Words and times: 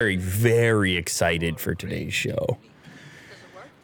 very, 0.00 0.14
very 0.14 0.96
excited 0.96 1.58
for 1.58 1.74
today's 1.74 2.14
show. 2.14 2.56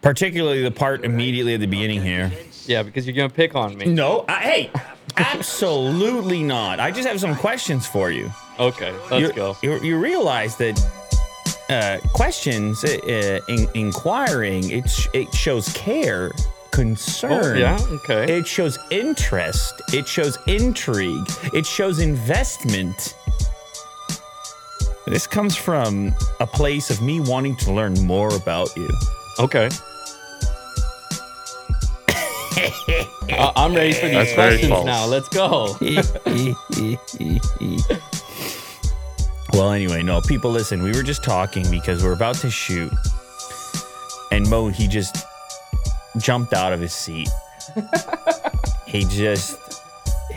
Particularly 0.01 0.63
the 0.63 0.71
part 0.71 1.05
immediately 1.05 1.55
at 1.55 1.61
the 1.61 1.67
beginning 1.67 2.03
here. 2.03 2.31
Yeah, 2.67 2.85
because 2.85 3.05
you're 3.05 3.17
gonna 3.17 3.29
pick 3.29 3.57
on 3.57 3.77
me. 3.77 3.87
No, 3.87 4.25
I, 4.29 4.41
hey, 4.41 4.71
absolutely 5.17 6.45
not. 6.45 6.79
I 6.79 6.93
just 6.93 7.09
have 7.09 7.19
some 7.19 7.35
questions 7.35 7.89
for 7.89 8.13
you. 8.13 8.31
Okay, 8.61 8.95
let's 9.11 9.27
you, 9.27 9.33
go. 9.33 9.57
You, 9.61 9.81
you 9.81 9.99
realize 9.99 10.55
that 10.59 10.81
uh, 11.69 11.99
questions, 12.13 12.85
uh, 12.85 13.41
in, 13.49 13.67
inquiring, 13.75 14.71
it, 14.71 14.89
sh- 14.89 15.09
it 15.15 15.35
shows 15.35 15.73
care, 15.73 16.31
concern. 16.71 17.57
Oh, 17.57 17.59
yeah, 17.59 17.79
okay. 17.91 18.39
It 18.39 18.47
shows 18.47 18.79
interest. 18.93 19.83
It 19.93 20.07
shows 20.07 20.39
intrigue. 20.47 21.27
It 21.53 21.67
shows 21.67 21.99
investment. 21.99 23.17
This 25.07 25.27
comes 25.27 25.55
from 25.57 26.15
a 26.41 26.47
place 26.47 26.89
of 26.91 27.03
me 27.03 27.21
wanting 27.21 27.57
to 27.57 27.73
learn 27.73 27.93
more 28.07 28.35
about 28.35 28.75
you. 28.77 28.89
Okay. 29.39 29.69
I- 32.17 33.53
I'm 33.57 33.75
ready 33.75 33.93
for 33.93 34.07
these 34.07 34.15
That's 34.15 34.33
very 34.35 34.59
questions 34.59 34.73
false. 34.73 34.87
now. 34.87 35.07
Let's 35.07 35.29
go. 35.29 35.77
well, 39.53 39.73
anyway, 39.73 40.03
no, 40.03 40.21
people, 40.23 40.51
listen. 40.51 40.83
We 40.83 40.93
were 40.93 41.03
just 41.03 41.23
talking 41.25 41.69
because 41.71 42.03
we're 42.05 42.13
about 42.13 42.37
to 42.37 42.51
shoot, 42.51 42.93
and 44.33 44.49
Mo, 44.49 44.69
he 44.69 44.87
just 44.89 45.27
jumped 46.19 46.53
out 46.55 46.73
of 46.73 46.81
his 46.81 46.95
seat. 46.95 47.29
he 48.87 49.05
just, 49.05 49.59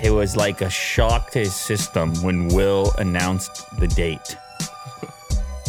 it 0.02 0.12
was 0.12 0.36
like 0.36 0.62
a 0.62 0.70
shock 0.70 1.32
to 1.32 1.40
his 1.40 1.56
system 1.56 2.14
when 2.24 2.48
Will 2.50 2.92
announced 2.98 3.66
the 3.80 3.88
date. 3.88 4.36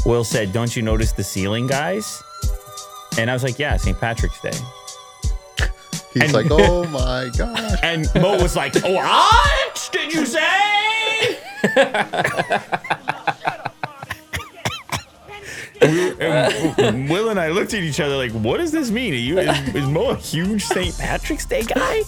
Will 0.06 0.24
said, 0.24 0.52
"Don't 0.52 0.74
you 0.74 0.82
notice 0.82 1.12
the 1.12 1.24
ceiling, 1.24 1.66
guys?" 1.66 2.22
And 3.18 3.30
I 3.30 3.32
was 3.32 3.42
like, 3.42 3.58
"Yeah, 3.58 3.76
St. 3.76 3.98
Patrick's 4.00 4.40
Day." 4.40 4.52
He's 6.14 6.22
And- 6.24 6.32
like, 6.32 6.46
oh 6.50 6.84
my 6.86 7.30
gosh. 7.36 7.78
And 7.82 8.08
Mo 8.14 8.40
was 8.42 8.56
like, 8.56 8.74
"What 8.82 9.90
did 9.92 10.12
you 10.14 10.24
say?" 10.26 11.38
And 15.80 15.92
we 15.92 16.10
and 16.20 17.08
Will 17.08 17.28
and 17.28 17.38
I 17.38 17.50
looked 17.50 17.72
at 17.72 17.82
each 17.84 18.00
other 18.00 18.16
like, 18.16 18.32
"What 18.32 18.58
does 18.58 18.72
this 18.72 18.90
mean? 18.90 19.12
Are 19.12 19.16
you 19.16 19.38
is, 19.38 19.74
is 19.76 19.86
Mo 19.86 20.10
a 20.10 20.16
huge 20.16 20.64
St. 20.64 20.96
Patrick's 20.98 21.46
Day 21.46 21.62
guy? 21.62 22.02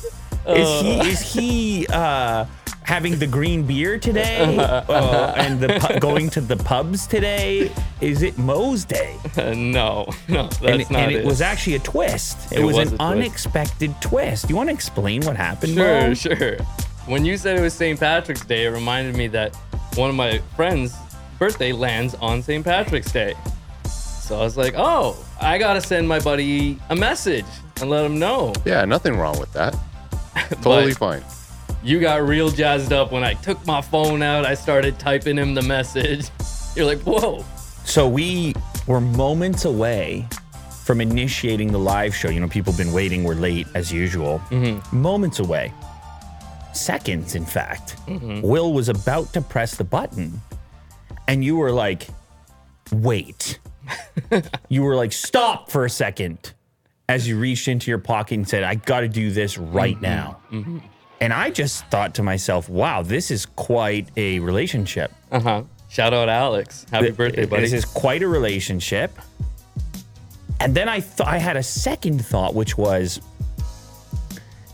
Is 0.48 0.82
he 0.82 0.98
is 1.08 1.20
he 1.32 1.86
uh, 1.92 2.46
having 2.90 3.16
the 3.20 3.26
green 3.26 3.62
beer 3.64 3.98
today 4.00 4.58
uh, 4.58 5.32
and 5.36 5.60
the 5.60 5.68
pu- 5.80 6.00
going 6.00 6.28
to 6.30 6.40
the 6.40 6.56
pubs 6.56 7.06
today? 7.06 7.70
Is 8.00 8.22
it 8.22 8.36
Mo's 8.36 8.84
Day?" 8.84 9.16
no, 9.54 10.08
no, 10.28 10.48
that's 10.48 10.60
and, 10.60 10.90
not 10.90 11.00
and 11.00 11.12
it. 11.12 11.20
it 11.20 11.24
was 11.24 11.40
actually 11.40 11.76
a 11.76 11.78
twist. 11.78 12.50
It, 12.52 12.58
It 12.60 12.64
was, 12.64 12.76
was 12.76 12.90
an 12.92 12.98
twist. 12.98 13.00
unexpected 13.12 13.94
twist. 14.02 14.50
You 14.50 14.56
want 14.56 14.68
to 14.68 14.74
explain 14.74 15.22
what 15.22 15.36
happened? 15.36 15.74
Sure, 15.74 16.08
Mo? 16.08 16.14
sure. 16.14 16.56
When 17.06 17.24
you 17.24 17.36
said 17.36 17.56
it 17.56 17.62
was 17.62 17.74
St. 17.74 17.98
Patrick's 17.98 18.44
Day, 18.44 18.64
it 18.66 18.70
reminded 18.70 19.14
me 19.16 19.28
that 19.28 19.54
one 19.94 20.10
of 20.10 20.16
my 20.16 20.38
friends' 20.56 20.94
birthday 21.38 21.72
lands 21.72 22.14
on 22.16 22.42
St. 22.42 22.64
Patrick's 22.64 23.12
Day. 23.12 23.34
So 23.84 24.36
I 24.38 24.42
was 24.42 24.56
like, 24.56 24.74
oh, 24.76 25.16
I 25.40 25.58
gotta 25.58 25.80
send 25.80 26.08
my 26.08 26.18
buddy 26.20 26.78
a 26.90 26.96
message 26.96 27.46
and 27.80 27.88
let 27.88 28.04
him 28.04 28.18
know. 28.18 28.52
Yeah, 28.64 28.84
nothing 28.84 29.16
wrong 29.16 29.38
with 29.40 29.52
that. 29.54 29.74
Totally 30.62 30.92
But 30.92 30.98
fine. 30.98 31.24
You 31.82 31.98
got 31.98 32.26
real 32.26 32.50
jazzed 32.50 32.92
up 32.92 33.10
when 33.10 33.24
I 33.24 33.34
took 33.34 33.64
my 33.66 33.80
phone 33.80 34.22
out. 34.22 34.44
I 34.44 34.54
started 34.54 34.98
typing 34.98 35.36
him 35.36 35.54
the 35.54 35.62
message. 35.62 36.28
You're 36.76 36.86
like, 36.86 37.00
whoa. 37.00 37.44
So 37.84 38.06
we 38.06 38.54
were 38.86 39.00
moments 39.00 39.64
away 39.64 40.28
from 40.84 41.00
initiating 41.00 41.72
the 41.72 41.78
live 41.78 42.14
show. 42.14 42.28
You 42.28 42.40
know, 42.40 42.48
people 42.48 42.72
have 42.72 42.78
been 42.78 42.92
waiting. 42.92 43.24
We're 43.24 43.34
late 43.34 43.66
as 43.74 43.90
usual. 43.90 44.40
Mm-hmm. 44.50 45.00
Moments 45.00 45.38
away. 45.38 45.72
Seconds, 46.74 47.34
in 47.34 47.46
fact. 47.46 47.96
Mm-hmm. 48.06 48.42
Will 48.42 48.72
was 48.72 48.88
about 48.88 49.32
to 49.32 49.40
press 49.40 49.76
the 49.76 49.84
button, 49.84 50.40
and 51.28 51.42
you 51.42 51.56
were 51.56 51.72
like, 51.72 52.08
wait. 52.92 53.58
you 54.68 54.82
were 54.82 54.94
like, 54.94 55.12
stop 55.12 55.70
for 55.70 55.84
a 55.84 55.90
second 55.90 56.52
as 57.08 57.26
you 57.26 57.38
reached 57.38 57.66
into 57.66 57.90
your 57.90 57.98
pocket 57.98 58.34
and 58.34 58.48
said, 58.48 58.62
I 58.62 58.76
got 58.76 59.00
to 59.00 59.08
do 59.08 59.32
this 59.32 59.58
right 59.58 60.00
mm-hmm. 60.00 60.02
now. 60.02 60.40
And 61.20 61.32
I 61.32 61.50
just 61.50 61.84
thought 61.86 62.14
to 62.14 62.22
myself, 62.22 62.68
wow, 62.68 63.02
this 63.02 63.30
is 63.30 63.44
quite 63.46 64.08
a 64.16 64.38
relationship. 64.40 65.12
Uh 65.30 65.40
huh. 65.40 65.62
Shout 65.88 66.14
out 66.14 66.28
Alex. 66.28 66.86
Happy 66.90 67.06
Th- 67.06 67.16
birthday, 67.16 67.46
buddy. 67.46 67.62
This 67.62 67.72
is 67.72 67.84
quite 67.84 68.22
a 68.22 68.28
relationship. 68.28 69.12
And 70.60 70.74
then 70.74 70.88
I 70.88 71.00
thought 71.00 71.28
I 71.28 71.38
had 71.38 71.56
a 71.56 71.62
second 71.62 72.24
thought, 72.24 72.54
which 72.54 72.78
was 72.78 73.20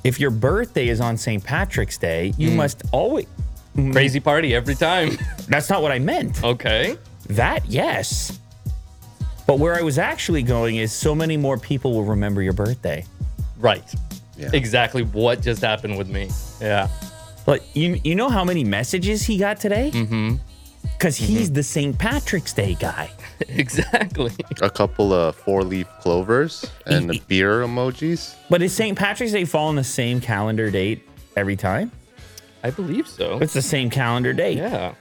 if 0.05 0.21
your 0.21 0.31
birthday 0.31 0.89
is 0.89 1.01
on 1.01 1.17
St. 1.17 1.43
Patrick's 1.43 1.99
Day, 1.99 2.33
you 2.37 2.51
Mm. 2.51 2.57
must 2.57 2.83
always. 2.93 3.27
Crazy 3.93 4.21
party 4.21 4.55
every 4.55 4.75
time. 4.75 5.19
That's 5.49 5.69
not 5.69 5.83
what 5.83 5.93
I 5.93 5.99
meant. 5.99 6.43
okay. 6.43 6.97
That, 7.29 7.67
yes. 7.67 8.39
But 9.47 9.59
where 9.59 9.75
I 9.77 9.83
was 9.83 9.99
actually 9.99 10.43
going 10.43 10.77
is 10.77 10.93
so 10.93 11.15
many 11.15 11.37
more 11.37 11.59
people 11.59 11.93
will 11.93 12.05
remember 12.05 12.41
your 12.41 12.53
birthday. 12.53 13.05
Right. 13.59 13.83
Yeah. 14.37 14.51
Exactly 14.53 15.03
what 15.03 15.41
just 15.41 15.63
happened 15.63 15.97
with 15.99 16.09
me. 16.09 16.31
Yeah. 16.61 16.89
But 17.45 17.63
you, 17.75 18.01
you 18.05 18.15
know 18.15 18.29
how 18.29 18.45
many 18.45 18.65
messages 18.65 19.23
he 19.23 19.39
got 19.39 19.61
today? 19.61 19.91
Mm-hmm. 19.95 20.37
Because 20.83 21.17
he's 21.17 21.53
the 21.53 21.63
St. 21.63 21.99
Patrick's 21.99 22.53
Day 22.53 22.75
guy. 22.75 23.11
exactly. 23.49 24.33
A 24.63 24.71
couple 24.71 25.13
of 25.13 25.37
four 25.37 25.63
leaf 25.63 25.89
clovers 26.01 26.65
and 26.87 27.11
the 27.11 27.21
beer 27.29 27.63
emojis. 27.63 28.35
But 28.49 28.61
does 28.61 28.73
St. 28.73 28.97
Patrick's 28.97 29.33
Day 29.33 29.45
fall 29.45 29.69
on 29.69 29.77
the 29.77 29.85
same 29.85 30.21
calendar 30.21 30.71
date 30.71 31.07
every 31.37 31.57
time? 31.57 31.93
I 32.63 32.71
believe 32.71 33.07
so. 33.07 33.39
It's 33.39 33.53
the 33.53 33.63
same 33.63 33.91
calendar 33.91 34.33
date. 34.33 34.59
Yeah. 34.59 34.95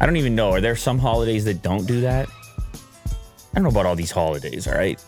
I 0.00 0.06
don't 0.06 0.16
even 0.16 0.34
know. 0.34 0.50
Are 0.50 0.60
there 0.60 0.76
some 0.76 0.98
holidays 0.98 1.44
that 1.44 1.62
don't 1.62 1.86
do 1.86 2.00
that? 2.02 2.28
I 2.28 3.54
don't 3.54 3.64
know 3.64 3.70
about 3.70 3.86
all 3.86 3.96
these 3.96 4.10
holidays, 4.10 4.66
all 4.66 4.74
right? 4.74 5.02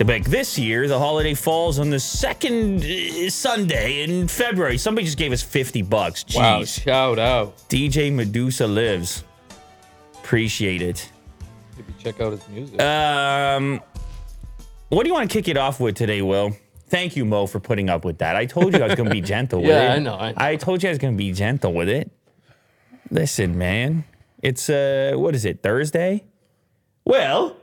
They're 0.00 0.18
this 0.20 0.58
year, 0.58 0.88
the 0.88 0.98
holiday 0.98 1.34
falls 1.34 1.78
on 1.78 1.90
the 1.90 2.00
second 2.00 2.82
uh, 2.82 3.28
Sunday 3.28 4.02
in 4.02 4.28
February. 4.28 4.78
Somebody 4.78 5.04
just 5.04 5.18
gave 5.18 5.30
us 5.30 5.42
50 5.42 5.82
bucks. 5.82 6.24
Jeez. 6.24 6.36
Wow. 6.36 6.64
Shout 6.64 7.18
out. 7.18 7.58
DJ 7.68 8.10
Medusa 8.10 8.66
lives. 8.66 9.24
Appreciate 10.14 10.80
it. 10.80 11.10
Maybe 11.76 11.92
check 12.02 12.18
out 12.18 12.32
his 12.32 12.48
music. 12.48 12.80
Um, 12.80 13.82
what 14.88 15.02
do 15.02 15.08
you 15.08 15.14
want 15.14 15.30
to 15.30 15.34
kick 15.38 15.48
it 15.48 15.58
off 15.58 15.80
with 15.80 15.96
today, 15.96 16.22
Will? 16.22 16.56
Thank 16.88 17.14
you, 17.14 17.26
Mo, 17.26 17.46
for 17.46 17.60
putting 17.60 17.90
up 17.90 18.02
with 18.06 18.18
that. 18.18 18.36
I 18.36 18.46
told 18.46 18.72
you 18.74 18.82
I 18.82 18.86
was 18.86 18.94
going 18.94 19.08
to 19.10 19.14
be 19.14 19.20
gentle 19.34 19.60
with 19.60 19.68
Yeah, 19.68 19.92
it. 19.92 19.96
I 19.96 19.98
know, 19.98 20.14
I 20.14 20.30
know. 20.30 20.34
I 20.38 20.56
told 20.56 20.82
you 20.82 20.88
I 20.88 20.92
was 20.92 20.98
going 20.98 21.12
to 21.12 21.18
be 21.18 21.32
gentle 21.32 21.74
with 21.74 21.90
it. 21.90 22.10
Listen, 23.10 23.58
man, 23.58 24.04
it's 24.42 24.70
uh, 24.70 25.12
what 25.16 25.34
is 25.34 25.44
it? 25.44 25.62
Thursday? 25.62 26.24
Well, 27.04 27.54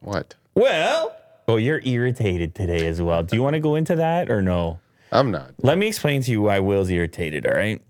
What? 0.00 0.34
well. 0.54 1.14
Oh, 1.48 1.56
you're 1.56 1.80
irritated 1.82 2.54
today 2.54 2.86
as 2.86 3.00
well. 3.00 3.22
Do 3.22 3.34
you 3.34 3.42
want 3.42 3.54
to 3.54 3.60
go 3.60 3.74
into 3.74 3.96
that 3.96 4.30
or 4.30 4.42
no? 4.42 4.80
I'm 5.10 5.30
not. 5.30 5.54
Let 5.62 5.78
me 5.78 5.86
explain 5.88 6.20
to 6.22 6.30
you 6.30 6.42
why 6.42 6.58
Will's 6.58 6.90
irritated, 6.90 7.46
all 7.46 7.54
right? 7.54 7.80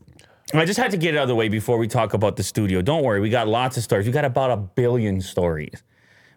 I 0.54 0.64
just 0.64 0.78
had 0.78 0.92
to 0.92 0.96
get 0.96 1.14
it 1.14 1.18
out 1.18 1.24
of 1.24 1.28
the 1.28 1.34
way 1.34 1.48
before 1.48 1.76
we 1.76 1.88
talk 1.88 2.14
about 2.14 2.36
the 2.36 2.44
studio. 2.44 2.80
Don't 2.80 3.02
worry, 3.02 3.20
we 3.20 3.30
got 3.30 3.48
lots 3.48 3.76
of 3.76 3.82
stories. 3.82 4.06
We 4.06 4.12
got 4.12 4.24
about 4.24 4.52
a 4.52 4.56
billion 4.56 5.20
stories. 5.20 5.82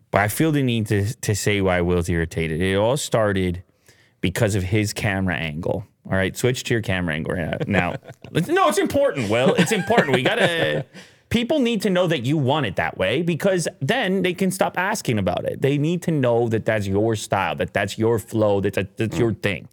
But 0.09 0.21
I 0.21 0.27
feel 0.29 0.51
the 0.51 0.63
need 0.63 0.87
to, 0.87 1.13
to 1.21 1.35
say 1.35 1.61
why 1.61 1.79
Will's 1.81 2.09
irritated. 2.09 2.59
It 2.59 2.75
all 2.75 2.97
started 2.97 3.63
because 4.19 4.55
of 4.55 4.63
his 4.63 4.91
camera 4.91 5.35
angle. 5.35 5.85
All 6.05 6.13
right, 6.13 6.35
switch 6.35 6.63
to 6.63 6.73
your 6.73 6.81
camera 6.81 7.13
angle 7.13 7.35
right 7.35 7.67
now. 7.67 7.95
Now, 8.31 8.41
no, 8.47 8.67
it's 8.67 8.79
important, 8.79 9.29
Will. 9.29 9.53
It's 9.53 9.71
important. 9.71 10.15
We 10.15 10.23
got 10.23 10.35
to, 10.35 10.83
people 11.31 11.59
need 11.59 11.81
to 11.81 11.89
know 11.89 12.05
that 12.05 12.23
you 12.25 12.37
want 12.37 12.67
it 12.67 12.75
that 12.75 12.97
way 12.97 13.23
because 13.23 13.67
then 13.79 14.21
they 14.21 14.33
can 14.33 14.51
stop 14.51 14.77
asking 14.77 15.17
about 15.17 15.45
it. 15.45 15.61
They 15.61 15.79
need 15.79 16.03
to 16.03 16.11
know 16.11 16.47
that 16.49 16.65
that's 16.65 16.85
your 16.85 17.15
style, 17.15 17.55
that 17.55 17.73
that's 17.73 17.97
your 17.97 18.19
flow, 18.19 18.61
that 18.61 18.73
that- 18.73 18.97
that's 18.97 19.17
your 19.17 19.33
thing. 19.33 19.67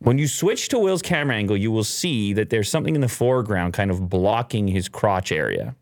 When 0.00 0.18
you 0.18 0.28
switch 0.28 0.68
to 0.68 0.78
Will's 0.78 1.02
camera 1.02 1.34
angle, 1.34 1.56
you 1.56 1.72
will 1.72 1.82
see 1.82 2.32
that 2.34 2.50
there's 2.50 2.68
something 2.68 2.94
in 2.94 3.00
the 3.00 3.08
foreground 3.08 3.72
kind 3.72 3.90
of 3.90 4.08
blocking 4.08 4.68
his 4.68 4.88
crotch 4.88 5.32
area. 5.32 5.74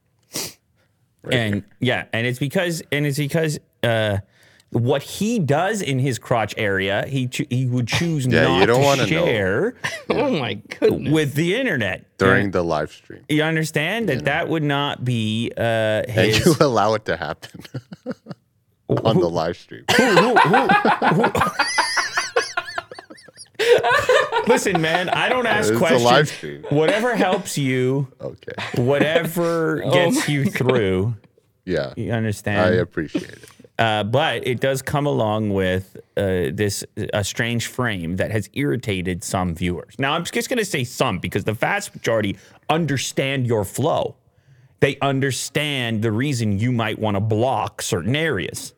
Right 1.22 1.34
and 1.34 1.64
yeah, 1.80 2.04
and 2.14 2.26
it's 2.26 2.38
because 2.38 2.82
and 2.92 3.04
it's 3.04 3.18
because 3.18 3.58
uh, 3.82 4.18
what 4.70 5.02
he 5.02 5.38
does 5.38 5.80
in 5.80 5.98
his 5.98 6.18
crotch 6.18 6.54
area, 6.58 7.06
he 7.06 7.28
cho- 7.28 7.44
he 7.48 7.66
would 7.66 7.86
choose 7.88 8.26
Yeah, 8.26 8.42
you 8.54 8.58
not 8.60 8.66
don't 8.66 8.80
to 8.80 8.84
wanna 8.86 9.02
know. 9.02 9.06
share 9.08 9.74
oh 10.10 10.30
my 10.38 10.54
goodness. 10.54 11.12
with 11.12 11.34
the 11.34 11.54
internet. 11.56 12.04
During 12.18 12.50
the 12.50 12.62
live 12.64 12.90
stream. 12.92 13.24
you 13.28 13.42
understand 13.42 14.08
that 14.08 14.24
that 14.24 14.48
would 14.48 14.62
not 14.64 15.04
be 15.04 15.52
uh, 15.56 15.60
And 15.60 16.10
his. 16.10 16.44
you 16.46 16.54
allow 16.60 16.94
it 16.94 17.04
to 17.06 17.16
happen 17.16 17.60
on 18.88 19.20
the 19.20 19.30
live 19.30 19.56
stream. 19.56 19.84
Listen, 24.46 24.80
man, 24.80 25.08
I 25.08 25.28
don't 25.28 25.46
ask 25.46 25.68
It's 25.70 25.76
a 25.76 25.78
questions. 25.78 26.02
live 26.04 26.28
stream. 26.28 26.64
Whatever 26.68 27.16
helps 27.16 27.58
you, 27.58 28.08
Okay. 28.20 28.52
whatever 28.82 29.82
Oh 29.84 29.92
gets 29.92 30.28
you 30.28 30.44
through. 30.46 31.14
Yeah. 31.64 31.94
You 31.96 32.12
understand. 32.12 32.60
I 32.60 32.68
appreciate 32.78 33.24
it. 33.24 33.44
Uh, 33.78 34.02
but 34.04 34.46
it 34.46 34.60
does 34.60 34.80
come 34.80 35.06
along 35.06 35.50
with 35.50 35.96
uh, 36.16 36.48
this 36.52 36.84
a 37.12 37.22
strange 37.22 37.66
frame 37.66 38.16
that 38.16 38.30
has 38.30 38.48
irritated 38.54 39.22
some 39.22 39.54
viewers. 39.54 39.94
Now, 39.98 40.14
I'm 40.14 40.24
just 40.24 40.48
going 40.48 40.58
to 40.58 40.64
say 40.64 40.82
some 40.82 41.18
because 41.18 41.44
the 41.44 41.52
vast 41.52 41.94
majority 41.94 42.38
understand 42.70 43.46
your 43.46 43.64
flow. 43.64 44.16
They 44.80 44.98
understand 45.00 46.02
the 46.02 46.12
reason 46.12 46.58
you 46.58 46.72
might 46.72 46.98
want 46.98 47.16
to 47.16 47.20
block 47.20 47.82
certain 47.82 48.16
areas. 48.16 48.74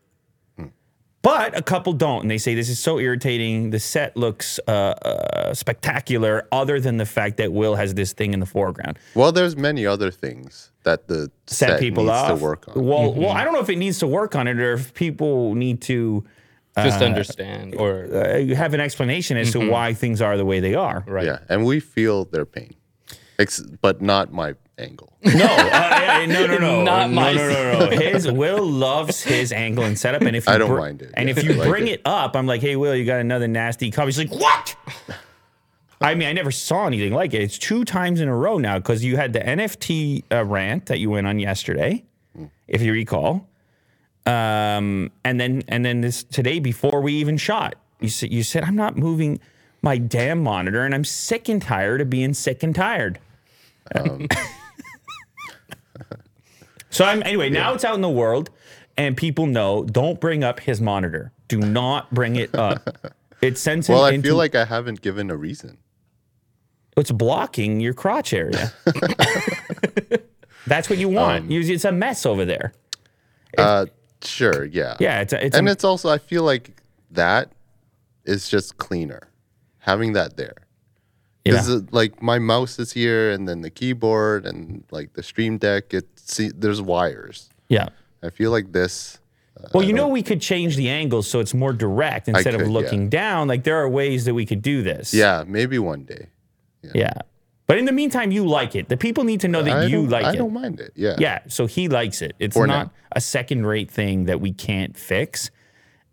But 1.22 1.56
a 1.58 1.62
couple 1.62 1.92
don't, 1.94 2.22
and 2.22 2.30
they 2.30 2.38
say 2.38 2.54
this 2.54 2.68
is 2.68 2.78
so 2.78 2.98
irritating. 3.00 3.70
The 3.70 3.80
set 3.80 4.16
looks 4.16 4.60
uh, 4.68 4.70
uh, 4.70 5.52
spectacular, 5.54 6.46
other 6.52 6.78
than 6.80 6.96
the 6.96 7.04
fact 7.06 7.38
that 7.38 7.52
Will 7.52 7.74
has 7.74 7.94
this 7.94 8.12
thing 8.12 8.32
in 8.32 8.40
the 8.40 8.46
foreground. 8.46 8.98
Well, 9.14 9.32
there's 9.32 9.56
many 9.56 9.84
other 9.84 10.10
things 10.12 10.70
that 10.84 11.08
the 11.08 11.30
Set, 11.46 11.70
set, 11.70 11.80
people 11.80 12.04
needs 12.04 12.12
off. 12.14 12.38
to 12.38 12.44
work 12.44 12.68
on. 12.68 12.84
Well, 12.86 13.12
well, 13.14 13.30
I 13.30 13.42
don't 13.44 13.52
know 13.52 13.60
if 13.60 13.68
it 13.68 13.76
needs 13.78 13.98
to 13.98 14.06
work 14.06 14.36
on 14.36 14.46
it 14.46 14.58
or 14.60 14.74
if 14.74 14.94
people 14.94 15.54
need 15.56 15.80
to 15.82 16.24
Just 16.76 17.02
understand 17.02 17.74
or 17.74 18.04
uh, 18.14 18.54
have 18.54 18.72
an 18.72 18.80
explanation 18.80 19.36
as 19.36 19.50
to 19.52 19.68
why 19.68 19.94
things 19.94 20.22
are 20.22 20.36
the 20.36 20.44
way 20.46 20.60
they 20.60 20.76
are. 20.76 21.04
right. 21.08 21.26
Yeah, 21.26 21.38
and 21.48 21.64
we 21.66 21.80
feel 21.80 22.26
their 22.26 22.46
pain, 22.46 22.74
Ex- 23.40 23.60
but 23.82 24.00
not 24.00 24.32
my 24.32 24.54
angle. 24.78 25.12
No, 25.24 25.44
uh, 25.44 25.46
yeah, 25.46 26.26
no, 26.26 26.46
no, 26.46 26.58
no, 26.58 26.82
Not 26.84 27.10
no, 27.10 27.14
my- 27.14 27.32
no, 27.34 27.48
no, 27.48 27.90
no. 27.90 27.96
His 27.98 28.30
Will 28.30 28.64
loves 28.64 29.22
his 29.22 29.52
angle 29.52 29.84
and 29.84 29.98
setup, 29.98 30.22
and 30.22 30.34
if 30.36 30.46
you 30.46 30.52
I 30.52 30.58
don't 30.58 30.70
br- 30.70 30.78
mind 30.78 31.02
it. 31.02 31.10
and 31.14 31.28
Yeah, 31.28 31.36
if 31.36 31.44
you 31.44 31.54
like 31.54 31.68
bring 31.68 31.88
it. 31.88 31.94
it 31.94 32.02
up, 32.04 32.36
I'm 32.36 32.46
like, 32.46 32.60
hey, 32.60 32.76
Will, 32.76 32.94
you 32.94 33.04
got 33.04 33.20
another 33.20 33.48
nasty 33.48 33.90
comment. 33.90 34.14
He's 34.16 34.30
like, 34.30 34.40
what? 34.40 34.76
I 36.00 36.14
mean, 36.14 36.28
I 36.28 36.32
never 36.32 36.52
saw 36.52 36.86
anything 36.86 37.12
like 37.12 37.34
it. 37.34 37.42
It's 37.42 37.58
two 37.58 37.84
times 37.84 38.20
in 38.20 38.28
a 38.28 38.34
row 38.36 38.56
now 38.58 38.78
because 38.78 39.04
you 39.04 39.16
had 39.16 39.32
the 39.32 39.40
NFT 39.40 40.22
uh, 40.32 40.44
rant 40.44 40.86
that 40.86 41.00
you 41.00 41.10
went 41.10 41.26
on 41.26 41.38
yesterday, 41.40 42.04
if 42.68 42.80
you 42.80 42.92
recall, 42.92 43.48
um, 44.24 45.10
and 45.24 45.40
then 45.40 45.62
and 45.68 45.84
then 45.84 46.00
this 46.02 46.22
today 46.22 46.60
before 46.60 47.00
we 47.00 47.14
even 47.14 47.36
shot, 47.36 47.74
you 48.00 48.08
said 48.08 48.32
you 48.32 48.44
said 48.44 48.62
I'm 48.62 48.76
not 48.76 48.96
moving 48.96 49.40
my 49.82 49.98
damn 49.98 50.40
monitor, 50.42 50.84
and 50.84 50.94
I'm 50.94 51.04
sick 51.04 51.48
and 51.48 51.60
tired 51.60 52.00
of 52.00 52.08
being 52.08 52.32
sick 52.32 52.62
and 52.62 52.74
tired. 52.74 53.18
So 56.98 57.04
I'm 57.04 57.22
anyway. 57.22 57.48
Now 57.48 57.74
it's 57.74 57.84
out 57.84 57.94
in 57.94 58.00
the 58.00 58.10
world, 58.10 58.50
and 58.96 59.16
people 59.16 59.46
know. 59.46 59.84
Don't 59.84 60.20
bring 60.20 60.42
up 60.42 60.58
his 60.60 60.80
monitor. 60.80 61.32
Do 61.46 61.58
not 61.58 62.12
bring 62.12 62.36
it 62.36 62.54
up. 62.54 63.12
It 63.40 63.56
sends 63.56 63.88
him 63.88 63.94
Well, 63.94 64.04
I 64.04 64.10
into 64.10 64.30
feel 64.30 64.36
like 64.36 64.56
I 64.56 64.64
haven't 64.64 65.00
given 65.00 65.30
a 65.30 65.36
reason. 65.36 65.78
it's 66.96 67.12
blocking 67.12 67.78
your 67.78 67.94
crotch 67.94 68.32
area. 68.32 68.72
That's 70.66 70.90
what 70.90 70.98
you 70.98 71.08
want. 71.08 71.44
Um, 71.44 71.52
it's 71.52 71.84
a 71.84 71.92
mess 71.92 72.26
over 72.26 72.44
there. 72.44 72.72
Uh, 73.56 73.86
sure, 74.22 74.64
yeah, 74.64 74.96
Yeah, 74.98 75.20
it's 75.20 75.32
a, 75.32 75.46
it's 75.46 75.56
and 75.56 75.68
a, 75.68 75.70
it's 75.70 75.84
also 75.84 76.10
I 76.10 76.18
feel 76.18 76.42
like 76.42 76.82
that 77.12 77.52
is 78.24 78.48
just 78.48 78.76
cleaner, 78.78 79.28
having 79.78 80.14
that 80.14 80.36
there. 80.36 80.56
yeah. 81.44 81.52
Because 81.52 81.84
like 81.92 82.20
my 82.20 82.40
mouse 82.40 82.80
is 82.80 82.92
here, 82.92 83.30
and 83.30 83.48
then 83.48 83.60
the 83.62 83.70
keyboard, 83.70 84.44
and 84.46 84.82
like 84.90 85.12
the 85.12 85.22
Stream 85.22 85.58
Deck. 85.58 85.94
It 85.94 86.08
see, 86.28 86.50
there's 86.54 86.80
wires. 86.80 87.48
yeah. 87.68 87.88
I 88.20 88.30
feel 88.30 88.50
like 88.50 88.72
this. 88.72 89.18
Well, 89.72 89.84
you 89.84 89.92
know, 89.92 90.08
we 90.08 90.22
could 90.22 90.40
change 90.40 90.76
the 90.76 90.88
angle 90.88 91.22
so 91.22 91.38
it's 91.38 91.54
more 91.54 91.72
direct 91.72 92.28
instead 92.28 92.54
of 92.54 92.60
could, 92.60 92.68
yeah. 92.68 92.72
looking 92.72 93.08
down. 93.08 93.46
Like 93.46 93.62
there 93.64 93.76
are 93.76 93.88
ways 93.88 94.24
that 94.24 94.34
we 94.34 94.44
could 94.44 94.62
do 94.62 94.82
this. 94.82 95.14
Yeah, 95.14 95.44
maybe 95.46 95.78
one 95.78 96.04
day. 96.04 96.28
Yeah. 96.94 97.12
But 97.68 97.78
in 97.78 97.84
the 97.84 97.92
meantime, 97.92 98.32
you 98.32 98.46
like 98.46 98.74
it. 98.74 98.88
The 98.88 98.96
people 98.96 99.24
need 99.24 99.40
to 99.40 99.48
know 99.48 99.62
that 99.62 99.76
I 99.76 99.84
you 99.84 100.02
don't, 100.02 100.08
like 100.10 100.24
I 100.24 100.32
it. 100.32 100.36
don't 100.36 100.52
mind 100.52 100.80
it. 100.80 100.92
Yeah. 100.96 101.16
Yeah. 101.18 101.40
So 101.48 101.66
he 101.66 101.88
likes 101.88 102.22
it. 102.22 102.34
It's 102.38 102.56
For 102.56 102.66
not 102.66 102.86
now. 102.86 102.92
a 103.12 103.20
second 103.20 103.66
rate 103.66 103.90
thing 103.90 104.24
that 104.24 104.40
we 104.40 104.52
can't 104.52 104.96
fix. 104.96 105.50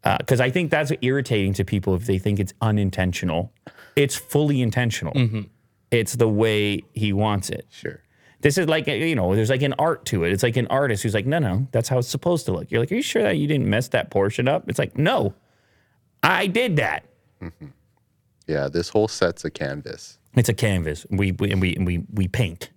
Because 0.04 0.40
I 0.40 0.52
think 0.52 0.70
that's 0.70 0.92
irritating 1.02 1.54
to 1.54 1.66
people 1.66 1.96
if 1.96 2.06
they 2.06 2.20
think 2.20 2.40
it's 2.40 2.54
unintentional. 2.62 3.52
It's 3.96 4.16
fully 4.16 4.62
intentional. 4.62 5.14
Mm-hmm. 5.14 5.42
It's 5.90 6.16
the 6.16 6.30
way 6.30 6.84
he 6.94 7.14
wants 7.14 7.50
it. 7.50 7.66
Sure. 7.72 8.02
This 8.46 8.60
is 8.60 8.68
like, 8.68 8.86
you 8.86 9.16
know, 9.16 9.34
there's 9.34 9.50
like 9.50 9.64
an 9.64 9.74
art 9.80 10.06
to 10.06 10.24
it. 10.24 10.32
It's 10.32 10.44
like 10.44 10.56
an 10.56 10.68
artist 10.68 11.02
who's 11.02 11.16
like, 11.16 11.26
no, 11.26 11.40
no, 11.40 11.68
that's 11.72 11.90
how 11.90 11.98
it's 11.98 12.08
supposed 12.08 12.46
to 12.46 12.52
look. 12.52 12.70
You're 12.70 12.80
like, 12.80 12.92
are 12.92 12.96
you 12.96 13.02
sure 13.02 13.24
that 13.24 13.38
you 13.38 13.48
didn't 13.48 13.68
mess 13.68 13.88
that 13.88 14.12
portion 14.12 14.48
up? 14.48 14.70
It's 14.70 14.78
like, 14.78 15.00
no, 15.00 15.34
I 16.22 16.46
did 16.46 16.76
that. 16.76 17.06
Yeah, 18.46 18.68
this 18.68 18.90
whole 18.90 19.08
set's 19.08 19.46
a 19.46 19.50
canvas. 19.50 20.20
It's 20.36 20.48
a 20.48 20.54
canvas. 20.54 21.08
We 21.10 21.32
we 21.32 21.52
and 21.52 21.60
we 21.60 21.76
and 21.76 21.88
we 21.88 22.04
we 22.14 22.28
paint. 22.28 22.70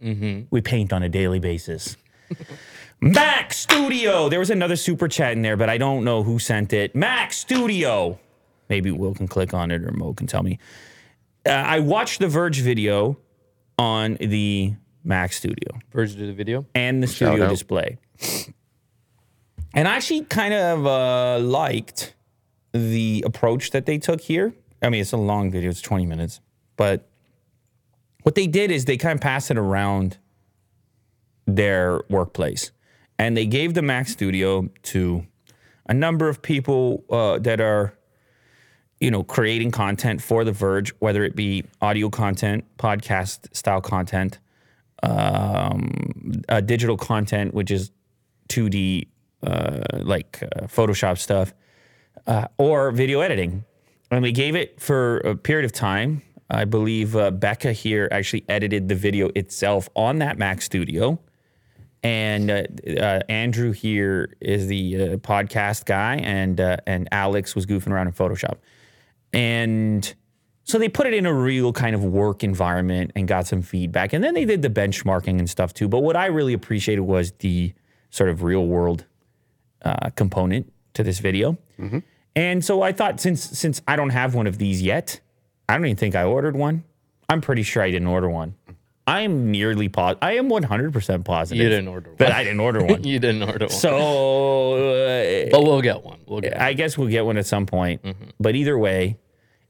We 0.49 0.63
paint 0.63 0.91
on 0.91 1.03
a 1.03 1.09
daily 1.11 1.39
basis. 1.39 1.99
Mac 3.03 3.53
Studio. 3.53 4.31
There 4.31 4.39
was 4.39 4.49
another 4.49 4.77
super 4.77 5.07
chat 5.07 5.33
in 5.33 5.43
there, 5.43 5.59
but 5.59 5.69
I 5.69 5.77
don't 5.77 6.03
know 6.03 6.23
who 6.23 6.39
sent 6.39 6.73
it. 6.73 6.97
Mac 6.97 7.35
Studio. 7.35 8.19
Maybe 8.71 8.91
Will 8.91 9.13
can 9.13 9.29
click 9.29 9.53
on 9.53 9.71
it 9.71 9.85
or 9.85 9.93
Mo 9.93 10.15
can 10.15 10.27
tell 10.27 10.43
me. 10.43 10.59
Uh, 11.45 11.51
I 11.51 11.81
watched 11.81 12.21
the 12.21 12.29
Verge 12.29 12.61
video 12.61 13.19
on 13.79 14.15
the 14.15 14.73
Mac 15.09 15.33
Studio 15.33 15.79
Version 15.93 16.21
of 16.21 16.27
the 16.29 16.33
video. 16.35 16.67
and 16.75 17.03
the 17.03 17.07
Shout 17.09 17.31
studio 17.31 17.47
out. 17.47 17.51
display. 17.51 17.99
And 19.75 19.89
I 19.89 19.97
actually 19.97 20.23
kind 20.25 20.55
of 20.55 20.87
uh, 20.87 21.39
liked 21.41 22.15
the 22.73 23.25
approach 23.27 23.71
that 23.71 23.87
they 23.87 23.99
took 23.99 24.21
here. 24.21 24.55
I 24.83 24.91
mean, 24.91 25.01
it's 25.01 25.13
a 25.13 25.17
long 25.17 25.51
video, 25.51 25.71
it's 25.71 25.81
20 25.81 26.07
minutes. 26.07 26.41
But 26.77 27.09
what 28.23 28.35
they 28.35 28.47
did 28.47 28.71
is 28.71 28.85
they 28.85 28.97
kind 28.97 29.15
of 29.17 29.21
passed 29.21 29.51
it 29.51 29.59
around 29.59 30.19
their 31.47 32.01
workplace. 32.11 32.71
And 33.19 33.37
they 33.37 33.47
gave 33.47 33.75
the 33.75 33.83
Mac 33.83 34.07
Studio 34.09 34.69
to 34.85 35.27
a 35.87 35.95
number 35.95 36.29
of 36.29 36.43
people 36.43 37.05
uh, 37.11 37.39
that 37.41 37.61
are, 37.61 37.95
you 39.01 39.11
know, 39.11 39.23
creating 39.25 39.71
content 39.71 40.23
for 40.23 40.45
The 40.45 40.53
Verge, 40.53 40.93
whether 41.01 41.25
it 41.25 41.35
be 41.35 41.65
audio 41.81 42.11
content, 42.11 42.65
podcast 42.79 43.55
style 43.57 43.81
content, 43.81 44.39
um, 45.03 46.43
uh, 46.49 46.61
digital 46.61 46.97
content, 46.97 47.55
which 47.55 47.71
is 47.71 47.91
2D, 48.49 49.09
uh, 49.43 49.81
like 49.93 50.43
uh, 50.43 50.67
Photoshop 50.67 51.19
stuff, 51.19 51.53
uh, 52.27 52.47
or 52.59 52.91
video 52.91 53.21
editing. 53.21 53.65
And 54.11 54.23
we 54.23 54.33
gave 54.33 54.57
it 54.57 54.81
for 54.81 55.19
a 55.19 55.37
period 55.37 55.65
of 55.65 55.73
time. 55.73 56.23
I 56.51 56.65
believe 56.65 57.15
uh, 57.15 57.31
Becca 57.31 57.73
here 57.73 58.09
actually 58.11 58.45
edited 58.49 58.89
the 58.89 58.95
video 58.95 59.31
itself 59.35 59.89
on 59.95 60.19
that 60.21 60.39
Mac 60.39 60.63
Studio. 60.63 61.21
And 62.03 62.51
uh, 62.51 63.21
Andrew 63.29 63.73
here 63.73 64.35
is 64.41 64.69
the 64.69 65.19
podcast 65.19 65.85
guy, 65.85 66.17
and 66.17 66.61
and 66.61 67.09
Alex 67.11 67.57
was 67.57 67.67
goofing 67.67 67.91
around 67.91 68.07
in 68.07 68.13
Photoshop. 68.13 68.59
And 69.33 70.15
so 70.69 70.79
they 70.79 70.89
put 70.91 71.07
it 71.07 71.15
in 71.15 71.25
a 71.25 71.33
real 71.33 71.73
kind 71.73 71.95
of 71.95 72.05
work 72.05 72.45
environment 72.45 73.11
and 73.17 73.27
got 73.27 73.47
some 73.47 73.63
feedback. 73.63 74.13
And 74.13 74.23
then 74.23 74.35
they 74.35 74.45
did 74.45 74.61
the 74.61 74.69
benchmarking 74.69 75.39
and 75.39 75.49
stuff 75.49 75.73
too. 75.73 75.89
But 75.89 76.01
what 76.01 76.15
I 76.15 76.27
really 76.27 76.53
appreciated 76.53 77.01
was 77.01 77.33
the 77.39 77.73
sort 78.11 78.29
of 78.29 78.43
real 78.43 78.67
world 78.67 79.07
uh, 79.83 80.11
component 80.11 80.71
to 80.95 81.03
this 81.03 81.21
video. 81.21 81.57
And 82.37 82.65
so 82.65 82.83
I 82.83 82.93
thought 82.93 83.19
since 83.21 83.43
since 83.43 83.81
I 83.89 83.97
don't 83.97 84.11
have 84.11 84.35
one 84.35 84.47
of 84.47 84.59
these 84.59 84.83
yet, 84.83 85.21
I 85.69 85.75
don't 85.77 85.87
even 85.87 85.97
think 85.97 86.15
I 86.15 86.25
ordered 86.25 86.55
one. 86.57 86.85
I'm 87.31 87.41
pretty 87.41 87.63
sure 87.63 87.83
I 87.83 87.91
didn't 87.91 88.09
order 88.09 88.29
one. 88.29 88.55
I 89.07 89.23
am 89.23 89.51
nearly 89.51 89.89
positive. 89.89 90.23
I 90.23 90.33
am 90.37 90.51
100% 90.51 91.25
positive. 91.25 91.63
You 91.63 91.69
didn't 91.71 91.89
order 91.89 92.11
one. 92.11 92.17
That 92.19 92.33
I 92.33 92.45
didn't 92.45 92.61
order 92.61 92.85
one. 92.85 93.05
you 93.05 93.19
didn't 93.19 93.43
order 93.43 93.67
one. 93.67 93.71
so 93.71 94.75
uh, 94.75 95.49
but 95.51 95.63
we'll 95.63 95.81
get 95.81 96.03
one. 96.05 96.21
We'll 96.27 96.43
get 96.43 96.53
one. 96.53 96.61
I 96.63 96.75
guess 96.75 96.99
we'll 96.99 97.09
get 97.09 97.25
one 97.25 97.39
at 97.39 97.47
some 97.47 97.65
point. 97.65 98.03
But 98.39 98.55
either 98.55 98.77
way, 98.79 99.17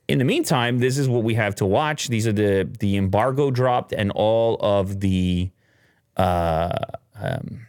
in 0.09 0.19
the 0.19 0.25
meantime, 0.25 0.79
this 0.79 0.99
is 0.99 1.09
what 1.09 1.23
we 1.23 1.35
have 1.35 1.55
to 1.57 1.67
watch. 1.67 2.09
These 2.09 2.27
are 2.27 2.33
the 2.33 2.69
the 2.81 2.97
embargo 2.97 3.51
dropped 3.51 3.93
and 3.93 4.11
all 4.13 4.57
of 4.61 5.01
the 5.01 5.51
uh, 6.17 6.73
um, 7.21 7.67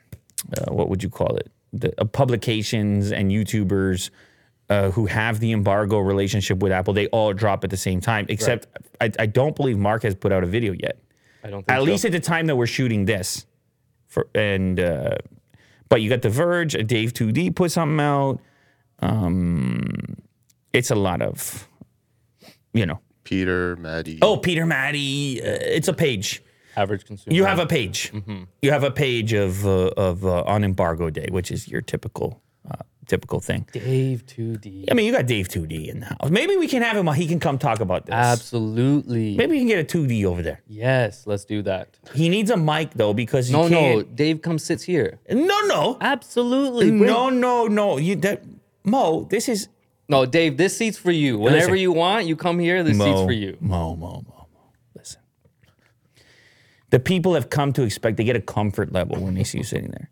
uh, 0.58 0.72
what 0.74 0.90
would 0.90 1.04
you 1.04 1.10
call 1.10 1.36
it? 1.36 1.52
The 1.74 1.94
uh, 2.02 2.06
publications 2.06 3.12
and 3.12 3.30
YouTubers 3.30 4.10
uh, 4.70 4.92
who 4.92 5.06
have 5.06 5.40
the 5.40 5.52
embargo 5.52 6.00
relationship 6.00 6.60
with 6.60 6.72
Apple. 6.72 6.94
They 6.94 7.08
all 7.08 7.34
drop 7.34 7.64
at 7.64 7.70
the 7.70 7.78
same 7.78 8.02
time. 8.02 8.26
Except 8.30 8.68
I, 9.02 9.12
I 9.20 9.26
don't 9.26 9.56
believe 9.56 9.78
Mark 9.78 10.04
has 10.04 10.16
put 10.16 10.32
out 10.32 10.44
a 10.44 10.48
video 10.48 10.74
yet. 10.74 10.98
I 11.44 11.50
don't 11.50 11.66
think 11.66 11.72
At 11.72 11.80
so. 11.80 11.84
least 11.84 12.06
at 12.06 12.12
the 12.12 12.20
time 12.20 12.48
that 12.48 12.56
we're 12.56 12.68
shooting 12.68 13.06
this. 13.06 13.46
For 14.08 14.28
and 14.34 14.80
uh, 14.80 15.16
but 15.90 16.02
you 16.02 16.10
got 16.10 16.22
The 16.22 16.30
Verge, 16.30 16.74
Dave 16.88 17.14
2D 17.14 17.56
put 17.56 17.72
something 17.72 18.00
out. 18.00 18.40
Um, 19.00 20.18
it's 20.74 20.92
a 20.92 20.96
lot 20.96 21.22
of, 21.22 21.68
you 22.74 22.86
know. 22.86 23.00
Peter, 23.24 23.76
Maddie. 23.76 24.18
Oh, 24.22 24.38
Peter 24.38 24.66
Maddie, 24.66 25.40
uh, 25.42 25.46
it's 25.62 25.88
a 25.88 25.94
page. 25.94 26.42
average 26.76 27.06
consumer. 27.06 27.36
You 27.36 27.46
have 27.46 27.60
a 27.60 27.66
page. 27.68 28.12
You 28.62 28.72
have 28.72 28.84
a 28.84 28.92
page 28.92 29.34
of 29.34 29.66
uh, 29.68 29.92
of 29.98 30.26
uh, 30.26 30.44
on 30.44 30.64
embargo 30.64 31.10
day, 31.10 31.28
which 31.30 31.52
is 31.52 31.68
your 31.68 31.82
typical 31.82 32.42
uh, 32.70 32.76
typical 33.06 33.40
thing. 33.40 33.68
Dave 33.72 34.26
2D. 34.26 34.86
I 34.90 34.94
mean, 34.96 35.06
you 35.06 35.12
got 35.12 35.26
Dave 35.28 35.48
2D 35.48 35.90
in 35.90 36.00
the 36.00 36.06
house. 36.08 36.30
Maybe 36.32 36.56
we 36.58 36.68
can 36.68 36.82
have 36.82 36.96
him. 36.98 37.06
He 37.14 37.28
can 37.28 37.40
come 37.40 37.58
talk 37.60 37.80
about 37.82 38.06
this. 38.08 38.14
Absolutely. 38.16 39.36
Maybe 39.36 39.52
we 39.52 39.58
can 39.60 39.68
get 39.68 39.80
a 39.94 39.98
2D 39.98 40.26
over 40.26 40.42
there. 40.42 40.62
Yes, 40.68 41.28
let's 41.28 41.46
do 41.46 41.62
that. 41.64 41.98
He 42.16 42.30
needs 42.30 42.50
a 42.50 42.58
mic 42.58 42.92
though 42.96 43.14
because 43.14 43.50
you 43.52 43.58
No, 43.58 43.64
no, 43.68 43.70
can't. 43.70 44.16
Dave 44.16 44.42
comes 44.42 44.64
sits 44.64 44.84
here. 44.84 45.20
No, 45.30 45.60
no, 45.68 45.98
Absolutely. 46.02 46.90
Bring- 46.90 47.06
no, 47.06 47.30
no, 47.30 47.68
no. 47.68 47.98
You 47.98 48.16
that 48.18 48.44
Mo. 48.84 49.26
This 49.30 49.50
is 49.50 49.68
No, 50.10 50.26
Dave, 50.26 50.58
this 50.58 50.76
seat's 50.76 50.98
for 50.98 51.12
you. 51.12 51.38
Whenever 51.38 51.66
Listen. 51.68 51.78
you 51.78 51.92
want, 51.92 52.26
you 52.26 52.36
come 52.36 52.58
here. 52.58 52.84
This 52.84 52.98
seat's 52.98 53.22
for 53.22 53.32
you. 53.32 53.58
Mo, 53.62 53.96
Mo, 53.96 54.24
Mo, 54.28 54.48
Mo. 54.54 54.72
Listen. 54.96 55.22
The 56.90 57.00
people 57.00 57.36
have 57.36 57.52
come 57.52 57.72
to 57.74 57.84
expect, 57.84 58.18
they 58.18 58.24
get 58.24 58.36
a 58.36 58.42
comfort 58.42 58.92
level 58.92 59.18
when 59.24 59.36
they 59.36 59.44
see 59.44 59.60
you 59.60 59.64
sitting 59.64 59.92
there. 59.92 60.10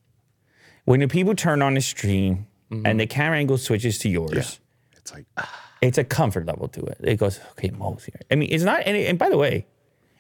When 0.86 1.00
the 1.00 1.08
people 1.08 1.34
turn 1.36 1.62
on 1.64 1.74
the 1.74 1.82
stream 1.82 2.46
and 2.70 3.00
the 3.00 3.08
camera 3.08 3.40
angle 3.40 3.58
switches 3.58 3.98
to 4.00 4.10
yours, 4.10 4.60
It's 4.94 5.12
like, 5.12 5.26
ah, 5.38 5.64
it's 5.82 5.98
a 5.98 6.04
comfort 6.04 6.46
level 6.46 6.68
to 6.70 6.82
it. 6.82 6.98
It 7.02 7.16
goes, 7.18 7.40
okay, 7.52 7.72
Mo's 7.72 8.06
here. 8.06 8.20
I 8.30 8.36
mean, 8.36 8.50
it's 8.52 8.64
not 8.64 8.84
any, 8.86 9.08
and 9.08 9.18
by 9.18 9.30
the 9.30 9.38
way, 9.38 9.66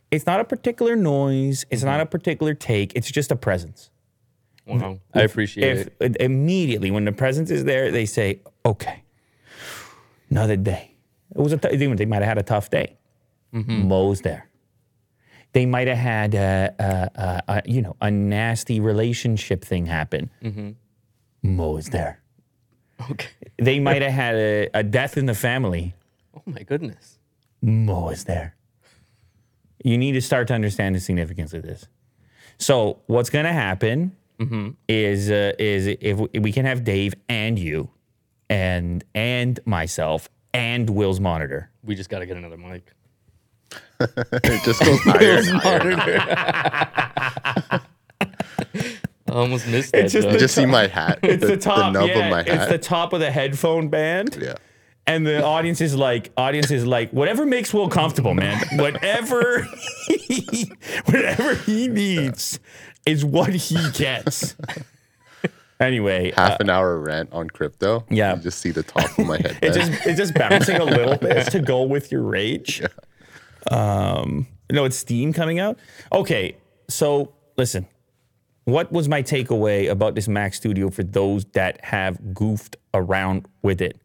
it's 0.10 0.26
not 0.26 0.40
a 0.40 0.44
particular 0.44 0.96
noise, 0.96 1.66
it's 1.70 1.84
not 1.84 2.00
a 2.00 2.06
particular 2.06 2.54
take, 2.54 2.96
it's 2.96 3.12
just 3.12 3.32
a 3.32 3.36
presence. 3.36 3.92
Wow. 4.66 5.00
I 5.14 5.22
appreciate 5.22 5.78
If 5.78 5.90
it. 6.02 6.18
immediately 6.20 6.90
when 6.92 7.06
the 7.06 7.12
presence 7.12 7.52
is 7.52 7.64
there, 7.66 7.92
they 7.92 8.06
say, 8.06 8.42
okay, 8.66 9.04
another 10.30 10.56
day. 10.56 10.96
It 11.36 11.42
was 11.42 11.54
a 11.54 11.58
t- 11.58 11.76
they 11.76 12.06
might 12.06 12.18
have 12.18 12.30
had 12.30 12.38
a 12.38 12.44
tough 12.44 12.70
day. 12.70 12.98
Mm-hmm. 13.54 13.88
Mo's 13.88 14.22
there. 14.22 14.50
They 15.54 15.66
might 15.66 15.88
have 15.88 15.98
had 15.98 16.36
a, 16.36 16.76
a, 16.80 17.44
a, 17.48 17.62
you 17.66 17.82
know 17.82 17.96
a 18.02 18.12
nasty 18.12 18.80
relationship 18.80 19.64
thing 19.64 19.86
happen. 19.86 20.30
Mm-hmm. 20.44 20.72
Mo 21.56 21.78
is 21.78 21.90
there. 21.90 22.22
Okay. 23.10 23.30
They 23.58 23.80
might 23.80 24.02
have 24.02 24.12
had 24.12 24.36
a, 24.36 24.70
a 24.74 24.84
death 24.84 25.18
in 25.18 25.26
the 25.26 25.36
family. 25.36 25.94
Oh 26.36 26.42
my 26.46 26.64
goodness. 26.64 27.20
Mo 27.62 28.10
is 28.10 28.26
there. 28.26 28.56
You 29.84 29.98
need 29.98 30.14
to 30.14 30.22
start 30.22 30.48
to 30.50 30.54
understand 30.54 30.96
the 30.96 31.00
significance 31.00 31.54
of 31.54 31.64
this. 31.64 31.88
So 32.58 33.00
what's 33.08 33.30
going 33.30 33.46
to 33.46 33.54
happen 33.54 34.16
mm-hmm. 34.40 34.70
is 34.88 35.30
uh, 35.32 35.54
is 35.60 35.88
if 35.88 36.18
we, 36.18 36.40
we 36.40 36.52
can 36.52 36.66
have 36.66 36.84
Dave 36.84 37.14
and 37.30 37.58
you, 37.58 37.90
and 38.50 39.04
and 39.14 39.60
myself 39.66 40.30
and 40.54 40.90
Will's 40.90 41.20
monitor. 41.20 41.70
We 41.84 41.96
just 41.96 42.10
got 42.10 42.20
to 42.20 42.26
get 42.26 42.38
another 42.38 42.58
mic. 42.58 42.94
it 44.00 44.64
just 44.64 44.80
goes 44.84 45.00
higher 45.02 45.38
and 45.38 45.48
higher. 45.60 46.22
I 49.30 49.34
almost 49.34 49.68
missed 49.68 49.92
that. 49.92 50.06
It's 50.06 50.14
just. 50.14 50.30
You 50.30 50.38
just 50.38 50.56
see 50.56 50.66
my 50.66 50.88
hat. 50.88 51.20
It's 51.24 51.46
the, 51.46 51.58
top, 51.58 51.94
nub 51.94 52.08
yeah, 52.08 52.26
of 52.26 52.32
my 52.32 52.40
It's 52.42 52.72
the 52.72 52.78
top 52.78 53.14
of 53.14 53.20
the 53.20 53.32
headphone 53.32 53.90
band. 53.90 54.38
yeah. 54.40 54.56
And 55.06 55.26
the 55.26 55.42
audience 55.42 55.80
is 55.80 55.96
like, 55.96 56.32
audience 56.36 56.70
is 56.70 56.86
like, 56.86 57.12
whatever 57.12 57.46
makes 57.46 57.74
Will 57.74 57.88
comfortable, 57.88 58.34
man. 58.34 58.62
Whatever, 58.74 59.66
he, 60.08 60.70
whatever 61.06 61.56
he 61.56 61.88
needs 61.88 62.60
is 63.06 63.24
what 63.24 63.54
he 63.54 63.78
gets. 63.92 64.58
Anyway, 65.80 66.32
uh, 66.32 66.50
Half 66.50 66.60
an 66.60 66.70
hour 66.70 67.00
rant 67.00 67.32
on 67.32 67.50
crypto. 67.50 68.04
Yeah. 68.10 68.36
You 68.36 68.42
just 68.42 68.60
see 68.60 68.72
the 68.72 68.84
top 68.84 69.18
of 69.18 69.28
my 69.28 69.38
head. 69.38 69.60
it's 69.62 69.78
just 69.78 69.92
it's 70.06 70.18
just 70.18 70.34
bouncing 70.34 70.78
a 70.78 70.84
little 70.98 71.18
bit 71.18 71.52
to 71.52 71.60
go 71.60 71.84
with 71.84 72.12
your 72.12 72.24
rage. 72.24 72.82
Um, 73.70 74.48
no, 74.72 74.86
it's 74.86 74.98
steam 74.98 75.34
coming 75.34 75.60
out. 75.60 75.78
Okay, 76.12 76.58
so 76.90 77.34
listen, 77.58 77.88
what 78.66 78.92
was 78.92 79.08
my 79.08 79.22
takeaway 79.22 79.90
about 79.90 80.16
this 80.16 80.28
Mac 80.28 80.54
Studio 80.54 80.90
for 80.90 81.04
those 81.04 81.46
that 81.54 81.84
have 81.86 82.34
goofed 82.34 82.76
around 82.94 83.48
with 83.62 83.82
it? 83.82 84.02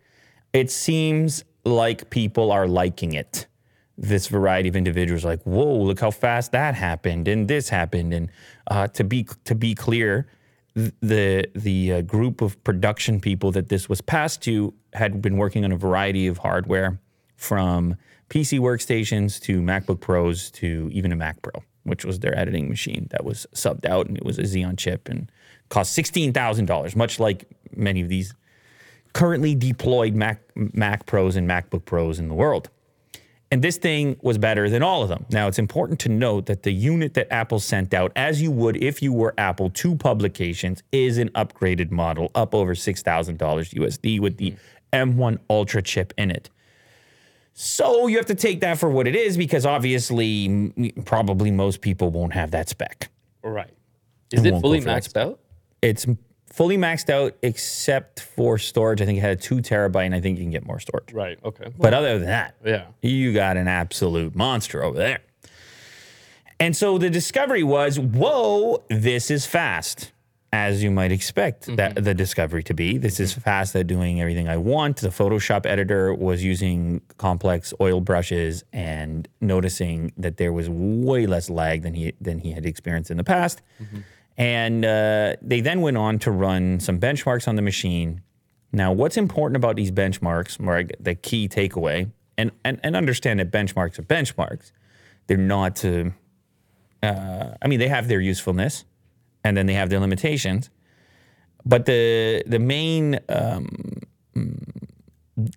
It 0.52 0.70
seems 0.70 1.44
like 1.64 2.10
people 2.10 2.52
are 2.52 2.68
liking 2.68 3.14
it. 3.14 3.46
This 3.98 4.26
variety 4.26 4.68
of 4.68 4.76
individuals, 4.76 5.24
like, 5.24 5.42
whoa, 5.42 5.78
look 5.78 6.00
how 6.00 6.10
fast 6.10 6.52
that 6.52 6.74
happened, 6.74 7.28
and 7.28 7.48
this 7.48 7.68
happened, 7.68 8.12
and 8.14 8.30
uh, 8.70 8.88
to 8.88 9.04
be 9.04 9.26
to 9.44 9.54
be 9.54 9.74
clear, 9.74 10.28
the 10.74 11.46
the 11.54 11.92
uh, 11.92 12.00
group 12.02 12.40
of 12.40 12.62
production 12.64 13.20
people 13.20 13.52
that 13.52 13.68
this 13.68 13.88
was 13.88 14.00
passed 14.00 14.42
to 14.42 14.74
had 14.94 15.20
been 15.20 15.36
working 15.36 15.64
on 15.64 15.72
a 15.72 15.76
variety 15.76 16.26
of 16.26 16.38
hardware, 16.38 16.98
from 17.36 17.96
PC 18.30 18.58
workstations 18.60 19.40
to 19.40 19.60
MacBook 19.60 20.00
Pros 20.00 20.50
to 20.52 20.88
even 20.92 21.12
a 21.12 21.16
Mac 21.16 21.42
Pro, 21.42 21.62
which 21.82 22.04
was 22.04 22.20
their 22.20 22.38
editing 22.38 22.68
machine 22.68 23.08
that 23.10 23.24
was 23.24 23.46
subbed 23.54 23.84
out, 23.84 24.06
and 24.06 24.16
it 24.16 24.24
was 24.24 24.38
a 24.38 24.42
Xeon 24.42 24.78
chip 24.78 25.08
and 25.08 25.30
cost 25.68 25.92
sixteen 25.92 26.32
thousand 26.32 26.66
dollars, 26.66 26.96
much 26.96 27.20
like 27.20 27.46
many 27.74 28.00
of 28.00 28.08
these 28.08 28.34
currently 29.12 29.54
deployed 29.54 30.14
Mac 30.14 30.40
Mac 30.54 31.04
Pros 31.04 31.36
and 31.36 31.48
MacBook 31.48 31.84
Pros 31.84 32.18
in 32.18 32.28
the 32.28 32.34
world. 32.34 32.70
And 33.52 33.60
this 33.60 33.76
thing 33.76 34.16
was 34.22 34.38
better 34.38 34.70
than 34.70 34.82
all 34.82 35.02
of 35.02 35.10
them. 35.10 35.26
Now, 35.30 35.46
it's 35.46 35.58
important 35.58 36.00
to 36.00 36.08
note 36.08 36.46
that 36.46 36.62
the 36.62 36.72
unit 36.72 37.12
that 37.14 37.30
Apple 37.30 37.60
sent 37.60 37.92
out, 37.92 38.10
as 38.16 38.40
you 38.40 38.50
would 38.50 38.82
if 38.82 39.02
you 39.02 39.12
were 39.12 39.34
Apple 39.36 39.68
to 39.68 39.94
publications, 39.94 40.82
is 40.90 41.18
an 41.18 41.28
upgraded 41.34 41.90
model, 41.90 42.30
up 42.34 42.54
over 42.54 42.74
$6,000 42.74 43.36
USD 43.36 44.20
with 44.20 44.38
the 44.38 44.54
M1 44.94 45.38
Ultra 45.50 45.82
chip 45.82 46.14
in 46.16 46.30
it. 46.30 46.48
So 47.52 48.06
you 48.06 48.16
have 48.16 48.24
to 48.26 48.34
take 48.34 48.62
that 48.62 48.78
for 48.78 48.88
what 48.88 49.06
it 49.06 49.14
is 49.14 49.36
because 49.36 49.66
obviously, 49.66 50.46
m- 50.46 50.90
probably 51.04 51.50
most 51.50 51.82
people 51.82 52.08
won't 52.08 52.32
have 52.32 52.52
that 52.52 52.70
spec. 52.70 53.10
right. 53.42 53.68
Is 54.32 54.46
It 54.46 54.54
it 54.54 54.60
fully 54.62 54.80
maxed 54.80 55.14
out? 55.18 55.40
It's 55.82 56.06
fully 56.52 56.76
maxed 56.76 57.10
out 57.10 57.36
except 57.42 58.20
for 58.20 58.58
storage. 58.58 59.00
I 59.00 59.06
think 59.06 59.18
it 59.18 59.22
had 59.22 59.30
a 59.32 59.36
two 59.36 59.56
terabyte, 59.56 60.06
and 60.06 60.14
I 60.14 60.20
think 60.20 60.38
you 60.38 60.44
can 60.44 60.50
get 60.50 60.66
more 60.66 60.78
storage. 60.78 61.12
Right. 61.12 61.38
Okay. 61.44 61.72
But 61.78 61.94
other 61.94 62.18
than 62.18 62.28
that, 62.28 62.54
yeah. 62.64 62.86
you 63.00 63.32
got 63.32 63.56
an 63.56 63.68
absolute 63.68 64.36
monster 64.36 64.84
over 64.84 64.98
there. 64.98 65.20
And 66.60 66.76
so 66.76 66.98
the 66.98 67.10
discovery 67.10 67.64
was, 67.64 67.98
whoa, 67.98 68.84
this 68.88 69.30
is 69.30 69.46
fast, 69.46 70.12
as 70.52 70.82
you 70.82 70.90
might 70.90 71.10
expect 71.10 71.66
that 71.76 71.94
mm-hmm. 71.94 72.04
the 72.04 72.14
discovery 72.14 72.62
to 72.64 72.74
be. 72.74 72.98
This 72.98 73.18
is 73.18 73.32
mm-hmm. 73.32 73.40
fast 73.40 73.74
at 73.74 73.86
doing 73.86 74.20
everything 74.20 74.48
I 74.48 74.58
want. 74.58 74.98
The 74.98 75.08
Photoshop 75.08 75.66
editor 75.66 76.14
was 76.14 76.44
using 76.44 77.00
complex 77.16 77.72
oil 77.80 78.00
brushes 78.00 78.62
and 78.72 79.26
noticing 79.40 80.12
that 80.18 80.36
there 80.36 80.52
was 80.52 80.68
way 80.68 81.26
less 81.26 81.50
lag 81.50 81.82
than 81.82 81.94
he 81.94 82.12
than 82.20 82.38
he 82.38 82.52
had 82.52 82.66
experienced 82.66 83.10
in 83.10 83.16
the 83.16 83.24
past. 83.24 83.62
Mm-hmm. 83.82 84.00
And 84.36 84.84
uh, 84.84 85.36
they 85.42 85.60
then 85.60 85.80
went 85.80 85.96
on 85.96 86.18
to 86.20 86.30
run 86.30 86.80
some 86.80 86.98
benchmarks 86.98 87.46
on 87.46 87.56
the 87.56 87.62
machine. 87.62 88.22
Now, 88.72 88.92
what's 88.92 89.16
important 89.16 89.56
about 89.56 89.76
these 89.76 89.90
benchmarks, 89.90 90.58
or 90.66 90.84
the 90.98 91.14
key 91.14 91.48
takeaway, 91.48 92.10
and, 92.38 92.50
and, 92.64 92.80
and 92.82 92.96
understand 92.96 93.40
that 93.40 93.50
benchmarks 93.50 93.98
are 93.98 94.02
benchmarks. 94.02 94.72
They're 95.26 95.36
not 95.36 95.76
to, 95.76 96.12
uh, 97.02 97.50
I 97.60 97.68
mean, 97.68 97.78
they 97.78 97.88
have 97.88 98.08
their 98.08 98.20
usefulness 98.20 98.84
and 99.44 99.56
then 99.56 99.66
they 99.66 99.74
have 99.74 99.90
their 99.90 100.00
limitations. 100.00 100.70
But 101.64 101.86
the, 101.86 102.42
the 102.46 102.58
main 102.58 103.20
um, 103.28 103.68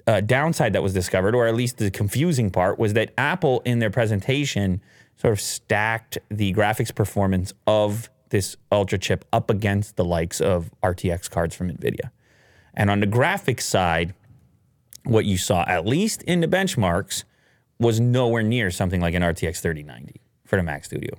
uh, 0.06 0.22
downside 0.22 0.74
that 0.74 0.84
was 0.84 0.94
discovered, 0.94 1.36
or 1.36 1.48
at 1.48 1.56
least 1.56 1.78
the 1.78 1.92
confusing 1.92 2.50
part, 2.50 2.78
was 2.78 2.94
that 2.94 3.14
Apple 3.18 3.62
in 3.66 3.80
their 3.80 3.90
presentation 3.90 4.82
sort 5.18 5.32
of 5.32 5.40
stacked 5.40 6.18
the 6.30 6.54
graphics 6.54 6.94
performance 6.94 7.54
of 7.66 8.10
this 8.30 8.56
Ultra 8.72 8.98
chip 8.98 9.26
up 9.32 9.50
against 9.50 9.96
the 9.96 10.06
likes 10.06 10.42
of 10.42 10.72
RTX 10.84 11.30
cards 11.30 11.56
from 11.56 11.70
NVIDIA. 11.70 12.12
And 12.74 12.90
on 12.90 13.00
the 13.00 13.08
graphics 13.08 13.62
side, 13.62 14.14
what 15.04 15.26
you 15.26 15.38
saw, 15.38 15.64
at 15.68 15.86
least 15.86 16.24
in 16.24 16.42
the 16.42 16.48
benchmarks, 16.48 17.24
was 17.80 18.00
nowhere 18.00 18.44
near 18.44 18.72
something 18.72 19.02
like 19.02 19.14
an 19.14 19.22
RTX 19.22 19.60
3090 19.62 20.22
for 20.46 20.56
the 20.58 20.64
Mac 20.64 20.86
Studio. 20.86 21.16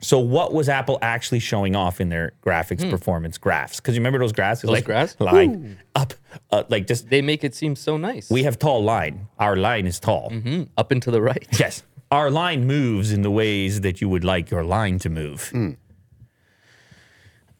So, 0.00 0.18
what 0.18 0.52
was 0.52 0.68
Apple 0.68 0.98
actually 1.00 1.38
showing 1.38 1.74
off 1.74 1.98
in 2.00 2.10
their 2.10 2.32
graphics 2.44 2.88
performance 2.90 3.38
graphs? 3.38 3.80
Because 3.80 3.94
you 3.94 4.00
remember 4.00 4.18
those 4.18 4.32
graphs? 4.32 4.60
Those 4.62 4.70
like 4.72 4.84
graphs? 4.84 5.16
line 5.18 5.78
up, 5.94 6.12
uh, 6.50 6.64
like 6.68 6.86
just 6.86 7.08
They 7.08 7.22
make 7.22 7.42
it 7.42 7.54
seem 7.54 7.74
so 7.74 7.96
nice. 7.96 8.28
we 8.30 8.42
have 8.42 8.58
tall 8.58 8.82
line. 8.84 9.28
Our 9.38 9.56
line 9.56 9.86
is 9.86 9.98
tall. 9.98 10.30
Mhm. 10.30 10.68
up 10.76 10.90
and 10.90 11.00
to 11.02 11.10
the 11.10 11.22
right. 11.22 11.46
Yes. 11.58 11.82
Our 12.10 12.30
line 12.30 12.66
moves 12.66 13.12
in 13.12 13.22
the 13.22 13.30
ways 13.30 13.80
that 13.80 14.00
you 14.02 14.08
would 14.10 14.24
like 14.24 14.50
your 14.50 14.62
line 14.62 14.98
to 15.00 15.08
move. 15.08 15.50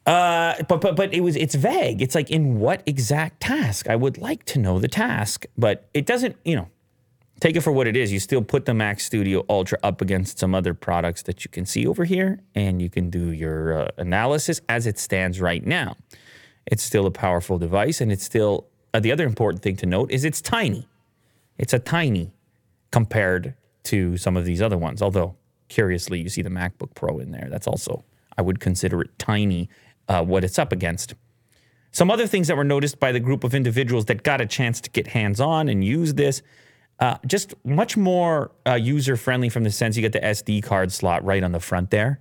Uh, 0.05 0.61
but 0.69 0.81
but 0.81 0.95
but 0.95 1.13
it 1.13 1.21
was 1.21 1.35
it's 1.35 1.55
vague. 1.55 2.01
It's 2.01 2.13
like 2.13 2.29
in 2.29 2.59
what 2.59 2.83
exact 2.85 3.41
task? 3.41 3.89
I 3.89 3.95
would 3.95 4.17
like 4.17 4.45
to 4.45 4.59
know 4.59 4.79
the 4.79 4.87
task, 4.87 5.45
but 5.57 5.89
it 5.93 6.05
doesn't. 6.05 6.35
You 6.45 6.57
know, 6.57 6.69
take 7.39 7.55
it 7.55 7.61
for 7.61 7.71
what 7.71 7.87
it 7.87 7.97
is. 7.97 8.11
You 8.13 8.19
still 8.19 8.43
put 8.43 8.65
the 8.65 8.73
Mac 8.73 8.99
Studio 8.99 9.43
Ultra 9.49 9.79
up 9.81 10.01
against 10.01 10.37
some 10.37 10.53
other 10.53 10.73
products 10.73 11.23
that 11.23 11.43
you 11.43 11.49
can 11.49 11.65
see 11.65 11.87
over 11.87 12.05
here, 12.05 12.39
and 12.53 12.81
you 12.81 12.89
can 12.89 13.09
do 13.09 13.31
your 13.31 13.79
uh, 13.79 13.87
analysis 13.97 14.61
as 14.69 14.85
it 14.85 14.99
stands 14.99 15.41
right 15.41 15.65
now. 15.65 15.97
It's 16.67 16.83
still 16.83 17.05
a 17.07 17.11
powerful 17.11 17.57
device, 17.57 17.99
and 17.99 18.11
it's 18.11 18.23
still 18.23 18.67
uh, 18.93 18.99
the 18.99 19.11
other 19.11 19.25
important 19.25 19.61
thing 19.61 19.75
to 19.77 19.85
note 19.85 20.11
is 20.11 20.23
it's 20.23 20.41
tiny. 20.41 20.87
It's 21.57 21.73
a 21.73 21.79
tiny 21.79 22.31
compared 22.91 23.55
to 23.83 24.17
some 24.17 24.37
of 24.37 24.45
these 24.45 24.61
other 24.61 24.77
ones. 24.77 25.01
Although, 25.01 25.35
curiously, 25.67 26.19
you 26.19 26.29
see 26.29 26.41
the 26.41 26.49
MacBook 26.49 26.93
Pro 26.95 27.19
in 27.19 27.31
there. 27.31 27.47
That's 27.49 27.67
also, 27.67 28.03
I 28.37 28.41
would 28.41 28.59
consider 28.59 29.01
it 29.01 29.17
tiny, 29.19 29.69
uh, 30.07 30.23
what 30.23 30.43
it's 30.43 30.59
up 30.59 30.71
against. 30.71 31.13
Some 31.91 32.11
other 32.11 32.27
things 32.27 32.47
that 32.49 32.57
were 32.57 32.65
noticed 32.65 32.99
by 32.99 33.11
the 33.11 33.19
group 33.19 33.43
of 33.43 33.55
individuals 33.55 34.05
that 34.05 34.23
got 34.23 34.41
a 34.41 34.45
chance 34.45 34.81
to 34.81 34.89
get 34.89 35.07
hands 35.07 35.39
on 35.39 35.69
and 35.69 35.83
use 35.83 36.15
this, 36.15 36.41
uh, 36.99 37.17
just 37.25 37.53
much 37.65 37.95
more 37.95 38.51
uh, 38.67 38.73
user 38.73 39.15
friendly 39.15 39.49
from 39.49 39.63
the 39.63 39.71
sense 39.71 39.95
you 39.95 40.01
get 40.01 40.11
the 40.11 40.19
SD 40.19 40.63
card 40.63 40.91
slot 40.91 41.23
right 41.23 41.43
on 41.43 41.51
the 41.51 41.59
front 41.59 41.91
there. 41.91 42.19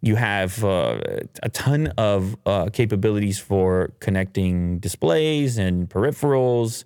You 0.00 0.16
have 0.16 0.64
uh, 0.64 1.00
a 1.42 1.48
ton 1.48 1.88
of 1.98 2.36
uh, 2.46 2.70
capabilities 2.72 3.38
for 3.38 3.92
connecting 3.98 4.78
displays 4.78 5.58
and 5.58 5.88
peripherals, 5.88 6.84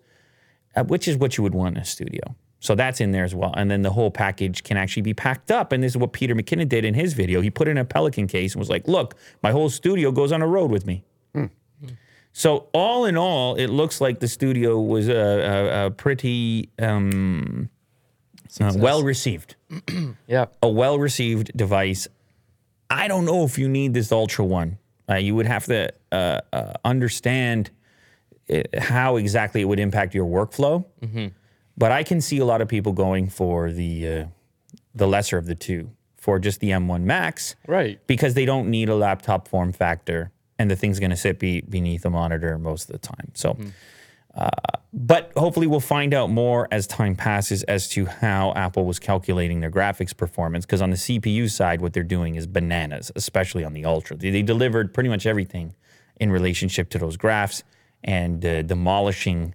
uh, 0.75 0.85
which 0.85 1.07
is 1.07 1.17
what 1.17 1.37
you 1.37 1.43
would 1.43 1.55
want 1.55 1.77
in 1.77 1.83
a 1.83 1.85
studio. 1.85 2.35
So 2.63 2.77
that's 2.77 3.01
in 3.01 3.11
there 3.11 3.25
as 3.25 3.35
well. 3.35 3.53
And 3.57 3.69
then 3.69 3.83
the 3.83 3.91
whole 3.91 4.11
package 4.13 4.63
can 4.63 4.77
actually 4.77 5.03
be 5.03 5.15
packed 5.15 5.51
up. 5.51 5.73
And 5.73 5.83
this 5.83 5.93
is 5.93 5.97
what 5.97 6.13
Peter 6.13 6.33
McKinnon 6.33 6.69
did 6.69 6.85
in 6.85 6.95
his 6.95 7.13
video. 7.13 7.41
He 7.41 7.51
put 7.51 7.67
in 7.67 7.77
a 7.77 7.85
Pelican 7.85 8.29
case 8.29 8.53
and 8.55 8.61
was 8.61 8.71
like, 8.71 8.87
look, 8.87 9.17
my 9.43 9.51
whole 9.51 9.69
studio 9.69 10.13
goes 10.13 10.31
on 10.31 10.43
a 10.43 10.47
road 10.47 10.71
with 10.71 10.87
me. 10.87 11.03
So 12.35 12.69
all 12.73 13.05
in 13.05 13.17
all, 13.19 13.57
it 13.57 13.67
looks 13.67 14.01
like 14.01 14.21
the 14.21 14.29
studio 14.29 14.81
was 14.81 15.09
a, 15.09 15.13
a, 15.15 15.87
a 15.87 15.91
pretty 15.91 16.71
um, 16.79 17.69
uh, 18.61 18.73
well 18.77 19.03
received, 19.03 19.57
Yeah. 20.27 20.47
a 20.63 20.69
well 20.69 20.99
received 20.99 21.55
device. 21.55 22.09
I 22.89 23.09
don't 23.09 23.27
know 23.27 23.45
if 23.45 23.59
you 23.59 23.69
need 23.69 23.93
this 23.93 24.11
Ultra 24.13 24.45
One. 24.47 24.79
Uh, 25.11 25.17
you 25.17 25.35
would 25.35 25.47
have 25.47 25.67
to 25.67 25.93
uh, 26.11 26.41
uh, 26.55 26.73
understand 26.85 27.71
it, 28.47 28.79
how 28.79 29.17
exactly 29.17 29.61
it 29.61 29.65
would 29.65 29.81
impact 29.81 30.15
your 30.15 30.25
workflow. 30.27 30.87
But 31.77 31.93
I 31.93 32.03
can 32.03 32.21
see 32.21 32.39
a 32.39 32.45
lot 32.45 32.61
of 32.61 32.69
people 32.69 32.93
going 32.93 33.29
for 33.29 33.71
the 33.73 34.09
uh, 34.09 34.25
the 34.95 35.07
lesser 35.07 35.39
of 35.39 35.47
the 35.47 35.55
two, 35.55 35.91
for 36.17 36.39
just 36.39 36.61
the 36.61 36.71
M1 36.71 37.03
Max 37.03 37.57
Right. 37.67 37.99
because 38.07 38.35
they 38.35 38.45
don't 38.45 38.69
need 38.71 38.89
a 38.89 38.95
laptop 38.95 39.49
form 39.49 39.73
factor 39.73 40.31
and 40.59 40.71
the 40.71 40.77
thing's 40.77 41.01
going 41.01 41.11
to 41.11 41.17
sit 41.17 41.39
be, 41.39 41.63
beneath 41.63 42.05
a 42.05 42.11
monitor 42.11 42.59
most 42.59 42.89
of 42.89 42.93
the 42.93 42.99
time. 42.99 43.33
So, 43.35 43.57
uh, 44.35 44.49
but 44.93 45.33
hopefully 45.37 45.67
we'll 45.67 45.81
find 45.81 46.13
out 46.15 46.29
more 46.31 46.69
as 46.71 46.87
time 46.87 47.17
passes 47.17 47.63
as 47.65 47.89
to 47.91 48.05
how 48.07 48.53
Apple 48.55 48.85
was 48.85 48.99
calculating 48.99 49.61
their 49.61 49.71
graphics 49.71 50.15
performance. 50.17 50.67
Because 50.67 50.83
on 50.83 50.91
the 50.91 50.97
CPU 50.97 51.51
side, 51.51 51.81
what 51.81 51.95
they're 51.95 52.03
doing 52.03 52.37
is 52.37 52.47
bananas, 52.47 53.11
especially 53.17 53.65
on 53.65 53.73
the 53.73 53.85
Ultra. 53.87 54.17
They, 54.17 54.31
they 54.31 54.43
delivered 54.43 54.93
pretty 54.93 55.09
much 55.09 55.25
everything 55.27 55.75
in 56.21 56.31
relationship 56.31 56.91
to 56.91 56.99
those 56.99 57.17
graphs 57.17 57.65
and 58.05 58.45
uh, 58.45 58.61
demolishing 58.63 59.55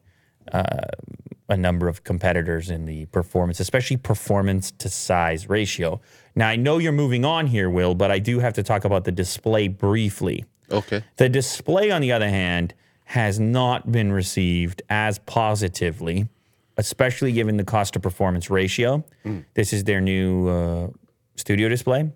a 1.50 1.58
number 1.58 1.88
of 1.88 2.04
competitors 2.04 2.70
in 2.70 2.86
the 2.86 3.06
performance, 3.08 3.60
especially 3.60 3.98
performance 3.98 4.72
to 4.72 4.90
size 4.90 5.48
ratio. 5.50 6.02
Now, 6.36 6.50
I 6.50 6.56
know 6.56 6.78
you're 6.78 6.92
moving 6.92 7.24
on 7.26 7.48
here, 7.48 7.70
Will, 7.70 7.96
but 7.96 8.12
I 8.12 8.20
do 8.20 8.40
have 8.40 8.54
to 8.54 8.64
talk 8.64 8.86
about 8.86 9.06
the 9.06 9.12
display 9.12 9.68
briefly. 9.68 10.46
Okay. 10.72 11.04
The 11.16 11.30
display, 11.30 11.92
on 11.92 12.02
the 12.02 12.12
other 12.12 12.30
hand, 12.30 12.74
has 13.06 13.40
not 13.40 13.92
been 13.92 14.12
received 14.12 14.82
as 14.90 15.20
positively, 15.20 16.28
especially 16.76 17.32
given 17.32 17.56
the 17.56 17.64
cost 17.64 17.94
to 17.94 18.00
performance 18.02 18.50
ratio. 18.50 19.06
This 19.54 19.72
is 19.72 19.86
their 19.86 20.02
new 20.02 20.50
uh, 20.50 20.88
studio 21.36 21.70
display. 21.70 22.12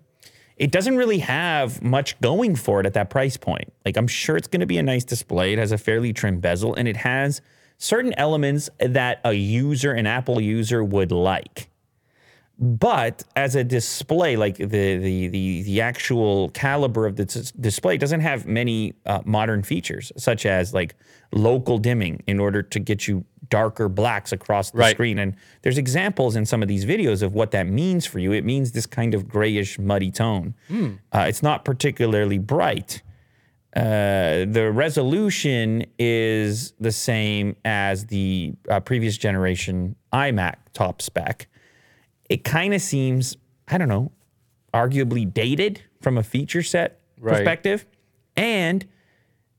It 0.58 0.70
doesn't 0.70 0.98
really 0.98 1.20
have 1.20 1.82
much 1.82 2.20
going 2.20 2.54
for 2.56 2.80
it 2.80 2.86
at 2.86 2.92
that 2.92 3.08
price 3.08 3.38
point. 3.38 3.72
Like, 3.86 3.96
I'm 3.96 4.06
sure 4.06 4.36
it's 4.36 4.46
going 4.48 4.60
to 4.60 4.66
be 4.66 4.76
a 4.76 4.82
nice 4.82 5.04
display. 5.04 5.54
It 5.54 5.58
has 5.58 5.72
a 5.72 5.78
fairly 5.78 6.12
trim 6.12 6.40
bezel 6.40 6.74
and 6.74 6.86
it 6.86 6.98
has 6.98 7.40
certain 7.82 8.14
elements 8.16 8.70
that 8.78 9.20
a 9.24 9.32
user, 9.32 9.92
an 9.92 10.06
Apple 10.06 10.40
user, 10.40 10.82
would 10.84 11.10
like 11.12 11.68
but 12.58 13.24
as 13.34 13.56
a 13.56 13.64
display, 13.64 14.36
like 14.36 14.56
the 14.56 14.66
the 14.98 15.28
the, 15.28 15.62
the 15.62 15.80
actual 15.80 16.50
caliber 16.50 17.06
of 17.06 17.16
the 17.16 17.24
dis- 17.24 17.50
display 17.52 17.96
doesn't 17.96 18.20
have 18.20 18.46
many 18.46 18.94
uh, 19.06 19.20
modern 19.24 19.62
features, 19.64 20.12
such 20.16 20.46
as 20.46 20.72
like 20.72 20.94
local 21.32 21.78
dimming 21.78 22.22
in 22.26 22.38
order 22.38 22.62
to 22.62 22.78
get 22.78 23.08
you 23.08 23.24
darker 23.48 23.88
blacks 23.88 24.32
across 24.32 24.70
the 24.70 24.78
Right. 24.78 24.94
screen. 24.94 25.18
And 25.18 25.34
there's 25.62 25.78
examples 25.78 26.36
in 26.36 26.46
some 26.46 26.62
of 26.62 26.68
these 26.68 26.84
videos 26.84 27.22
of 27.22 27.34
what 27.34 27.50
that 27.50 27.66
means 27.66 28.06
for 28.06 28.18
you. 28.20 28.32
It 28.32 28.44
means 28.44 28.72
this 28.72 28.86
kind 28.86 29.12
of 29.14 29.28
grayish, 29.28 29.78
muddy 29.78 30.10
tone. 30.12 30.54
Uh, 30.70 31.24
it's 31.28 31.42
not 31.42 31.64
particularly 31.64 32.38
bright. 32.38 33.02
Uh, 33.74 34.44
the 34.46 34.70
resolution 34.72 35.84
is 35.98 36.72
the 36.78 36.92
same 36.92 37.56
as 37.64 38.06
the 38.06 38.52
uh, 38.68 38.80
previous 38.80 39.16
generation 39.16 39.96
iMac 40.12 40.56
top 40.74 41.00
spec 41.00 41.48
it 42.28 42.44
kind 42.44 42.72
of 42.72 42.80
seems, 42.80 43.36
I 43.68 43.76
don't 43.78 43.88
know, 43.88 44.10
arguably 44.72 45.30
dated 45.32 45.82
from 46.00 46.16
a 46.18 46.22
feature 46.22 46.62
set 46.62 47.00
Right. 47.18 47.36
perspective, 47.36 47.86
and 48.36 48.84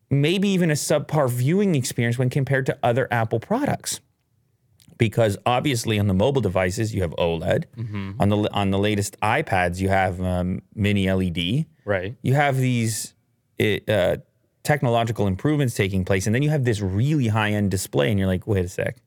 maybe 0.09 0.49
even 0.49 0.69
a 0.69 0.73
subpar 0.73 1.29
viewing 1.29 1.75
experience 1.75 2.17
when 2.17 2.29
compared 2.29 2.65
to 2.65 2.77
other 2.83 3.07
Apple 3.11 3.39
products. 3.39 3.99
Because 4.97 5.37
obviously 5.45 5.97
on 5.99 6.07
the 6.07 6.13
mobile 6.13 6.41
devices 6.41 6.93
you 6.95 7.01
have 7.03 7.11
OLED, 7.17 7.65
on 8.19 8.29
the 8.29 8.49
on 8.53 8.71
the 8.71 8.77
latest 8.79 9.19
iPads 9.21 9.79
you 9.79 9.89
have 9.89 10.19
um, 10.21 10.61
mini 10.75 11.09
LED, 11.11 11.65
Right. 11.85 12.15
you 12.21 12.33
have 12.33 12.57
these 12.57 13.12
it, 13.63 13.89
uh, 13.89 14.17
technological 14.63 15.27
improvements 15.27 15.75
taking 15.75 16.05
place, 16.05 16.25
and 16.25 16.35
then 16.35 16.41
you 16.43 16.49
have 16.49 16.63
this 16.65 16.79
really 16.81 17.27
high 17.27 17.51
end 17.51 17.71
display, 17.71 18.09
and 18.09 18.19
you're 18.19 18.27
like, 18.27 18.45
wait 18.47 18.65
a 18.65 18.69
sec, 18.69 18.97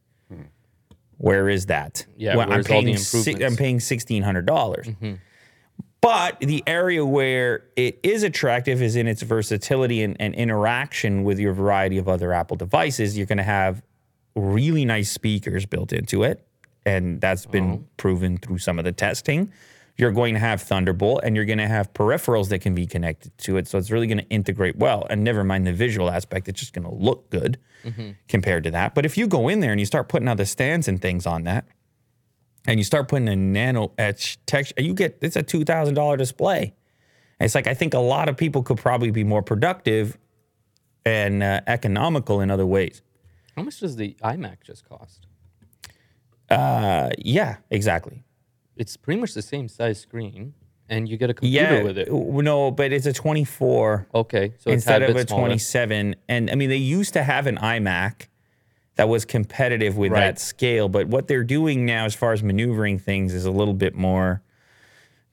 where 1.19 1.49
is 1.49 1.67
that? 1.67 2.05
Yeah, 2.17 2.37
Well, 2.37 2.47
I'm 2.53 2.65
paying 2.65 2.87
si- 2.99 3.33
I'm 3.45 3.57
paying 3.57 3.81
sixteen 3.81 4.23
hundred 4.23 4.47
dollars. 4.47 4.89
But 6.03 6.39
the 6.41 6.63
area 6.67 7.05
where 7.05 7.65
it 7.75 7.99
is 8.03 8.23
attractive 8.23 8.81
is 8.83 8.95
in 8.97 9.09
its 9.09 9.23
versatility 9.23 10.03
and, 10.03 10.15
and 10.21 10.35
interaction 10.35 11.25
with 11.25 11.39
your 11.41 11.53
variety 11.53 11.99
of 11.99 12.07
other 12.09 12.33
Apple 12.33 12.57
devices. 12.57 13.17
You're 13.17 13.27
going 13.27 13.39
to 13.39 13.43
have 13.45 13.83
really 14.37 14.85
nice 14.85 15.11
speakers 15.11 15.65
built 15.67 15.93
into 15.93 16.23
it, 16.23 16.47
and 16.85 17.21
that's 17.21 17.47
been 17.47 17.87
proven 17.97 18.37
through 18.37 18.59
some 18.59 18.79
of 18.79 18.85
the 18.85 18.93
testing. 18.93 19.51
You're 19.99 20.13
going 20.13 20.35
to 20.35 20.41
have 20.41 20.61
Thunderbolt, 20.61 21.21
and 21.25 21.35
you're 21.35 21.47
going 21.47 21.59
to 21.59 21.67
have 21.69 21.93
peripherals 21.95 22.51
that 22.51 22.61
can 22.61 22.75
be 22.75 22.87
connected 22.87 23.37
to 23.39 23.57
it. 23.57 23.67
So 23.67 23.79
it's 23.79 23.91
really 23.91 24.07
going 24.07 24.19
to 24.19 24.29
integrate 24.29 24.77
well. 24.77 25.07
And 25.09 25.25
never 25.25 25.43
mind 25.43 25.67
the 25.67 25.73
visual 25.73 26.11
aspect; 26.11 26.49
it's 26.49 26.61
just 26.61 26.75
going 26.75 26.85
to 26.85 26.95
look 26.95 27.31
good 27.31 27.59
compared 28.29 28.65
to 28.65 28.71
that. 28.73 28.95
But 28.95 29.07
if 29.07 29.17
you 29.17 29.27
go 29.27 29.49
in 29.49 29.61
there 29.61 29.71
and 29.71 29.81
you 29.81 29.87
start 29.87 30.09
putting 30.09 30.29
other 30.29 30.45
stands 30.45 30.87
and 30.87 31.01
things 31.01 31.27
on 31.27 31.45
that, 31.45 31.65
and 32.67 32.79
you 32.79 32.85
start 32.85 33.09
putting 33.09 33.29
a 33.29 33.37
nano 33.37 33.93
etch 33.97 34.39
texture, 34.45 34.75
you 34.83 34.93
get 34.93 35.19
it's 35.23 35.37
a 35.37 35.43
two 35.43 35.65
thousand 35.65 35.95
dollar 35.95 36.17
display. 36.17 36.75
And 37.39 37.47
it's 37.47 37.55
like 37.55 37.67
I 37.67 37.75
think 37.75 37.95
a 37.95 37.99
lot 37.99 38.29
of 38.29 38.37
people 38.37 38.63
could 38.63 38.79
probably 38.79 39.11
be 39.11 39.25
more 39.25 39.43
productive 39.43 40.19
and 41.05 41.43
uh, 41.43 41.61
economical 41.67 42.41
in 42.41 42.51
other 42.51 42.67
ways. 42.67 43.01
How 43.57 43.63
much 43.63 43.81
does 43.81 43.97
the 43.97 44.17
iMac 44.23 44.63
just 44.63 44.87
cost? 44.87 45.27
Uh, 46.51 47.11
yeah, 47.19 47.57
exactly. 47.71 48.25
It's 48.77 48.97
pretty 48.97 49.21
much 49.21 49.35
the 49.35 49.43
same 49.43 49.69
size 49.69 50.01
screen, 50.01 50.55
and 50.89 51.09
you 51.09 51.17
get 51.17 51.31
a 51.31 51.35
computer 51.35 51.75
Yeah, 51.77 51.83
with 51.83 51.99
it. 51.99 52.09
no, 52.11 52.71
but 52.71 52.93
it's 52.93 53.07
a 53.07 53.13
twenty 53.13 53.45
four 53.45 54.07
Okay, 54.15 54.49
so 54.59 54.71
it's 54.71 54.85
instead 54.85 55.03
a 55.03 55.09
of 55.11 55.17
a 55.17 55.27
smaller. 55.27 55.43
twenty 55.43 55.59
seven. 55.59 56.15
And 56.29 56.51
I 56.51 56.55
mean, 56.55 56.69
they 56.71 56.77
used 56.77 57.13
to 57.15 57.23
have 57.23 57.47
an 57.47 57.57
iMac 57.57 58.27
that 58.97 59.09
was 59.09 59.25
competitive 59.25 59.97
with 59.97 60.13
Right. 60.13 60.21
that 60.21 60.39
scale, 60.39 60.89
but 60.89 61.09
what 61.09 61.27
they're 61.29 61.45
doing 61.45 61.85
now, 61.85 62.05
as 62.07 62.15
far 62.15 62.33
as 62.33 62.43
maneuvering 62.43 62.99
things, 62.99 63.35
is 63.35 63.45
a 63.45 63.51
little 63.51 63.75
bit 63.75 63.95
more 63.95 64.43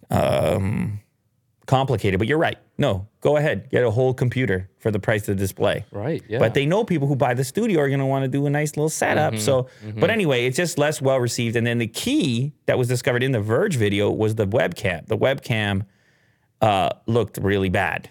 um, 0.09 0.99
complicated. 1.65 2.19
But 2.19 2.27
you're 2.27 2.37
right. 2.37 2.57
No, 2.83 3.07
go 3.21 3.37
ahead, 3.37 3.69
get 3.69 3.81
a 3.85 3.89
whole 3.89 4.13
computer 4.13 4.69
for 4.77 4.91
the 4.91 4.99
price 4.99 5.21
of 5.29 5.37
the 5.37 5.41
display. 5.41 5.85
Right. 5.89 6.21
Yeah. 6.27 6.39
But 6.39 6.53
they 6.53 6.65
know 6.65 6.83
people 6.83 7.07
who 7.07 7.15
buy 7.15 7.33
the 7.33 7.45
studio 7.45 7.79
are 7.79 7.87
going 7.87 8.01
to 8.01 8.05
want 8.05 8.23
to 8.23 8.27
do 8.27 8.45
a 8.45 8.49
nice 8.49 8.75
little 8.75 8.89
setup. 8.89 9.37
So, 9.39 9.69
but 9.95 10.09
anyway, 10.09 10.45
it's 10.47 10.57
just 10.57 10.77
less 10.77 11.01
well 11.01 11.17
received. 11.17 11.55
And 11.55 11.65
then 11.65 11.77
the 11.77 11.87
key 11.87 12.51
that 12.65 12.77
was 12.77 12.89
discovered 12.89 13.23
in 13.23 13.31
the 13.31 13.39
Verge 13.39 13.77
video 13.77 14.11
was 14.11 14.35
the 14.35 14.45
webcam. 14.45 15.07
The 15.07 15.17
webcam 15.17 15.85
uh, 16.59 16.89
looked 17.07 17.37
really 17.37 17.69
bad. 17.69 18.09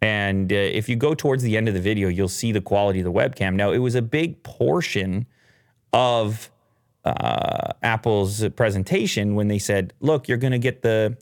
And 0.00 0.50
uh, 0.50 0.56
if 0.56 0.88
you 0.88 0.96
go 0.96 1.14
towards 1.14 1.42
the 1.42 1.54
end 1.58 1.68
of 1.68 1.74
the 1.74 1.80
video, 1.80 2.08
you'll 2.08 2.28
see 2.28 2.52
the 2.52 2.62
quality 2.62 3.00
of 3.00 3.04
the 3.04 3.12
webcam. 3.12 3.52
Now, 3.52 3.72
it 3.72 3.78
was 3.80 3.94
a 3.94 4.02
big 4.02 4.42
portion 4.44 5.26
of 5.92 6.50
uh, 7.04 7.72
Apple's 7.82 8.48
presentation 8.56 9.34
when 9.34 9.48
they 9.48 9.58
said, 9.58 9.92
look, 10.00 10.26
you're 10.26 10.38
going 10.38 10.52
to 10.52 10.58
get 10.58 10.80
the 10.80 11.18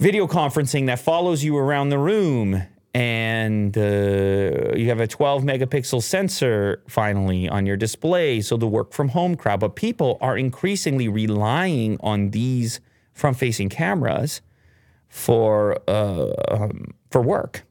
video 0.00 0.26
conferencing 0.26 0.86
that 0.86 0.98
follows 0.98 1.44
you 1.44 1.56
around 1.56 1.90
the 1.90 1.98
room. 1.98 2.62
And 2.92 3.76
uh, 3.78 4.74
you 4.74 4.88
have 4.88 4.98
a 4.98 5.06
12 5.06 5.44
megapixel 5.44 6.02
sensor 6.02 6.82
finally 6.88 7.48
on 7.48 7.66
your 7.66 7.76
display. 7.76 8.40
So 8.40 8.56
the 8.56 8.66
work 8.66 8.92
from 8.92 9.10
home 9.10 9.36
crowd. 9.36 9.60
But 9.60 9.76
people 9.76 10.18
are 10.20 10.36
increasingly 10.36 11.06
relying 11.06 11.98
on 12.00 12.30
these 12.30 12.80
front 13.12 13.36
facing 13.36 13.68
cameras 13.68 14.40
for 15.08 15.78
uh, 15.86 16.32
um, 16.48 16.94
for 17.10 17.20
work 17.20 17.64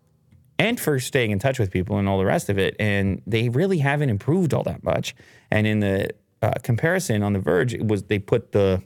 and 0.58 0.80
for 0.80 1.00
staying 1.00 1.32
in 1.32 1.40
touch 1.40 1.58
with 1.58 1.72
people 1.72 1.98
and 1.98 2.08
all 2.08 2.18
the 2.18 2.26
rest 2.26 2.50
of 2.50 2.58
it. 2.58 2.76
And 2.80 3.22
they 3.26 3.50
really 3.50 3.80
haven't 3.80 4.10
improved 4.10 4.54
all 4.54 4.64
that 4.64 4.84
much. 4.84 5.16
And 5.52 5.66
in 5.68 5.80
the 5.80 6.12
uh, 6.42 6.54
comparison 6.64 7.24
on 7.24 7.34
the 7.34 7.40
Verge, 7.40 7.74
it 7.74 7.88
was 7.88 8.04
they 8.04 8.20
put 8.20 8.54
the 8.54 8.82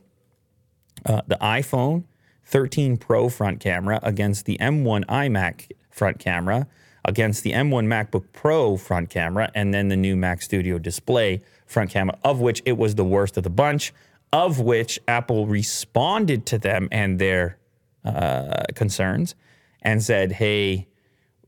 uh, 1.05 1.21
the 1.27 1.37
iPhone 1.41 2.05
13 2.45 2.97
Pro 2.97 3.29
front 3.29 3.59
camera 3.59 3.99
against 4.03 4.45
the 4.45 4.57
M1 4.59 5.05
iMac 5.05 5.71
front 5.89 6.19
camera 6.19 6.67
against 7.05 7.43
the 7.43 7.51
M1 7.51 7.85
MacBook 7.85 8.25
Pro 8.31 8.77
front 8.77 9.09
camera 9.09 9.51
and 9.53 9.73
then 9.73 9.89
the 9.89 9.97
new 9.97 10.15
Mac 10.15 10.41
Studio 10.41 10.77
display 10.77 11.41
front 11.65 11.91
camera, 11.91 12.17
of 12.23 12.39
which 12.39 12.61
it 12.65 12.77
was 12.77 12.95
the 12.95 13.03
worst 13.03 13.37
of 13.37 13.43
the 13.43 13.49
bunch, 13.49 13.93
of 14.31 14.59
which 14.59 14.99
Apple 15.07 15.47
responded 15.47 16.45
to 16.47 16.57
them 16.57 16.87
and 16.91 17.19
their 17.19 17.57
uh, 18.05 18.63
concerns 18.75 19.35
and 19.81 20.01
said, 20.01 20.31
hey, 20.31 20.87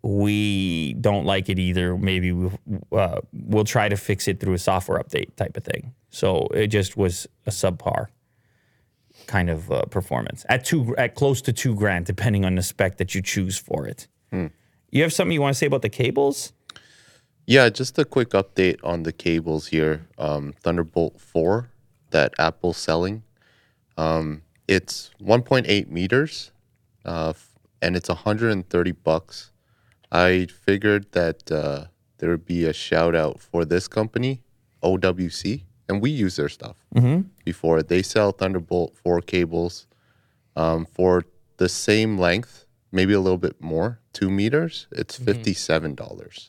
we 0.01 0.93
don't 0.93 1.25
like 1.25 1.49
it 1.49 1.57
either. 1.57 1.97
Maybe 1.97 2.31
we'll, 2.31 2.59
uh, 2.91 3.21
we'll 3.33 3.63
try 3.63 3.89
to 3.89 3.97
fix 3.97 4.27
it 4.27 4.39
through 4.39 4.53
a 4.53 4.59
software 4.59 4.99
update 4.99 5.35
type 5.35 5.57
of 5.57 5.63
thing. 5.63 5.93
So 6.09 6.47
it 6.53 6.67
just 6.67 6.95
was 6.95 7.27
a 7.45 7.49
subpar 7.49 8.07
kind 9.27 9.49
of 9.49 9.71
uh, 9.71 9.83
performance 9.85 10.45
at 10.49 10.65
two 10.65 10.95
at 10.97 11.15
close 11.15 11.41
to 11.43 11.53
two 11.53 11.75
grand, 11.75 12.05
depending 12.05 12.45
on 12.45 12.55
the 12.55 12.63
spec 12.63 12.97
that 12.97 13.13
you 13.15 13.21
choose 13.21 13.57
for 13.57 13.87
it. 13.87 14.07
You 14.91 15.01
have 15.03 15.11
something 15.13 15.33
you 15.33 15.41
want 15.41 15.55
to 15.55 15.57
say 15.57 15.65
about 15.67 15.81
the 15.81 15.89
cables? 15.89 16.53
Yeah, 17.47 17.69
just 17.69 17.97
a 17.99 18.05
quick 18.05 18.29
update 18.29 18.79
on 18.83 19.03
the 19.03 19.11
cables 19.11 19.67
here. 19.67 20.07
Um, 20.17 20.53
Thunderbolt 20.63 21.19
4 21.19 21.69
that 22.11 22.33
Apple's 22.39 22.77
selling. 22.77 23.23
Um, 23.97 24.41
it's 24.67 25.11
1.8 25.21 25.89
meters, 25.89 26.51
uh, 27.03 27.33
and 27.81 27.95
it's 27.95 28.09
130 28.09 28.91
bucks. 28.93 29.51
I 30.11 30.47
figured 30.65 31.11
that 31.11 31.51
uh, 31.51 31.85
there 32.17 32.29
would 32.29 32.45
be 32.45 32.65
a 32.65 32.73
shout 32.73 33.15
out 33.15 33.41
for 33.41 33.65
this 33.65 33.87
company, 33.87 34.41
OWC, 34.81 35.63
and 35.89 36.01
we 36.01 36.09
use 36.09 36.35
their 36.37 36.49
stuff 36.49 36.77
before. 37.45 37.81
They 37.83 38.01
sell 38.01 38.31
Thunderbolt 38.31 38.97
4 38.97 39.21
cables 39.21 39.87
um, 40.55 40.85
for 40.85 41.23
the 41.57 41.69
same 41.69 42.17
length, 42.17 42.65
maybe 42.91 43.13
a 43.13 43.19
little 43.19 43.37
bit 43.37 43.61
more, 43.61 43.99
two 44.11 44.29
meters. 44.29 44.87
It's 44.91 45.17
mm-hmm. 45.17 45.41
$57. 45.41 45.95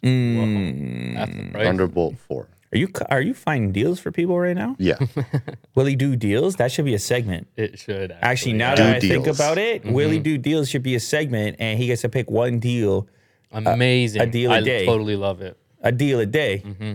Mm. 0.00 1.14
That's 1.14 1.32
the 1.32 1.50
price. 1.52 1.64
Thunderbolt 1.64 2.16
4. 2.18 2.48
Are 2.72 2.78
you 2.78 2.88
are 3.10 3.20
you 3.20 3.32
finding 3.32 3.70
deals 3.70 4.00
for 4.00 4.10
people 4.10 4.38
right 4.38 4.56
now? 4.56 4.74
Yeah. 4.78 4.98
Will 5.76 5.86
he 5.86 5.94
do 5.94 6.16
deals? 6.16 6.56
That 6.56 6.72
should 6.72 6.84
be 6.84 6.94
a 6.94 6.98
segment. 6.98 7.46
It 7.56 7.78
should 7.78 8.10
actually. 8.10 8.28
Actually, 8.28 8.52
now 8.54 8.74
Do 8.74 8.82
that 8.82 8.96
I 8.96 9.00
think 9.00 9.26
about 9.28 9.56
it, 9.56 9.84
Will 9.84 10.10
he 10.10 10.16
mm-hmm. 10.16 10.24
do 10.24 10.38
deals 10.38 10.68
should 10.68 10.82
be 10.82 10.96
a 10.96 11.00
segment, 11.00 11.56
and 11.60 11.78
he 11.78 11.86
gets 11.86 12.02
to 12.02 12.08
pick 12.08 12.28
one 12.28 12.58
deal, 12.58 13.06
uh, 13.52 13.62
amazing. 13.64 14.20
a 14.20 14.26
deal 14.26 14.50
a 14.50 14.56
I 14.56 14.60
day. 14.62 14.84
totally 14.84 15.14
love 15.14 15.40
it. 15.42 15.56
a 15.80 15.92
deal 15.92 16.18
a 16.18 16.26
day. 16.26 16.62
Mm-hmm. 16.66 16.94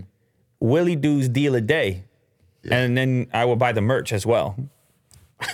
Willie 0.60 0.96
do's 0.96 1.28
deal 1.28 1.56
a 1.56 1.62
day, 1.62 2.04
and 2.70 2.98
then 2.98 3.28
I 3.34 3.46
will 3.46 3.56
buy 3.56 3.72
the 3.72 3.82
merch 3.82 4.14
as 4.14 4.26
well. 4.26 4.56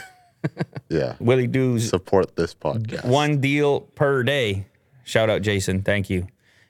Yeah. 0.90 1.16
Willie 1.20 1.48
do's 1.48 1.90
Support 1.90 2.38
this 2.38 2.54
podcast. 2.54 3.04
one 3.06 3.42
deal 3.42 3.82
per 3.82 4.24
day. 4.24 4.68
Shout 5.04 5.30
out 5.30 5.42
Jason, 5.42 5.82
thank 5.82 6.10
you. 6.10 6.28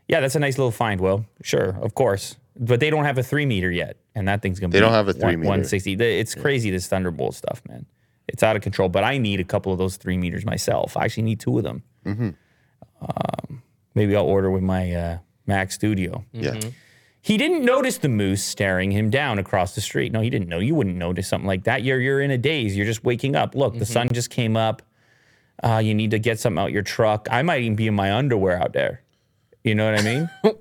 Yeah, 0.08 0.22
that's 0.22 0.36
a 0.36 0.40
nice 0.40 0.58
little 0.58 0.72
find. 0.72 1.00
Will 1.02 1.26
sure, 1.44 1.78
of 1.82 1.94
course, 1.94 2.38
but 2.58 2.80
they 2.80 2.90
don't 2.90 3.04
have 3.06 3.18
a 3.20 3.24
three 3.24 3.46
meter 3.46 3.70
yet, 3.70 3.98
and 4.16 4.28
that 4.28 4.42
thing's 4.42 4.60
gonna 4.60 4.72
They 4.72 4.80
be 4.80 4.86
don't 4.86 4.94
have 4.94 5.08
a 5.08 5.14
three 5.14 5.36
meter. 5.36 5.48
One 5.50 5.66
sixty. 5.66 5.94
It's 5.94 6.34
crazy 6.34 6.72
this 6.72 6.88
Thunderbolt 6.88 7.36
stuff, 7.36 7.62
man. 7.68 7.86
It's 8.28 8.42
out 8.42 8.56
of 8.56 8.62
control. 8.64 8.90
But 8.90 9.04
I 9.04 9.18
need 9.20 9.40
a 9.40 9.44
couple 9.44 9.72
of 9.72 9.78
those 9.78 9.98
three 9.98 10.18
meters 10.18 10.46
myself. 10.46 10.98
I 10.98 11.04
actually 11.06 11.24
need 11.24 11.40
two 11.40 11.58
of 11.58 11.64
them. 11.64 11.84
Mm-hmm. 12.06 12.30
Um, 13.02 13.62
maybe 13.94 14.16
I'll 14.16 14.26
order 14.26 14.50
with 14.50 14.64
my 14.64 14.92
uh, 14.94 15.18
Mac 15.46 15.72
Studio. 15.72 16.26
Yeah. 16.32 16.60
He 17.28 17.36
didn't 17.36 17.66
notice 17.66 17.98
the 17.98 18.08
moose 18.08 18.42
staring 18.42 18.92
him 18.92 19.10
down 19.10 19.38
across 19.38 19.76
the 19.76 19.82
street. 19.82 20.14
No, 20.14 20.22
he 20.22 20.30
didn't 20.30 20.48
know. 20.48 20.60
You 20.60 20.76
wouldn't 20.76 20.96
notice 20.96 21.28
something 21.28 21.46
like 21.46 21.66
that. 21.66 21.84
You're 21.84 22.00
you're 22.00 22.22
in 22.22 22.32
a 22.32 22.38
daze. 22.38 22.74
You're 22.78 22.86
just 22.86 23.04
waking 23.04 23.36
up. 23.36 23.54
Look, 23.54 23.74
the 23.74 23.80
Mm-hmm. 23.84 23.92
sun 23.92 24.10
just 24.14 24.30
came 24.30 24.56
up. 24.56 24.82
Uh, 25.62 25.82
you 25.84 25.94
need 25.94 26.12
to 26.12 26.20
get 26.20 26.40
something 26.40 26.58
out 26.64 26.72
your 26.72 26.84
truck. 26.84 27.28
I 27.30 27.42
might 27.42 27.64
even 27.64 27.76
be 27.76 27.88
in 27.88 27.96
my 27.96 28.14
underwear 28.14 28.58
out 28.64 28.72
there. 28.72 29.02
You 29.66 29.76
know 29.76 29.92
what 29.92 30.00
I 30.00 30.04
mean? 30.04 30.30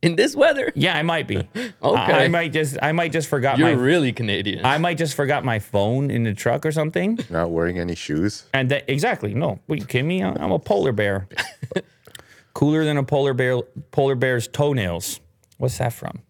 In 0.00 0.14
this 0.14 0.36
weather, 0.36 0.70
yeah, 0.76 0.96
I 0.96 1.02
might 1.02 1.26
be. 1.26 1.38
Okay. 1.38 1.72
I, 1.82 2.26
I 2.26 2.28
might 2.28 2.52
just 2.52 2.78
I 2.80 2.92
might 2.92 3.10
just 3.10 3.26
forgot 3.28 3.58
you're 3.58 3.66
my 3.66 3.74
really 3.74 4.12
Canadian. 4.12 4.64
I 4.64 4.78
might 4.78 4.98
just 4.98 5.16
forgot 5.16 5.44
my 5.44 5.58
phone 5.58 6.12
in 6.12 6.22
the 6.22 6.32
truck 6.34 6.64
or 6.64 6.70
something. 6.70 7.18
Not 7.30 7.50
wearing 7.50 7.80
any 7.80 7.96
shoes. 7.96 8.44
And 8.54 8.68
that, 8.70 8.84
exactly, 8.88 9.34
no. 9.34 9.58
What, 9.66 9.80
you 9.80 9.84
kidding 9.84 10.06
me? 10.06 10.22
I'm 10.22 10.36
I'm 10.38 10.52
a 10.52 10.60
polar 10.60 10.92
bear. 10.92 11.26
Cooler 12.54 12.84
than 12.84 12.96
a 12.96 13.02
polar 13.02 13.34
bear. 13.34 13.58
Polar 13.90 14.14
bear's 14.14 14.46
toenails. 14.46 15.18
What's 15.58 15.78
that 15.78 15.92
from? 15.92 16.22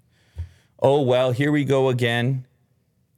Oh 0.80 1.02
well, 1.02 1.30
here 1.32 1.52
we 1.52 1.64
go 1.64 1.88
again. 1.88 2.46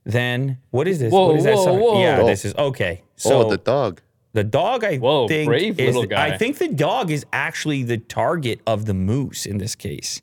Then 0.05 0.59
what 0.71 0.87
is 0.89 0.99
this? 0.99 1.13
Whoa, 1.13 1.29
what 1.29 1.37
is 1.37 1.45
that 1.45 1.55
whoa, 1.57 1.65
song? 1.65 1.81
whoa. 1.81 2.01
Yeah, 2.03 2.21
Oh. 2.21 2.27
this 2.27 2.45
is 2.45 2.55
okay. 2.55 3.03
So 3.17 3.47
oh, 3.47 3.51
the 3.51 3.59
dog. 3.59 4.01
the 4.33 4.45
dog, 4.45 4.83
I 4.85 4.97
Whoa, 4.97 5.29
think, 5.29 5.47
brave 5.47 5.79
is, 5.79 5.87
little 5.95 6.07
guy. 6.09 6.29
I 6.35 6.39
think 6.39 6.59
the 6.59 6.69
dog 6.69 7.11
is 7.11 7.25
actually 7.33 7.83
the 7.83 7.99
target 7.99 8.61
of 8.67 8.87
the 8.87 8.95
moose 8.95 9.45
in 9.47 9.59
this 9.59 9.75
case. 9.75 10.23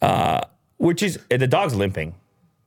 Uh, 0.00 0.40
which 0.76 1.02
is 1.02 1.18
the 1.30 1.46
dog's 1.46 1.74
limping. 1.74 2.14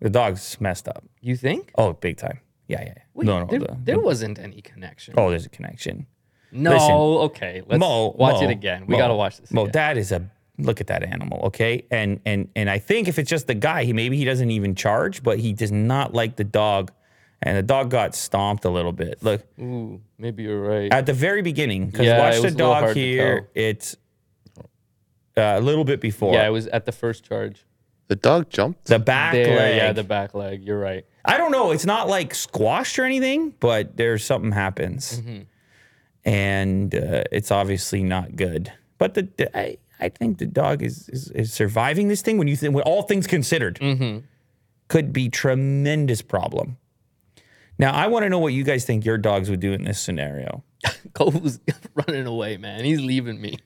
The 0.02 0.10
dog's 0.10 0.60
messed 0.60 0.88
up. 0.88 1.04
you 1.22 1.36
think? 1.38 1.72
Oh, 1.78 1.94
big 1.94 2.18
time. 2.18 2.40
Yeah, 2.68 2.82
yeah. 2.82 2.88
yeah. 2.98 3.04
Wait, 3.14 3.26
no, 3.26 3.40
no. 3.40 3.46
there, 3.46 3.60
the- 3.60 3.78
there 3.84 4.00
wasn't 4.00 4.40
any 4.40 4.62
connection. 4.62 5.14
oh, 5.18 5.30
there's 5.30 5.46
a 5.46 5.50
connection. 5.50 6.08
no, 6.52 6.72
listen. 6.72 6.92
okay. 6.92 7.62
Let's 7.66 7.80
Mo, 7.80 8.10
watch 8.18 8.42
Mo, 8.42 8.44
it 8.44 8.52
again. 8.52 8.86
We 8.88 8.94
Mo, 8.96 8.98
gotta 9.00 9.16
watch 9.16 9.38
this. 9.38 9.52
Mo, 9.52 9.62
again. 9.62 9.72
that 9.74 9.98
is 9.98 10.12
a 10.12 10.30
look 10.62 10.80
at 10.82 10.88
that 10.88 11.04
animal, 11.04 11.40
okay? 11.46 11.86
And 11.92 12.20
and 12.26 12.48
and 12.56 12.70
I 12.70 12.80
think 12.80 13.08
if 13.08 13.20
it's 13.20 13.30
just 13.30 13.48
the 13.48 13.54
guy, 13.56 13.84
he 13.84 13.94
maybe 13.94 14.18
he 14.18 14.26
doesn't 14.26 14.52
even 14.52 14.76
charge, 14.76 15.22
but 15.24 15.40
he 15.40 15.54
does 15.54 15.72
not 15.72 16.14
like 16.14 16.36
the 16.38 16.44
dog, 16.44 16.92
and 17.42 17.58
the 17.58 17.64
dog 17.64 17.90
got 17.90 18.16
stomped 18.16 18.66
a 18.66 18.70
little 18.70 18.92
bit. 18.94 19.22
Look 19.24 19.44
Ooh, 19.60 20.02
maybe 20.18 20.44
you're 20.44 20.62
right. 20.62 20.92
at 20.94 21.06
the 21.06 21.14
very 21.14 21.42
beginning, 21.42 21.88
because 21.88 22.06
Yeah, 22.06 22.20
watch 22.20 22.36
the 22.38 22.42
was 22.44 22.54
a 22.54 22.58
little 22.58 22.74
dog 22.74 22.96
here. 22.96 23.50
It's 23.56 23.96
uh, 25.38 25.42
a 25.58 25.62
little 25.62 25.84
bit 25.86 26.02
before. 26.02 26.34
yeah, 26.34 26.48
it 26.48 26.52
was 26.52 26.68
at 26.68 26.86
the 26.86 26.92
first 26.92 27.24
charge. 27.24 27.66
The 28.08 28.16
dog 28.18 28.50
jumped. 28.50 28.86
the 28.86 29.00
back 29.00 29.32
There, 29.34 29.56
leg. 29.56 29.78
yeah, 29.78 29.94
the 29.94 30.04
back 30.04 30.34
leg. 30.34 30.64
You're 30.66 30.80
right. 30.80 31.06
I 31.24 31.38
don't 31.38 31.52
know. 31.52 31.72
It's 31.72 31.86
not 31.86 32.10
like 32.10 32.36
squashed 32.36 33.00
or 33.00 33.06
anything, 33.06 33.54
but 33.62 33.96
there's 33.96 34.24
something 34.26 34.52
happens, 34.52 35.20
Mm-hmm. 35.22 35.44
and 36.26 36.94
uh, 36.96 37.24
it's 37.32 37.52
obviously 37.52 38.04
not 38.04 38.36
good. 38.36 38.72
But 38.98 39.14
the, 39.14 39.28
the- 39.38 39.58
I 39.58 39.78
I 40.02 40.10
think 40.10 40.40
the 40.40 40.46
dog 40.48 40.82
is 40.82 41.08
is, 41.10 41.30
is 41.32 41.54
surviving 41.54 42.08
this 42.08 42.22
thing 42.22 42.38
when 42.38 42.48
you 42.48 42.56
think 42.56 42.74
when 42.76 42.84
all 42.84 43.04
things 43.04 43.28
considered 43.28 43.78
Mm-hmm. 43.80 44.26
could 44.88 45.14
be 45.14 45.30
tremendous 45.30 46.22
problem. 46.22 46.78
Now 47.78 47.94
I 47.94 48.08
want 48.08 48.24
to 48.24 48.30
know 48.30 48.40
what 48.40 48.54
you 48.54 48.64
guys 48.64 48.86
think 48.86 49.06
your 49.06 49.18
dogs 49.18 49.50
would 49.50 49.60
do 49.60 49.74
in 49.74 49.84
this 49.84 50.00
scenario. 50.00 50.64
Cole's 51.14 51.60
running 51.94 52.26
away, 52.28 52.58
man. 52.58 52.84
He's 52.84 53.00
leaving 53.02 53.40
me. 53.40 53.58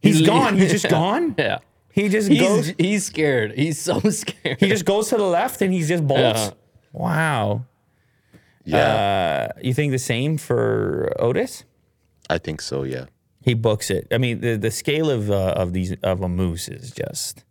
He's 0.00 0.20
leaving- 0.20 0.26
gone. 0.26 0.56
He's 0.58 0.70
just 0.72 0.88
gone. 1.00 1.34
Yeah. 1.38 1.58
He 1.92 2.08
just 2.08 2.28
He's 2.30 2.40
goes. 2.40 2.72
he's 2.78 3.04
scared. 3.04 3.52
He's 3.52 3.78
so 3.78 4.00
scared. 4.00 4.58
He 4.60 4.68
just 4.68 4.86
goes 4.86 5.08
to 5.10 5.16
the 5.18 5.24
left 5.24 5.60
and 5.60 5.72
he 5.74 5.82
just 5.82 6.06
bolts. 6.06 6.40
Yeah. 6.40 6.50
Wow. 6.92 7.66
Yeah. 8.64 9.48
Uh, 9.56 9.60
you 9.62 9.74
think 9.74 9.92
the 9.92 9.98
same 9.98 10.38
for 10.38 11.12
Otis? 11.18 11.64
I 12.30 12.38
think 12.38 12.62
so. 12.62 12.84
Yeah. 12.84 13.06
He 13.44 13.54
books 13.54 13.90
it. 13.90 14.06
I 14.12 14.18
mean, 14.18 14.40
the, 14.40 14.56
the 14.56 14.70
scale 14.70 15.10
of 15.10 15.30
uh, 15.30 15.54
of 15.56 15.72
these 15.72 15.92
of 16.02 16.20
a 16.22 16.28
moose 16.28 16.68
is 16.68 16.90
just. 16.92 17.44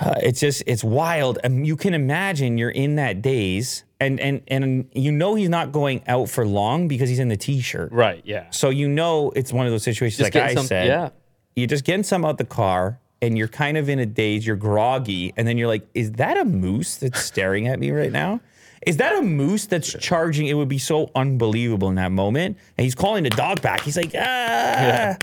Uh, 0.00 0.14
it's 0.22 0.40
just 0.40 0.62
it's 0.66 0.82
wild, 0.82 1.38
and 1.44 1.66
you 1.66 1.76
can 1.76 1.92
imagine 1.94 2.56
you're 2.58 2.70
in 2.70 2.96
that 2.96 3.20
daze, 3.22 3.84
and 4.00 4.18
and 4.18 4.40
and 4.48 4.88
you 4.94 5.12
know 5.12 5.34
he's 5.34 5.50
not 5.50 5.70
going 5.70 6.02
out 6.08 6.28
for 6.30 6.46
long 6.46 6.88
because 6.88 7.08
he's 7.10 7.18
in 7.18 7.28
the 7.28 7.36
t-shirt. 7.36 7.92
right. 7.92 8.22
Yeah. 8.24 8.46
So 8.50 8.70
you 8.70 8.88
know 8.88 9.30
it's 9.36 9.52
one 9.52 9.66
of 9.66 9.72
those 9.72 9.82
situations 9.82 10.18
Just 10.18 10.34
like 10.34 10.42
I 10.50 10.54
some- 10.54 10.66
said. 10.66 10.86
yeah. 10.86 11.10
You're 11.54 11.66
just 11.66 11.84
getting 11.84 12.02
some 12.02 12.24
out 12.24 12.38
the 12.38 12.46
car, 12.46 12.98
and 13.20 13.36
you're 13.36 13.46
kind 13.48 13.76
of 13.76 13.90
in 13.90 13.98
a 13.98 14.06
daze. 14.06 14.46
You're 14.46 14.56
groggy, 14.56 15.34
and 15.36 15.46
then 15.46 15.58
you're 15.58 15.68
like, 15.68 15.86
"Is 15.92 16.12
that 16.12 16.38
a 16.38 16.44
moose 16.46 16.96
that's 16.96 17.20
staring 17.22 17.68
at 17.68 17.78
me 17.78 17.90
right 17.90 18.10
now?" 18.10 18.40
Is 18.86 18.96
that 18.98 19.16
a 19.18 19.22
moose 19.22 19.66
that's 19.66 19.92
charging? 19.92 20.46
It 20.46 20.54
would 20.54 20.68
be 20.68 20.78
so 20.78 21.10
unbelievable 21.14 21.88
in 21.88 21.94
that 21.96 22.10
moment. 22.12 22.58
And 22.76 22.84
he's 22.84 22.94
calling 22.94 23.24
the 23.24 23.30
dog 23.30 23.62
back. 23.62 23.82
He's 23.82 23.96
like, 23.96 24.12
ah, 24.18 25.16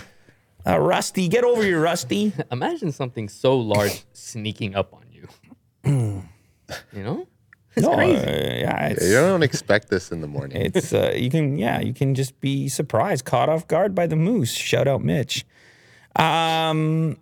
uh, 0.65 0.79
Rusty, 0.79 1.27
get 1.27 1.43
over 1.43 1.61
here, 1.63 1.79
Rusty. 1.81 2.31
Imagine 2.51 2.91
something 2.91 3.27
so 3.29 3.57
large 3.57 4.03
sneaking 4.13 4.75
up 4.75 4.93
on 4.93 5.03
you. 5.11 5.27
you 6.93 7.03
know? 7.03 7.27
It's 7.75 7.85
No, 7.85 7.93
uh, 7.93 7.95
crazy. 7.97 8.21
yeah, 8.25 8.87
it's, 8.87 9.05
You 9.05 9.13
don't 9.15 9.43
expect 9.43 9.89
this 9.89 10.11
in 10.11 10.21
the 10.21 10.27
morning. 10.27 10.61
it's 10.73 10.91
uh, 10.91 11.13
you 11.15 11.29
can 11.29 11.57
yeah 11.57 11.79
you 11.79 11.93
can 11.93 12.15
just 12.15 12.39
be 12.41 12.67
surprised, 12.67 13.25
caught 13.25 13.47
off 13.47 13.67
guard 13.67 13.93
by 13.93 14.07
the 14.07 14.15
moose. 14.15 14.51
Shout 14.53 14.87
out, 14.87 15.03
Mitch. 15.03 15.45
Um, 16.15 17.17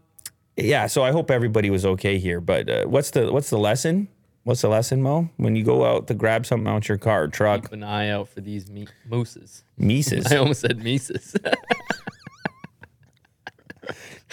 yeah. 0.56 0.88
So 0.88 1.04
I 1.04 1.12
hope 1.12 1.30
everybody 1.30 1.70
was 1.70 1.86
okay 1.86 2.18
here. 2.18 2.40
But 2.42 2.70
uh, 2.70 2.86
what's 2.86 3.12
the 3.12 3.32
what's 3.32 3.50
the 3.50 3.58
lesson? 3.58 4.08
What's 4.48 4.62
the 4.62 4.70
lesson, 4.70 5.02
Mo? 5.02 5.30
When 5.36 5.58
you 5.58 5.64
go 5.66 5.84
out 5.84 6.08
to 6.08 6.14
grab 6.14 6.46
something 6.46 6.70
out 6.70 6.88
your 6.88 6.98
car 6.98 7.24
or 7.24 7.28
truck, 7.28 7.64
Keep 7.64 7.74
an 7.74 7.84
eye 7.84 8.08
out 8.12 8.30
for 8.30 8.40
these 8.40 8.70
me- 8.70 8.88
mooses. 9.06 9.66
Mises. 9.78 10.26
I 10.32 10.38
almost 10.38 10.62
said 10.62 10.82
Mises. 10.82 11.36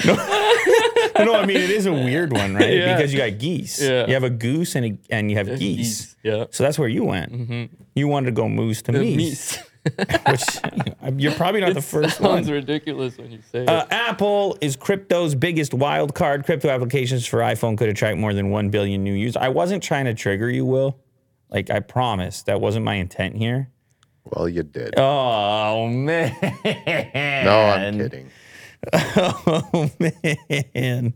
no, 0.05 0.14
no, 1.18 1.35
I 1.35 1.44
mean 1.46 1.57
it 1.57 1.68
is 1.70 1.87
a 1.87 1.92
weird 1.92 2.33
one, 2.33 2.55
right? 2.55 2.74
Yeah. 2.74 2.94
Because 2.96 3.12
you 3.12 3.18
got 3.18 3.40
geese. 3.40 3.83
Yeah. 3.83 4.07
You 4.07 4.14
have 4.14 4.22
a 4.22 4.31
goose 4.31 4.77
and 4.77 4.87
a, 4.87 4.96
and 5.11 5.33
you 5.33 5.37
have 5.37 5.59
geese. 5.59 6.14
Yeah. 6.22 6.44
So 6.53 6.62
that's 6.62 6.79
where 6.79 6.87
you 6.87 7.03
went. 7.03 7.33
Mm-hmm. 7.33 7.74
You 7.96 8.07
wanted 8.07 8.27
to 8.27 8.33
go 8.33 8.48
moose 8.48 8.83
to 8.83 8.92
uh, 8.92 9.03
meese. 9.03 9.59
Meese. 9.84 11.02
which 11.12 11.22
you're 11.22 11.32
probably 11.32 11.60
not 11.60 11.74
the 11.74 11.82
first 11.82 12.18
Sounds 12.18 12.46
one. 12.46 12.54
ridiculous 12.54 13.18
when 13.18 13.30
you 13.30 13.40
say 13.52 13.66
Uh, 13.66 13.82
it. 13.82 13.88
Apple 13.90 14.56
is 14.60 14.76
crypto's 14.76 15.34
biggest 15.34 15.74
wild 15.74 16.14
card. 16.14 16.44
Crypto 16.46 16.68
applications 16.68 17.26
for 17.26 17.40
iPhone 17.40 17.76
could 17.76 17.88
attract 17.88 18.16
more 18.18 18.32
than 18.34 18.50
1 18.50 18.70
billion 18.70 19.04
new 19.04 19.12
users. 19.12 19.36
I 19.36 19.48
wasn't 19.48 19.82
trying 19.82 20.06
to 20.06 20.14
trigger 20.14 20.50
you, 20.50 20.64
Will. 20.64 20.98
Like, 21.50 21.70
I 21.70 21.80
promise 21.80 22.42
that 22.44 22.60
wasn't 22.60 22.84
my 22.84 22.94
intent 22.94 23.36
here. 23.36 23.70
Well, 24.24 24.48
you 24.48 24.62
did. 24.62 24.94
Oh, 24.98 25.86
man. 25.88 26.34
no, 27.44 27.60
I'm 27.60 27.98
kidding. 27.98 28.30
Oh, 29.16 29.90
man. 30.74 31.14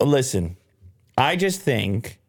Listen, 0.00 0.56
I 1.18 1.34
just 1.36 1.60
think, 1.60 2.20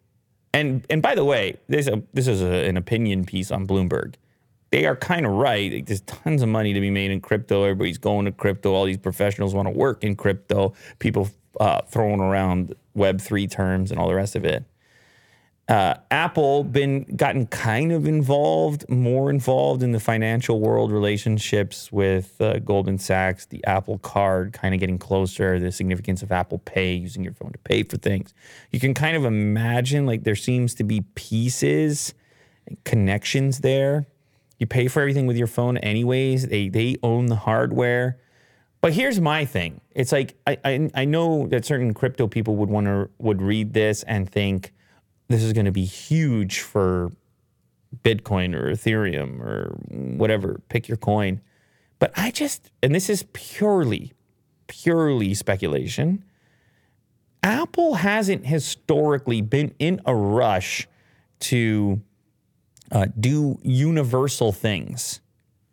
and 0.53 0.85
and 0.89 1.01
by 1.01 1.13
the 1.15 1.25
way, 1.25 1.57
this, 1.67 1.87
a, 1.87 2.01
this 2.13 2.27
is 2.27 2.41
a, 2.41 2.67
an 2.67 2.77
opinion 2.77 3.25
piece 3.25 3.51
on 3.51 3.67
Bloomberg. 3.67 4.15
They 4.69 4.85
are 4.85 4.95
kind 4.95 5.25
of 5.25 5.33
right. 5.33 5.71
Like, 5.71 5.85
there's 5.85 6.01
tons 6.01 6.41
of 6.41 6.49
money 6.49 6.73
to 6.73 6.81
be 6.81 6.89
made 6.89 7.11
in 7.11 7.21
crypto. 7.21 7.63
Everybody's 7.63 7.97
going 7.97 8.25
to 8.25 8.31
crypto. 8.31 8.73
All 8.73 8.85
these 8.85 8.97
professionals 8.97 9.53
want 9.53 9.67
to 9.67 9.73
work 9.73 10.03
in 10.03 10.15
crypto. 10.15 10.73
People 10.99 11.29
uh, 11.59 11.81
throwing 11.83 12.19
around 12.19 12.75
Web3 12.95 13.49
terms 13.49 13.91
and 13.91 13.99
all 13.99 14.07
the 14.07 14.15
rest 14.15 14.35
of 14.35 14.45
it. 14.45 14.65
Uh, 15.67 15.95
Apple 16.11 16.63
been 16.63 17.03
gotten 17.17 17.45
kind 17.45 17.91
of 17.91 18.07
involved, 18.07 18.87
more 18.87 19.29
involved 19.29 19.83
in 19.83 19.91
the 19.91 19.99
financial 19.99 20.61
world, 20.61 20.93
relationships 20.93 21.91
with 21.91 22.39
uh, 22.39 22.59
Goldman 22.59 22.99
Sachs, 22.99 23.45
the 23.47 23.61
Apple 23.65 23.97
Card, 23.97 24.53
kind 24.53 24.73
of 24.73 24.79
getting 24.79 24.97
closer. 24.97 25.59
The 25.59 25.73
significance 25.73 26.23
of 26.23 26.31
Apple 26.31 26.59
Pay, 26.59 26.93
using 26.93 27.21
your 27.21 27.33
phone 27.33 27.51
to 27.51 27.57
pay 27.59 27.83
for 27.83 27.97
things. 27.97 28.33
You 28.71 28.79
can 28.79 28.93
kind 28.93 29.17
of 29.17 29.25
imagine 29.25 30.05
like 30.05 30.23
there 30.23 30.35
seems 30.35 30.73
to 30.75 30.85
be 30.85 31.01
pieces, 31.15 32.13
and 32.65 32.81
connections 32.85 33.59
there. 33.59 34.07
You 34.59 34.67
pay 34.67 34.87
for 34.87 35.01
everything 35.01 35.27
with 35.27 35.37
your 35.37 35.47
phone, 35.47 35.77
anyways. 35.77 36.47
They 36.47 36.69
they 36.69 36.97
own 37.03 37.27
the 37.27 37.35
hardware. 37.35 38.19
But 38.81 38.93
here's 38.93 39.19
my 39.19 39.45
thing. 39.45 39.81
It's 39.91 40.11
like 40.11 40.35
I, 40.45 40.57
I 40.63 40.89
I 40.93 41.05
know 41.05 41.47
that 41.47 41.65
certain 41.65 41.93
crypto 41.93 42.27
people 42.27 42.55
would 42.57 42.69
want 42.69 42.87
to 42.87 43.09
would 43.19 43.41
read 43.41 43.73
this 43.73 44.03
and 44.03 44.29
think 44.29 44.73
this 45.27 45.43
is 45.43 45.53
going 45.53 45.65
to 45.65 45.71
be 45.71 45.85
huge 45.85 46.61
for 46.61 47.11
Bitcoin 48.03 48.55
or 48.55 48.71
Ethereum 48.71 49.39
or 49.39 49.75
whatever. 49.89 50.61
Pick 50.69 50.87
your 50.87 50.97
coin. 50.97 51.41
But 51.99 52.11
I 52.15 52.31
just 52.31 52.71
and 52.81 52.93
this 52.93 53.09
is 53.09 53.25
purely 53.33 54.13
purely 54.67 55.33
speculation. 55.33 56.23
Apple 57.43 57.95
hasn't 57.95 58.45
historically 58.45 59.41
been 59.41 59.73
in 59.79 60.01
a 60.05 60.15
rush 60.15 60.87
to 61.39 62.01
uh, 62.91 63.07
do 63.19 63.59
universal 63.63 64.51
things 64.51 65.21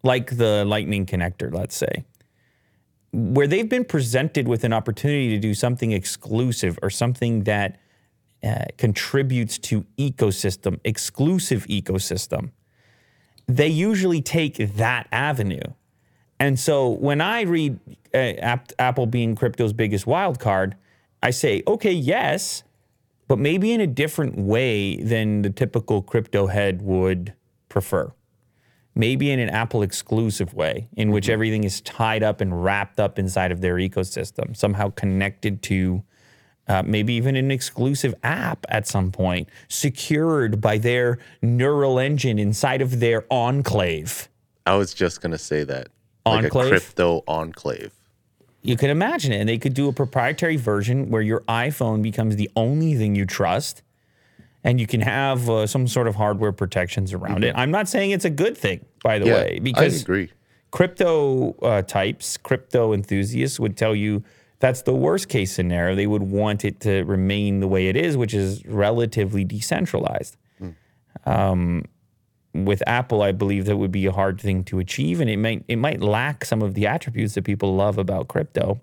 like 0.03 0.37
the 0.37 0.65
Lightning 0.65 1.07
connector, 1.07 1.53
let's 1.53 1.77
say 1.77 2.05
where 3.15 3.47
they've 3.47 3.69
been 3.69 3.85
presented 3.85 4.49
with 4.49 4.65
an 4.65 4.73
opportunity 4.73 5.29
to 5.29 5.39
do 5.39 5.55
something 5.55 5.93
exclusive 5.93 6.77
or 6.83 6.91
something 6.91 7.45
that 7.45 7.79
uh, 8.43 8.65
contributes 8.77 9.57
to 9.57 9.87
ecosystem, 9.97 10.81
exclusive 10.85 11.65
ecosystem, 11.67 12.51
they 13.47 13.69
usually 13.69 14.21
take 14.21 14.57
that 14.77 15.07
avenue. 15.13 15.63
And 16.41 16.59
so 16.59 16.89
when 16.91 17.21
I 17.21 17.43
read 17.43 17.79
uh, 18.13 18.59
Apple 18.81 19.07
being 19.07 19.37
crypto's 19.37 19.73
biggest 19.73 20.09
wild 20.09 20.41
card, 20.41 20.75
I 21.23 21.31
say, 21.31 21.63
okay, 21.69 21.93
yes, 21.93 22.65
but 23.29 23.39
maybe 23.39 23.73
in 23.73 23.81
a 23.81 23.87
different 23.87 24.39
way 24.39 24.97
than 24.97 25.43
the 25.43 25.51
typical 25.51 26.03
crypto 26.03 26.47
head 26.47 26.83
would 26.83 27.35
prefer 27.69 28.13
maybe 28.95 29.31
in 29.31 29.39
an 29.41 29.51
Apple 29.51 29.83
exclusive 29.83 30.55
way, 30.55 30.89
in 30.97 31.11
which 31.11 31.29
everything 31.29 31.65
is 31.65 31.81
tied 31.81 32.23
up 32.23 32.41
and 32.41 32.65
wrapped 32.65 33.01
up 33.01 33.19
inside 33.19 33.53
of 33.53 33.61
their 33.61 33.77
ecosystem, 33.77 34.57
somehow 34.57 34.91
connected 34.91 35.63
to 35.63 36.03
uh, 36.69 36.83
maybe 36.85 37.13
even 37.15 37.37
an 37.37 37.51
exclusive 37.51 38.15
app 38.23 38.65
at 38.69 38.87
some 38.87 39.13
point, 39.13 39.49
secured 39.69 40.61
by 40.61 40.79
their 40.79 41.19
neural 41.43 41.99
engine 41.99 42.39
inside 42.39 42.81
of 42.81 43.01
their 43.01 43.25
enclave. 43.31 44.29
I 44.65 44.77
was 44.77 44.95
just 44.95 45.21
gonna 45.21 45.39
say 45.39 45.65
that. 45.65 45.89
Enclave? 46.25 46.55
Like 46.55 46.67
a 46.67 46.69
crypto 46.71 47.23
enclave. 47.29 47.93
You 48.65 48.77
can 48.77 48.91
imagine 48.91 49.33
it. 49.33 49.41
And 49.41 49.49
they 49.49 49.59
could 49.59 49.75
do 49.75 49.89
a 49.89 49.93
proprietary 49.93 50.57
version 50.57 51.11
where 51.11 51.23
your 51.23 51.41
iPhone 51.43 52.03
becomes 52.03 52.37
the 52.37 52.51
only 52.57 52.97
thing 52.97 53.15
you 53.15 53.27
trust. 53.27 53.83
And 54.65 54.81
you 54.81 54.87
can 54.87 55.03
have 55.03 55.49
uh, 55.51 55.67
some 55.67 55.87
sort 55.87 56.09
of 56.09 56.15
hardware 56.15 56.51
protections 56.51 57.13
around 57.13 57.45
it. 57.45 57.53
I'm 57.55 57.71
not 57.71 57.87
saying 57.87 58.13
it's 58.13 58.25
a 58.25 58.31
good 58.31 58.57
thing, 58.57 58.85
by 59.03 59.19
the 59.19 59.27
Yeah, 59.27 59.35
way, 59.35 59.57
I 59.57 59.59
because 59.61 60.01
agree. 60.03 60.33
crypto 60.71 61.53
uh, 61.61 61.83
types, 61.83 62.39
crypto 62.39 62.95
enthusiasts 62.95 63.61
would 63.61 63.77
tell 63.77 63.95
you 63.95 64.25
that's 64.61 64.81
the 64.83 64.95
worst 64.95 65.29
case 65.29 65.53
scenario. 65.53 65.95
They 65.95 66.07
would 66.07 66.23
want 66.23 66.65
it 66.65 66.81
to 66.81 67.03
remain 67.03 67.61
the 67.61 67.69
way 67.69 67.89
it 67.89 67.97
is, 67.97 68.17
which 68.17 68.33
is 68.33 68.65
relatively 68.65 69.45
decentralized. 69.45 70.39
Um, 71.27 71.85
with 72.55 72.83
Apple, 72.87 73.23
I 73.23 73.33
believe 73.33 73.67
that 73.67 73.77
would 73.77 73.91
be 73.91 74.07
a 74.07 74.13
hard 74.13 74.41
thing 74.41 74.63
to 74.65 74.79
achieve, 74.79 75.21
and 75.21 75.29
it 75.29 75.37
might 75.37 75.65
it 75.67 75.77
might 75.77 76.01
lack 76.01 76.45
some 76.45 76.63
of 76.63 76.75
the 76.75 76.87
attributes 76.87 77.35
that 77.35 77.43
people 77.43 77.75
love 77.75 77.99
about 77.99 78.29
crypto. 78.29 78.81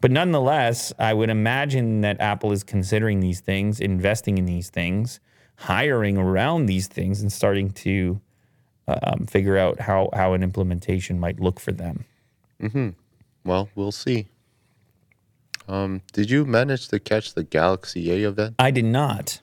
But 0.00 0.10
nonetheless, 0.10 0.92
I 0.98 1.14
would 1.14 1.30
imagine 1.30 2.02
that 2.02 2.20
Apple 2.20 2.52
is 2.52 2.62
considering 2.62 3.20
these 3.20 3.40
things, 3.40 3.80
investing 3.80 4.38
in 4.38 4.46
these 4.46 4.70
things, 4.70 5.20
hiring 5.56 6.16
around 6.16 6.66
these 6.66 6.86
things, 6.86 7.20
and 7.20 7.32
starting 7.32 7.70
to 7.70 8.20
um, 8.88 9.26
figure 9.26 9.56
out 9.56 9.80
how 9.80 10.10
how 10.12 10.34
an 10.34 10.42
implementation 10.42 11.18
might 11.18 11.40
look 11.40 11.58
for 11.58 11.72
them. 11.72 12.04
Well, 13.44 13.70
we'll 13.74 13.92
see. 13.92 14.28
Um, 15.68 16.02
did 16.12 16.30
you 16.30 16.44
manage 16.44 16.88
to 16.88 16.98
catch 16.98 17.34
the 17.34 17.44
Galaxy 17.44 18.10
A 18.10 18.28
event? 18.28 18.56
I 18.58 18.70
did 18.70 18.84
not. 18.84 19.40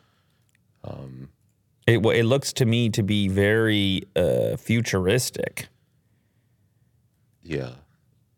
It 1.87 2.05
it 2.05 2.25
looks 2.25 2.53
to 2.53 2.65
me 2.65 2.89
to 2.89 3.01
be 3.01 3.27
very 3.27 4.03
uh, 4.15 4.57
futuristic. 4.57 5.67
Yeah. 7.43 7.71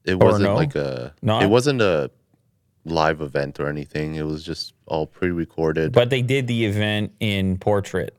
It 0.05 0.19
wasn't 0.19 0.43
no? 0.43 0.55
like 0.55 0.75
a 0.75 1.13
Not? 1.21 1.43
It 1.43 1.47
wasn't 1.47 1.81
a 1.81 2.09
live 2.85 3.21
event 3.21 3.59
or 3.59 3.67
anything. 3.67 4.15
It 4.15 4.25
was 4.25 4.43
just 4.43 4.73
all 4.85 5.05
pre-recorded. 5.05 5.91
But 5.91 6.09
they 6.09 6.21
did 6.21 6.47
the 6.47 6.65
event 6.65 7.13
in 7.19 7.57
portrait. 7.57 8.15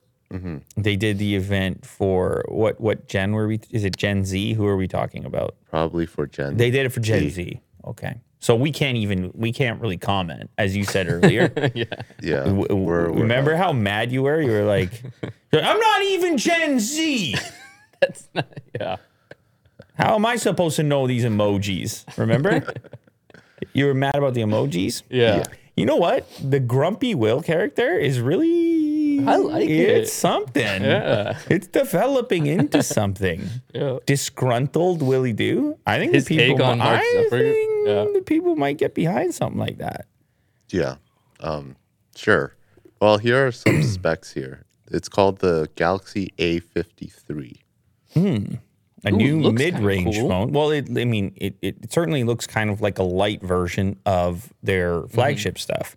They 0.76 0.94
did 0.94 1.18
the 1.18 1.34
event 1.34 1.84
for 1.84 2.44
what 2.46 2.80
what 2.80 3.08
gen 3.08 3.32
were 3.32 3.48
we? 3.48 3.58
Is 3.70 3.82
it 3.82 3.96
Gen 3.96 4.24
Z? 4.24 4.52
Who 4.52 4.64
are 4.64 4.76
we 4.76 4.86
talking 4.86 5.24
about? 5.24 5.56
probably 5.68 6.06
for 6.06 6.24
Gen. 6.26 6.56
They 6.56 6.70
did 6.70 6.86
it 6.86 6.90
for 6.90 7.00
Gen 7.00 7.22
Z. 7.22 7.30
Z. 7.30 7.60
Okay, 7.84 8.14
so 8.40 8.56
we 8.56 8.72
can't 8.72 8.96
even 8.96 9.30
we 9.34 9.52
can't 9.52 9.80
really 9.80 9.98
comment, 9.98 10.50
as 10.58 10.76
you 10.76 10.84
said 10.84 11.08
earlier. 11.08 11.52
yeah. 11.74 11.84
yeah. 12.20 12.44
W- 12.44 12.66
w- 12.66 12.74
we're- 12.84 13.10
we're 13.12 13.20
remember 13.22 13.52
not- 13.52 13.62
how 13.64 13.72
mad 13.72 14.10
you 14.10 14.22
were? 14.22 14.40
You 14.40 14.50
were 14.50 14.64
like, 14.64 15.02
"I'm 15.52 15.78
not 15.78 16.02
even 16.02 16.36
Gen 16.38 16.80
Z. 16.80 17.36
That's 18.00 18.28
not, 18.34 18.46
yeah. 18.78 18.96
How 19.94 20.14
am 20.14 20.24
I 20.26 20.36
supposed 20.36 20.76
to 20.76 20.82
know 20.82 21.06
these 21.06 21.24
emojis?" 21.24 22.04
Remember? 22.18 22.64
you 23.74 23.86
were 23.86 23.94
mad 23.94 24.16
about 24.16 24.34
the 24.34 24.40
emojis. 24.40 25.02
Yeah. 25.10 25.44
You 25.76 25.86
know 25.86 25.96
what? 25.96 26.26
The 26.42 26.60
grumpy 26.60 27.14
Will 27.14 27.40
character 27.42 27.96
is 27.96 28.20
really. 28.20 28.99
I 29.28 29.36
like 29.36 29.68
It's 29.68 29.70
it. 29.70 29.96
It's 29.98 30.12
something. 30.12 30.82
Yeah. 30.82 31.38
It's 31.48 31.66
developing 31.66 32.46
into 32.46 32.82
something. 32.98 33.48
Yeah. 33.74 33.98
Disgruntled 34.06 35.02
Willie 35.02 35.32
Do. 35.32 35.78
I 35.86 35.98
think 35.98 36.14
His 36.14 36.26
the 36.26 36.36
people. 36.38 36.58
take 36.58 36.66
on 36.66 36.78
mi- 36.78 36.84
Mark 36.84 37.00
I 37.00 37.26
think 37.30 37.86
yeah. 37.86 38.04
the 38.14 38.22
people 38.24 38.56
might 38.56 38.78
get 38.78 38.94
behind 38.94 39.34
something 39.34 39.58
like 39.58 39.78
that. 39.78 40.06
Yeah. 40.70 40.96
Um, 41.40 41.76
sure. 42.16 42.54
Well, 43.00 43.18
here 43.18 43.46
are 43.46 43.52
some 43.52 43.82
specs 43.96 44.32
here. 44.32 44.64
It's 44.90 45.08
called 45.08 45.38
the 45.38 45.68
Galaxy 45.76 46.32
A53. 46.38 47.56
Hmm. 48.14 48.54
A 49.04 49.08
Ooh, 49.12 49.16
new 49.16 49.52
mid-range 49.52 50.16
cool. 50.16 50.28
phone. 50.28 50.52
Well, 50.52 50.70
it, 50.72 50.88
I 50.98 51.06
mean, 51.06 51.32
it, 51.36 51.54
it 51.62 51.90
certainly 51.90 52.22
looks 52.22 52.46
kind 52.46 52.68
of 52.68 52.82
like 52.82 52.98
a 52.98 53.02
light 53.02 53.40
version 53.42 53.98
of 54.04 54.52
their 54.62 54.90
Mm-hmm. 55.00 55.14
flagship 55.14 55.58
stuff, 55.58 55.96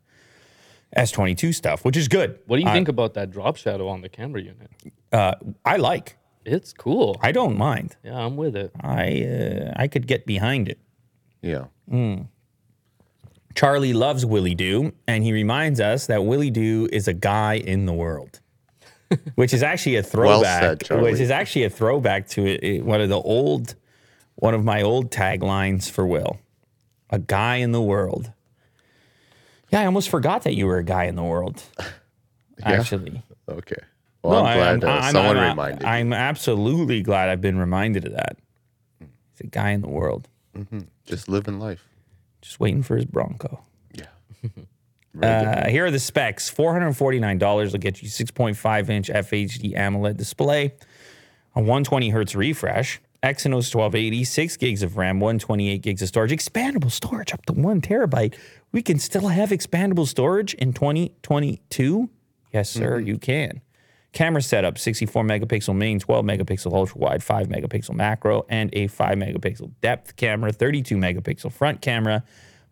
S22 0.95 1.53
stuff, 1.56 1.84
which 1.86 1.97
is 1.97 2.08
good. 2.08 2.39
What 2.45 2.58
do 2.58 2.63
you 2.63 2.69
think 2.71 2.88
about 2.88 3.13
that 3.15 3.32
drop 3.32 3.56
shadow 3.58 3.88
on 3.88 4.01
the 4.01 4.10
camera 4.10 4.41
unit? 4.41 4.69
Uh, 5.12 5.34
I 5.65 5.77
like. 5.77 6.17
It's 6.45 6.73
cool. 6.73 7.17
I 7.21 7.32
don't 7.32 7.58
mind. 7.58 7.95
yeah, 8.03 8.17
I'm 8.17 8.36
with 8.36 8.56
it. 8.56 8.71
I 8.82 9.23
uh, 9.23 9.73
I 9.75 9.88
could 9.88 10.08
get 10.08 10.25
behind 10.25 10.67
it. 10.69 10.79
Yeah. 11.41 11.65
Charlie 13.56 13.93
loves 13.93 14.25
Willie 14.25 14.56
Doo, 14.56 14.93
and 15.08 15.23
he 15.23 15.32
reminds 15.32 15.79
us 15.79 16.08
that 16.08 16.25
Willie 16.25 16.49
Doo 16.49 16.89
is 16.91 17.08
a 17.08 17.13
guy 17.13 17.53
in 17.56 17.86
the 17.86 17.93
world, 17.93 18.39
which 19.36 19.53
is 19.53 19.62
actually 19.62 19.95
a 19.97 20.01
Well 20.01 20.41
throwback. 20.41 20.86
said, 20.86 21.01
which 21.01 21.19
is 21.19 21.29
actually 21.29 21.65
a 21.65 21.69
throwback 21.69 22.27
to 22.29 22.45
it, 22.47 22.63
it- 22.63 22.86
one 22.86 22.99
of 22.99 23.10
the 23.10 23.19
old, 23.21 23.75
one 24.36 24.53
of 24.56 24.63
my 24.63 24.82
old 24.82 25.12
taglines 25.12 25.89
for 25.89 26.06
Will, 26.06 26.39
a 27.12 27.19
guy 27.19 27.58
in 27.58 27.71
the 27.73 27.82
world. 27.82 28.32
Yeah, 29.73 29.81
I 29.81 29.86
almost 29.88 30.09
forgot 30.09 30.43
that 30.43 30.53
you 30.53 30.67
were 30.67 30.77
a 30.77 30.83
guy 30.83 31.05
in 31.05 31.15
the 31.15 31.23
world. 31.23 31.63
Actually, 32.63 33.23
Okay. 33.49 33.75
Well, 34.21 34.45
I'm 34.45 34.45
I- 34.45 34.55
glad 34.77 34.83
uh, 34.83 34.88
I'm- 34.88 35.12
someone 35.12 35.38
I'm- 35.38 35.49
reminded. 35.49 35.83
I'm 35.83 36.13
absolutely 36.13 37.01
glad 37.01 37.29
I've 37.29 37.41
been 37.41 37.57
reminded 37.57 38.05
of 38.05 38.13
that. 38.13 38.38
He's 38.99 39.41
a 39.41 39.47
guy 39.47 39.71
in 39.71 39.81
the 39.81 39.89
world, 39.89 40.29
Just 41.05 41.27
living 41.27 41.59
life. 41.59 41.83
just 42.41 42.59
waiting 42.59 42.83
for 42.83 42.95
his 42.95 43.05
Bronco. 43.05 43.63
Yeah. 43.93 44.05
Uh, 45.21 45.67
here 45.69 45.86
are 45.86 45.91
the 45.91 45.99
specs: 45.99 46.49
four 46.49 46.73
hundred 46.73 46.91
forty-nine 46.93 47.38
dollars 47.38 47.71
will 47.71 47.79
get 47.79 48.01
you 48.01 48.09
six 48.09 48.31
point 48.31 48.57
five 48.57 48.89
inch 48.89 49.09
FHD 49.09 49.75
AMOLED 49.75 50.17
display, 50.17 50.73
a 51.55 51.62
one 51.62 51.83
twenty 51.83 52.09
hertz 52.09 52.33
refresh, 52.33 52.99
Exynos 53.23 53.71
twelve 53.71 53.95
eighty, 53.95 54.25
six 54.25 54.57
gigs 54.57 54.83
of 54.83 54.97
RAM, 54.97 55.21
one 55.21 55.39
twenty 55.39 55.69
eight 55.69 55.81
gigs 55.81 56.01
of 56.01 56.09
storage, 56.09 56.31
expandable 56.31 56.91
storage 56.91 57.33
up 57.33 57.45
to 57.45 57.53
one 57.53 57.79
terabyte. 57.79 58.36
We 58.73 58.81
can 58.81 58.99
still 58.99 59.29
have 59.29 59.49
expandable 59.49 60.05
storage 60.05 60.53
in 60.55 60.73
twenty 60.73 61.13
twenty 61.23 61.62
two. 61.69 62.09
Yes, 62.51 62.69
sir, 62.69 62.97
mm-hmm. 62.97 63.07
you 63.07 63.17
can. 63.17 63.62
Camera 64.12 64.41
setup: 64.41 64.77
sixty-four 64.77 65.23
megapixel 65.23 65.73
main, 65.73 65.99
twelve 65.99 66.25
megapixel 66.25 66.73
ultra 66.73 66.97
wide, 66.97 67.23
five 67.23 67.47
megapixel 67.47 67.95
macro, 67.95 68.45
and 68.49 68.69
a 68.73 68.88
five 68.88 69.17
megapixel 69.17 69.71
depth 69.79 70.17
camera, 70.17 70.51
thirty-two 70.51 70.97
megapixel 70.97 71.51
front 71.51 71.81
camera. 71.81 72.23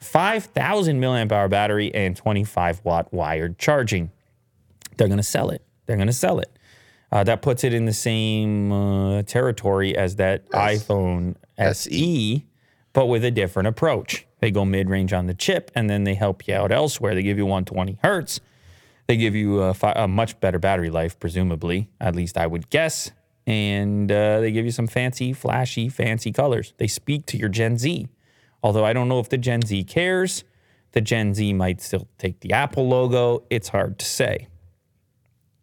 5,000 0.01 0.99
milliamp 0.99 1.31
hour 1.31 1.47
battery 1.47 1.93
and 1.93 2.17
25 2.17 2.81
watt 2.83 3.13
wired 3.13 3.59
charging. 3.59 4.09
They're 4.97 5.07
going 5.07 5.17
to 5.17 5.23
sell 5.23 5.51
it. 5.51 5.63
They're 5.85 5.95
going 5.95 6.07
to 6.07 6.13
sell 6.13 6.39
it. 6.39 6.49
Uh, 7.11 7.23
that 7.25 7.41
puts 7.41 7.63
it 7.63 7.73
in 7.73 7.85
the 7.85 7.93
same 7.93 8.71
uh, 8.71 9.21
territory 9.23 9.95
as 9.97 10.15
that 10.15 10.49
iPhone 10.51 11.35
SE, 11.57 12.45
but 12.93 13.07
with 13.07 13.25
a 13.25 13.31
different 13.31 13.67
approach. 13.67 14.25
They 14.39 14.49
go 14.49 14.65
mid 14.65 14.89
range 14.89 15.13
on 15.13 15.27
the 15.27 15.33
chip 15.33 15.71
and 15.75 15.89
then 15.89 16.03
they 16.03 16.15
help 16.15 16.47
you 16.47 16.55
out 16.55 16.71
elsewhere. 16.71 17.13
They 17.13 17.21
give 17.21 17.37
you 17.37 17.45
120 17.45 17.99
hertz. 18.03 18.39
They 19.07 19.17
give 19.17 19.35
you 19.35 19.61
a, 19.61 19.73
fi- 19.73 19.93
a 19.95 20.07
much 20.07 20.39
better 20.39 20.57
battery 20.57 20.89
life, 20.89 21.19
presumably, 21.19 21.89
at 21.99 22.15
least 22.15 22.37
I 22.37 22.47
would 22.47 22.69
guess. 22.69 23.11
And 23.45 24.11
uh, 24.11 24.39
they 24.39 24.51
give 24.51 24.65
you 24.65 24.71
some 24.71 24.87
fancy, 24.87 25.33
flashy, 25.33 25.89
fancy 25.89 26.31
colors. 26.31 26.73
They 26.77 26.87
speak 26.87 27.25
to 27.27 27.37
your 27.37 27.49
Gen 27.49 27.77
Z. 27.77 28.07
Although 28.63 28.85
I 28.85 28.93
don't 28.93 29.09
know 29.09 29.19
if 29.19 29.29
the 29.29 29.37
Gen 29.37 29.63
Z 29.63 29.83
cares. 29.83 30.43
The 30.93 31.01
Gen 31.01 31.33
Z 31.33 31.53
might 31.53 31.81
still 31.81 32.07
take 32.17 32.39
the 32.39 32.53
Apple 32.53 32.87
logo. 32.87 33.43
It's 33.49 33.69
hard 33.69 33.99
to 33.99 34.05
say. 34.05 34.47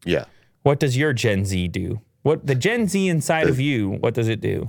Yeah. 0.04 0.24
What 0.62 0.80
does 0.80 0.96
your 0.96 1.12
Gen 1.12 1.44
Z 1.44 1.68
do? 1.68 2.00
What 2.22 2.46
the 2.46 2.54
Gen 2.54 2.86
Z 2.88 3.08
inside 3.08 3.48
of 3.48 3.58
you? 3.60 3.90
What 3.90 4.14
does 4.14 4.28
it 4.28 4.40
do? 4.40 4.66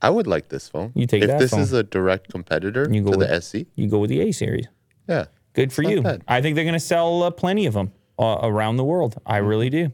I 0.00 0.10
would 0.10 0.26
like 0.26 0.48
this 0.48 0.68
phone. 0.68 0.92
You 0.94 1.06
take 1.06 1.22
if 1.22 1.28
that 1.28 1.38
this 1.38 1.50
phone. 1.52 1.60
is 1.60 1.72
a 1.72 1.82
direct 1.82 2.30
competitor 2.30 2.86
You 2.90 3.02
go 3.02 3.12
to 3.12 3.18
with- 3.18 3.28
the 3.28 3.34
SE. 3.36 3.66
You 3.74 3.88
go 3.88 3.98
with 3.98 4.10
the 4.10 4.20
A 4.20 4.32
series. 4.32 4.66
Yeah. 5.08 5.26
Good 5.54 5.72
for 5.72 5.82
you. 5.82 6.02
bad. 6.02 6.22
I 6.28 6.40
think 6.42 6.56
they're 6.56 6.64
going 6.64 6.72
to 6.74 6.80
sell 6.80 7.22
uh, 7.22 7.30
plenty 7.30 7.66
of 7.66 7.74
them 7.74 7.92
uh, 8.18 8.38
around 8.42 8.76
the 8.76 8.84
world. 8.84 9.16
I 9.24 9.38
Mm-hmm. 9.38 9.46
really 9.48 9.70
do. 9.70 9.92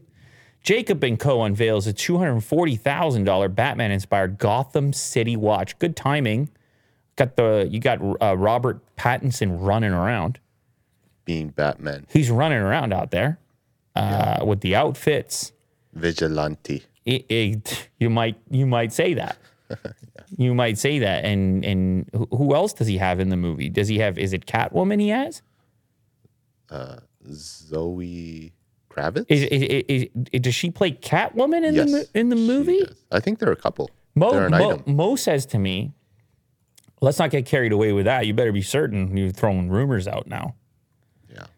Jacob 0.63 1.03
and 1.03 1.19
Co. 1.19 1.43
unveils 1.43 1.87
a 1.87 1.93
$240,000 1.93 3.55
Batman-inspired 3.55 4.37
Gotham 4.37 4.93
City 4.93 5.35
watch. 5.35 5.77
Good 5.79 5.95
timing. 5.95 6.49
Got 7.15 7.35
the 7.35 7.67
you 7.69 7.79
got 7.79 7.99
uh, 8.21 8.37
Robert 8.37 8.79
Pattinson 8.95 9.57
running 9.59 9.91
around. 9.91 10.39
Being 11.25 11.49
Batman, 11.49 12.07
He's 12.11 12.31
running 12.31 12.57
around 12.59 12.93
out 12.93 13.11
there 13.11 13.37
uh, 13.95 14.43
with 14.45 14.61
the 14.61 14.75
outfits. 14.75 15.51
vigilante. 15.93 16.83
It, 17.05 17.25
it, 17.29 17.89
you 17.99 18.09
might 18.09 18.37
you 18.49 18.65
might 18.67 18.93
say 18.93 19.13
that. 19.15 19.37
You 20.37 20.53
might 20.53 20.77
say 20.77 20.99
that. 20.99 21.25
And 21.25 21.65
and 21.65 22.09
who- 22.31 22.55
else 22.55 22.71
does 22.71 22.87
he 22.87 22.97
have 22.97 23.19
in 23.19 23.27
the 23.29 23.35
movie? 23.35 23.67
Does 23.69 23.89
he 23.89 23.99
have? 23.99 24.17
Is 24.17 24.31
it 24.31 24.45
Catwoman? 24.45 25.01
He 25.01 25.09
has. 25.09 25.41
Uh, 26.69 26.97
Zoe 27.29 28.53
Kravitz. 28.89 29.25
Is, 29.27 29.43
is, 29.43 29.83
is, 30.31 30.41
does 30.41 30.55
she 30.55 30.71
play 30.71 30.91
Catwoman 30.91 31.65
in 31.65 31.75
the 31.75 31.83
Yes, 31.85 31.91
mo- 31.91 32.03
in 32.13 32.29
the 32.29 32.35
movie? 32.37 32.81
I 33.11 33.19
think 33.19 33.39
there 33.39 33.49
are 33.49 33.53
a 33.53 33.57
couple. 33.57 33.89
Mo, 34.15 34.47
Mo. 34.49 34.81
Mo 34.85 35.15
says 35.17 35.45
to 35.47 35.59
me, 35.59 35.91
"Let's 37.01 37.19
not 37.19 37.29
get 37.29 37.45
carried 37.45 37.71
away 37.73 37.91
with 37.91 38.05
that. 38.05 38.25
You 38.25 38.33
better 38.33 38.53
be 38.53 38.61
certain 38.61 39.15
you're 39.17 39.31
throwing 39.31 39.69
rumors 39.69 40.07
out 40.07 40.27
now." 40.27 40.55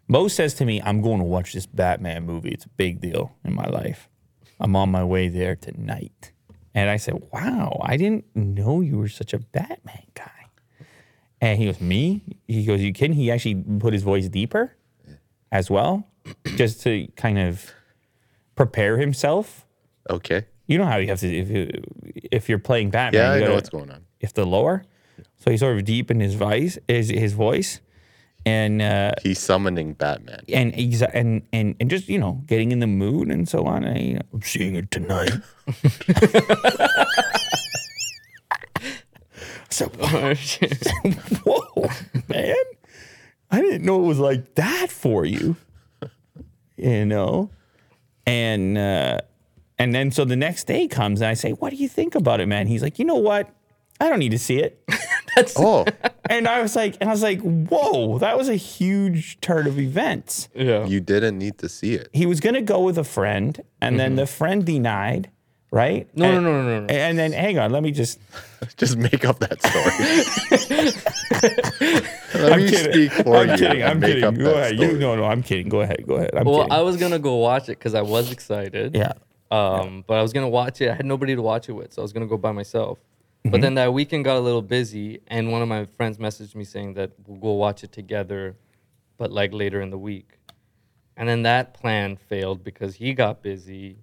Mo 0.08 0.28
says 0.28 0.54
to 0.56 0.66
me, 0.66 0.82
"I'm 0.82 1.02
going 1.02 1.20
to 1.20 1.26
watch 1.26 1.54
this 1.54 1.66
Batman 1.66 2.26
movie. 2.26 2.50
It's 2.50 2.66
a 2.66 2.70
big 2.70 3.02
deal 3.02 3.36
in 3.44 3.54
my 3.54 3.66
life. 3.66 4.10
I'm 4.60 4.76
on 4.76 4.92
my 4.92 5.04
way 5.04 5.28
there 5.28 5.56
tonight." 5.56 6.32
And 6.76 6.90
I 6.90 6.98
said, 6.98 7.22
"Wow, 7.32 7.80
I 7.84 7.98
didn't 7.98 8.26
know 8.36 8.82
you 8.82 8.98
were 8.98 9.08
such 9.08 9.34
a 9.34 9.40
Batman 9.40 10.06
guy." 10.14 10.30
And 11.40 11.60
he 11.60 11.66
goes, 11.66 11.80
"Me?" 11.82 12.24
He 12.48 12.66
goes, 12.66 12.82
"You 12.82 12.92
kidding?" 12.94 13.16
He 13.16 13.32
actually 13.32 13.56
put 13.56 13.94
his 13.94 14.04
voice 14.04 14.28
deeper 14.28 14.76
as 15.52 15.70
well, 15.70 16.08
just 16.56 16.82
to 16.84 17.08
kind 17.16 17.38
of 17.38 17.72
prepare 18.56 18.98
himself. 18.98 19.66
Okay. 20.10 20.46
You 20.68 20.78
know 20.78 20.86
how 20.86 20.98
you 20.98 21.08
have 21.08 21.20
to 21.20 21.28
if 21.28 21.50
you, 21.50 21.70
if 22.32 22.50
you're 22.50 22.60
playing 22.60 22.90
Batman. 22.90 23.22
Yeah, 23.22 23.36
you 23.36 23.44
I 23.44 23.48
know 23.48 23.56
what's 23.56 23.70
going 23.70 23.92
on. 23.92 24.06
If 24.20 24.34
the 24.34 24.46
lower. 24.46 24.84
So 25.38 25.52
he 25.52 25.58
sort 25.58 25.78
of 25.78 25.86
deepened 25.86 26.22
his 26.22 26.36
voice, 26.36 26.78
his 26.88 27.10
his 27.10 27.34
voice, 27.34 27.82
and 28.46 28.82
uh, 28.82 29.12
He's 29.24 29.40
summoning 29.40 29.94
Batman. 29.94 30.42
and 30.52 30.74
exa- 30.74 31.12
and 31.14 31.44
and 31.54 31.76
and 31.80 31.90
just 31.90 32.08
you 32.10 32.18
know 32.20 32.42
getting 32.46 32.72
in 32.72 32.80
the 32.80 32.88
mood 32.88 33.30
and 33.30 33.48
so 33.48 33.66
on. 33.66 33.84
And, 33.84 34.02
you 34.06 34.14
know, 34.16 34.22
I'm 34.34 34.42
seeing 34.42 34.76
it 34.76 34.92
tonight. 34.92 35.32
so 39.70 39.86
whoa, 41.46 41.90
man! 42.28 42.56
I 43.52 43.62
didn't 43.62 43.84
know 43.86 44.04
it 44.04 44.08
was 44.08 44.20
like 44.20 44.56
that 44.56 44.92
for 44.92 45.26
you. 45.26 45.56
You 46.78 47.06
know, 47.06 47.50
and 48.26 48.78
uh, 48.78 49.20
and 49.80 49.94
then 49.96 50.12
so 50.12 50.26
the 50.26 50.36
next 50.36 50.66
day 50.66 50.88
comes 50.88 51.22
and 51.22 51.30
I 51.30 51.34
say, 51.34 51.52
"What 51.52 51.70
do 51.72 51.76
you 51.78 51.88
think 51.88 52.16
about 52.16 52.40
it, 52.40 52.48
man?" 52.48 52.68
He's 52.68 52.82
like, 52.84 53.00
"You 53.00 53.06
know 53.06 53.16
what? 53.16 53.50
I 54.00 54.10
don't 54.10 54.20
need 54.20 54.32
to 54.32 54.40
see 54.40 54.58
it." 54.60 54.84
Oh, 55.58 55.86
And 56.30 56.48
I 56.48 56.62
was 56.62 56.76
like, 56.76 56.96
and 57.02 57.10
I 57.10 57.14
was 57.14 57.24
like, 57.24 57.42
whoa, 57.42 58.18
that 58.20 58.38
was 58.38 58.50
a 58.50 58.56
huge 58.56 59.40
turn 59.42 59.68
of 59.68 59.80
events. 59.80 60.48
Yeah. 60.56 60.86
you 60.86 61.00
didn't 61.00 61.38
need 61.38 61.58
to 61.60 61.70
see 61.70 61.96
it. 61.96 62.10
He 62.14 62.26
was 62.26 62.40
gonna 62.40 62.62
go 62.62 62.82
with 62.82 62.98
a 62.98 63.04
friend, 63.04 63.62
and 63.82 64.00
then 64.00 64.16
the 64.16 64.26
friend 64.28 64.66
denied, 64.66 65.30
right? 65.72 66.08
No, 66.16 66.32
no, 66.32 66.38
and, 66.38 66.46
no, 66.46 66.64
no, 66.64 66.80
no. 66.82 66.86
And 66.88 67.18
then 67.20 67.32
hang 67.34 67.58
on, 67.60 67.72
let 67.72 67.84
me 67.84 67.92
just 67.92 68.20
Just 68.78 68.96
make 68.98 69.26
up 69.26 69.40
that 69.40 69.60
story. 69.62 70.94
Let 72.34 72.60
me 72.60 72.68
speak 72.72 73.12
for 73.12 73.36
I'm 73.38 73.50
you. 73.50 73.58
kidding. 73.58 73.82
and 73.82 73.92
I'm 73.92 74.02
kidding. 74.02 74.34
Go 74.36 74.44
that 74.46 74.74
ahead. 74.74 74.80
You, 74.80 74.98
no, 74.98 75.16
no, 75.16 75.26
I'm 75.26 75.44
kidding. 75.44 75.68
Go 75.70 75.82
ahead. 75.82 76.06
Go 76.08 76.16
ahead. 76.16 76.32
I'm 76.36 76.46
Well, 76.46 76.60
kidding. 76.60 76.72
I 76.72 76.82
was 76.82 76.98
gonna 76.98 77.20
go 77.20 77.36
watch 77.36 77.64
it 77.70 77.78
because 77.80 77.94
I 77.96 78.02
was 78.02 78.32
excited. 78.32 78.96
yeah. 78.96 79.14
Um, 79.52 80.04
but 80.08 80.16
I 80.18 80.22
was 80.22 80.34
gonna 80.34 80.50
watch 80.50 80.82
it. 80.82 80.90
I 80.90 80.96
had 80.96 81.06
nobody 81.06 81.36
to 81.36 81.42
watch 81.42 81.70
it 81.70 81.74
with, 81.74 81.94
so 81.94 82.02
I 82.02 82.04
was 82.04 82.14
gonna 82.14 82.26
go 82.28 82.38
by 82.38 82.52
myself. 82.52 83.00
Mm-hmm. 83.44 83.52
But 83.52 83.62
then 83.62 83.76
that 83.76 83.94
weekend 83.94 84.24
got 84.24 84.38
a 84.38 84.40
little 84.40 84.62
busy, 84.62 85.20
and 85.28 85.52
one 85.52 85.62
of 85.62 85.68
my 85.68 85.86
friends 85.86 86.18
messaged 86.18 86.56
me 86.56 86.64
saying 86.64 86.94
that 86.94 87.12
we'll 87.28 87.40
go 87.40 87.52
watch 87.54 87.84
it 87.84 87.92
together, 87.92 88.56
but 89.18 89.32
like 89.32 89.54
later 89.54 89.82
in 89.82 89.90
the 89.90 89.98
week. 89.98 90.38
And 91.18 91.28
then 91.28 91.44
that 91.44 91.74
plan 91.74 92.16
failed 92.16 92.64
because 92.64 92.96
he 92.96 93.14
got 93.14 93.42
busy, 93.42 93.98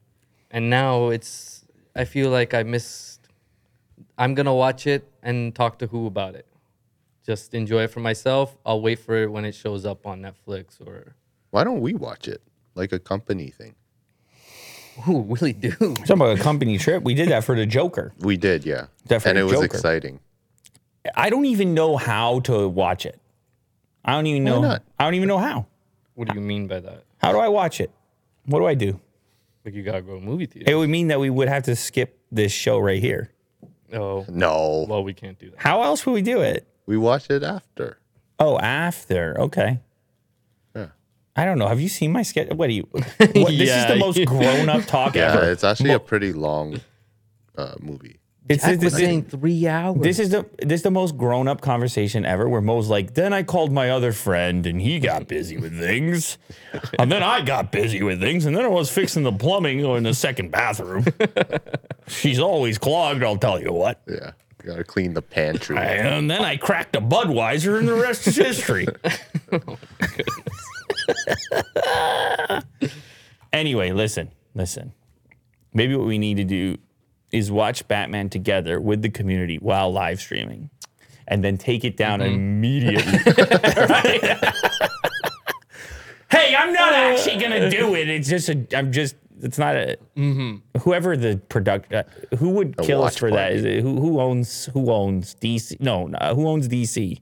and 0.51 0.69
now 0.69 1.09
it's. 1.09 1.65
I 1.97 2.05
feel 2.05 2.31
like 2.31 2.53
I 2.53 2.63
missed. 2.63 3.29
I'm 4.19 4.35
gonna 4.35 4.55
watch 4.55 4.87
it 4.87 5.11
and 5.23 5.55
talk 5.55 5.79
to 5.79 5.87
who 5.87 6.07
about 6.07 6.35
it. 6.35 6.47
Just 7.25 7.55
enjoy 7.55 7.85
it 7.85 7.89
for 7.91 8.01
myself. 8.01 8.57
I'll 8.67 8.83
wait 8.83 8.99
for 8.99 9.17
it 9.23 9.33
when 9.33 9.45
it 9.45 9.55
shows 9.55 9.87
up 9.87 10.07
on 10.07 10.21
Netflix 10.21 10.87
or. 10.87 11.17
Why 11.51 11.65
don't 11.65 11.81
we 11.81 11.95
watch 11.95 12.29
it 12.29 12.43
like 12.75 12.93
a 12.93 12.99
company 12.99 13.49
thing? 13.49 13.75
Ooh, 15.09 15.21
really 15.23 15.53
do. 15.53 15.71
Talking 15.73 16.11
about 16.13 16.39
a 16.39 16.43
company 16.43 16.79
trip, 16.79 17.03
we 17.03 17.15
did 17.15 17.29
that 17.31 17.45
for 17.45 17.55
the 17.57 17.67
Joker. 17.67 18.13
We 18.21 18.37
did, 18.37 18.65
yeah. 18.67 18.87
Definitely 19.07 19.31
and 19.31 19.39
it 19.39 19.43
was 19.45 19.53
Joker. 19.61 19.77
exciting. 19.77 20.21
I 21.17 21.31
don't 21.31 21.47
even 21.47 21.75
know 21.75 21.97
how 21.97 22.41
to 22.41 22.69
watch 22.69 23.07
it. 23.07 23.19
I 24.05 24.13
don't 24.13 24.27
even 24.27 24.45
know. 24.45 24.61
not? 24.61 24.83
I 24.99 25.05
don't 25.05 25.15
even 25.15 25.29
know 25.29 25.39
how. 25.39 25.67
What 26.15 26.29
do 26.29 26.35
you 26.35 26.41
mean 26.41 26.67
by 26.67 26.81
that? 26.81 27.05
How 27.19 27.33
do 27.33 27.39
I 27.39 27.49
watch 27.49 27.81
it? 27.81 27.91
What 28.47 28.59
do 28.61 28.67
I 28.67 28.75
do? 28.75 29.01
Like 29.65 29.75
you 29.75 29.83
gotta 29.83 30.03
go 30.03 30.19
to 30.19 30.21
movie 30.25 30.47
theater. 30.47 30.71
It 30.71 30.75
would 30.75 30.89
mean 30.91 31.09
that 31.09 31.21
we 31.21 31.31
would 31.31 31.49
have 31.49 31.65
to 31.65 31.77
skip 31.77 32.19
this 32.33 32.53
show 32.53 32.79
right 32.79 33.01
here. 33.01 33.31
Oh, 33.93 34.25
No, 34.29 34.87
well, 34.89 35.03
we 35.03 35.13
can't 35.15 35.39
do 35.39 35.51
that. 35.51 35.59
How 35.59 35.83
else 35.83 36.05
would 36.07 36.13
we 36.13 36.23
do 36.23 36.41
it? 36.41 36.67
we 36.87 36.97
watched 36.97 37.31
it 37.31 37.43
after. 37.43 37.99
Oh, 38.39 38.59
after. 38.59 39.39
Okay. 39.41 39.81
Yeah. 41.37 41.43
I 41.43 41.45
don't 41.47 41.59
know. 41.59 41.69
Have 41.69 41.81
you 41.81 41.89
seen 41.89 42.13
my 42.13 42.23
sketch? 42.23 42.49
What 42.51 42.67
do 42.69 42.73
you? 42.75 42.89
What, 42.93 43.09
this 43.19 43.51
is 43.51 43.69
Yeah. 43.69 43.89
the 43.93 43.97
most 43.97 44.25
grown-up 44.27 44.85
talk 44.87 45.17
ever? 45.17 45.35
Yeah, 45.35 45.41
ever. 45.43 45.51
it's 45.53 45.65
actually 45.65 45.93
a 45.93 46.01
pretty 46.01 46.33
long 46.33 46.81
uh, 47.57 47.75
movie. 47.81 48.17
It's, 48.49 48.65
Jack 48.65 48.81
this, 48.81 48.85
was 48.85 48.93
this, 48.95 49.03
saying 49.03 49.23
three 49.27 49.69
hours. 49.69 50.01
this 50.03 50.19
is 50.19 50.31
the 50.31 50.45
this 50.59 50.81
is 50.81 50.83
the 50.83 50.91
most 50.91 51.17
grown-up 51.17 51.61
conversation 51.61 52.25
ever. 52.25 52.49
Where 52.49 52.61
Mo's 52.61 52.89
like, 52.89 53.15
then 53.15 53.33
I 53.33 53.45
called 53.45 53.71
my 53.71 53.91
other 53.91 54.11
friend 54.11 54.67
and 54.67 54.81
he 54.81 54.99
got 54.99 55.29
busy 55.29 55.57
with 55.57 55.79
things, 55.79 56.37
and 56.99 57.13
then 57.13 57.23
I 57.23 57.43
got 57.43 57.71
busy 57.71 58.03
with 58.03 58.19
things, 58.21 58.47
and 58.47 58.57
then 58.57 58.65
I 58.65 58.69
was 58.69 58.91
fixing 58.91 59.23
the 59.23 59.31
plumbing 59.31 59.79
in 59.85 60.03
the 60.03 60.15
second 60.15 60.51
bathroom. 60.51 61.05
She's 62.09 62.41
always 62.41 62.77
clogged. 62.77 63.23
I'll 63.23 63.37
tell 63.39 63.61
you 63.63 63.73
what. 63.73 64.03
Yeah, 64.09 64.33
you 64.65 64.71
gotta 64.71 64.83
clean 64.83 65.15
the 65.15 65.23
pantry. 65.23 65.77
And 65.79 66.29
then 66.29 66.43
I 66.43 66.57
cracked 66.57 66.97
a 66.97 67.01
Budweiser, 67.01 67.79
and 67.79 67.87
the 67.87 67.95
rest 67.95 68.27
is 68.27 68.35
history. 68.35 68.89
anyway, 73.53 73.93
listen. 73.93 74.31
listen. 74.55 74.93
Maybe 75.73 75.95
what 75.97 76.07
we 76.07 76.19
need 76.19 76.37
to 76.37 76.45
do 76.45 76.77
is 77.33 77.51
watch 77.51 77.87
Batman 77.87 78.29
together 78.29 78.81
with 78.81 79.03
the 79.03 79.11
community 79.11 79.57
while 79.59 79.93
live 79.93 80.21
streaming, 80.21 80.71
and 81.29 81.45
then 81.45 81.57
take 81.59 81.85
it 81.85 81.97
down 81.97 82.21
immediately. 82.21 83.19
Hey, 86.31 86.55
I'm 86.55 86.73
not 86.73 86.93
actually 86.93 87.41
gonna 87.41 87.69
do 87.71 87.95
it. 87.97 88.09
It's 88.09 88.29
just 88.29 88.49
a. 88.49 88.65
I'm 88.77 88.93
just. 88.93 89.17
It's 89.43 89.59
not 89.59 89.75
a. 89.75 89.97
Whoever 90.81 91.17
the 91.17 91.41
product, 91.49 91.93
uh, 91.93 92.05
who 92.39 92.51
would 92.51 92.77
kill 92.79 93.03
us 93.03 93.17
for 93.17 93.31
that? 93.31 93.37
party. 93.37 93.57
Is 93.57 93.65
it, 93.65 93.83
who 93.83 94.01
who 94.01 94.21
owns 94.21 94.67
who 94.67 94.93
owns 94.93 95.35
DC? 95.35 95.81
No, 95.81 96.07
no, 96.07 96.19
who 96.37 96.47
owns 96.47 96.69
DC? 96.69 97.21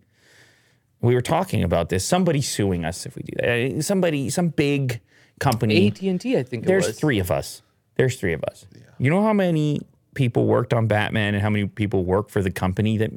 We 1.01 1.15
were 1.15 1.21
talking 1.23 1.63
about 1.63 1.89
this. 1.91 2.05
Somebody 2.05 2.41
suing 2.43 2.85
us 2.85 3.07
if 3.07 3.15
we 3.17 3.23
do 3.23 3.33
that. 3.37 3.79
Uh, 3.79 3.83
Somebody, 3.83 4.31
some 4.31 4.49
big 4.49 5.01
company. 5.39 5.87
AT 5.89 6.01
and 6.03 6.21
T, 6.21 6.37
I 6.37 6.43
think 6.43 6.65
it 6.65 6.67
There's 6.67 6.89
was. 6.89 6.99
three 6.99 7.19
of 7.19 7.31
us. 7.31 7.63
There's 7.97 8.19
three 8.19 8.33
of 8.33 8.43
us. 8.45 8.67
Yeah. 8.75 8.83
You 8.99 9.11
know 9.11 9.23
how 9.23 9.33
many 9.33 9.81
people 10.15 10.47
worked 10.47 10.75
on 10.75 10.87
Batman 10.87 11.35
and 11.35 11.43
how 11.43 11.51
many 11.51 11.67
people 11.67 12.05
work 12.05 12.31
for 12.31 12.43
the 12.43 12.51
company 12.51 12.99
that 12.99 13.11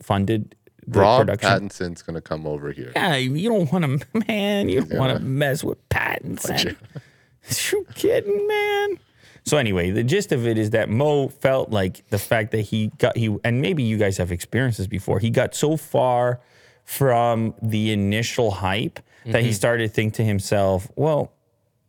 funded 0.00 0.54
the 0.86 1.00
Rob 1.00 1.20
production? 1.26 1.68
Pattinson's 1.68 2.02
gonna 2.02 2.20
come 2.20 2.46
over 2.46 2.70
here. 2.72 2.92
Yeah, 2.94 3.16
you 3.16 3.48
don't 3.48 3.70
want 3.72 3.84
to, 4.00 4.24
man. 4.28 4.68
You 4.68 4.82
don't 4.82 4.98
want 4.98 5.16
to 5.16 5.22
mess 5.22 5.64
with 5.64 5.88
Pattinson. 5.88 6.76
you 7.72 7.86
kidding, 7.94 8.46
man? 8.46 8.98
So 9.44 9.58
anyway, 9.58 9.90
the 9.90 10.02
gist 10.02 10.32
of 10.32 10.46
it 10.46 10.56
is 10.56 10.70
that 10.70 10.88
Mo 10.88 11.28
felt 11.28 11.70
like 11.70 12.08
the 12.08 12.18
fact 12.18 12.52
that 12.52 12.62
he 12.62 12.88
got 12.98 13.16
he 13.16 13.36
and 13.44 13.60
maybe 13.60 13.82
you 13.82 13.98
guys 13.98 14.16
have 14.16 14.32
experienced 14.32 14.78
this 14.78 14.86
before. 14.86 15.18
He 15.18 15.30
got 15.30 15.54
so 15.54 15.76
far 15.76 16.40
from 16.84 17.54
the 17.62 17.92
initial 17.92 18.50
hype 18.50 19.00
that 19.26 19.40
he 19.42 19.48
mm-hmm. 19.48 19.54
started 19.54 19.88
to 19.88 19.94
think 19.94 20.14
to 20.14 20.24
himself, 20.24 20.90
"Well, 20.96 21.32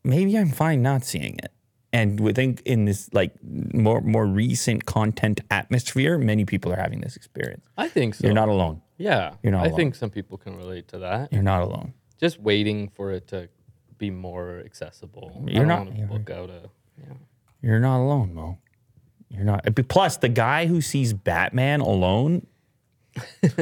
maybe 0.03 0.37
I'm 0.37 0.49
fine 0.49 0.81
not 0.81 1.03
seeing 1.03 1.37
it." 1.43 1.51
And 1.91 2.19
we 2.19 2.33
think 2.33 2.61
in 2.65 2.85
this 2.85 3.09
like 3.13 3.33
more 3.43 4.01
more 4.01 4.25
recent 4.25 4.85
content 4.85 5.41
atmosphere, 5.49 6.17
many 6.17 6.45
people 6.45 6.73
are 6.73 6.77
having 6.77 7.01
this 7.01 7.15
experience. 7.15 7.65
I 7.77 7.87
think 7.87 8.15
so. 8.15 8.25
You're 8.25 8.33
not 8.33 8.49
alone. 8.49 8.81
Yeah, 8.97 9.35
You're 9.43 9.51
not 9.51 9.63
I 9.63 9.67
alone. 9.67 9.77
think 9.77 9.95
some 9.95 10.09
people 10.09 10.37
can 10.37 10.55
relate 10.55 10.87
to 10.89 10.99
that. 10.99 11.31
You're 11.31 11.43
not 11.43 11.61
alone. 11.61 11.93
Just 12.19 12.39
waiting 12.39 12.89
for 12.89 13.11
it 13.11 13.27
to 13.29 13.49
be 13.97 14.09
more 14.09 14.61
accessible. 14.65 15.43
You're 15.47 15.65
not- 15.65 15.95
you're- 15.95 16.07
book 16.07 16.29
out 16.29 16.49
a. 16.49 16.69
Yeah. 16.97 17.13
You're 17.61 17.79
not 17.79 17.99
alone, 17.99 18.33
Mo. 18.33 18.57
You're 19.29 19.43
not. 19.43 19.65
Plus, 19.87 20.17
the 20.17 20.29
guy 20.29 20.65
who 20.67 20.81
sees 20.81 21.13
Batman 21.13 21.81
alone. 21.81 22.47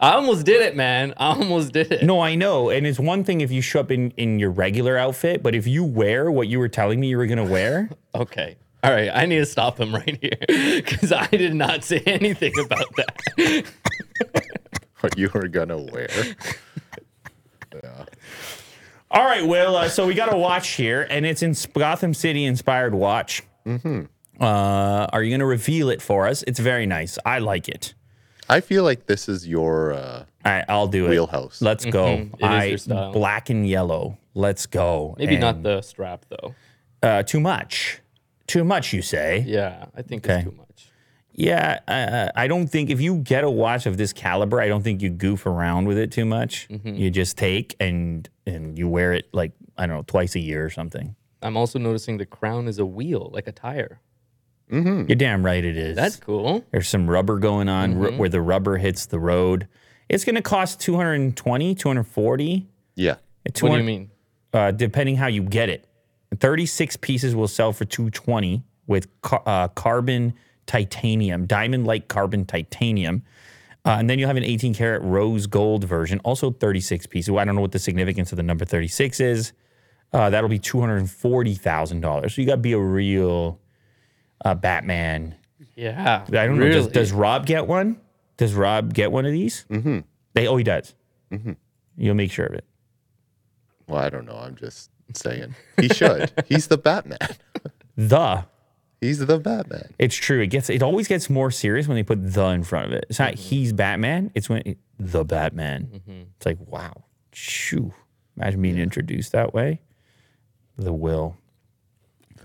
I 0.00 0.12
almost 0.12 0.46
did 0.46 0.60
it, 0.62 0.76
man. 0.76 1.12
I 1.16 1.30
almost 1.30 1.72
did 1.72 1.90
it. 1.90 2.04
No, 2.04 2.20
I 2.20 2.36
know, 2.36 2.70
and 2.70 2.86
it's 2.86 3.00
one 3.00 3.24
thing 3.24 3.40
if 3.40 3.50
you 3.50 3.60
show 3.60 3.80
up 3.80 3.90
in 3.90 4.12
in 4.12 4.38
your 4.38 4.50
regular 4.50 4.96
outfit, 4.96 5.42
but 5.42 5.54
if 5.56 5.66
you 5.66 5.82
wear 5.84 6.30
what 6.30 6.46
you 6.48 6.58
were 6.60 6.68
telling 6.68 7.00
me 7.00 7.08
you 7.08 7.16
were 7.18 7.26
gonna 7.26 7.44
wear, 7.44 7.90
Okay. 8.14 8.56
All 8.84 8.92
right. 8.92 9.10
I 9.12 9.26
need 9.26 9.38
to 9.38 9.46
stop 9.46 9.80
him 9.80 9.92
right 9.92 10.16
here 10.20 10.38
because 10.82 11.10
I 11.12 11.26
did 11.26 11.54
not 11.54 11.82
say 11.82 12.00
anything 12.06 12.52
about 12.58 12.86
that. 12.96 13.64
What 15.00 15.16
you 15.16 15.30
were 15.32 15.46
gonna 15.46 15.78
wear. 15.78 16.08
all 19.12 19.24
right. 19.24 19.46
Well, 19.46 19.76
uh, 19.76 19.88
so 19.88 20.06
we 20.08 20.14
got 20.14 20.32
a 20.34 20.36
watch 20.36 20.70
here, 20.70 21.06
and 21.08 21.24
it's 21.24 21.40
in 21.42 21.54
Gotham 21.72 22.12
City 22.14 22.44
inspired 22.44 22.94
watch. 22.94 23.44
Mm-hmm. 23.64 24.06
Uh, 24.42 25.06
are 25.12 25.22
you 25.22 25.30
gonna 25.30 25.46
reveal 25.46 25.90
it 25.90 26.02
for 26.02 26.26
us? 26.26 26.42
It's 26.48 26.58
very 26.58 26.86
nice. 26.86 27.16
I 27.24 27.38
like 27.38 27.68
it. 27.68 27.94
I 28.48 28.60
feel 28.60 28.82
like 28.84 29.06
this 29.06 29.28
is 29.28 29.46
your 29.46 29.92
uh, 29.92 30.24
All 30.44 30.52
right, 30.52 30.64
I'll 30.68 30.86
do 30.88 31.06
it. 31.06 31.10
wheelhouse. 31.10 31.60
Let's 31.60 31.84
go. 31.84 32.04
Mm-hmm. 32.16 32.34
It 32.34 32.46
is 32.46 32.50
I 32.50 32.64
your 32.64 32.78
style. 32.78 33.12
black 33.12 33.50
and 33.50 33.68
yellow. 33.68 34.18
Let's 34.34 34.66
go. 34.66 35.14
Maybe 35.18 35.36
not 35.36 35.56
And, 35.56 35.64
the 35.64 35.82
strap 35.82 36.24
though. 36.28 36.54
uh, 37.02 37.22
too 37.24 37.40
much. 37.40 38.00
Too 38.46 38.64
much, 38.64 38.92
you 38.92 39.02
say? 39.02 39.44
Yeah, 39.46 39.86
I 39.96 40.02
think 40.02 40.24
Okay. 40.24 40.36
it's 40.40 40.44
too 40.44 40.56
much. 40.56 40.88
Yeah, 41.32 41.78
uh, 41.86 42.30
I 42.34 42.48
don't 42.48 42.66
think 42.66 42.90
if 42.90 43.00
you 43.00 43.18
get 43.18 43.44
a 43.44 43.50
watch 43.50 43.86
of 43.86 43.96
this 43.96 44.12
caliber, 44.12 44.60
I 44.60 44.66
don't 44.66 44.82
think 44.82 45.02
you 45.02 45.10
goof 45.10 45.46
around 45.46 45.86
with 45.86 45.96
it 45.98 46.10
too 46.10 46.24
much. 46.24 46.66
Mm-hmm. 46.68 46.94
You 46.94 47.10
just 47.10 47.36
take 47.36 47.76
and 47.78 48.28
and 48.46 48.76
you 48.76 48.88
wear 48.88 49.12
it 49.12 49.28
like 49.32 49.52
I 49.76 49.86
don't 49.86 49.96
know 49.96 50.02
twice 50.06 50.34
a 50.34 50.40
year 50.40 50.64
or 50.64 50.70
something. 50.70 51.14
I'm 51.42 51.56
also 51.56 51.78
noticing 51.78 52.18
the 52.18 52.26
crown 52.26 52.66
is 52.66 52.80
a 52.80 52.86
wheel, 52.86 53.30
like 53.32 53.46
a 53.46 53.52
tire. 53.52 54.00
You're 54.70 55.16
damn 55.16 55.44
right 55.44 55.64
it 55.64 55.76
is. 55.76 55.96
That's 55.96 56.16
cool. 56.16 56.64
There's 56.70 56.88
some 56.88 57.08
rubber 57.08 57.38
going 57.38 57.68
on 57.68 57.98
ru- 57.98 58.16
where 58.16 58.28
the 58.28 58.40
rubber 58.42 58.76
hits 58.76 59.06
the 59.06 59.18
road. 59.18 59.66
It's 60.08 60.24
going 60.24 60.36
to 60.36 60.42
cost 60.42 60.80
220, 60.80 61.74
240. 61.74 62.66
yeah. 62.94 63.14
What 63.44 63.54
do 63.54 63.66
you 63.78 63.84
mean? 63.84 64.10
uh, 64.52 64.70
depending 64.72 65.16
how 65.16 65.26
you 65.26 65.42
get 65.42 65.68
it. 65.68 65.86
36 66.38 66.96
pieces 66.98 67.34
will 67.34 67.48
sell 67.48 67.72
for 67.72 67.84
220 67.86 68.62
with 68.86 69.08
car- 69.22 69.42
uh, 69.46 69.68
carbon 69.68 70.34
titanium, 70.66 71.46
diamond 71.46 71.86
like 71.86 72.08
carbon 72.08 72.44
titanium. 72.44 73.22
Uh, 73.86 73.96
and 73.98 74.10
then 74.10 74.18
you'll 74.18 74.28
have 74.28 74.36
an 74.36 74.44
18 74.44 74.74
karat 74.74 75.00
rose 75.02 75.46
gold 75.46 75.84
version, 75.84 76.18
also 76.24 76.50
36 76.50 77.06
pieces. 77.06 77.30
Well, 77.30 77.40
I 77.40 77.44
don't 77.46 77.54
know 77.54 77.62
what 77.62 77.72
the 77.72 77.78
significance 77.78 78.32
of 78.32 78.36
the 78.36 78.42
number 78.42 78.66
36 78.66 79.20
is. 79.20 79.52
Uh, 80.12 80.28
that'll 80.30 80.50
be 80.50 80.58
$240,000. 80.58 82.30
So 82.30 82.40
you 82.40 82.46
got 82.46 82.54
to 82.54 82.60
be 82.60 82.72
a 82.72 82.78
real 82.78 83.58
uh, 84.44 84.54
Batman. 84.54 85.34
Yeah. 85.74 86.24
I 86.28 86.46
don't 86.46 86.58
know. 86.58 86.68
Does, 86.68 86.88
does 86.88 87.12
Rob 87.12 87.46
get 87.46 87.66
one? 87.66 88.00
Does 88.36 88.54
Rob 88.54 88.94
get 88.94 89.12
one 89.12 89.26
of 89.26 89.32
these? 89.32 89.64
Mm-hmm. 89.70 90.00
They, 90.34 90.46
oh, 90.46 90.56
he 90.56 90.64
does. 90.64 90.94
Mm-hmm. 91.32 91.52
You'll 91.96 92.14
make 92.14 92.30
sure 92.30 92.46
of 92.46 92.54
it. 92.54 92.64
Well, 93.88 94.00
I 94.02 94.08
don't 94.10 94.26
know. 94.26 94.36
I'm 94.36 94.56
just 94.56 94.90
saying. 95.14 95.54
He 95.80 95.88
should. 95.88 96.30
He's 96.46 96.68
the 96.68 96.78
Batman. 96.78 97.18
The 97.96 98.44
He's 99.00 99.18
the 99.18 99.38
Batman. 99.38 99.94
It's 99.98 100.16
true. 100.16 100.40
It 100.40 100.48
gets 100.48 100.68
it 100.70 100.82
always 100.82 101.06
gets 101.06 101.30
more 101.30 101.50
serious 101.50 101.86
when 101.86 101.94
they 101.94 102.02
put 102.02 102.32
the 102.32 102.46
in 102.46 102.64
front 102.64 102.86
of 102.86 102.92
it. 102.92 103.06
It's 103.08 103.18
not 103.18 103.34
he's 103.34 103.72
Batman. 103.72 104.32
It's 104.34 104.48
when 104.48 104.62
it, 104.64 104.78
the 104.98 105.24
Batman. 105.24 106.02
It's 106.36 106.46
like 106.46 106.58
wow, 106.66 107.04
shoo. 107.32 107.94
Imagine 108.36 108.62
being 108.62 108.78
introduced 108.78 109.32
that 109.32 109.54
way. 109.54 109.80
The 110.76 110.92
will. 110.92 111.36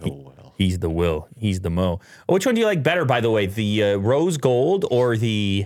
Oh 0.04 0.10
well. 0.10 0.33
He's 0.64 0.80
the 0.80 0.90
will. 0.90 1.28
He's 1.38 1.60
the 1.60 1.70
mo. 1.70 2.00
Which 2.30 2.46
one 2.46 2.56
do 2.56 2.62
you 2.62 2.68
like 2.68 2.84
better, 2.84 3.04
by 3.04 3.20
the 3.20 3.30
way? 3.30 3.48
The 3.48 3.84
uh, 3.84 3.96
rose 3.98 4.38
gold 4.38 4.86
or 4.90 5.18
the 5.18 5.66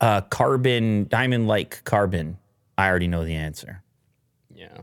uh, 0.00 0.22
carbon 0.22 1.08
diamond 1.08 1.46
like 1.46 1.84
carbon? 1.84 2.38
I 2.78 2.88
already 2.88 3.06
know 3.06 3.22
the 3.26 3.34
answer. 3.34 3.82
Yeah. 4.54 4.78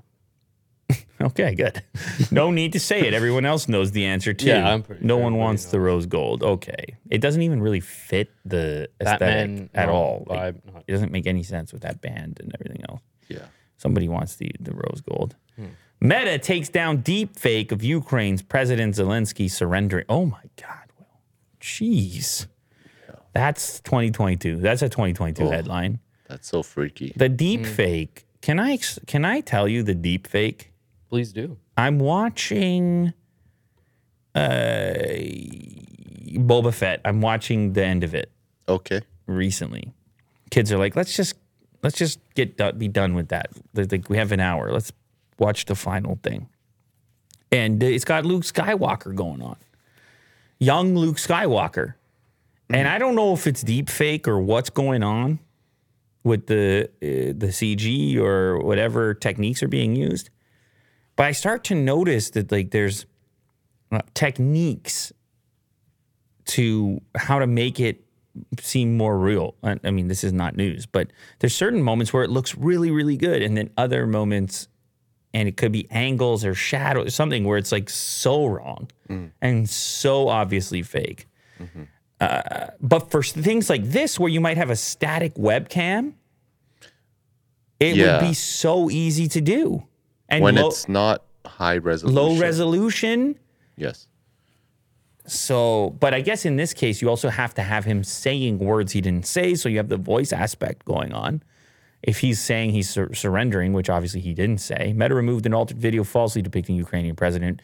Okay, 1.20 1.56
good. 1.56 1.82
no 2.30 2.52
need 2.52 2.74
to 2.74 2.80
say 2.80 3.00
it. 3.02 3.16
Everyone 3.16 3.44
else 3.44 3.68
knows 3.68 3.92
the 3.92 4.06
answer 4.06 4.34
too. 4.36 4.46
Yeah, 4.46 4.70
I'm 4.70 4.84
pretty 4.84 5.04
No 5.04 5.16
sure 5.16 5.24
one 5.24 5.34
everybody 5.34 5.46
wants 5.48 5.66
the 5.66 5.80
rose 5.80 6.06
gold. 6.06 6.44
Okay, 6.44 6.96
it 7.10 7.22
doesn't 7.22 7.42
even 7.42 7.60
really 7.60 7.80
fit 7.80 8.30
the 8.46 8.88
aesthetic 9.02 9.20
Batman 9.20 9.70
at 9.74 9.88
no, 9.88 9.94
all. 9.94 10.24
Like, 10.28 10.40
vibe, 10.40 10.74
not- 10.74 10.84
it 10.88 10.92
doesn't 10.92 11.12
make 11.12 11.26
any 11.26 11.42
sense 11.42 11.74
with 11.74 11.82
that 11.82 12.02
band 12.02 12.40
and 12.40 12.54
everything 12.54 12.86
else. 12.88 13.02
Yeah. 13.30 13.48
Somebody 13.78 14.08
wants 14.08 14.36
the 14.36 14.52
the 14.60 14.74
rose 14.74 15.02
gold. 15.02 15.36
Hmm. 15.56 15.66
Meta 16.00 16.38
takes 16.38 16.70
down 16.70 16.98
deep 16.98 17.36
fake 17.38 17.72
of 17.72 17.84
Ukraine's 17.84 18.42
President 18.42 18.96
Zelensky 18.96 19.50
surrendering. 19.50 20.06
Oh 20.08 20.26
my 20.26 20.42
God, 20.62 20.92
Will. 21.00 21.08
Jeez. 21.60 22.48
That's 23.34 23.80
2022. 23.82 24.58
That's 24.58 24.82
a 24.82 24.90
2022 24.90 25.44
Oh. 25.44 25.50
headline. 25.52 26.00
That's 26.28 26.48
so 26.48 26.62
freaky. 26.64 27.14
The 27.16 27.30
deep 27.30 27.66
fake. 27.66 28.26
Can 28.42 28.60
I 28.60 28.78
can 29.08 29.26
I 29.26 29.42
tell 29.42 29.68
you 29.68 29.82
the 29.84 29.96
deep 29.96 30.28
fake? 30.28 30.72
Please 31.10 31.32
do. 31.34 31.58
I'm 31.78 32.00
watching 32.00 33.14
uh 34.36 34.94
Boba 36.34 36.74
Fett. 36.74 37.02
I'm 37.06 37.22
watching 37.22 37.74
the 37.74 37.84
end 37.86 38.04
of 38.04 38.14
it 38.14 38.32
Okay. 38.70 39.02
recently. 39.26 39.94
Kids 40.52 40.72
are 40.72 40.78
like, 40.78 40.96
let's 40.96 41.16
just 41.16 41.36
let's 41.84 41.98
just 41.98 42.20
get 42.36 42.58
do- 42.58 42.74
be 42.74 42.88
done 42.88 43.14
with 43.16 43.30
that. 43.30 43.50
Like, 43.74 44.10
we 44.10 44.18
have 44.18 44.32
an 44.32 44.40
hour. 44.40 44.72
Let's 44.72 44.92
watch 45.40 45.66
the 45.66 45.76
final 45.76 46.20
thing. 46.24 46.48
And 47.52 47.82
it's 47.82 48.06
got 48.06 48.26
Luke 48.26 48.44
Skywalker 48.44 49.16
going 49.16 49.42
on, 49.42 49.58
young 50.60 50.96
Luke 50.96 51.18
Skywalker. 51.18 51.94
And 52.70 52.88
I 52.88 52.98
don't 52.98 53.16
know 53.16 53.34
if 53.34 53.48
it's 53.48 53.62
deep 53.64 53.90
fake 53.90 54.28
or 54.28 54.40
what's 54.40 54.70
going 54.70 55.02
on 55.02 55.40
with 56.24 56.48
the 56.48 56.90
uh, 57.02 57.34
the 57.38 57.48
CG 57.48 58.18
or 58.18 58.60
whatever 58.60 59.14
techniques 59.14 59.64
are 59.64 59.70
being 59.70 59.96
used. 59.96 60.30
But 61.16 61.28
I 61.28 61.32
start 61.32 61.64
to 61.66 61.76
notice 61.76 62.30
that 62.32 62.52
like 62.52 62.72
there's 62.72 63.06
uh, 63.92 64.02
techniques 64.14 65.14
to 66.46 67.02
how 67.16 67.40
to 67.40 67.48
make 67.48 67.80
it 67.80 68.04
seem 68.60 68.98
more 68.98 69.18
real. 69.18 69.56
I, 69.64 69.80
I 69.84 69.92
mean, 69.92 70.08
this 70.10 70.24
is 70.24 70.34
not 70.34 70.56
news, 70.56 70.86
but 70.86 71.12
there's 71.40 71.56
certain 71.56 71.82
moments 71.82 72.14
where 72.14 72.24
it 72.24 72.30
looks 72.30 72.56
really, 72.56 72.92
really 72.92 73.18
good, 73.18 73.42
and 73.42 73.58
then 73.58 73.70
other 73.78 74.06
moments, 74.06 74.68
and 75.34 75.48
it 75.48 75.58
could 75.58 75.72
be 75.72 75.88
angles 75.92 76.44
or 76.46 76.54
shadows, 76.56 77.14
something 77.14 77.44
where 77.44 77.58
it's 77.58 77.72
like 77.72 77.90
so 77.90 78.46
wrong 78.46 78.90
and 79.42 79.70
so 79.70 80.28
obviously 80.28 80.82
fake. 80.82 81.28
Uh, 82.20 82.68
but 82.82 83.12
for 83.12 83.22
things 83.24 83.70
like 83.70 83.84
this, 83.84 84.20
where 84.20 84.30
you 84.30 84.42
might 84.42 84.58
have 84.58 84.70
a 84.70 84.76
static 84.76 85.36
webcam, 85.36 86.14
it 87.80 87.96
Yeah. 87.96 88.20
would 88.20 88.28
be 88.28 88.34
so 88.34 88.90
easy 88.90 89.28
to 89.28 89.42
do. 89.42 89.84
And 90.30 90.44
When 90.44 90.56
lo- 90.56 90.68
it's 90.68 90.90
not 90.90 91.24
high 91.46 91.78
resolution. 91.78 92.16
low 92.16 92.38
resolution. 92.38 93.38
Yes. 93.78 94.08
So, 95.28 95.96
but 96.00 96.14
I 96.14 96.22
guess 96.22 96.46
in 96.46 96.56
this 96.56 96.74
case, 96.74 97.02
you 97.02 97.10
also 97.10 97.30
have 97.30 97.54
to 97.56 97.62
have 97.62 97.86
him 97.86 98.04
saying 98.04 98.60
words 98.60 98.94
he 98.94 99.02
didn't 99.02 99.26
say. 99.28 99.56
So 99.56 99.70
you 99.70 99.78
have 99.78 99.90
the 99.90 99.98
voice 99.98 100.32
aspect 100.34 100.86
going 100.86 101.14
on. 101.14 101.44
If 102.04 102.20
he's 102.20 102.40
saying 102.40 102.72
he's 102.72 102.90
sur- 102.90 103.14
surrendering, 103.14 103.74
which 103.74 103.90
obviously 103.90 104.22
he 104.22 104.34
didn't 104.34 104.60
say, 104.60 104.94
Meta 104.96 105.16
removed 105.16 105.46
an 105.46 105.54
altered 105.54 105.78
video 105.78 106.04
falsely 106.04 106.42
depicting 106.42 106.76
Ukrainian 106.76 107.16
President 107.16 107.62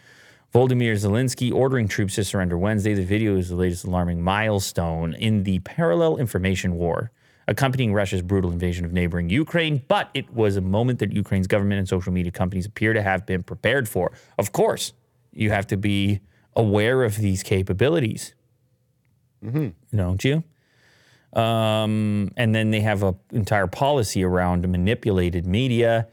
Volodymyr 0.53 0.93
Zelensky 0.93 1.51
ordering 1.51 1.87
troops 1.87 2.15
to 2.15 2.23
surrender 2.23 2.57
Wednesday. 2.57 2.93
The 2.93 3.03
video 3.03 3.37
is 3.37 3.49
the 3.49 3.55
latest 3.55 3.85
alarming 3.85 4.21
milestone 4.21 5.13
in 5.15 5.43
the 5.43 5.59
parallel 5.59 6.17
information 6.17 6.75
war 6.75 7.11
accompanying 7.47 7.93
Russia's 7.93 8.21
brutal 8.21 8.51
invasion 8.51 8.85
of 8.85 8.93
neighboring 8.93 9.29
Ukraine. 9.29 9.81
But 9.87 10.09
it 10.13 10.31
was 10.33 10.55
a 10.55 10.61
moment 10.61 10.99
that 10.99 11.11
Ukraine's 11.11 11.47
government 11.47 11.79
and 11.79 11.87
social 11.87 12.13
media 12.13 12.31
companies 12.31 12.65
appear 12.65 12.93
to 12.93 13.01
have 13.01 13.25
been 13.25 13.43
prepared 13.43 13.89
for. 13.89 14.11
Of 14.37 14.51
course, 14.51 14.93
you 15.31 15.49
have 15.51 15.67
to 15.67 15.77
be 15.77 16.21
aware 16.55 17.03
of 17.03 17.17
these 17.17 17.43
capabilities, 17.43 18.35
mm-hmm. 19.43 19.69
don't 19.95 20.23
you? 20.23 20.43
Um, 21.33 22.31
and 22.37 22.53
then 22.53 22.71
they 22.71 22.81
have 22.81 23.03
an 23.03 23.15
entire 23.31 23.67
policy 23.67 24.23
around 24.23 24.67
manipulated 24.67 25.47
media. 25.47 26.07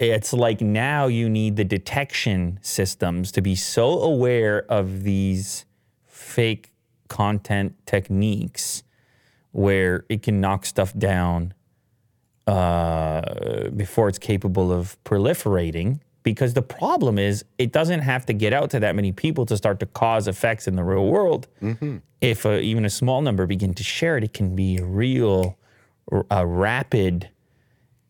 It's 0.00 0.32
like 0.32 0.60
now 0.60 1.06
you 1.06 1.28
need 1.28 1.56
the 1.56 1.64
detection 1.64 2.58
systems 2.62 3.30
to 3.32 3.42
be 3.42 3.54
so 3.54 4.00
aware 4.00 4.64
of 4.70 5.02
these 5.02 5.66
fake 6.06 6.72
content 7.08 7.74
techniques 7.86 8.82
where 9.52 10.06
it 10.08 10.22
can 10.22 10.40
knock 10.40 10.64
stuff 10.64 10.94
down 10.96 11.52
uh, 12.46 13.68
before 13.68 14.08
it's 14.08 14.18
capable 14.18 14.72
of 14.72 14.96
proliferating. 15.04 16.00
Because 16.22 16.54
the 16.54 16.62
problem 16.62 17.18
is, 17.18 17.44
it 17.58 17.72
doesn't 17.72 18.00
have 18.00 18.26
to 18.26 18.32
get 18.32 18.52
out 18.52 18.70
to 18.70 18.80
that 18.80 18.94
many 18.94 19.12
people 19.12 19.44
to 19.46 19.56
start 19.56 19.80
to 19.80 19.86
cause 19.86 20.28
effects 20.28 20.68
in 20.68 20.76
the 20.76 20.84
real 20.84 21.06
world. 21.06 21.48
If 22.20 22.46
uh, 22.46 22.52
even 22.52 22.84
a 22.84 22.90
small 22.90 23.22
number 23.22 23.46
begin 23.46 23.74
to 23.74 23.82
share 23.82 24.16
it, 24.16 24.24
it 24.24 24.32
can 24.32 24.54
be 24.54 24.78
a 24.78 24.84
real, 24.84 25.58
a 26.30 26.46
rapid 26.46 27.30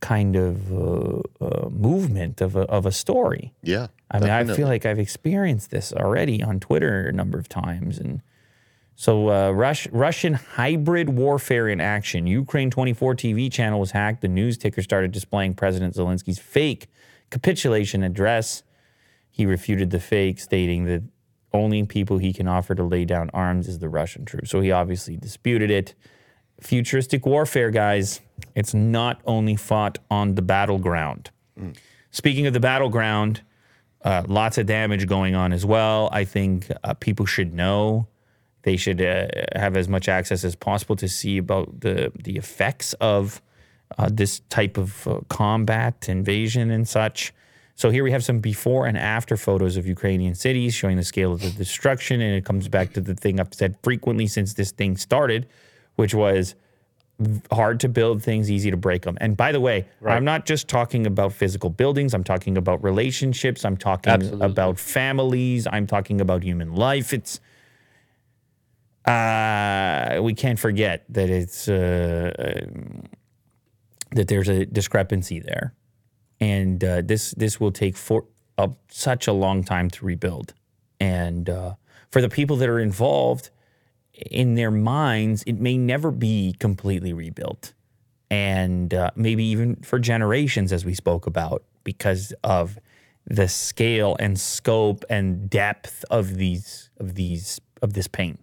kind 0.00 0.36
of 0.36 0.72
uh, 0.72 1.20
uh, 1.40 1.68
movement 1.70 2.42
of 2.42 2.56
a, 2.56 2.62
of 2.62 2.84
a 2.84 2.92
story. 2.92 3.54
Yeah. 3.62 3.86
I 4.10 4.18
mean, 4.20 4.28
I 4.28 4.44
feel 4.44 4.68
like 4.68 4.84
I've 4.84 4.98
experienced 4.98 5.70
this 5.70 5.92
already 5.92 6.42
on 6.42 6.60
Twitter 6.60 7.08
a 7.08 7.12
number 7.12 7.38
of 7.38 7.48
times. 7.48 7.98
And 7.98 8.20
so, 8.94 9.30
uh, 9.30 9.52
Rush, 9.52 9.86
Russian 9.88 10.34
hybrid 10.34 11.08
warfare 11.08 11.66
in 11.68 11.80
action. 11.80 12.26
Ukraine 12.26 12.70
24 12.70 13.14
TV 13.14 13.50
channel 13.50 13.80
was 13.80 13.92
hacked. 13.92 14.20
The 14.20 14.28
news 14.28 14.58
ticker 14.58 14.82
started 14.82 15.12
displaying 15.12 15.54
President 15.54 15.94
Zelensky's 15.94 16.38
fake 16.38 16.88
capitulation 17.32 18.04
address. 18.04 18.62
He 19.30 19.46
refuted 19.46 19.90
the 19.90 19.98
fake, 19.98 20.38
stating 20.38 20.84
that 20.84 21.02
only 21.52 21.84
people 21.84 22.18
he 22.18 22.32
can 22.32 22.46
offer 22.46 22.74
to 22.74 22.84
lay 22.84 23.04
down 23.04 23.30
arms 23.34 23.66
is 23.66 23.78
the 23.78 23.88
Russian 23.88 24.24
troops. 24.24 24.50
So 24.50 24.60
he 24.60 24.70
obviously 24.70 25.16
disputed 25.16 25.70
it. 25.70 25.94
Futuristic 26.60 27.26
warfare, 27.26 27.70
guys. 27.70 28.20
It's 28.54 28.74
not 28.74 29.20
only 29.24 29.56
fought 29.56 29.98
on 30.10 30.34
the 30.34 30.42
battleground. 30.42 31.30
Speaking 32.10 32.46
of 32.46 32.52
the 32.52 32.60
battleground, 32.60 33.42
uh, 34.04 34.24
lots 34.28 34.58
of 34.58 34.66
damage 34.66 35.06
going 35.06 35.34
on 35.34 35.52
as 35.52 35.64
well. 35.64 36.08
I 36.12 36.24
think 36.24 36.70
uh, 36.84 36.94
people 36.94 37.26
should 37.26 37.54
know. 37.54 38.06
They 38.62 38.76
should 38.76 39.00
uh, 39.00 39.26
have 39.56 39.76
as 39.76 39.88
much 39.88 40.08
access 40.08 40.44
as 40.44 40.54
possible 40.54 40.96
to 40.96 41.08
see 41.08 41.38
about 41.38 41.80
the 41.80 42.12
the 42.22 42.36
effects 42.36 42.92
of 42.94 43.42
uh, 43.98 44.08
this 44.12 44.40
type 44.48 44.76
of 44.76 45.06
uh, 45.06 45.20
combat, 45.28 46.08
invasion, 46.08 46.70
and 46.70 46.88
such. 46.88 47.32
So 47.74 47.90
here 47.90 48.04
we 48.04 48.12
have 48.12 48.24
some 48.24 48.40
before 48.40 48.86
and 48.86 48.96
after 48.96 49.36
photos 49.36 49.76
of 49.76 49.86
Ukrainian 49.86 50.34
cities 50.34 50.74
showing 50.74 50.96
the 50.96 51.04
scale 51.04 51.32
of 51.32 51.40
the 51.40 51.50
destruction, 51.50 52.20
and 52.20 52.34
it 52.34 52.44
comes 52.44 52.68
back 52.68 52.92
to 52.94 53.00
the 53.00 53.14
thing 53.14 53.40
I've 53.40 53.54
said 53.54 53.76
frequently 53.82 54.26
since 54.26 54.54
this 54.54 54.72
thing 54.72 54.96
started, 54.96 55.46
which 55.96 56.14
was 56.14 56.54
hard 57.50 57.80
to 57.80 57.88
build 57.88 58.22
things, 58.22 58.50
easy 58.50 58.70
to 58.70 58.76
break 58.76 59.02
them. 59.02 59.16
And 59.20 59.36
by 59.36 59.52
the 59.52 59.60
way, 59.60 59.86
I'm 60.04 60.24
not 60.24 60.46
just 60.46 60.68
talking 60.68 61.06
about 61.06 61.32
physical 61.32 61.70
buildings. 61.70 62.14
I'm 62.14 62.24
talking 62.24 62.56
about 62.56 62.82
relationships. 62.82 63.64
I'm 63.64 63.76
talking 63.76 64.12
Absolutely. 64.12 64.46
about 64.46 64.78
families. 64.78 65.66
I'm 65.70 65.86
talking 65.86 66.20
about 66.20 66.42
human 66.42 66.74
life. 66.74 67.12
It's 67.12 67.40
uh, 69.04 70.20
we 70.22 70.34
can't 70.34 70.58
forget 70.58 71.04
that 71.08 71.28
it's 71.28 71.68
uh, 71.68 72.32
um, 72.38 73.02
that 74.14 74.28
there's 74.28 74.48
a 74.48 74.66
discrepancy 74.66 75.40
there, 75.40 75.74
and 76.40 76.82
uh, 76.84 77.02
this 77.02 77.32
this 77.32 77.60
will 77.60 77.72
take 77.72 77.96
for 77.96 78.26
a, 78.58 78.70
such 78.88 79.26
a 79.26 79.32
long 79.32 79.64
time 79.64 79.90
to 79.90 80.04
rebuild, 80.04 80.54
and 81.00 81.48
uh, 81.48 81.74
for 82.10 82.20
the 82.20 82.28
people 82.28 82.56
that 82.56 82.68
are 82.68 82.80
involved 82.80 83.50
in 84.30 84.54
their 84.54 84.70
minds, 84.70 85.42
it 85.46 85.58
may 85.58 85.76
never 85.76 86.10
be 86.10 86.54
completely 86.58 87.12
rebuilt. 87.12 87.72
And 88.30 88.94
uh, 88.94 89.10
maybe 89.14 89.44
even 89.44 89.76
for 89.76 89.98
generations, 89.98 90.72
as 90.72 90.84
we 90.84 90.94
spoke 90.94 91.26
about, 91.26 91.64
because 91.84 92.32
of 92.42 92.78
the 93.26 93.48
scale 93.48 94.16
and 94.18 94.38
scope 94.38 95.04
and 95.10 95.48
depth 95.50 96.04
of 96.10 96.36
these 96.36 96.90
of 96.98 97.14
these 97.14 97.60
of 97.82 97.92
this 97.92 98.08
pain. 98.08 98.38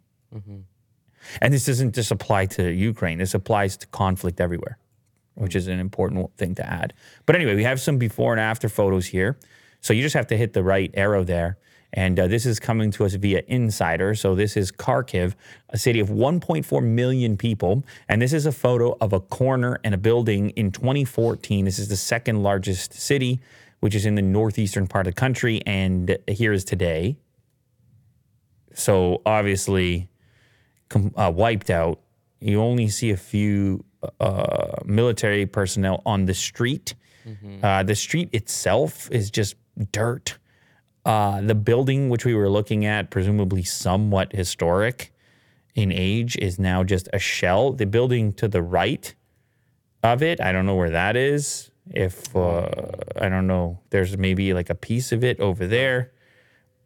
And 1.41 1.53
this 1.53 1.65
doesn't 1.65 1.95
just 1.95 2.11
apply 2.11 2.45
to 2.47 2.72
Ukraine. 2.72 3.17
This 3.17 3.34
applies 3.34 3.78
to 3.78 3.88
conflict 3.88 4.39
everywhere, 4.39 4.78
which 5.39 5.55
is 5.55 5.67
an 5.67 5.79
important 5.79 6.35
thing 6.37 6.53
to 6.55 6.65
add. 6.65 6.93
But 7.25 7.35
anyway, 7.35 7.55
we 7.55 7.63
have 7.63 7.79
some 7.79 7.97
before 7.97 8.33
and 8.33 8.39
after 8.39 8.69
photos 8.69 9.07
here. 9.07 9.37
So 9.81 9.93
you 9.93 10.01
just 10.01 10.15
have 10.15 10.27
to 10.27 10.37
hit 10.37 10.53
the 10.53 10.63
right 10.63 10.91
arrow 10.93 11.23
there. 11.23 11.57
And 11.93 12.19
uh, 12.19 12.27
this 12.27 12.45
is 12.45 12.59
coming 12.59 12.91
to 12.91 13.05
us 13.05 13.15
via 13.15 13.41
Insider. 13.47 14.13
So 14.13 14.35
this 14.35 14.55
is 14.55 14.71
Kharkiv, 14.71 15.33
a 15.69 15.77
city 15.77 15.99
of 15.99 16.09
1.4 16.09 16.83
million 16.83 17.37
people. 17.37 17.83
And 18.07 18.21
this 18.21 18.33
is 18.33 18.45
a 18.45 18.51
photo 18.51 18.95
of 19.01 19.13
a 19.13 19.19
corner 19.19 19.79
and 19.83 19.95
a 19.95 19.97
building 19.97 20.51
in 20.51 20.71
2014. 20.71 21.65
This 21.65 21.79
is 21.79 21.87
the 21.87 21.97
second 21.97 22.43
largest 22.43 22.93
city, 22.93 23.39
which 23.79 23.95
is 23.95 24.05
in 24.05 24.15
the 24.15 24.21
northeastern 24.21 24.87
part 24.87 25.07
of 25.07 25.15
the 25.15 25.19
country. 25.19 25.61
And 25.65 26.17
here 26.27 26.53
is 26.53 26.63
today. 26.63 27.17
So 28.75 29.21
obviously, 29.25 30.09
com- 30.89 31.13
uh, 31.15 31.31
wiped 31.33 31.69
out. 31.69 32.01
You 32.39 32.61
only 32.61 32.87
see 32.87 33.09
a 33.09 33.17
few 33.17 33.83
uh, 34.19 34.77
military 34.85 35.45
personnel 35.45 36.01
on 36.05 36.25
the 36.25 36.33
street. 36.33 36.95
Uh, 37.63 37.83
the 37.83 37.95
street 37.95 38.29
itself 38.33 39.09
is 39.11 39.29
just 39.29 39.55
dirt. 39.91 40.37
Uh, 41.05 41.41
the 41.41 41.55
building, 41.55 42.09
which 42.09 42.25
we 42.25 42.33
were 42.33 42.49
looking 42.49 42.85
at, 42.85 43.11
presumably 43.11 43.63
somewhat 43.63 44.31
historic 44.33 45.13
in 45.75 45.91
age, 45.91 46.35
is 46.37 46.57
now 46.57 46.83
just 46.83 47.07
a 47.13 47.19
shell. 47.19 47.71
The 47.71 47.85
building 47.85 48.33
to 48.33 48.47
the 48.47 48.63
right 48.63 49.13
of 50.01 50.23
it, 50.23 50.41
I 50.41 50.51
don't 50.51 50.65
know 50.65 50.75
where 50.75 50.89
that 50.89 51.15
is. 51.15 51.69
If 51.91 52.35
uh, 52.35 52.69
I 53.19 53.29
don't 53.29 53.47
know, 53.47 53.79
there's 53.91 54.17
maybe 54.17 54.53
like 54.53 54.69
a 54.69 54.75
piece 54.75 55.11
of 55.11 55.23
it 55.23 55.39
over 55.39 55.67
there 55.67 56.11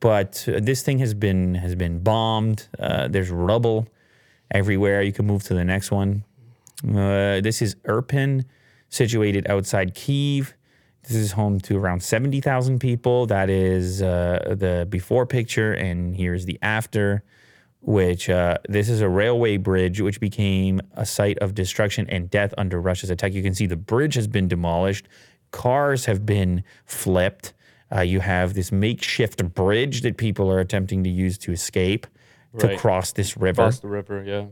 but 0.03 0.43
uh, 0.49 0.59
this 0.61 0.82
thing 0.82 0.99
has 0.99 1.14
been 1.14 1.55
has 1.55 1.76
been 1.76 1.99
bombed. 1.99 2.68
Uh, 2.78 3.07
there's 3.07 3.30
rubble 3.30 3.88
everywhere. 4.51 5.01
You 5.01 5.14
can 5.14 5.26
move 5.26 5.43
to 5.43 5.53
the 5.53 5.64
next 5.64 5.91
one. 5.91 6.26
Uh, 6.88 7.42
this 7.42 7.62
is 7.62 7.76
Irpin, 7.88 8.46
situated 8.90 9.48
outside 9.50 9.96
Kiev. 9.96 10.54
This 11.04 11.16
is 11.16 11.34
home 11.34 11.60
to 11.62 11.78
around 11.78 12.02
seventy 12.04 12.42
thousand 12.42 12.80
people. 12.80 13.26
That 13.26 13.50
is 13.50 14.02
uh, 14.02 14.56
the 14.58 14.88
before 14.90 15.26
picture, 15.26 15.74
and 15.74 16.16
here's 16.16 16.46
the 16.46 16.58
after. 16.62 17.24
Which 17.86 18.30
uh, 18.30 18.60
this 18.70 18.88
is 18.88 19.02
a 19.02 19.10
railway 19.10 19.58
bridge, 19.58 20.00
which 20.00 20.22
became 20.22 20.80
a 20.94 21.06
site 21.06 21.38
of 21.40 21.54
destruction 21.54 22.10
and 22.10 22.30
death 22.30 22.54
under 22.58 22.80
Russia's 22.80 23.10
attack. 23.10 23.34
You 23.34 23.44
can 23.44 23.54
see 23.54 23.66
the 23.66 23.76
bridge 23.76 24.16
has 24.16 24.28
been 24.28 24.48
demolished. 24.48 25.10
Cars 25.52 26.06
have 26.06 26.26
been 26.26 26.64
flipped. 26.86 27.54
Uh, 27.94 28.00
you 28.00 28.22
have 28.22 28.54
this 28.54 28.72
makeshift 28.72 29.54
bridge 29.54 30.02
that 30.02 30.16
people 30.16 30.50
are 30.50 30.60
attempting 30.60 31.04
to 31.04 31.10
use 31.10 31.38
to 31.40 31.52
escape 31.52 32.08
to 32.58 32.78
cross 32.78 33.12
this 33.12 33.36
river. 33.36 33.64
Across 33.64 33.80
the 33.80 33.90
river, 33.90 34.24
yeah. 34.24 34.46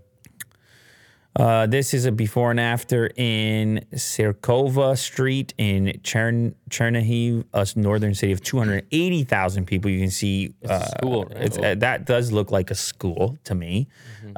Uh, 1.35 1.65
this 1.65 1.93
is 1.93 2.05
a 2.05 2.11
before 2.11 2.51
and 2.51 2.59
after 2.59 3.09
in 3.15 3.85
Sirkova 3.93 4.97
Street 4.97 5.53
in 5.57 5.99
Chern- 6.03 6.53
Chernihiv, 6.69 7.45
a 7.53 7.67
northern 7.79 8.13
city 8.13 8.33
of 8.33 8.43
280,000 8.43 9.65
people. 9.65 9.89
You 9.89 9.99
can 9.99 10.11
see 10.11 10.53
uh, 10.67 10.83
school, 10.85 11.25
right? 11.25 11.43
it's, 11.43 11.57
uh, 11.57 11.75
that 11.77 12.05
does 12.05 12.33
look 12.33 12.51
like 12.51 12.69
a 12.69 12.75
school 12.75 13.37
to 13.45 13.55
me. 13.55 13.87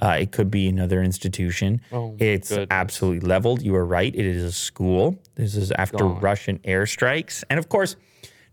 Uh, 0.02 0.18
it 0.22 0.32
could 0.32 0.52
be 0.52 0.68
another 0.68 1.02
institution. 1.02 1.82
Mm-hmm. 1.88 1.96
Oh, 1.96 2.16
it's 2.20 2.50
goodness. 2.50 2.68
absolutely 2.70 3.28
leveled. 3.28 3.64
You 3.64 3.76
are 3.76 3.86
right. 3.86 4.14
It 4.14 4.26
is 4.26 4.44
a 4.44 4.52
school. 4.52 5.18
This 5.36 5.56
is 5.56 5.72
after 5.72 5.98
Gone. 5.98 6.20
Russian 6.20 6.60
airstrikes. 6.60 7.44
And 7.50 7.58
of 7.58 7.70
course, 7.70 7.96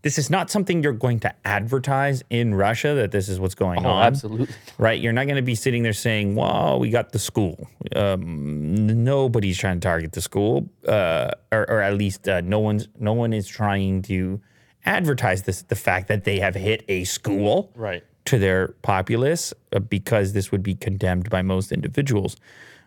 this 0.03 0.17
is 0.17 0.29
not 0.29 0.49
something 0.49 0.81
you're 0.83 0.93
going 0.93 1.19
to 1.19 1.33
advertise 1.45 2.23
in 2.29 2.55
Russia 2.55 2.93
that 2.95 3.11
this 3.11 3.29
is 3.29 3.39
what's 3.39 3.53
going 3.55 3.85
Oh, 3.85 3.89
on 3.89 4.03
absolutely. 4.03 4.47
right? 4.77 4.99
You're 4.99 5.13
not 5.13 5.25
going 5.25 5.35
to 5.35 5.41
be 5.41 5.55
sitting 5.55 5.83
there 5.83 5.93
saying, 5.93 6.35
"Well, 6.35 6.79
we 6.79 6.89
got 6.89 7.11
the 7.11 7.19
school." 7.19 7.67
Um, 7.95 9.03
nobody's 9.03 9.57
trying 9.57 9.79
to 9.79 9.85
target 9.87 10.11
the 10.13 10.21
school, 10.21 10.69
uh, 10.87 11.31
or, 11.51 11.69
or 11.69 11.81
at 11.81 11.95
least 11.97 12.27
uh, 12.27 12.41
no 12.41 12.59
one's 12.59 12.87
no 12.99 13.13
one 13.13 13.33
is 13.33 13.47
trying 13.47 14.01
to 14.03 14.41
advertise 14.85 15.43
this 15.43 15.61
the 15.63 15.75
fact 15.75 16.07
that 16.07 16.23
they 16.23 16.39
have 16.39 16.55
hit 16.55 16.83
a 16.87 17.03
school 17.03 17.71
Right. 17.75 18.03
to 18.25 18.39
their 18.39 18.69
populace 18.81 19.53
uh, 19.73 19.79
because 19.79 20.33
this 20.33 20.51
would 20.51 20.63
be 20.63 20.73
condemned 20.75 21.29
by 21.29 21.41
most 21.43 21.71
individuals. 21.71 22.35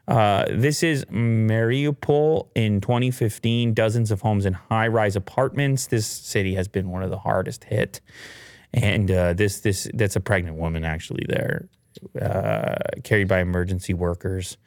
Uh, 0.06 0.44
this 0.50 0.82
is 0.82 1.04
Mariupol 1.06 2.48
in 2.54 2.80
2015. 2.80 3.72
Dozens 3.72 4.10
of 4.10 4.20
homes 4.20 4.44
in 4.44 4.52
high-rise 4.52 5.16
apartments. 5.16 5.86
This 5.86 6.06
city 6.06 6.54
has 6.54 6.68
been 6.68 6.90
one 6.90 7.02
of 7.02 7.10
the 7.10 7.18
hardest 7.18 7.64
hit, 7.64 8.00
and 8.72 9.10
uh, 9.10 9.32
this 9.32 9.60
this 9.60 9.88
that's 9.94 10.16
a 10.16 10.20
pregnant 10.20 10.58
woman 10.58 10.84
actually 10.84 11.24
there, 11.28 11.68
uh, 12.20 12.74
carried 13.02 13.28
by 13.28 13.40
emergency 13.40 13.94
workers 13.94 14.58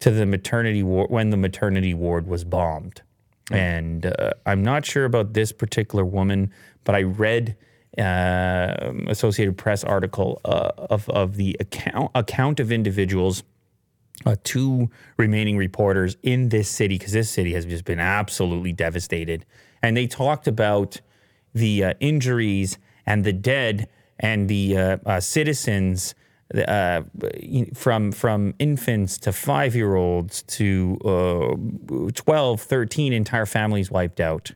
to 0.00 0.10
the 0.10 0.24
maternity 0.24 0.82
ward 0.82 1.10
when 1.10 1.30
the 1.30 1.36
maternity 1.36 1.92
ward 1.92 2.26
was 2.26 2.44
bombed. 2.44 3.02
And 3.50 4.06
uh, 4.06 4.32
I'm 4.46 4.62
not 4.62 4.86
sure 4.86 5.04
about 5.04 5.34
this 5.34 5.52
particular 5.52 6.04
woman, 6.04 6.50
but 6.84 6.94
I 6.94 7.02
read 7.02 7.56
uh, 7.98 8.92
Associated 9.08 9.58
Press 9.58 9.84
article 9.84 10.40
uh, 10.46 10.70
of 10.76 11.10
of 11.10 11.36
the 11.36 11.56
account 11.60 12.10
account 12.14 12.58
of 12.58 12.72
individuals. 12.72 13.42
Uh, 14.24 14.36
two 14.44 14.88
remaining 15.16 15.56
reporters 15.56 16.16
in 16.22 16.50
this 16.50 16.68
city 16.68 16.96
because 16.96 17.12
this 17.12 17.28
city 17.28 17.54
has 17.54 17.66
just 17.66 17.84
been 17.84 17.98
absolutely 17.98 18.72
devastated, 18.72 19.44
and 19.82 19.96
they 19.96 20.06
talked 20.06 20.46
about 20.46 21.00
the 21.54 21.82
uh, 21.82 21.94
injuries 21.98 22.78
and 23.04 23.24
the 23.24 23.32
dead 23.32 23.88
and 24.20 24.48
the 24.48 24.76
uh, 24.76 24.96
uh, 25.06 25.18
citizens 25.18 26.14
uh, 26.68 27.02
from 27.74 28.12
from 28.12 28.54
infants 28.58 29.18
to 29.18 29.32
five 29.32 29.74
year 29.74 29.94
olds 29.94 30.42
to 30.42 30.98
uh, 31.04 32.10
12, 32.14 32.60
13 32.60 33.12
entire 33.12 33.46
families 33.46 33.90
wiped 33.90 34.20
out, 34.20 34.50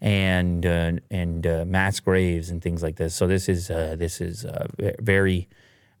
and 0.00 0.66
uh, 0.66 0.92
and 1.10 1.46
uh, 1.46 1.64
mass 1.66 2.00
graves 2.00 2.50
and 2.50 2.60
things 2.60 2.82
like 2.82 2.96
this. 2.96 3.14
So 3.14 3.26
this 3.26 3.48
is 3.48 3.70
uh, 3.70 3.96
this 3.98 4.20
is 4.20 4.44
uh, 4.44 4.66
very 5.00 5.48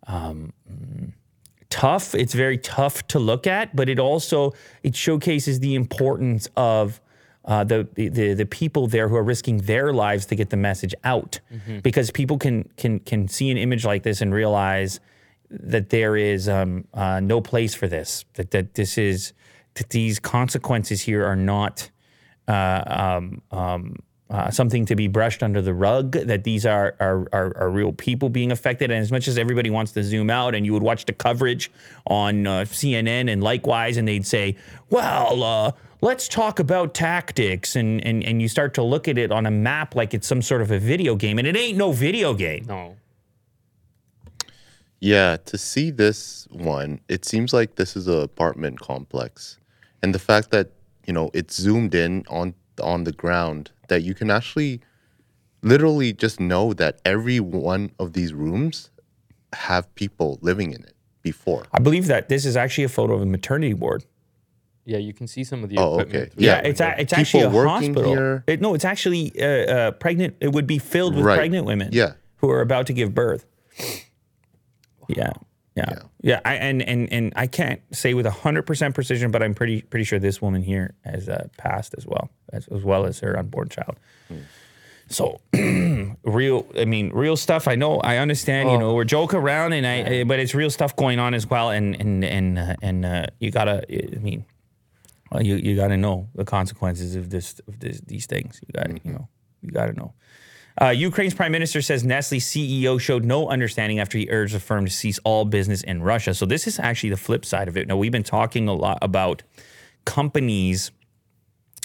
um, 0.06 0.52
tough. 1.80 2.14
It's 2.14 2.34
very 2.34 2.58
tough 2.58 2.96
to 3.08 3.18
look 3.18 3.46
at, 3.46 3.74
but 3.74 3.88
it 3.88 3.98
also 3.98 4.52
it 4.82 4.94
showcases 4.94 5.60
the 5.60 5.74
importance 5.74 6.50
of 6.56 7.00
uh, 7.44 7.64
the, 7.64 7.88
the 7.94 8.34
the 8.34 8.46
people 8.46 8.86
there 8.88 9.08
who 9.08 9.16
are 9.16 9.26
risking 9.34 9.64
their 9.66 9.92
lives 9.92 10.26
to 10.26 10.34
get 10.36 10.48
the 10.50 10.56
message 10.56 10.94
out, 11.02 11.40
because 11.82 12.12
people 12.12 12.38
can 12.38 12.68
can 12.76 13.00
can 13.00 13.28
see 13.28 13.50
an 13.50 13.56
image 13.56 13.84
like 13.92 14.02
this 14.02 14.22
and 14.22 14.34
realize 14.34 15.00
that 15.50 15.88
there 15.88 16.14
is 16.16 16.48
um, 16.48 16.84
uh, 16.94 17.20
no 17.20 17.40
place 17.40 17.74
for 17.74 17.88
this. 17.88 18.24
That 18.34 18.50
that 18.50 18.74
this 18.74 18.98
is 18.98 19.32
that 19.74 19.88
these 19.90 20.20
consequences 20.20 21.00
here 21.08 21.24
are 21.24 21.36
not 21.36 21.90
uh, 22.48 22.82
um, 22.86 23.42
um, 23.50 23.96
uh, 24.32 24.50
something 24.50 24.86
to 24.86 24.96
be 24.96 25.08
brushed 25.08 25.42
under 25.42 25.60
the 25.60 25.74
rug. 25.74 26.12
That 26.12 26.44
these 26.44 26.64
are, 26.64 26.96
are 26.98 27.28
are 27.34 27.56
are 27.56 27.70
real 27.70 27.92
people 27.92 28.30
being 28.30 28.50
affected. 28.50 28.90
And 28.90 29.00
as 29.00 29.12
much 29.12 29.28
as 29.28 29.36
everybody 29.36 29.68
wants 29.68 29.92
to 29.92 30.02
zoom 30.02 30.30
out, 30.30 30.54
and 30.54 30.64
you 30.64 30.72
would 30.72 30.82
watch 30.82 31.04
the 31.04 31.12
coverage 31.12 31.70
on 32.06 32.46
uh, 32.46 32.60
CNN 32.62 33.30
and 33.30 33.42
likewise, 33.42 33.98
and 33.98 34.08
they'd 34.08 34.26
say, 34.26 34.56
"Well, 34.88 35.42
uh, 35.42 35.72
let's 36.00 36.28
talk 36.28 36.58
about 36.58 36.94
tactics," 36.94 37.76
and 37.76 38.04
and 38.06 38.24
and 38.24 38.40
you 38.40 38.48
start 38.48 38.72
to 38.74 38.82
look 38.82 39.06
at 39.06 39.18
it 39.18 39.30
on 39.30 39.44
a 39.44 39.50
map 39.50 39.94
like 39.94 40.14
it's 40.14 40.26
some 40.26 40.40
sort 40.40 40.62
of 40.62 40.70
a 40.70 40.78
video 40.78 41.14
game, 41.14 41.38
and 41.38 41.46
it 41.46 41.54
ain't 41.54 41.76
no 41.76 41.92
video 41.92 42.32
game. 42.32 42.64
No. 42.66 42.96
Yeah, 45.00 45.36
to 45.46 45.58
see 45.58 45.90
this 45.90 46.46
one, 46.50 47.00
it 47.08 47.24
seems 47.24 47.52
like 47.52 47.74
this 47.74 47.96
is 47.96 48.06
a 48.06 48.18
apartment 48.18 48.78
complex. 48.80 49.58
And 50.00 50.14
the 50.14 50.20
fact 50.20 50.52
that, 50.52 50.70
you 51.06 51.12
know, 51.12 51.28
it's 51.34 51.56
zoomed 51.56 51.94
in 51.94 52.24
on 52.30 52.54
on 52.80 53.04
the 53.04 53.12
ground 53.12 53.72
that 53.92 54.02
you 54.02 54.14
can 54.14 54.30
actually 54.30 54.80
literally 55.62 56.12
just 56.12 56.40
know 56.40 56.72
that 56.74 57.00
every 57.04 57.38
one 57.40 57.90
of 57.98 58.14
these 58.14 58.32
rooms 58.32 58.90
have 59.52 59.92
people 59.94 60.38
living 60.42 60.72
in 60.72 60.82
it 60.82 60.94
before. 61.22 61.64
I 61.72 61.78
believe 61.78 62.06
that 62.06 62.28
this 62.28 62.44
is 62.44 62.56
actually 62.56 62.84
a 62.84 62.88
photo 62.88 63.14
of 63.14 63.22
a 63.22 63.26
maternity 63.26 63.74
ward. 63.74 64.04
Yeah, 64.84 64.98
you 64.98 65.12
can 65.12 65.28
see 65.28 65.44
some 65.44 65.62
of 65.62 65.70
the 65.70 65.78
Oh, 65.78 65.98
equipment. 66.00 66.16
okay. 66.24 66.30
through 66.30 66.44
Yeah, 66.44 66.58
it's 66.64 66.80
a, 66.80 67.00
it's 67.00 67.12
actually 67.12 67.44
a 67.44 67.50
working 67.50 67.68
hospital. 67.94 68.10
here. 68.12 68.44
It, 68.48 68.60
no, 68.60 68.74
it's 68.74 68.84
actually 68.84 69.32
uh, 69.40 69.46
uh, 69.46 69.90
pregnant. 69.92 70.36
It 70.40 70.52
would 70.52 70.66
be 70.66 70.78
filled 70.78 71.14
with 71.14 71.24
Right. 71.24 71.36
pregnant 71.36 71.66
women. 71.66 71.90
Yeah. 71.92 72.14
who 72.38 72.50
are 72.50 72.60
about 72.60 72.86
to 72.88 72.92
give 72.92 73.14
birth. 73.14 73.44
Yeah, 75.08 75.32
yeah, 75.74 75.84
Yeah. 75.88 76.02
yeah. 76.22 76.40
I, 76.44 76.54
and 76.54 76.82
and 76.82 77.12
and 77.12 77.32
I 77.36 77.46
can't 77.46 77.80
say 77.92 78.14
with 78.14 78.26
hundred 78.26 78.62
percent 78.62 78.94
precision, 78.94 79.30
but 79.30 79.42
I'm 79.42 79.54
pretty 79.54 79.82
pretty 79.82 80.04
sure 80.04 80.18
this 80.18 80.40
woman 80.42 80.62
here 80.62 80.94
has 81.04 81.28
uh, 81.28 81.48
passed 81.56 81.94
as 81.96 82.06
well, 82.06 82.30
as, 82.52 82.68
as 82.68 82.82
well 82.84 83.06
as 83.06 83.20
her 83.20 83.38
unborn 83.38 83.68
child. 83.68 83.96
So 85.08 85.40
real, 86.24 86.66
I 86.78 86.84
mean, 86.86 87.10
real 87.12 87.36
stuff. 87.36 87.68
I 87.68 87.74
know, 87.74 87.98
I 88.00 88.16
understand. 88.18 88.70
You 88.70 88.78
know, 88.78 88.94
we're 88.94 89.04
joking 89.04 89.38
around, 89.40 89.72
and 89.74 89.86
I, 89.86 90.20
uh, 90.20 90.24
but 90.24 90.38
it's 90.38 90.54
real 90.54 90.70
stuff 90.70 90.96
going 90.96 91.18
on 91.18 91.34
as 91.34 91.46
well. 91.48 91.70
And 91.70 91.94
and 92.00 92.24
and 92.24 92.58
uh, 92.58 92.76
and 92.80 93.04
uh, 93.04 93.26
you 93.38 93.50
gotta, 93.50 93.84
I 93.90 94.18
mean, 94.20 94.44
you 95.40 95.56
you 95.56 95.76
gotta 95.76 95.96
know 95.98 96.28
the 96.34 96.44
consequences 96.44 97.14
of 97.16 97.28
this 97.30 97.60
of 97.68 97.80
this, 97.80 98.00
these 98.00 98.26
things. 98.26 98.60
You 98.66 98.72
gotta, 98.72 99.00
you 99.04 99.12
know, 99.12 99.28
you 99.60 99.70
gotta 99.70 99.92
know. 99.92 100.14
Uh, 100.82 100.90
Ukraine's 100.90 101.32
prime 101.34 101.52
minister 101.52 101.80
says 101.80 102.02
Nestle 102.02 102.38
CEO 102.38 103.00
showed 103.00 103.24
no 103.24 103.48
understanding 103.48 104.00
after 104.00 104.18
he 104.18 104.28
urged 104.30 104.52
the 104.54 104.58
firm 104.60 104.84
to 104.84 104.90
cease 104.90 105.20
all 105.22 105.44
business 105.44 105.82
in 105.82 106.02
Russia. 106.02 106.34
So 106.34 106.44
this 106.44 106.66
is 106.66 106.80
actually 106.80 107.10
the 107.10 107.16
flip 107.16 107.44
side 107.44 107.68
of 107.68 107.76
it. 107.76 107.86
Now 107.86 107.96
we've 107.96 108.10
been 108.10 108.24
talking 108.24 108.66
a 108.66 108.74
lot 108.74 108.98
about 109.00 109.44
companies 110.04 110.90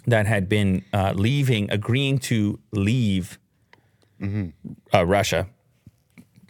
that 0.07 0.25
had 0.25 0.49
been 0.49 0.83
uh, 0.93 1.13
leaving, 1.15 1.69
agreeing 1.69 2.17
to 2.19 2.59
leave 2.71 3.37
uh, 4.93 5.05
Russia 5.05 5.47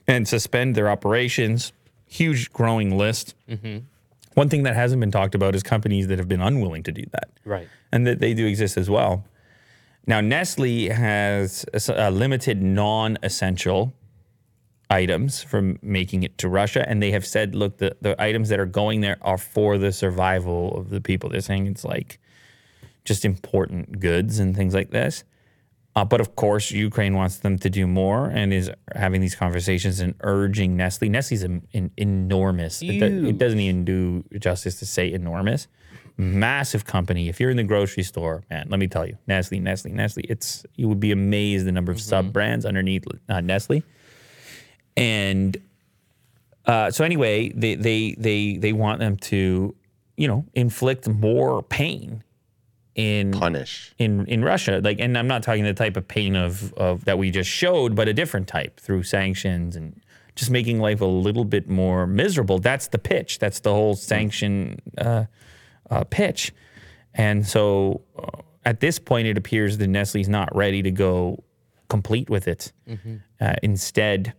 and 0.08 0.26
suspend 0.26 0.76
their 0.76 0.90
operations. 0.90 1.74
Huge 2.06 2.54
growing 2.54 2.98
list. 2.98 3.36
One 4.36 4.48
thing 4.48 4.64
that 4.64 4.76
hasn't 4.76 5.02
been 5.02 5.12
talked 5.12 5.36
about 5.36 5.54
is 5.54 5.64
companies 5.64 6.08
that 6.08 6.18
have 6.18 6.30
been 6.30 6.42
unwilling 6.42 6.84
to 6.84 6.92
do 6.94 7.04
that 7.12 7.30
Right. 7.44 7.68
and 7.92 8.08
that 8.08 8.20
they 8.20 8.34
do 8.34 8.46
exist 8.46 8.78
as 8.78 8.90
well. 8.90 9.26
Now, 10.08 10.22
Nestle 10.22 10.88
has 10.90 11.66
a 11.74 11.76
s- 11.76 11.90
a 11.90 12.10
limited 12.10 12.62
non-essential 12.64 13.94
items 14.90 15.44
from 15.44 15.78
making 15.82 16.24
it 16.24 16.38
to 16.38 16.48
Russia, 16.48 16.88
and 16.88 17.04
they 17.04 17.12
have 17.12 17.26
said, 17.26 17.54
look, 17.54 17.78
the, 17.78 17.96
the 18.02 18.20
items 18.22 18.48
that 18.50 18.60
are 18.60 18.66
going 18.66 19.02
there 19.02 19.18
are 19.22 19.38
for 19.38 19.78
the 19.78 19.92
survival 19.92 20.78
of 20.78 20.90
the 20.90 21.02
people. 21.02 21.30
They're 21.30 21.42
saying 21.42 21.68
it's 21.68 21.84
like 21.84 22.20
just 23.04 23.26
important 23.26 24.00
goods 24.00 24.40
and 24.40 24.56
things 24.56 24.74
like 24.74 24.92
this. 24.92 25.26
Uh, 25.94 26.06
but 26.06 26.22
of 26.22 26.36
course, 26.36 26.72
Ukraine 26.72 27.16
wants 27.16 27.38
them 27.38 27.58
to 27.60 27.70
do 27.70 27.86
more 27.88 28.28
and 28.28 28.54
is 28.54 28.72
having 28.96 29.20
these 29.20 29.36
conversations 29.36 30.00
and 30.00 30.14
urging 30.22 30.78
Nestle. 30.78 31.10
Nestle's 31.10 31.42
an, 31.44 31.68
an 31.74 31.92
enormous. 31.98 32.82
It, 32.82 33.00
do- 33.00 33.26
it 33.28 33.38
doesn't 33.40 33.60
even 33.60 33.84
do 33.84 34.24
justice 34.40 34.78
to 34.80 34.86
say 34.86 35.12
enormous. 35.12 35.68
Massive 36.18 36.86
company. 36.86 37.30
If 37.30 37.40
you're 37.40 37.52
in 37.52 37.58
the 37.58 37.64
grocery 37.64 38.04
store, 38.04 38.44
man, 38.50 38.68
let 38.70 38.80
me 38.80 38.88
tell 38.88 39.06
you, 39.06 39.18
Nestle, 39.28 39.60
Nestle, 39.60 39.92
Nestle. 39.92 40.24
It's 40.28 40.66
you 40.76 40.90
would 40.90 41.00
be 41.00 41.12
amazed 41.12 41.66
the 41.66 41.72
number 41.72 41.92
of 41.92 42.02
sub 42.02 42.34
brands 42.34 42.66
underneath 42.66 43.06
uh, 43.30 43.42
Nestle. 43.42 43.84
And 44.96 45.58
uh, 46.66 46.90
so 46.92 47.04
anyway, 47.06 47.50
they 47.50 47.76
they 47.76 48.16
they 48.18 48.58
they 48.58 48.74
want 48.74 49.00
them 49.00 49.18
to, 49.18 49.76
you 50.16 50.28
know, 50.28 50.44
inflict 50.54 51.08
more 51.08 51.62
pain 51.62 52.24
in 52.96 53.32
Punish. 53.32 53.94
in 54.00 54.26
in 54.26 54.44
Russia. 54.44 54.82
Like, 54.84 55.00
and 55.00 55.18
I'm 55.18 55.28
not 55.28 55.44
talking 55.44 55.64
the 55.64 55.74
type 55.74 55.96
of 55.96 56.08
pain 56.08 56.36
of 56.36 56.74
of 56.74 57.06
that 57.06 57.18
we 57.20 57.30
just 57.30 57.50
showed, 57.50 57.96
but 57.96 58.08
a 58.08 58.14
different 58.14 58.48
type 58.48 58.80
through 58.80 59.04
sanctions 59.04 59.76
and 59.76 60.02
just 60.36 60.52
making 60.52 60.80
life 60.80 61.00
a 61.00 61.06
little 61.06 61.46
bit 61.46 61.70
more 61.70 62.08
miserable. 62.08 62.60
That's 62.60 62.88
the 62.88 63.00
pitch. 63.00 63.40
That's 63.40 63.60
the 63.60 63.72
whole 63.72 63.96
sanction 63.96 64.80
uh, 64.98 65.26
uh, 65.90 66.04
pitch. 66.06 66.54
And 67.14 67.46
so, 67.48 68.02
uh, 68.18 68.42
at 68.66 68.80
this 68.80 69.00
point, 69.00 69.28
it 69.28 69.38
appears 69.38 69.78
that 69.78 69.88
Nestle's 69.88 70.28
not 70.28 70.54
ready 70.56 70.82
to 70.82 70.92
go 70.92 71.44
complete 71.90 72.30
with 72.30 72.48
it. 72.48 72.74
Uh, 73.40 73.54
instead, 73.64 74.34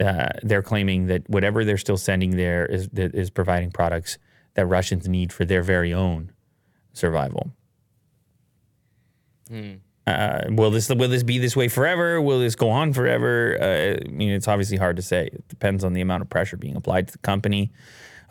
uh, 0.00 0.28
they're 0.42 0.62
claiming 0.62 1.06
that 1.06 1.28
whatever 1.28 1.64
they're 1.64 1.76
still 1.78 1.96
sending 1.96 2.36
there 2.36 2.66
is 2.66 2.88
that 2.90 3.14
is 3.14 3.30
providing 3.30 3.70
products 3.70 4.18
that 4.54 4.66
Russians 4.66 5.08
need 5.08 5.32
for 5.32 5.44
their 5.44 5.62
very 5.62 5.92
own 5.92 6.30
survival. 6.92 7.50
Uh, 10.06 10.42
will 10.50 10.70
this 10.70 10.88
will 10.88 11.08
this 11.08 11.22
be 11.22 11.38
this 11.38 11.54
way 11.54 11.68
forever? 11.68 12.20
Will 12.20 12.40
this 12.40 12.54
go 12.54 12.70
on 12.70 12.92
forever? 12.92 13.56
Uh, 13.60 14.04
I 14.04 14.08
mean, 14.10 14.30
it's 14.30 14.48
obviously 14.48 14.76
hard 14.76 14.96
to 14.96 15.02
say. 15.02 15.26
It 15.32 15.46
depends 15.48 15.84
on 15.84 15.92
the 15.92 16.00
amount 16.00 16.22
of 16.22 16.28
pressure 16.30 16.56
being 16.56 16.74
applied 16.76 17.06
to 17.08 17.12
the 17.12 17.18
company. 17.18 17.70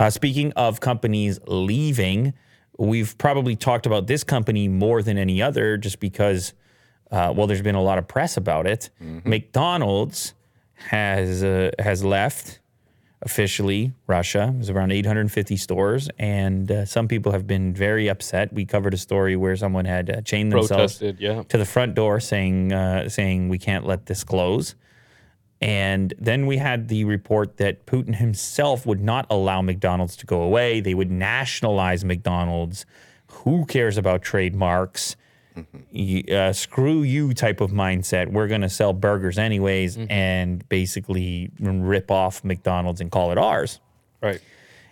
Uh, 0.01 0.09
speaking 0.09 0.51
of 0.53 0.79
companies 0.79 1.39
leaving, 1.45 2.33
we've 2.79 3.15
probably 3.19 3.55
talked 3.55 3.85
about 3.85 4.07
this 4.07 4.23
company 4.23 4.67
more 4.67 5.03
than 5.03 5.15
any 5.17 5.41
other, 5.41 5.77
just 5.77 5.99
because. 5.99 6.53
Uh, 7.11 7.31
well, 7.35 7.45
there's 7.45 7.61
been 7.61 7.75
a 7.75 7.83
lot 7.83 7.97
of 7.97 8.07
press 8.07 8.37
about 8.37 8.65
it. 8.65 8.89
McDonald's 9.25 10.33
has 10.75 11.43
uh, 11.43 11.69
has 11.77 12.03
left 12.03 12.61
officially 13.21 13.91
Russia. 14.07 14.51
There's 14.55 14.69
around 14.69 14.91
850 14.91 15.57
stores, 15.57 16.09
and 16.17 16.71
uh, 16.71 16.85
some 16.85 17.07
people 17.07 17.33
have 17.33 17.45
been 17.45 17.73
very 17.73 18.07
upset. 18.07 18.53
We 18.53 18.65
covered 18.65 18.93
a 18.93 18.97
story 18.97 19.35
where 19.35 19.55
someone 19.55 19.85
had 19.85 20.09
uh, 20.09 20.21
chained 20.21 20.53
themselves 20.53 21.03
yeah. 21.19 21.43
to 21.43 21.57
the 21.57 21.65
front 21.65 21.93
door, 21.93 22.19
saying 22.21 22.73
uh, 22.73 23.07
saying 23.09 23.49
we 23.49 23.59
can't 23.59 23.85
let 23.85 24.07
this 24.07 24.23
close. 24.23 24.73
And 25.61 26.13
then 26.17 26.47
we 26.47 26.57
had 26.57 26.87
the 26.87 27.05
report 27.05 27.57
that 27.57 27.85
Putin 27.85 28.15
himself 28.15 28.85
would 28.85 29.01
not 29.01 29.27
allow 29.29 29.61
McDonald's 29.61 30.15
to 30.17 30.25
go 30.25 30.41
away. 30.41 30.81
They 30.81 30.95
would 30.95 31.11
nationalize 31.11 32.03
McDonald's. 32.03 32.85
Who 33.27 33.65
cares 33.65 33.97
about 33.97 34.23
trademarks? 34.23 35.15
Y- 35.93 36.23
uh, 36.31 36.53
screw 36.53 37.03
you 37.03 37.33
type 37.33 37.61
of 37.61 37.71
mindset. 37.71 38.31
We're 38.31 38.47
going 38.47 38.61
to 38.61 38.69
sell 38.69 38.93
burgers 38.93 39.37
anyways 39.37 39.97
and 40.09 40.67
basically 40.69 41.51
rip 41.59 42.09
off 42.09 42.43
McDonald's 42.43 43.01
and 43.01 43.11
call 43.11 43.31
it 43.31 43.37
ours. 43.37 43.79
Right. 44.21 44.41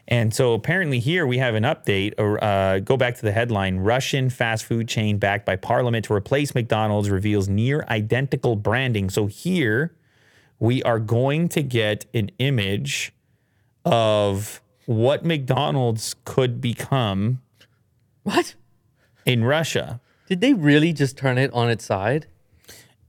And 0.08 0.34
so 0.34 0.54
apparently 0.54 1.00
here 1.00 1.26
we 1.26 1.38
have 1.38 1.56
an 1.56 1.64
update. 1.64 2.14
Uh, 2.18 2.80
go 2.80 2.98
back 2.98 3.16
to 3.16 3.22
the 3.22 3.32
headline: 3.32 3.78
Russian 3.78 4.30
fast 4.30 4.66
food 4.66 4.88
chain 4.88 5.18
backed 5.18 5.46
by 5.46 5.56
Parliament 5.56 6.06
to 6.06 6.14
replace 6.14 6.54
McDonald's 6.54 7.10
reveals 7.10 7.48
near 7.48 7.86
identical 7.90 8.56
branding. 8.56 9.10
So 9.10 9.28
here 9.28 9.94
we 10.60 10.84
are 10.84 11.00
going 11.00 11.48
to 11.50 11.64
get 11.64 12.06
an 12.14 12.32
image 12.40 13.14
of 13.86 14.62
what 14.86 15.24
McDonald's 15.26 16.16
could 16.26 16.60
become 16.60 17.42
What? 18.24 18.56
in 19.26 19.44
Russia. 19.44 20.02
Did 20.28 20.42
they 20.42 20.54
really 20.54 20.94
just 20.94 21.18
turn 21.18 21.38
it 21.38 21.52
on 21.54 21.70
its 21.70 21.86
side? 21.86 22.28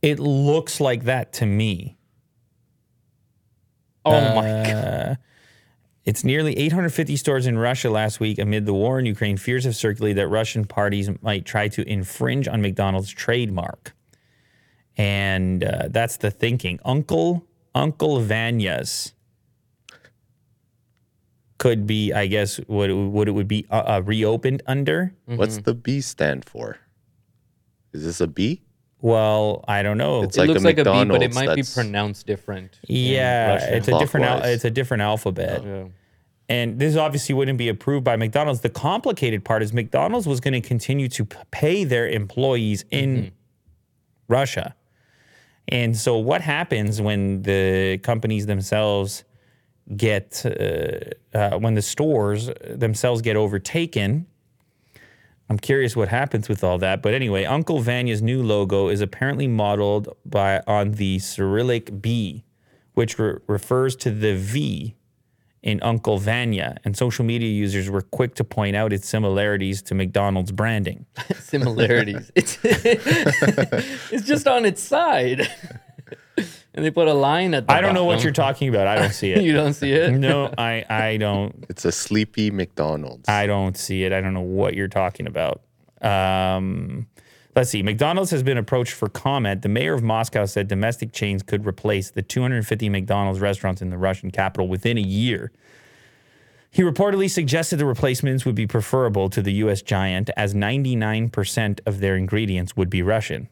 It 0.00 0.18
looks 0.18 0.80
like 0.80 1.04
that 1.04 1.32
to 1.34 1.46
me. 1.46 1.96
Oh 4.04 4.12
Uh, 4.14 4.34
my 4.34 4.70
god. 4.72 5.18
It's 6.06 6.24
nearly 6.24 6.56
850 6.56 7.16
stores 7.16 7.46
in 7.46 7.58
Russia 7.58 7.90
last 7.90 8.20
week 8.20 8.38
amid 8.38 8.64
the 8.64 8.72
war 8.72 8.98
in 8.98 9.04
Ukraine. 9.06 9.36
Fears 9.36 9.64
have 9.64 9.76
circulated 9.76 10.16
that 10.18 10.28
Russian 10.28 10.64
parties 10.64 11.10
might 11.20 11.44
try 11.44 11.68
to 11.68 11.86
infringe 11.86 12.48
on 12.48 12.62
McDonald's 12.62 13.10
trademark. 13.10 13.94
And 15.00 15.64
uh, 15.64 15.88
that's 15.90 16.18
the 16.18 16.30
thinking. 16.30 16.78
Uncle 16.84 17.46
Uncle 17.74 18.20
Vanya's 18.20 19.14
could 21.56 21.86
be, 21.86 22.12
I 22.12 22.26
guess, 22.26 22.56
what 22.66 22.90
it, 22.90 22.94
what 22.94 23.26
it 23.28 23.30
would 23.32 23.48
be 23.48 23.66
uh, 23.70 23.76
uh, 23.96 24.02
reopened 24.04 24.62
under. 24.66 25.14
What's 25.24 25.58
the 25.58 25.72
B 25.74 26.00
stand 26.02 26.44
for? 26.44 26.78
Is 27.94 28.04
this 28.04 28.20
a 28.20 28.26
B? 28.26 28.62
Well, 29.00 29.64
I 29.66 29.82
don't 29.82 29.96
know. 29.96 30.22
It's 30.22 30.36
It 30.36 30.40
like 30.40 30.48
a 30.50 30.52
looks 30.52 30.64
like 30.64 30.78
a 30.78 30.84
B, 30.84 31.04
but 31.06 31.22
it 31.22 31.34
might 31.34 31.54
be 31.56 31.62
pronounced 31.62 32.26
different. 32.26 32.78
yeah, 32.86 33.54
it's 33.76 33.88
a 33.88 33.98
different 33.98 34.26
al- 34.26 34.42
it's 34.44 34.64
a 34.66 34.70
different 34.70 35.02
alphabet. 35.02 35.64
Yeah. 35.64 35.84
And 36.50 36.78
this 36.78 36.96
obviously 36.96 37.34
wouldn't 37.34 37.58
be 37.58 37.68
approved 37.68 38.04
by 38.04 38.16
McDonald's. 38.16 38.60
The 38.60 38.68
complicated 38.70 39.44
part 39.44 39.62
is 39.62 39.72
McDonald's 39.72 40.26
was 40.26 40.40
going 40.40 40.60
to 40.60 40.66
continue 40.68 41.08
to 41.08 41.24
pay 41.52 41.84
their 41.84 42.06
employees 42.08 42.84
in 42.90 43.32
Russia. 44.28 44.74
And 45.68 45.96
so, 45.96 46.16
what 46.16 46.40
happens 46.40 47.00
when 47.00 47.42
the 47.42 47.98
companies 48.02 48.46
themselves 48.46 49.24
get, 49.96 50.44
uh, 50.44 51.36
uh, 51.36 51.58
when 51.58 51.74
the 51.74 51.82
stores 51.82 52.50
themselves 52.68 53.22
get 53.22 53.36
overtaken? 53.36 54.26
I'm 55.48 55.58
curious 55.58 55.96
what 55.96 56.08
happens 56.08 56.48
with 56.48 56.62
all 56.62 56.78
that. 56.78 57.02
But 57.02 57.12
anyway, 57.12 57.44
Uncle 57.44 57.80
Vanya's 57.80 58.22
new 58.22 58.42
logo 58.42 58.88
is 58.88 59.00
apparently 59.00 59.48
modeled 59.48 60.16
by 60.24 60.62
on 60.66 60.92
the 60.92 61.18
Cyrillic 61.18 62.00
B, 62.00 62.44
which 62.94 63.18
re- 63.18 63.38
refers 63.48 63.96
to 63.96 64.10
the 64.12 64.36
V 64.36 64.94
in 65.62 65.82
Uncle 65.82 66.18
Vanya, 66.18 66.76
and 66.84 66.96
social 66.96 67.24
media 67.24 67.50
users 67.50 67.90
were 67.90 68.00
quick 68.00 68.34
to 68.36 68.44
point 68.44 68.74
out 68.76 68.92
its 68.92 69.08
similarities 69.08 69.82
to 69.82 69.94
McDonald's 69.94 70.52
branding. 70.52 71.06
similarities. 71.38 72.30
It's 72.36 72.58
it's 72.64 74.26
just 74.26 74.46
on 74.48 74.64
its 74.64 74.82
side, 74.82 75.48
and 76.74 76.84
they 76.84 76.90
put 76.90 77.08
a 77.08 77.14
line 77.14 77.52
at 77.54 77.66
the. 77.66 77.72
I 77.72 77.80
don't 77.80 77.94
know 77.94 78.04
what 78.04 78.22
you're 78.22 78.32
talking 78.32 78.68
about. 78.68 78.86
I 78.86 78.96
don't 78.96 79.12
see 79.12 79.32
it. 79.32 79.42
you 79.42 79.52
don't 79.52 79.74
see 79.74 79.92
it. 79.92 80.12
no, 80.12 80.52
I 80.56 80.84
I 80.88 81.16
don't 81.18 81.64
It's 81.68 81.84
a 81.84 81.92
sleepy 81.92 82.50
McDonald's. 82.50 83.28
I 83.28 83.46
don't 83.46 83.76
see 83.76 84.04
it. 84.04 84.12
I 84.12 84.20
don't 84.20 84.34
know 84.34 84.40
what 84.40 84.74
you're 84.74 84.88
talking 84.88 85.26
about. 85.26 85.60
Um, 86.00 87.06
let's 87.54 87.70
see. 87.70 87.82
McDonald's 87.82 88.30
has 88.30 88.42
been 88.42 88.58
approached 88.58 88.92
for 88.92 89.08
comment. 89.08 89.62
The 89.62 89.68
mayor 89.68 89.94
of 89.94 90.02
Moscow 90.02 90.46
said 90.46 90.68
domestic 90.68 91.12
chains 91.12 91.42
could 91.42 91.66
replace 91.66 92.10
the 92.10 92.22
250 92.22 92.88
McDonald's 92.88 93.40
restaurants 93.40 93.82
in 93.82 93.90
the 93.90 93.98
Russian 93.98 94.30
capital 94.30 94.68
within 94.68 94.98
a 94.98 95.02
year. 95.02 95.52
He 96.70 96.82
reportedly 96.82 97.28
suggested 97.28 97.76
the 97.76 97.86
replacements 97.86 98.44
would 98.44 98.54
be 98.54 98.66
preferable 98.66 99.28
to 99.30 99.42
the 99.42 99.52
U.S. 99.54 99.82
giant, 99.82 100.30
as 100.36 100.54
99% 100.54 101.80
of 101.84 101.98
their 101.98 102.16
ingredients 102.16 102.76
would 102.76 102.88
be 102.88 103.02
Russian. 103.02 103.48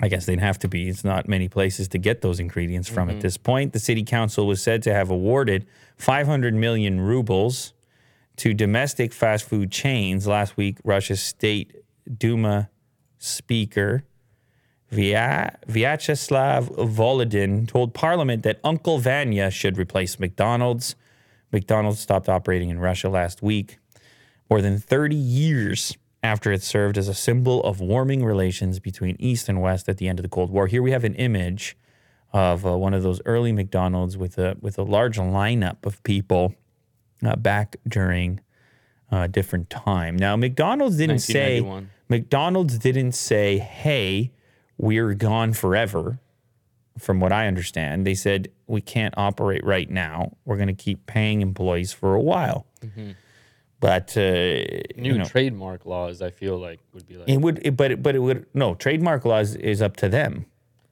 I 0.00 0.08
guess 0.08 0.26
they'd 0.26 0.40
have 0.40 0.58
to 0.58 0.68
be. 0.68 0.88
It's 0.88 1.04
not 1.04 1.28
many 1.28 1.48
places 1.48 1.86
to 1.88 1.98
get 1.98 2.20
those 2.20 2.40
ingredients 2.40 2.88
from 2.88 3.08
at 3.08 3.12
mm-hmm. 3.12 3.20
this 3.20 3.36
point. 3.36 3.72
The 3.72 3.78
city 3.78 4.02
council 4.02 4.48
was 4.48 4.60
said 4.60 4.82
to 4.82 4.92
have 4.92 5.10
awarded 5.10 5.66
500 5.96 6.54
million 6.54 7.00
rubles 7.00 7.72
to 8.38 8.52
domestic 8.52 9.12
fast 9.12 9.44
food 9.44 9.70
chains 9.70 10.26
last 10.26 10.56
week. 10.56 10.78
Russia's 10.82 11.22
state 11.22 11.84
Duma 12.18 12.68
speaker 13.24 14.04
Vya- 14.90 15.56
Vyacheslav 15.66 16.68
Volodin 16.88 17.66
told 17.66 17.94
Parliament 17.94 18.42
that 18.44 18.60
Uncle 18.62 18.98
Vanya 18.98 19.50
should 19.50 19.76
replace 19.76 20.20
McDonald's. 20.20 20.94
McDonald's 21.52 22.00
stopped 22.00 22.28
operating 22.28 22.70
in 22.70 22.78
Russia 22.78 23.08
last 23.08 23.42
week, 23.42 23.78
more 24.50 24.60
than 24.60 24.78
30 24.78 25.16
years 25.16 25.96
after 26.22 26.52
it 26.52 26.62
served 26.62 26.96
as 26.96 27.08
a 27.08 27.14
symbol 27.14 27.62
of 27.64 27.80
warming 27.80 28.24
relations 28.24 28.78
between 28.78 29.16
East 29.18 29.48
and 29.48 29.60
West 29.60 29.88
at 29.88 29.98
the 29.98 30.08
end 30.08 30.18
of 30.18 30.22
the 30.22 30.28
Cold 30.28 30.50
War. 30.50 30.66
Here 30.66 30.82
we 30.82 30.90
have 30.92 31.04
an 31.04 31.14
image 31.14 31.76
of 32.32 32.66
uh, 32.66 32.76
one 32.76 32.94
of 32.94 33.02
those 33.02 33.20
early 33.24 33.52
McDonald's 33.52 34.16
with 34.16 34.38
a 34.38 34.56
with 34.60 34.78
a 34.78 34.82
large 34.82 35.18
lineup 35.18 35.84
of 35.86 36.02
people 36.02 36.54
uh, 37.24 37.36
back 37.36 37.76
during 37.86 38.40
a 39.10 39.28
different 39.28 39.70
time. 39.70 40.16
Now, 40.16 40.34
McDonald's 40.34 40.96
didn't 40.96 41.20
say 41.20 41.60
1991. 41.60 41.90
McDonald's 42.08 42.78
didn't 42.78 43.12
say, 43.12 43.58
"Hey, 43.58 44.32
we're 44.78 45.14
gone 45.14 45.52
forever." 45.52 46.20
From 46.98 47.18
what 47.18 47.32
I 47.32 47.48
understand, 47.48 48.06
they 48.06 48.14
said 48.14 48.48
we 48.68 48.80
can't 48.80 49.14
operate 49.16 49.64
right 49.64 49.90
now. 49.90 50.36
We're 50.44 50.56
going 50.56 50.68
to 50.68 50.74
keep 50.74 51.06
paying 51.06 51.42
employees 51.42 51.92
for 51.92 52.14
a 52.14 52.20
while. 52.20 52.66
But 53.80 54.16
uh, 54.16 54.20
New 54.96 55.12
you 55.12 55.18
know, 55.18 55.24
trademark 55.24 55.84
laws, 55.84 56.22
I 56.22 56.30
feel 56.30 56.56
like 56.56 56.80
would 56.92 57.06
be 57.06 57.16
like. 57.16 57.28
it 57.28 57.40
would, 57.40 57.60
it, 57.66 57.76
but 57.76 57.90
it, 57.90 58.02
but 58.02 58.14
it 58.14 58.20
would 58.20 58.46
no 58.54 58.74
trademark 58.74 59.24
laws 59.24 59.56
is 59.56 59.82
up 59.82 59.96
to 59.98 60.08
them. 60.08 60.46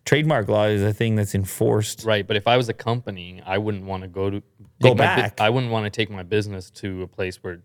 Trademark 0.04 0.48
law 0.48 0.64
is 0.64 0.82
a 0.82 0.92
thing 0.92 1.14
that's 1.14 1.34
enforced. 1.34 2.04
Right, 2.04 2.26
but 2.26 2.36
if 2.36 2.48
I 2.48 2.56
was 2.56 2.68
a 2.68 2.74
company, 2.74 3.40
I 3.46 3.56
wouldn't 3.58 3.84
want 3.84 4.02
to 4.02 4.08
go 4.08 4.28
to 4.28 4.40
Go 4.82 4.88
take 4.88 4.98
my 4.98 5.14
bu- 5.14 5.22
back. 5.22 5.40
I 5.40 5.48
wouldn't 5.48 5.72
want 5.72 5.84
to 5.84 5.90
take 5.90 6.10
my 6.10 6.24
business 6.24 6.70
to 6.72 7.02
a 7.02 7.06
place 7.06 7.36
where 7.42 7.62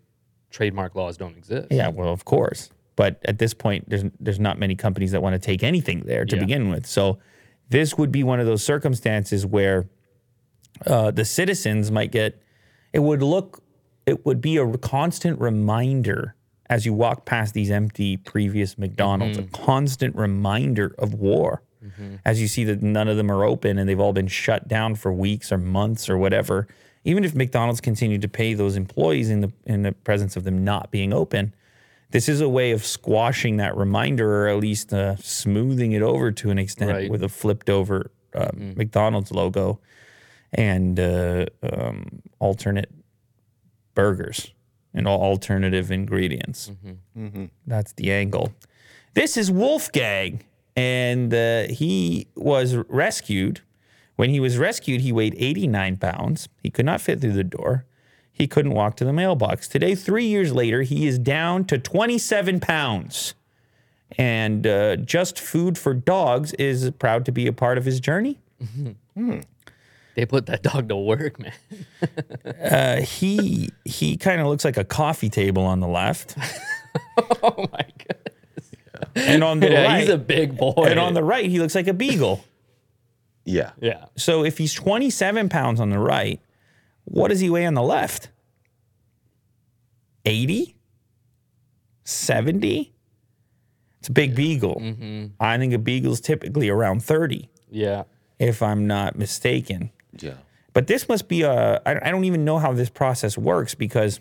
trademark 0.52 0.94
laws 0.96 1.18
don't 1.18 1.36
exist. 1.36 1.70
Yeah, 1.72 1.90
well, 1.90 2.10
of 2.14 2.24
course. 2.24 2.70
But 2.98 3.22
at 3.24 3.38
this 3.40 3.54
point, 3.54 3.88
there's 3.90 4.04
there's 4.20 4.40
not 4.42 4.60
many 4.60 4.76
companies 4.76 5.12
that 5.14 5.22
want 5.22 5.34
to 5.34 5.40
take 5.40 5.64
anything 5.64 6.02
there 6.06 6.26
to 6.26 6.36
Yeah. 6.36 6.42
begin 6.42 6.70
with. 6.70 6.86
So 6.86 7.20
this 7.70 7.98
would 7.98 8.12
be 8.12 8.24
one 8.26 8.42
of 8.42 8.46
those 8.46 8.64
circumstances 8.64 9.46
where 9.46 9.88
uh, 10.86 11.12
the 11.12 11.24
citizens 11.24 11.90
might 11.92 12.12
get. 12.12 12.42
It 12.92 13.00
would 13.00 13.22
look. 13.24 13.64
It 14.06 14.26
would 14.26 14.42
be 14.42 14.58
a 14.58 14.78
constant 14.78 15.40
reminder 15.40 16.36
as 16.70 16.86
you 16.86 16.94
walk 16.94 17.26
past 17.26 17.54
these 17.54 17.72
empty 17.72 18.18
previous 18.18 18.78
McDonald's, 18.78 19.38
a 19.38 19.44
constant 19.44 20.16
reminder 20.16 20.94
of 21.00 21.14
war. 21.14 21.62
As 22.26 22.42
you 22.42 22.50
see 22.50 22.66
that 22.66 22.82
none 22.82 23.08
of 23.08 23.16
them 23.16 23.32
are 23.32 23.46
open 23.46 23.78
and 23.78 23.88
they've 23.88 24.00
all 24.00 24.12
been 24.12 24.28
shut 24.28 24.68
down 24.68 24.96
for 24.96 25.14
weeks 25.14 25.54
or 25.54 25.58
months 25.58 26.10
or 26.10 26.18
whatever. 26.18 26.68
Even 27.06 27.24
if 27.24 27.34
McDonald's 27.34 27.80
continued 27.80 28.22
to 28.24 28.28
pay 28.28 28.54
those 28.54 28.76
employees 28.76 29.30
in 29.30 29.40
the 29.40 29.54
in 29.66 29.84
the 29.84 29.94
presence 29.94 30.36
of 30.36 30.44
them 30.44 30.66
not 30.66 30.92
being 30.92 31.14
open, 31.14 31.54
this 32.12 32.30
is 32.30 32.42
a 32.42 32.50
way 32.50 32.72
of 32.72 32.86
squashing 32.86 33.58
that 33.58 33.76
reminder 33.76 34.44
or 34.46 34.48
at 34.48 34.58
least 34.58 34.94
uh, 34.94 35.16
smoothing 35.18 35.92
it 35.92 36.02
over 36.02 36.32
to 36.32 36.50
an 36.50 36.58
extent 36.60 36.92
Right. 36.92 37.10
with 37.12 37.24
a 37.24 37.30
flipped 37.30 37.70
over 37.70 38.12
uh, 38.34 38.50
McDonald's 38.54 39.32
logo 39.32 39.80
and 40.54 41.00
uh, 41.00 41.46
um, 41.64 42.22
alternate 42.40 42.90
burgers 43.94 44.54
and 44.94 45.08
all 45.08 45.22
alternative 45.22 45.92
ingredients. 45.92 46.72
That's 47.66 47.94
the 47.94 48.12
angle. 48.12 48.54
This 49.14 49.36
is 49.38 49.52
Wolfgang, 49.52 50.44
and 50.76 51.34
uh, 51.34 51.64
he 51.70 52.28
was 52.36 52.76
rescued. 52.88 53.62
When 54.16 54.30
he 54.30 54.40
was 54.40 54.58
rescued, 54.58 55.02
he 55.02 55.12
weighed 55.12 55.36
89 55.38 55.98
pounds. 55.98 56.50
He 56.64 56.70
could 56.70 56.86
not 56.86 57.02
fit 57.02 57.20
through 57.22 57.34
the 57.34 57.44
door. 57.44 57.86
He 58.38 58.48
couldn't 58.48 58.74
walk 58.74 58.96
to 58.98 59.06
the 59.06 59.14
mailbox. 59.14 59.68
Today, 59.68 59.96
three 59.96 60.26
years 60.26 60.54
later, 60.54 60.84
he 60.84 61.08
is 61.08 61.18
down 61.18 61.66
to 61.66 61.80
27 61.80 62.60
pounds. 62.60 63.34
And 64.18 64.68
uh, 64.68 64.98
Just 64.98 65.40
Food 65.40 65.76
for 65.78 65.94
Dogs 65.96 66.54
is 66.54 66.92
proud 66.92 67.26
to 67.26 67.32
be 67.32 67.48
a 67.48 67.54
part 67.54 67.78
of 67.80 67.86
his 67.86 68.00
journey. 68.00 68.38
They 70.16 70.26
put 70.26 70.46
that 70.48 70.62
dog 70.64 70.88
to 70.90 70.96
work, 70.96 71.40
man. 71.40 71.54
Uh, 72.64 73.02
he 73.02 73.70
he 73.86 74.18
kind 74.18 74.42
of 74.42 74.48
looks 74.48 74.66
like 74.66 74.78
a 74.78 74.84
coffee 74.84 75.30
table 75.30 75.64
on 75.64 75.80
the 75.80 75.88
left, 75.88 76.36
oh 77.44 77.68
my 77.72 77.86
god. 78.08 79.10
and 79.16 79.44
on 79.44 79.60
the 79.60 79.70
Yeah, 79.72 79.84
right, 79.84 80.00
he's 80.02 80.10
a 80.10 80.18
big 80.18 80.58
boy. 80.58 80.86
and 80.88 81.00
on 81.00 81.14
the 81.14 81.24
right, 81.24 81.46
he 81.50 81.60
looks 81.60 81.76
like 81.76 81.88
a 81.88 81.94
beagle. 81.94 82.44
Yeah. 83.46 83.72
yeah. 83.80 84.06
So 84.16 84.44
if 84.44 84.58
he's 84.58 84.74
27 84.74 85.50
pounds 85.50 85.80
on 85.80 85.90
the 85.92 86.00
right, 86.00 86.40
what 87.10 87.30
does 87.30 87.40
he 87.40 87.50
weigh 87.50 87.66
on 87.66 87.74
the 87.74 87.82
left? 87.84 88.30
80? 90.26 90.76
70? 92.04 92.94
It's 94.00 94.10
a 94.10 94.12
big 94.12 94.36
beagle. 94.36 94.76
Mm-hmm. 94.82 95.28
I 95.40 95.58
think 95.58 95.74
a 95.74 95.78
beagle's 95.80 96.22
typically 96.22 96.70
around 96.70 97.04
30, 97.04 97.50
Yeah. 97.70 98.04
if 98.40 98.62
I'm 98.62 98.88
not 98.88 99.18
mistaken. 99.18 99.92
Yeah. 100.20 100.36
But 100.74 100.88
this 100.88 101.10
must 101.10 101.28
be 101.28 101.42
a, 101.42 101.82
I 101.86 102.12
don't 102.12 102.26
even 102.26 102.46
know 102.46 102.60
how 102.60 102.72
this 102.74 102.90
process 102.90 103.38
works 103.38 103.74
because, 103.74 104.20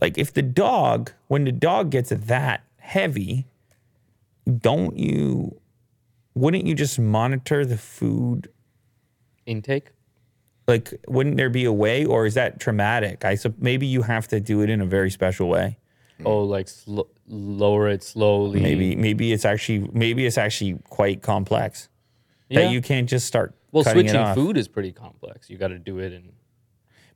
like, 0.00 0.16
if 0.16 0.32
the 0.32 0.42
dog, 0.42 1.12
when 1.26 1.44
the 1.44 1.50
dog 1.52 1.90
gets 1.90 2.10
that 2.10 2.62
heavy, 2.76 3.46
don't 4.60 4.96
you, 4.96 5.60
wouldn't 6.34 6.66
you 6.66 6.74
just 6.74 6.98
monitor 6.98 7.64
the 7.64 7.76
food 7.78 8.48
Intake. 9.46 9.90
Like 10.68 10.92
wouldn't 11.08 11.36
there 11.38 11.50
be 11.50 11.64
a 11.64 11.72
way 11.72 12.04
or 12.04 12.26
is 12.26 12.34
that 12.34 12.60
traumatic 12.60 13.24
i 13.24 13.34
so 13.34 13.52
maybe 13.58 13.86
you 13.86 14.02
have 14.02 14.28
to 14.28 14.38
do 14.38 14.60
it 14.60 14.70
in 14.70 14.80
a 14.80 14.86
very 14.86 15.10
special 15.10 15.48
way 15.48 15.76
Oh, 16.24 16.40
like 16.42 16.66
sl- 16.66 17.02
lower 17.28 17.88
it 17.88 18.02
slowly. 18.02 18.58
maybe 18.60 18.96
maybe 18.96 19.32
it's 19.32 19.44
actually 19.44 19.88
maybe 19.92 20.26
it's 20.26 20.36
actually 20.36 20.76
quite 20.90 21.22
complex 21.22 21.88
Yeah. 22.48 22.62
that 22.62 22.72
you 22.72 22.82
can't 22.82 23.08
just 23.08 23.26
start 23.26 23.54
well, 23.70 23.84
switching 23.84 24.34
food 24.34 24.56
is 24.56 24.66
pretty 24.66 24.90
complex. 24.90 25.48
You 25.48 25.58
got 25.58 25.68
to 25.68 25.78
do 25.78 25.98
it 26.00 26.12
in 26.12 26.32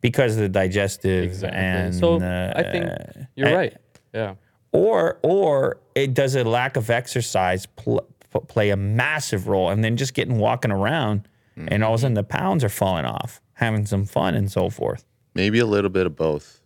because 0.02 0.36
of 0.36 0.42
the 0.42 0.48
digestive 0.48 1.24
exactly. 1.24 1.58
and 1.58 1.92
so 1.94 2.20
uh, 2.20 2.52
I 2.54 2.62
think 2.62 2.90
you're 3.34 3.48
uh, 3.48 3.54
right. 3.56 3.76
Yeah. 4.14 4.34
or 4.70 5.18
or 5.24 5.78
it 5.96 6.14
does 6.14 6.36
a 6.36 6.44
lack 6.44 6.76
of 6.76 6.88
exercise 6.88 7.66
pl- 7.66 8.06
play 8.46 8.70
a 8.70 8.76
massive 8.76 9.48
role 9.48 9.70
and 9.70 9.82
then 9.82 9.96
just 9.96 10.14
getting 10.14 10.38
walking 10.38 10.70
around 10.70 11.26
and 11.56 11.82
all 11.82 11.92
of 11.94 11.98
a 11.98 12.02
sudden 12.02 12.14
the 12.14 12.22
pounds 12.22 12.62
are 12.62 12.68
falling 12.70 13.04
off 13.04 13.40
having 13.62 13.86
some 13.86 14.04
fun 14.04 14.34
and 14.34 14.50
so 14.50 14.68
forth 14.68 15.04
Maybe 15.34 15.58
a 15.58 15.66
little 15.66 15.90
bit 15.90 16.04
of 16.06 16.14
both. 16.16 16.60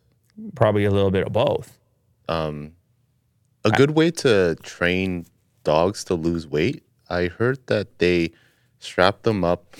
probably 0.55 0.84
a 0.84 0.90
little 0.90 1.11
bit 1.11 1.24
of 1.26 1.32
both 1.32 1.78
A 3.64 3.70
good 3.76 3.92
way 3.92 4.11
to 4.24 4.57
train 4.62 5.26
dogs 5.64 6.05
to 6.05 6.14
lose 6.14 6.47
weight, 6.47 6.82
I 7.11 7.26
heard 7.26 7.59
that 7.66 7.99
they 7.99 8.30
strap 8.78 9.22
them 9.22 9.44
up 9.44 9.74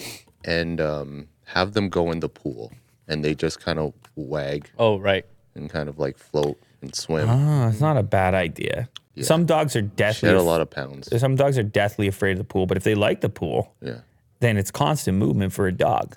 and 0.45 0.81
um, 0.81 1.29
have 1.45 1.73
them 1.75 1.89
go 1.89 2.11
in 2.11 2.21
the 2.21 2.29
pool 2.29 2.73
and 3.09 3.25
they 3.25 3.35
just 3.35 3.61
kind 3.61 3.79
of 3.79 3.93
wag 4.17 4.71
Oh, 4.79 4.99
right. 4.99 5.25
and 5.55 5.71
kind 5.71 5.89
of 5.89 5.99
like 5.99 6.17
float 6.19 6.59
and 6.83 6.95
swim. 6.95 7.29
oh 7.29 7.69
it's 7.69 7.81
not 7.81 7.97
a 7.97 8.03
bad 8.03 8.35
idea 8.35 8.89
some 9.23 9.47
dogs 9.47 9.75
are 9.77 9.81
deathly 9.83 10.29
Shed 10.29 10.37
a 10.37 10.43
lot 10.43 10.61
of 10.61 10.69
pounds. 10.69 11.09
some 11.19 11.37
dogs 11.37 11.57
are 11.57 11.63
deathly 11.63 12.07
afraid 12.07 12.33
of 12.33 12.39
the 12.39 12.45
pool, 12.45 12.67
but 12.67 12.77
if 12.77 12.83
they 12.85 12.95
like 12.95 13.23
the 13.23 13.31
pool, 13.31 13.73
Yeah. 13.81 14.01
then 14.41 14.59
it's 14.59 14.71
constant 14.71 15.17
movement 15.17 15.55
for 15.55 15.67
a 15.67 15.73
dog. 15.73 16.17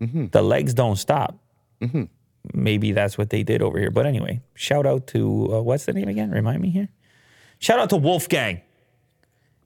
The 0.00 0.42
legs 0.42 0.74
don't 0.74 0.96
stop. 0.96 1.36
Maybe 2.54 2.92
that's 2.92 3.18
what 3.18 3.30
they 3.30 3.42
did 3.42 3.60
over 3.62 3.78
here. 3.78 3.90
But 3.90 4.06
anyway, 4.06 4.40
shout 4.54 4.86
out 4.86 5.06
to 5.08 5.54
uh, 5.54 5.60
what's 5.60 5.84
the 5.84 5.92
name 5.92 6.08
again? 6.08 6.30
Remind 6.30 6.62
me 6.62 6.70
here. 6.70 6.88
Shout 7.58 7.78
out 7.78 7.90
to 7.90 7.96
Wolfgang. 7.96 8.62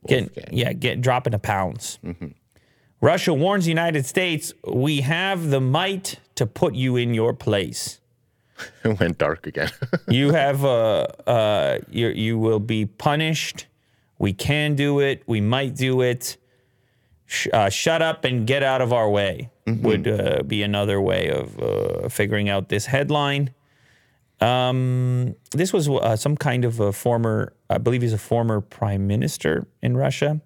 Wolfgang. 0.03 0.29
yeah, 0.51 0.73
get 0.73 0.99
dropping 1.01 1.31
the 1.31 1.39
pounds. 1.39 1.99
Russia 3.01 3.33
warns 3.33 3.65
the 3.65 3.71
United 3.71 4.05
States, 4.05 4.53
we 4.67 5.01
have 5.01 5.49
the 5.49 5.61
might 5.61 6.19
to 6.35 6.45
put 6.45 6.75
you 6.75 6.95
in 6.95 7.13
your 7.13 7.33
place. 7.33 7.99
It 8.83 8.99
went 8.99 9.17
dark 9.17 9.47
again. 9.47 9.69
you 10.07 10.31
have 10.31 10.63
uh 10.63 11.07
uh 11.27 11.79
you 11.89 12.07
you 12.07 12.37
will 12.37 12.59
be 12.61 12.85
punished. 12.85 13.67
We 14.17 14.31
can 14.31 14.75
do 14.75 15.01
it. 15.01 15.23
We 15.27 15.41
might 15.41 15.75
do 15.75 16.01
it. 16.01 16.37
Sh- 17.25 17.47
uh, 17.53 17.69
shut 17.69 18.01
up 18.01 18.23
and 18.23 18.45
get 18.45 18.63
out 18.63 18.81
of 18.81 18.93
our 18.93 19.09
way 19.09 19.49
would 19.65 20.07
uh, 20.07 20.43
be 20.43 20.61
another 20.61 21.01
way 21.01 21.29
of 21.29 21.59
uh, 21.59 22.09
figuring 22.09 22.49
out 22.49 22.69
this 22.69 22.85
headline. 22.85 23.51
Um, 24.41 25.35
this 25.51 25.73
was 25.73 25.89
uh, 25.89 26.15
some 26.15 26.37
kind 26.37 26.65
of 26.65 26.79
a 26.79 26.91
former, 26.91 27.53
I 27.69 27.77
believe 27.77 28.01
he's 28.01 28.13
a 28.13 28.17
former 28.17 28.61
prime 28.61 29.07
minister 29.07 29.67
in 29.81 29.97
Russia. 29.97 30.41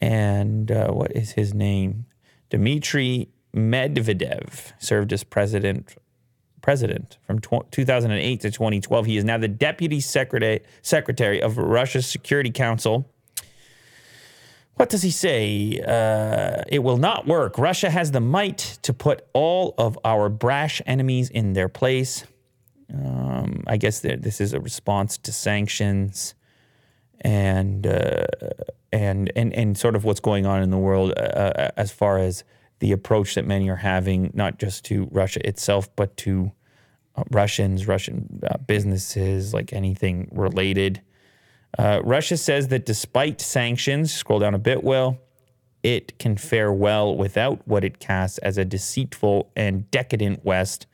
And 0.00 0.72
uh, 0.72 0.90
what 0.90 1.12
is 1.14 1.32
his 1.32 1.54
name? 1.54 2.06
Dmitry 2.50 3.28
Medvedev 3.54 4.72
served 4.78 5.12
as 5.12 5.24
president 5.24 5.96
president 6.62 7.18
from 7.26 7.40
tw- 7.40 7.70
2008 7.72 8.40
to 8.40 8.50
2012. 8.50 9.06
He 9.06 9.16
is 9.16 9.24
now 9.24 9.36
the 9.36 9.48
deputy 9.48 10.00
secretary 10.00 10.60
secretary 10.80 11.42
of 11.42 11.58
Russia's 11.58 12.06
Security 12.06 12.50
Council. 12.50 13.11
What 14.76 14.88
does 14.88 15.02
he 15.02 15.10
say? 15.10 15.80
Uh, 15.86 16.62
it 16.68 16.80
will 16.80 16.96
not 16.96 17.26
work. 17.26 17.58
Russia 17.58 17.90
has 17.90 18.10
the 18.10 18.20
might 18.20 18.78
to 18.82 18.92
put 18.92 19.26
all 19.32 19.74
of 19.78 19.98
our 20.04 20.28
brash 20.28 20.80
enemies 20.86 21.28
in 21.30 21.52
their 21.52 21.68
place. 21.68 22.24
Um, 22.92 23.64
I 23.66 23.76
guess 23.76 24.00
this 24.00 24.40
is 24.40 24.52
a 24.52 24.60
response 24.60 25.18
to 25.18 25.32
sanctions 25.32 26.34
and 27.20 27.86
uh, 27.86 28.26
and 28.92 29.32
and 29.36 29.52
and 29.54 29.78
sort 29.78 29.96
of 29.96 30.04
what's 30.04 30.20
going 30.20 30.46
on 30.46 30.62
in 30.62 30.70
the 30.70 30.78
world 30.78 31.12
uh, 31.16 31.70
as 31.76 31.90
far 31.92 32.18
as 32.18 32.44
the 32.80 32.92
approach 32.92 33.36
that 33.36 33.46
many 33.46 33.70
are 33.70 33.76
having, 33.76 34.30
not 34.34 34.58
just 34.58 34.84
to 34.86 35.08
Russia 35.12 35.46
itself, 35.46 35.94
but 35.94 36.16
to 36.16 36.50
uh, 37.14 37.22
Russians, 37.30 37.86
Russian 37.86 38.40
uh, 38.50 38.58
businesses, 38.58 39.54
like 39.54 39.72
anything 39.72 40.28
related. 40.32 41.00
Uh, 41.78 42.00
Russia 42.04 42.36
says 42.36 42.68
that 42.68 42.84
despite 42.84 43.40
sanctions, 43.40 44.12
scroll 44.12 44.38
down 44.38 44.54
a 44.54 44.58
bit, 44.58 44.84
Will, 44.84 45.18
it 45.82 46.18
can 46.18 46.36
fare 46.36 46.72
well 46.72 47.16
without 47.16 47.66
what 47.66 47.84
it 47.84 47.98
casts 47.98 48.38
as 48.38 48.58
a 48.58 48.64
deceitful 48.64 49.50
and 49.56 49.90
decadent 49.90 50.44
West 50.44 50.86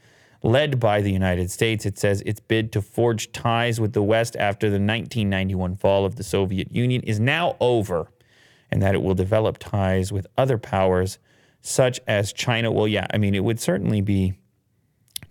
led 0.43 0.79
by 0.79 1.01
the 1.01 1.13
United 1.13 1.51
States. 1.51 1.85
It 1.85 1.99
says 1.99 2.23
its 2.23 2.41
bid 2.41 2.73
to 2.73 2.81
forge 2.81 3.33
ties 3.33 3.81
with 3.81 3.93
the 3.93 4.03
West 4.03 4.37
after 4.37 4.69
the 4.69 4.75
1991 4.75 5.77
fall 5.77 6.05
of 6.05 6.17
the 6.17 6.25
Soviet 6.25 6.73
Union 6.73 7.03
is 7.03 7.19
now 7.19 7.57
over, 7.61 8.11
and 8.71 8.81
that 8.81 8.95
it 8.95 9.03
will 9.03 9.15
develop 9.15 9.59
ties 9.59 10.13
with 10.13 10.27
other 10.37 10.59
powers 10.59 11.19
such 11.61 12.01
as 12.07 12.33
China. 12.33 12.71
Well, 12.71 12.89
yeah, 12.89 13.07
I 13.13 13.19
mean, 13.19 13.35
it 13.35 13.45
would 13.45 13.61
certainly 13.61 14.01
be 14.01 14.35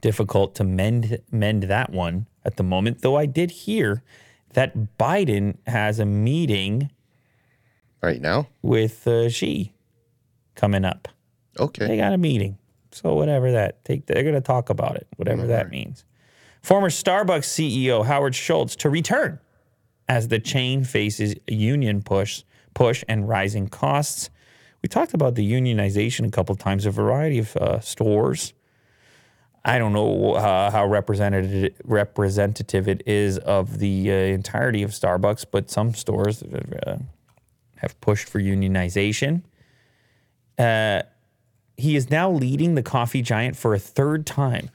difficult 0.02 0.56
to 0.56 0.64
mend 0.64 1.20
mend 1.32 1.64
that 1.64 1.90
one 1.90 2.28
at 2.46 2.58
the 2.58 2.64
moment. 2.64 3.02
Though 3.02 3.16
I 3.16 3.26
did 3.26 3.50
hear 3.50 4.04
that 4.58 4.98
Biden 4.98 5.56
has 5.68 6.00
a 6.00 6.06
meeting 6.06 6.90
right 8.02 8.20
now? 8.20 8.48
with 8.64 9.08
uh, 9.08 9.30
Xi 9.30 9.72
coming 10.56 10.84
up. 10.84 11.08
Okay. 11.60 11.86
They 11.86 11.96
got 11.96 12.12
a 12.12 12.18
meeting. 12.18 12.58
So 12.92 13.14
whatever 13.14 13.52
that 13.52 13.86
take, 13.86 14.08
they're 14.08 14.24
going 14.24 14.34
to 14.34 14.42
talk 14.42 14.72
about 14.72 14.96
it. 14.96 15.06
Whatever 15.18 15.46
that 15.46 15.70
means. 15.70 16.06
Former 16.64 16.90
Starbucks 16.90 17.46
CEO 17.46 18.04
Howard 18.04 18.34
Schultz 18.34 18.76
to 18.78 18.90
return 18.90 19.40
as 20.10 20.30
the 20.30 20.40
chain 20.40 20.84
faces 20.84 21.36
union 21.48 22.02
push, 22.02 22.42
push 22.74 23.04
and 23.08 23.30
rising 23.30 23.68
costs. 23.68 24.32
We 24.82 24.90
talked 24.90 25.14
about 25.14 25.36
the 25.36 25.48
unionization 25.48 26.26
a 26.26 26.32
couple 26.32 26.56
times. 26.56 26.88
A 26.88 26.92
variety 26.92 27.38
of 27.38 27.56
uh, 27.58 27.80
stores. 27.80 28.56
I 29.68 29.78
don't 29.78 29.92
know 29.92 30.34
uh, 30.34 30.72
how 30.72 30.88
representative 30.88 31.76
representative 31.84 32.88
it 32.88 33.04
is 33.06 33.38
of 33.40 33.80
the 33.80 34.12
uh, 34.12 34.14
entirety 34.14 34.82
of 34.82 34.92
Starbucks, 34.92 35.46
but 35.52 35.70
some 35.70 35.94
stores 35.94 36.42
uh, 36.42 36.98
have 37.76 38.00
pushed 38.00 38.30
for 38.30 38.40
unionization. 38.40 39.44
Uh, 40.58 41.02
he 41.76 41.96
is 41.96 42.10
now 42.10 42.32
leading 42.32 42.76
the 42.76 42.82
coffee 42.82 43.22
giant 43.22 43.56
for 43.56 43.76
a 43.76 43.80
third 43.80 44.26
time. 44.26 44.70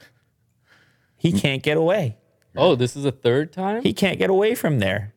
He 1.17 1.31
can't 1.31 1.63
get 1.63 1.75
away. 1.75 2.17
Oh, 2.55 2.75
this 2.75 2.95
is 2.95 3.03
a 3.03 3.11
third 3.11 3.51
time? 3.51 3.81
He 3.81 3.93
can't 3.93 4.19
get 4.19 4.29
away 4.29 4.55
from 4.55 4.79
there. 4.79 5.13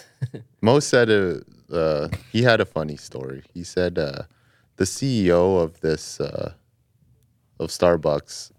Mo 0.60 0.80
said 0.80 1.10
uh, 1.10 1.74
uh, 1.74 2.08
he 2.30 2.42
had 2.42 2.60
a 2.60 2.64
funny 2.64 2.96
story. 2.96 3.42
He 3.52 3.64
said 3.64 3.98
uh, 3.98 4.22
the 4.76 4.84
CEO 4.84 5.60
of 5.60 5.80
this 5.80 6.20
uh, 6.20 6.52
of 7.58 7.70
Starbucks, 7.70 8.52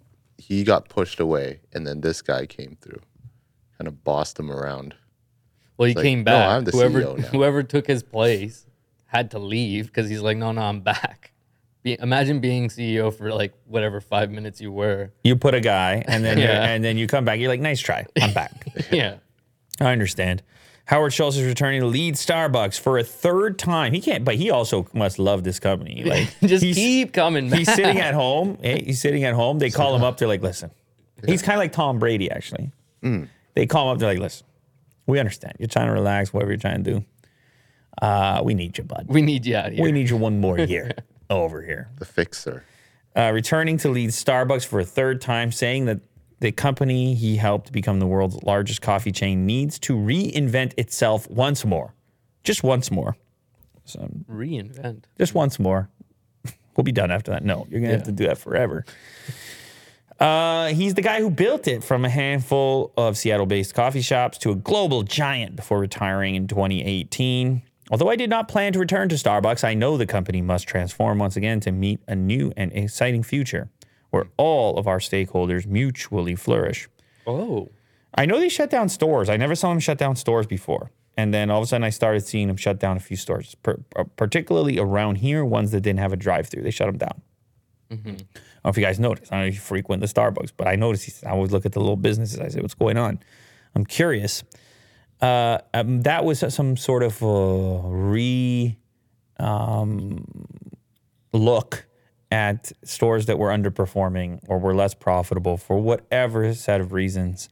he 0.47 0.63
got 0.63 0.87
pushed 0.87 1.19
away, 1.19 1.59
and 1.73 1.85
then 1.85 1.99
this 1.99 2.21
guy 2.21 2.45
came 2.45 2.77
through, 2.79 3.01
kind 3.77 3.87
of 3.87 4.03
bossed 4.05 4.39
him 4.39 4.49
around. 4.49 4.95
well, 5.77 5.89
he 5.89 5.93
like, 5.93 6.03
came 6.03 6.19
no, 6.19 6.31
back. 6.31 6.49
I'm 6.49 6.63
the 6.63 6.71
whoever 6.71 7.01
CEO 7.01 7.17
now. 7.17 7.27
whoever 7.27 7.63
took 7.63 7.85
his 7.87 8.01
place 8.01 8.65
had 9.07 9.31
to 9.31 9.39
leave 9.39 9.87
because 9.87 10.09
he's 10.09 10.21
like, 10.21 10.37
no, 10.37 10.53
no, 10.53 10.61
I'm 10.61 10.79
back. 10.79 11.33
Be, 11.83 11.97
imagine 11.99 12.39
being 12.39 12.69
CEO 12.69 13.13
for 13.13 13.31
like 13.33 13.53
whatever 13.65 13.99
five 13.99 14.31
minutes 14.31 14.61
you 14.61 14.71
were. 14.71 15.11
You 15.25 15.35
put 15.35 15.53
a 15.53 15.59
guy, 15.59 16.03
and 16.07 16.23
then 16.23 16.37
Yeah. 16.39 16.63
and 16.63 16.81
then 16.83 16.97
you 16.97 17.07
come 17.07 17.25
back. 17.25 17.39
You're 17.39 17.49
like, 17.49 17.59
nice 17.59 17.81
try. 17.81 18.05
I'm 18.21 18.33
back. 18.33 18.67
yeah. 18.91 19.17
I 19.81 19.91
understand. 19.91 20.43
Howard 20.87 21.11
Schultz 21.13 21.35
is 21.35 21.45
returning 21.45 21.81
to 21.81 21.87
lead 21.87 22.15
Starbucks 22.15 22.79
for 22.79 22.97
a 22.97 23.03
third 23.03 23.59
time. 23.59 23.91
He 23.93 23.99
can't, 23.99 24.23
but 24.23 24.35
he 24.35 24.49
also 24.49 24.87
must 24.93 25.19
love 25.19 25.43
this 25.43 25.59
company. 25.59 26.03
Like 26.07 26.29
Just 26.41 26.63
keep 26.63 27.11
coming 27.11 27.49
back. 27.49 27.59
He's 27.59 27.73
sitting 27.73 27.99
at 27.99 28.13
home. 28.13 28.57
He's 28.63 29.01
sitting 29.01 29.25
at 29.25 29.33
home. 29.33 29.59
They 29.59 29.69
call 29.69 29.93
him 29.95 30.03
up. 30.03 30.17
They're 30.17 30.29
like, 30.29 30.41
listen. 30.41 30.71
He's 31.25 31.41
kind 31.41 31.55
of 31.57 31.59
like 31.59 31.73
Tom 31.73 31.99
Brady, 31.99 32.31
actually. 32.31 32.71
They 33.53 33.65
call 33.65 33.89
him 33.89 33.93
up. 33.95 33.99
They're 33.99 34.09
like, 34.09 34.19
listen, 34.19 34.47
we 35.05 35.19
understand. 35.19 35.53
You're 35.59 35.67
trying 35.67 35.87
to 35.87 35.93
relax, 35.93 36.31
whatever 36.33 36.51
you're 36.51 36.59
trying 36.59 36.83
to 36.83 36.91
do. 36.91 37.05
Uh, 38.01 38.41
we 38.43 38.53
need 38.53 38.77
you, 38.77 38.83
bud. 38.85 39.07
We 39.09 39.21
need 39.21 39.45
you 39.45 39.55
out 39.57 39.71
here. 39.73 39.83
We 39.83 39.91
need 39.91 40.09
you 40.09 40.15
one 40.17 40.39
more 40.39 40.57
year 40.75 40.91
over 41.29 41.61
here. 41.61 41.89
The 41.97 42.05
fixer. 42.05 42.63
Uh, 43.15 43.31
returning 43.33 43.77
to 43.79 43.89
lead 43.89 44.11
Starbucks 44.11 44.65
for 44.65 44.79
a 44.79 44.85
third 44.85 45.19
time, 45.19 45.51
saying 45.51 45.85
that 45.85 45.99
the 46.39 46.51
company 46.51 47.15
he 47.15 47.37
helped 47.37 47.71
become 47.71 47.99
the 47.99 48.07
world's 48.07 48.41
largest 48.43 48.81
coffee 48.81 49.11
chain 49.11 49.45
needs 49.45 49.79
to 49.79 49.95
reinvent 49.95 50.73
itself 50.77 51.29
once 51.29 51.65
more. 51.65 51.93
Just 52.43 52.63
once 52.63 52.91
more. 52.91 53.17
So, 53.85 54.09
Reinvent. 54.29 55.05
just 55.17 55.33
once 55.33 55.59
more. 55.59 55.89
We'll 56.75 56.83
be 56.83 56.91
done 56.91 57.09
after 57.09 57.31
that. 57.31 57.43
No, 57.43 57.65
you're 57.71 57.81
gonna 57.81 57.93
have 57.93 58.03
to 58.03 58.11
do 58.11 58.27
that 58.27 58.37
forever. 58.37 58.85
Uh, 60.19 60.67
he's 60.67 60.93
the 60.93 61.01
guy 61.01 61.19
who 61.21 61.31
built 61.31 61.67
it 61.67 61.83
from 61.83 62.05
a 62.05 62.09
handful 62.09 62.93
of 62.95 63.17
Seattle-based 63.17 63.73
coffee 63.73 64.01
shops 64.01 64.37
to 64.39 64.51
a 64.51 64.55
global 64.55 65.01
giant 65.01 65.55
before 65.55 65.79
retiring 65.79 66.35
in 66.35 66.47
2018. 66.47 67.63
Although 67.89 68.09
I 68.09 68.15
did 68.15 68.29
not 68.29 68.47
plan 68.47 68.73
to 68.73 68.79
return 68.79 69.09
to 69.09 69.15
Starbucks, 69.15 69.63
I 69.63 69.73
know 69.73 69.97
the 69.97 70.05
company 70.05 70.39
must 70.39 70.67
transform 70.67 71.17
once 71.17 71.35
again 71.35 71.59
to 71.61 71.71
meet 71.71 71.99
a 72.07 72.15
new 72.15 72.53
and 72.55 72.71
exciting 72.73 73.23
future 73.23 73.69
where 74.09 74.27
all 74.37 74.77
of 74.77 74.87
our 74.87 74.99
stakeholders 74.99 75.65
mutually 75.65 76.35
flourish. 76.35 76.87
Oh. 77.25 77.69
I 78.15 78.25
know 78.25 78.39
they 78.39 78.49
shut 78.49 78.69
down 78.69 78.89
stores. 78.89 79.29
I 79.29 79.37
never 79.37 79.55
saw 79.55 79.69
them 79.69 79.79
shut 79.79 79.97
down 79.97 80.15
stores 80.15 80.47
before. 80.47 80.91
And 81.17 81.33
then 81.33 81.49
all 81.49 81.59
of 81.59 81.63
a 81.63 81.67
sudden, 81.67 81.83
I 81.83 81.89
started 81.89 82.25
seeing 82.25 82.47
them 82.47 82.57
shut 82.57 82.79
down 82.79 82.95
a 82.95 82.99
few 82.99 83.17
stores, 83.17 83.55
per, 83.55 83.79
uh, 83.95 84.03
particularly 84.15 84.77
around 84.77 85.15
here, 85.15 85.43
ones 85.43 85.71
that 85.71 85.81
didn't 85.81 85.99
have 85.99 86.13
a 86.13 86.15
drive 86.15 86.47
through. 86.47 86.61
They 86.61 86.71
shut 86.71 86.87
them 86.87 86.97
down. 86.97 87.21
I 87.89 87.95
don't 87.95 88.17
know 88.65 88.69
if 88.69 88.77
you 88.77 88.83
guys 88.83 88.99
noticed. 88.99 89.31
I 89.31 89.37
don't 89.37 89.45
know 89.45 89.47
if 89.47 89.55
you 89.55 89.59
frequent 89.61 90.01
the 90.01 90.07
Starbucks, 90.07 90.51
but 90.55 90.67
I 90.67 90.75
noticed. 90.75 91.25
I 91.25 91.31
always 91.31 91.51
look 91.51 91.65
at 91.65 91.71
the 91.71 91.79
little 91.79 91.95
businesses. 91.95 92.39
I 92.39 92.49
say, 92.49 92.61
what's 92.61 92.75
going 92.75 92.97
on? 92.97 93.19
I'm 93.75 93.85
curious. 93.85 94.43
Uh, 95.21 95.59
um, 95.73 96.01
that 96.01 96.23
was 96.23 96.43
some 96.53 96.77
sort 96.77 97.01
of 97.01 97.23
uh, 97.23 97.81
re 97.87 98.77
um, 99.39 100.23
look 101.33 101.86
at 102.31 102.71
stores 102.83 103.25
that 103.27 103.39
were 103.39 103.49
underperforming 103.49 104.39
or 104.47 104.59
were 104.59 104.75
less 104.75 104.93
profitable 104.93 105.57
for 105.57 105.79
whatever 105.79 106.53
set 106.53 106.81
of 106.81 106.91
reasons. 106.91 107.49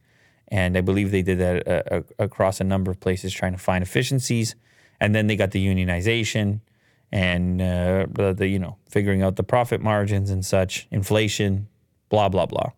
And 0.48 0.76
I 0.76 0.80
believe 0.80 1.10
they 1.10 1.22
did 1.22 1.38
that 1.38 1.66
uh, 1.66 1.94
uh, 1.94 2.02
across 2.18 2.60
a 2.60 2.64
number 2.64 2.90
of 2.90 3.00
places 3.00 3.32
trying 3.32 3.52
to 3.52 3.58
find 3.58 3.82
efficiencies. 3.82 4.54
And 5.00 5.14
then 5.14 5.26
they 5.26 5.36
got 5.36 5.50
the 5.50 5.66
unionization 5.66 6.60
and 7.10 7.60
uh, 7.60 8.06
the, 8.10 8.34
the, 8.34 8.48
you 8.48 8.58
know, 8.58 8.76
figuring 8.88 9.22
out 9.22 9.36
the 9.36 9.42
profit 9.42 9.80
margins 9.80 10.30
and 10.30 10.44
such, 10.44 10.86
inflation, 10.90 11.68
blah, 12.08 12.28
blah, 12.28 12.46
blah. 12.46 12.70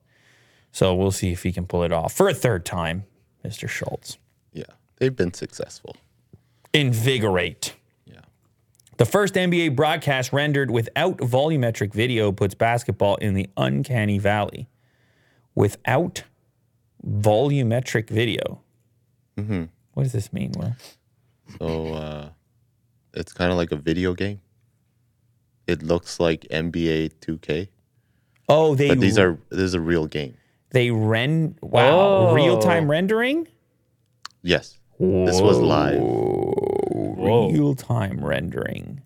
So 0.73 0.95
we'll 0.95 1.11
see 1.11 1.33
if 1.33 1.43
he 1.43 1.53
can 1.53 1.67
pull 1.67 1.83
it 1.83 1.93
off 1.93 2.13
for 2.13 2.29
a 2.29 2.35
third 2.35 2.65
time, 2.65 3.05
Mr. 3.45 3.69
Schultz. 3.69 4.19
Yeah, 4.53 4.65
they've 4.97 5.15
been 5.15 5.35
successful. 5.35 5.97
Invigorate. 6.73 7.75
Yeah. 8.99 9.05
The 9.05 9.11
first 9.11 9.35
NBA 9.35 9.77
broadcast 9.77 10.33
rendered 10.33 10.71
without 10.71 11.19
volumetric 11.19 11.93
video 11.95 12.33
puts 12.33 12.55
basketball 12.55 13.17
in 13.17 13.35
the 13.35 13.49
uncanny 13.57 14.19
valley. 14.19 14.69
Without 15.55 16.25
volumetric 17.07 18.11
video. 18.11 18.61
What 19.95 20.03
does 20.03 20.13
this 20.13 20.33
mean, 20.33 20.53
Will? 20.57 20.75
So 21.59 21.95
uh, 21.95 22.29
it's 23.15 23.33
kind 23.33 23.51
of 23.53 23.57
like 23.57 23.71
a 23.73 23.77
video 23.77 24.15
game. 24.15 24.41
It 25.69 25.83
looks 25.83 26.19
like 26.19 26.43
NBA 26.51 27.13
2K, 27.21 27.69
Oh, 28.49 28.75
they 28.75 28.89
but 28.89 28.99
these 29.01 29.19
are 29.19 29.39
this 29.51 29.61
is 29.61 29.75
a 29.75 29.81
real 29.81 30.07
game. 30.07 30.35
they 30.71 30.91
rend 30.91 31.57
wow 31.61 31.99
Oh. 32.31 32.35
real 32.35 32.59
time 32.59 32.91
rendering. 32.91 33.47
Yes, 34.43 34.79
this 34.99 35.41
was 35.41 35.59
live. 35.59 36.01
Real 37.29 37.75
time 37.75 38.25
rendering. 38.25 39.03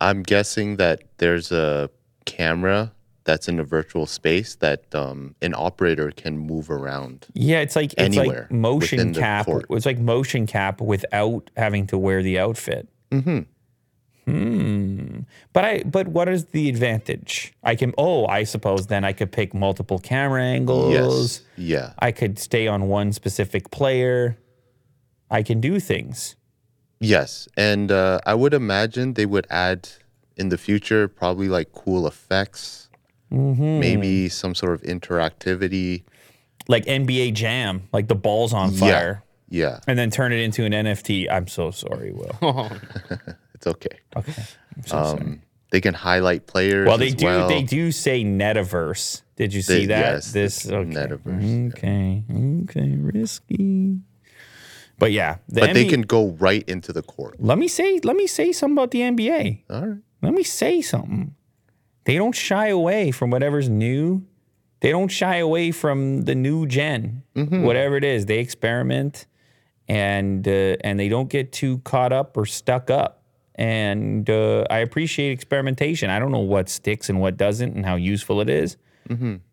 I'm 0.00 0.22
guessing 0.22 0.76
that 0.76 1.02
there's 1.18 1.52
a 1.52 1.90
camera 2.24 2.92
that's 3.24 3.48
in 3.48 3.58
a 3.58 3.64
virtual 3.64 4.06
space 4.06 4.54
that 4.56 4.94
um, 4.94 5.34
an 5.42 5.52
operator 5.54 6.10
can 6.10 6.38
move 6.38 6.70
around. 6.70 7.26
Yeah, 7.34 7.60
it's 7.60 7.76
like 7.76 7.92
it's 7.94 8.16
Anywhere 8.16 8.42
like 8.42 8.52
motion 8.52 8.98
within 8.98 9.12
the 9.12 9.20
cap. 9.20 9.46
court. 9.46 9.66
It's 9.70 9.86
like 9.86 9.98
motion 9.98 10.46
cap 10.46 10.80
without 10.80 11.50
having 11.56 11.86
to 11.88 11.98
wear 11.98 12.22
the 12.22 12.38
outfit. 12.38 12.88
Mm-hmm. 13.10 13.40
Hmm. 14.30 15.18
But 15.52 15.64
I. 15.64 15.82
But 15.84 16.08
what 16.08 16.28
is 16.28 16.46
the 16.46 16.68
advantage? 16.68 17.52
I 17.62 17.76
can. 17.76 17.94
Oh, 17.96 18.26
I 18.26 18.42
suppose 18.42 18.88
then 18.88 19.04
I 19.04 19.12
could 19.12 19.30
pick 19.30 19.54
multiple 19.54 19.98
camera 19.98 20.42
angles. 20.42 20.92
Yes, 20.92 21.40
yeah, 21.56 21.92
I 22.00 22.10
could 22.10 22.38
stay 22.38 22.66
on 22.66 22.88
one 22.88 23.12
specific 23.12 23.70
player. 23.70 24.36
I 25.30 25.42
can 25.42 25.60
do 25.60 25.78
things. 25.78 26.34
Yes, 27.00 27.48
and 27.56 27.90
uh, 27.92 28.20
I 28.26 28.34
would 28.34 28.54
imagine 28.54 29.14
they 29.14 29.26
would 29.26 29.46
add 29.50 29.88
in 30.36 30.48
the 30.50 30.58
future 30.58 31.08
probably 31.08 31.48
like 31.48 31.72
cool 31.72 32.06
effects, 32.06 32.88
Mm-hmm. 33.32 33.80
maybe 33.80 34.28
some 34.28 34.54
sort 34.54 34.72
of 34.74 34.82
interactivity. 34.82 36.04
Like 36.68 36.84
NBA 36.84 37.34
Jam, 37.34 37.88
like 37.92 38.06
the 38.06 38.14
balls 38.14 38.52
on 38.52 38.70
fire, 38.72 39.24
Yeah, 39.48 39.80
and 39.88 39.98
then 39.98 40.10
turn 40.10 40.32
it 40.32 40.38
into 40.40 40.64
an 40.64 40.72
NFT. 40.72 41.26
I'm 41.30 41.48
so 41.48 41.70
sorry, 41.72 42.12
Will. 42.12 42.36
it's 43.54 43.66
okay. 43.66 43.98
Okay. 44.16 44.42
So. 44.86 44.96
Um, 44.98 45.42
they 45.70 45.80
can 45.80 45.94
highlight 45.94 46.46
players. 46.46 46.86
Well, 46.86 46.98
they 46.98 47.08
as 47.08 47.14
do. 47.16 47.24
Well. 47.26 47.48
They 47.48 47.62
do 47.64 47.90
say 47.90 48.22
metaverse. 48.24 49.22
Did 49.34 49.52
you 49.52 49.60
see 49.60 49.80
They- 49.80 49.86
that? 49.86 50.12
yes, 50.14 50.32
this 50.32 50.70
okay. 50.70 50.88
metaverse, 50.90 51.72
Okay. 51.74 52.22
Okay. 52.62 52.96
Risky. 52.96 53.98
But 54.98 55.12
yeah, 55.12 55.36
the 55.48 55.60
But 55.60 55.74
they 55.74 55.84
can 55.84 56.02
go 56.02 56.28
right 56.38 56.66
into 56.68 56.92
the 56.92 57.02
court. 57.02 57.36
Let 57.38 57.58
me 57.58 57.68
say. 57.68 58.00
Let 58.02 58.16
me 58.16 58.26
say 58.26 58.52
something 58.52 58.74
about 58.76 58.90
the 58.92 59.00
NBA. 59.00 59.64
All 59.68 59.86
right. 59.86 59.98
Let 60.22 60.32
me 60.34 60.42
say 60.42 60.80
something. 60.80 61.34
They 62.04 62.16
don't 62.16 62.34
shy 62.34 62.68
away 62.68 63.10
from 63.10 63.30
whatever's 63.30 63.68
new. 63.68 64.24
They 64.80 64.90
don't 64.90 65.08
shy 65.08 65.36
away 65.36 65.70
from 65.72 66.22
the 66.22 66.34
new 66.34 66.66
gen, 66.66 67.22
whatever 67.34 67.96
it 67.96 68.04
is. 68.04 68.26
They 68.26 68.38
experiment, 68.38 69.26
and 69.88 70.46
uh, 70.46 70.76
and 70.82 70.98
they 71.00 71.08
don't 71.08 71.28
get 71.28 71.50
too 71.52 71.78
caught 71.78 72.12
up 72.12 72.36
or 72.36 72.46
stuck 72.46 72.90
up. 72.90 73.22
And 73.56 74.28
uh, 74.28 74.64
I 74.70 74.78
appreciate 74.78 75.32
experimentation. 75.32 76.10
I 76.10 76.18
don't 76.18 76.30
know 76.30 76.40
what 76.40 76.68
sticks 76.68 77.08
and 77.08 77.20
what 77.20 77.36
doesn't, 77.36 77.74
and 77.74 77.86
how 77.86 77.96
useful 77.96 78.40
it 78.42 78.50
is, 78.50 78.76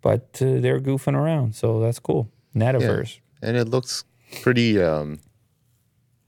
but 0.01 0.37
uh, 0.41 0.59
they're 0.59 0.81
goofing 0.81 1.15
around, 1.15 1.55
so 1.55 1.79
that's 1.79 1.99
cool. 1.99 2.29
Metaverse. 2.55 3.19
And 3.41 3.55
it 3.57 3.67
looks 3.69 4.03
pretty. 4.41 4.81
Um, 4.81 5.19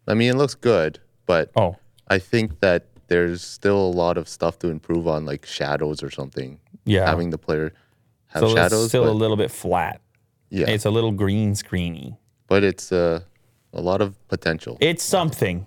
I 0.07 0.13
mean, 0.13 0.29
it 0.31 0.35
looks 0.35 0.55
good, 0.55 0.99
but 1.25 1.51
Oh, 1.55 1.75
I 2.07 2.19
think 2.19 2.59
that 2.59 2.85
there's 3.07 3.41
still 3.43 3.77
a 3.79 3.89
lot 3.89 4.17
of 4.17 4.27
stuff 4.27 4.59
to 4.59 4.69
improve 4.69 5.07
on, 5.07 5.25
like 5.25 5.45
shadows 5.45 6.03
or 6.03 6.09
something. 6.09 6.59
Yeah. 6.85 7.05
Having 7.07 7.31
the 7.31 7.37
player 7.37 7.73
have 8.27 8.41
so 8.41 8.45
it's 8.47 8.55
shadows, 8.55 8.89
still 8.89 9.05
but, 9.05 9.11
a 9.11 9.13
little 9.13 9.37
bit 9.37 9.51
flat. 9.51 10.01
yeah, 10.49 10.69
It's 10.69 10.85
a 10.85 10.89
little 10.91 11.11
green 11.11 11.53
screeny. 11.53 12.17
but 12.47 12.63
it's 12.63 12.91
uh, 12.91 13.21
a 13.73 13.81
lot 13.81 14.01
of 14.01 14.15
potential. 14.27 14.77
It's 14.81 15.03
something. 15.03 15.65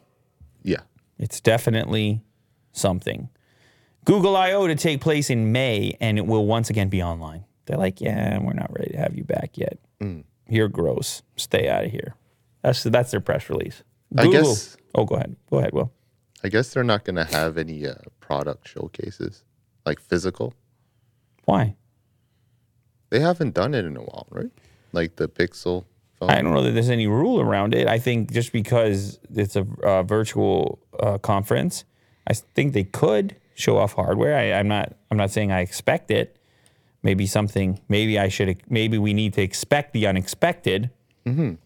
yeah. 0.62 0.80
It's 1.18 1.40
definitely 1.40 2.22
something. 2.72 3.28
Google 4.04 4.36
I/O 4.36 4.68
to 4.68 4.76
take 4.76 5.00
place 5.00 5.30
in 5.30 5.50
May, 5.50 5.96
and 6.00 6.16
it 6.16 6.26
will 6.26 6.46
once 6.46 6.70
again 6.70 6.88
be 6.88 7.02
online. 7.02 7.44
They're 7.66 7.76
like, 7.76 8.00
yeah, 8.00 8.38
we're 8.38 8.52
not 8.54 8.72
ready 8.72 8.92
to 8.92 8.96
have 8.98 9.16
you 9.16 9.24
back 9.24 9.58
yet. 9.58 9.78
You're 10.48 10.68
gross. 10.68 11.22
Stay 11.36 11.68
out 11.68 11.84
of 11.84 11.90
here. 11.90 12.14
That's 12.62 12.84
that's 12.84 13.10
their 13.10 13.20
press 13.20 13.50
release. 13.50 13.82
I 14.16 14.26
guess- 14.28 14.76
Oh, 14.94 15.04
go 15.04 15.16
ahead. 15.16 15.36
Go 15.50 15.58
ahead. 15.58 15.72
Will. 15.72 15.92
I 16.42 16.48
guess 16.48 16.72
they're 16.72 16.84
not 16.84 17.04
gonna 17.04 17.24
have 17.24 17.58
any 17.58 17.86
uh, 17.86 17.94
product 18.20 18.66
showcases, 18.68 19.44
like 19.84 20.00
physical. 20.00 20.54
Why? 21.44 21.76
They 23.10 23.20
haven't 23.20 23.54
done 23.54 23.74
it 23.74 23.84
in 23.84 23.96
a 23.96 24.00
while, 24.02 24.26
right? 24.30 24.50
Like 24.92 25.16
the 25.16 25.28
Pixel 25.28 25.84
phone. 26.18 26.30
I 26.30 26.40
don't 26.42 26.52
know 26.54 26.62
that 26.62 26.72
there's 26.72 26.90
any 26.90 27.06
rule 27.06 27.40
around 27.40 27.74
it. 27.74 27.86
I 27.86 27.98
think 27.98 28.32
just 28.32 28.52
because 28.52 29.18
it's 29.34 29.56
a 29.56 29.66
uh, 29.82 30.02
virtual 30.02 30.78
uh, 31.00 31.18
conference, 31.18 31.84
I 32.26 32.34
think 32.34 32.72
they 32.74 32.84
could 32.84 33.36
show 33.54 33.76
off 33.78 33.94
hardware. 33.94 34.36
I, 34.36 34.58
I'm 34.58 34.68
not. 34.68 34.94
I'm 35.10 35.16
not 35.16 35.30
saying 35.30 35.52
I 35.52 35.60
expect 35.60 36.10
it. 36.10 36.38
Maybe 37.02 37.26
something. 37.26 37.80
Maybe 37.88 38.18
I 38.18 38.28
should. 38.28 38.60
Maybe 38.70 38.98
we 38.98 39.12
need 39.14 39.34
to 39.34 39.42
expect 39.42 39.92
the 39.92 40.06
unexpected. 40.06 40.90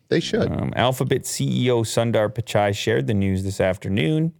They 0.08 0.20
should. 0.20 0.50
Um, 0.50 0.72
Alphabet 0.76 1.22
CEO 1.22 1.84
Sundar 1.84 2.28
Pichai 2.28 2.74
shared 2.74 3.06
the 3.06 3.14
news 3.14 3.44
this 3.44 3.60
afternoon. 3.60 4.32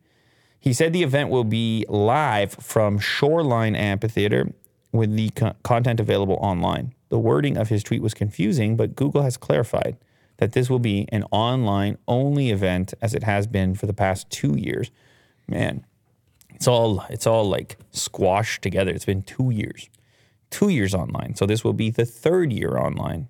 He 0.60 0.72
said 0.72 0.92
the 0.92 1.02
event 1.02 1.30
will 1.30 1.44
be 1.44 1.84
live 1.88 2.52
from 2.52 2.98
Shoreline 2.98 3.74
Amphitheater 3.74 4.52
with 4.92 5.16
the 5.16 5.30
co- 5.30 5.54
content 5.62 5.98
available 5.98 6.38
online. 6.40 6.94
The 7.08 7.18
wording 7.18 7.56
of 7.56 7.68
his 7.68 7.82
tweet 7.82 8.00
was 8.00 8.14
confusing, 8.14 8.76
but 8.76 8.94
Google 8.94 9.22
has 9.22 9.36
clarified 9.36 9.96
that 10.36 10.52
this 10.52 10.70
will 10.70 10.78
be 10.78 11.08
an 11.10 11.24
online 11.30 11.98
only 12.06 12.50
event 12.50 12.94
as 13.02 13.14
it 13.14 13.22
has 13.24 13.46
been 13.46 13.74
for 13.74 13.86
the 13.86 13.92
past 13.92 14.30
two 14.30 14.56
years. 14.56 14.90
Man, 15.48 15.84
it's 16.54 16.68
all 16.68 17.04
it's 17.10 17.26
all 17.26 17.48
like 17.48 17.76
squashed 17.90 18.62
together. 18.62 18.92
It's 18.92 19.04
been 19.04 19.22
two 19.22 19.50
years, 19.50 19.88
two 20.50 20.68
years 20.68 20.94
online. 20.94 21.34
So 21.34 21.44
this 21.44 21.64
will 21.64 21.72
be 21.72 21.90
the 21.90 22.04
third 22.04 22.52
year 22.52 22.78
online. 22.78 23.28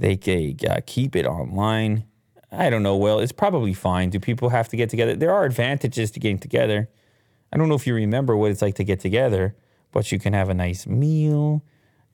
They 0.00 0.16
can 0.16 0.56
uh, 0.66 0.80
keep 0.86 1.14
it 1.14 1.26
online. 1.26 2.04
I 2.50 2.70
don't 2.70 2.82
know. 2.82 2.96
Well, 2.96 3.20
it's 3.20 3.32
probably 3.32 3.74
fine. 3.74 4.08
Do 4.08 4.18
people 4.18 4.48
have 4.48 4.66
to 4.70 4.76
get 4.76 4.88
together? 4.88 5.14
There 5.14 5.30
are 5.30 5.44
advantages 5.44 6.10
to 6.12 6.20
getting 6.20 6.38
together. 6.38 6.88
I 7.52 7.58
don't 7.58 7.68
know 7.68 7.74
if 7.74 7.86
you 7.86 7.94
remember 7.94 8.34
what 8.34 8.50
it's 8.50 8.62
like 8.62 8.76
to 8.76 8.84
get 8.84 9.00
together, 9.00 9.54
but 9.92 10.10
you 10.10 10.18
can 10.18 10.32
have 10.32 10.48
a 10.48 10.54
nice 10.54 10.86
meal. 10.86 11.62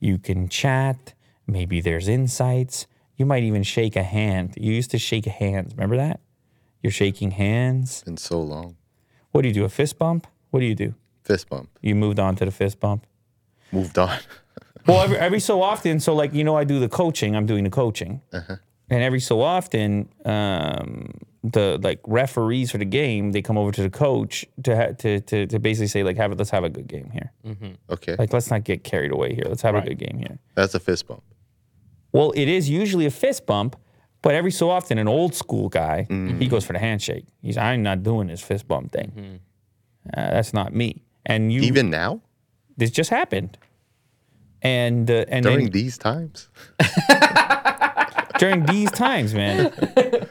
You 0.01 0.17
can 0.17 0.49
chat. 0.49 1.13
Maybe 1.47 1.79
there's 1.79 2.09
insights. 2.09 2.87
You 3.15 3.25
might 3.25 3.43
even 3.43 3.63
shake 3.63 3.95
a 3.95 4.03
hand. 4.03 4.55
You 4.57 4.73
used 4.73 4.91
to 4.91 4.99
shake 4.99 5.23
hands. 5.23 5.73
Remember 5.73 5.95
that? 5.95 6.19
You're 6.83 6.91
shaking 6.91 7.31
hands. 7.31 7.91
It's 7.91 8.03
Been 8.03 8.17
so 8.17 8.41
long. 8.41 8.75
What 9.31 9.43
do 9.43 9.47
you 9.47 9.53
do? 9.53 9.63
A 9.63 9.69
fist 9.69 9.97
bump? 9.97 10.27
What 10.49 10.59
do 10.59 10.65
you 10.65 10.75
do? 10.75 10.93
Fist 11.23 11.47
bump. 11.47 11.69
You 11.81 11.95
moved 11.95 12.19
on 12.19 12.35
to 12.35 12.43
the 12.43 12.51
fist 12.51 12.81
bump. 12.81 13.07
Moved 13.71 13.97
on. 13.97 14.19
Well, 14.87 15.01
every, 15.01 15.17
every 15.17 15.39
so 15.39 15.61
often, 15.61 15.99
so 15.99 16.13
like 16.15 16.33
you 16.33 16.43
know, 16.43 16.55
I 16.55 16.63
do 16.63 16.79
the 16.79 16.89
coaching. 16.89 17.35
I'm 17.35 17.45
doing 17.45 17.63
the 17.63 17.69
coaching, 17.69 18.21
and 18.89 19.03
every 19.03 19.19
so 19.19 19.41
often, 19.41 20.07
um, 20.25 21.11
the 21.43 21.77
like 21.83 21.99
referees 22.07 22.71
for 22.71 22.77
the 22.77 22.85
game 22.85 23.31
they 23.33 23.41
come 23.41 23.57
over 23.57 23.71
to 23.71 23.81
the 23.81 23.89
coach 23.89 24.45
to 24.63 24.75
ha- 24.75 24.91
to, 24.99 25.19
to 25.21 25.45
to 25.47 25.59
basically 25.59 25.87
say 25.87 26.03
like, 26.03 26.17
have 26.17 26.31
it. 26.31 26.37
Let's 26.37 26.51
have 26.51 26.63
a 26.63 26.69
good 26.69 26.87
game 26.87 27.09
here. 27.11 27.31
Okay. 27.89 28.15
Like, 28.17 28.31
let's 28.33 28.49
not 28.49 28.63
get 28.63 28.83
carried 28.83 29.11
away 29.11 29.33
here. 29.35 29.45
Let's 29.47 29.61
have 29.61 29.75
a 29.75 29.81
good 29.81 29.97
game 29.97 30.17
here. 30.19 30.39
That's 30.55 30.73
a 30.73 30.79
fist 30.79 31.07
bump. 31.07 31.23
Well, 32.13 32.31
it 32.35 32.47
is 32.47 32.69
usually 32.69 33.05
a 33.05 33.11
fist 33.11 33.45
bump, 33.45 33.75
but 34.21 34.33
every 34.35 34.51
so 34.51 34.69
often, 34.69 34.97
an 34.97 35.07
old 35.07 35.35
school 35.35 35.67
guy 35.69 36.07
he 36.39 36.47
goes 36.47 36.65
for 36.65 36.73
the 36.73 36.79
handshake. 36.79 37.25
He's 37.41 37.57
I'm 37.57 37.83
not 37.83 38.03
doing 38.03 38.27
this 38.27 38.41
fist 38.41 38.67
bump 38.67 38.91
thing. 38.93 39.39
Uh, 40.15 40.31
that's 40.31 40.53
not 40.53 40.73
me. 40.73 41.03
And 41.25 41.51
you 41.51 41.61
Even 41.61 41.89
now? 41.89 42.21
this 42.77 42.89
just 42.89 43.09
happened. 43.09 43.57
And 44.61 45.09
uh, 45.09 45.25
and 45.27 45.43
During 45.43 45.65
then, 45.65 45.71
these 45.71 45.97
times? 45.97 46.49
during 48.39 48.65
these 48.65 48.91
times, 48.91 49.33
man. 49.33 49.71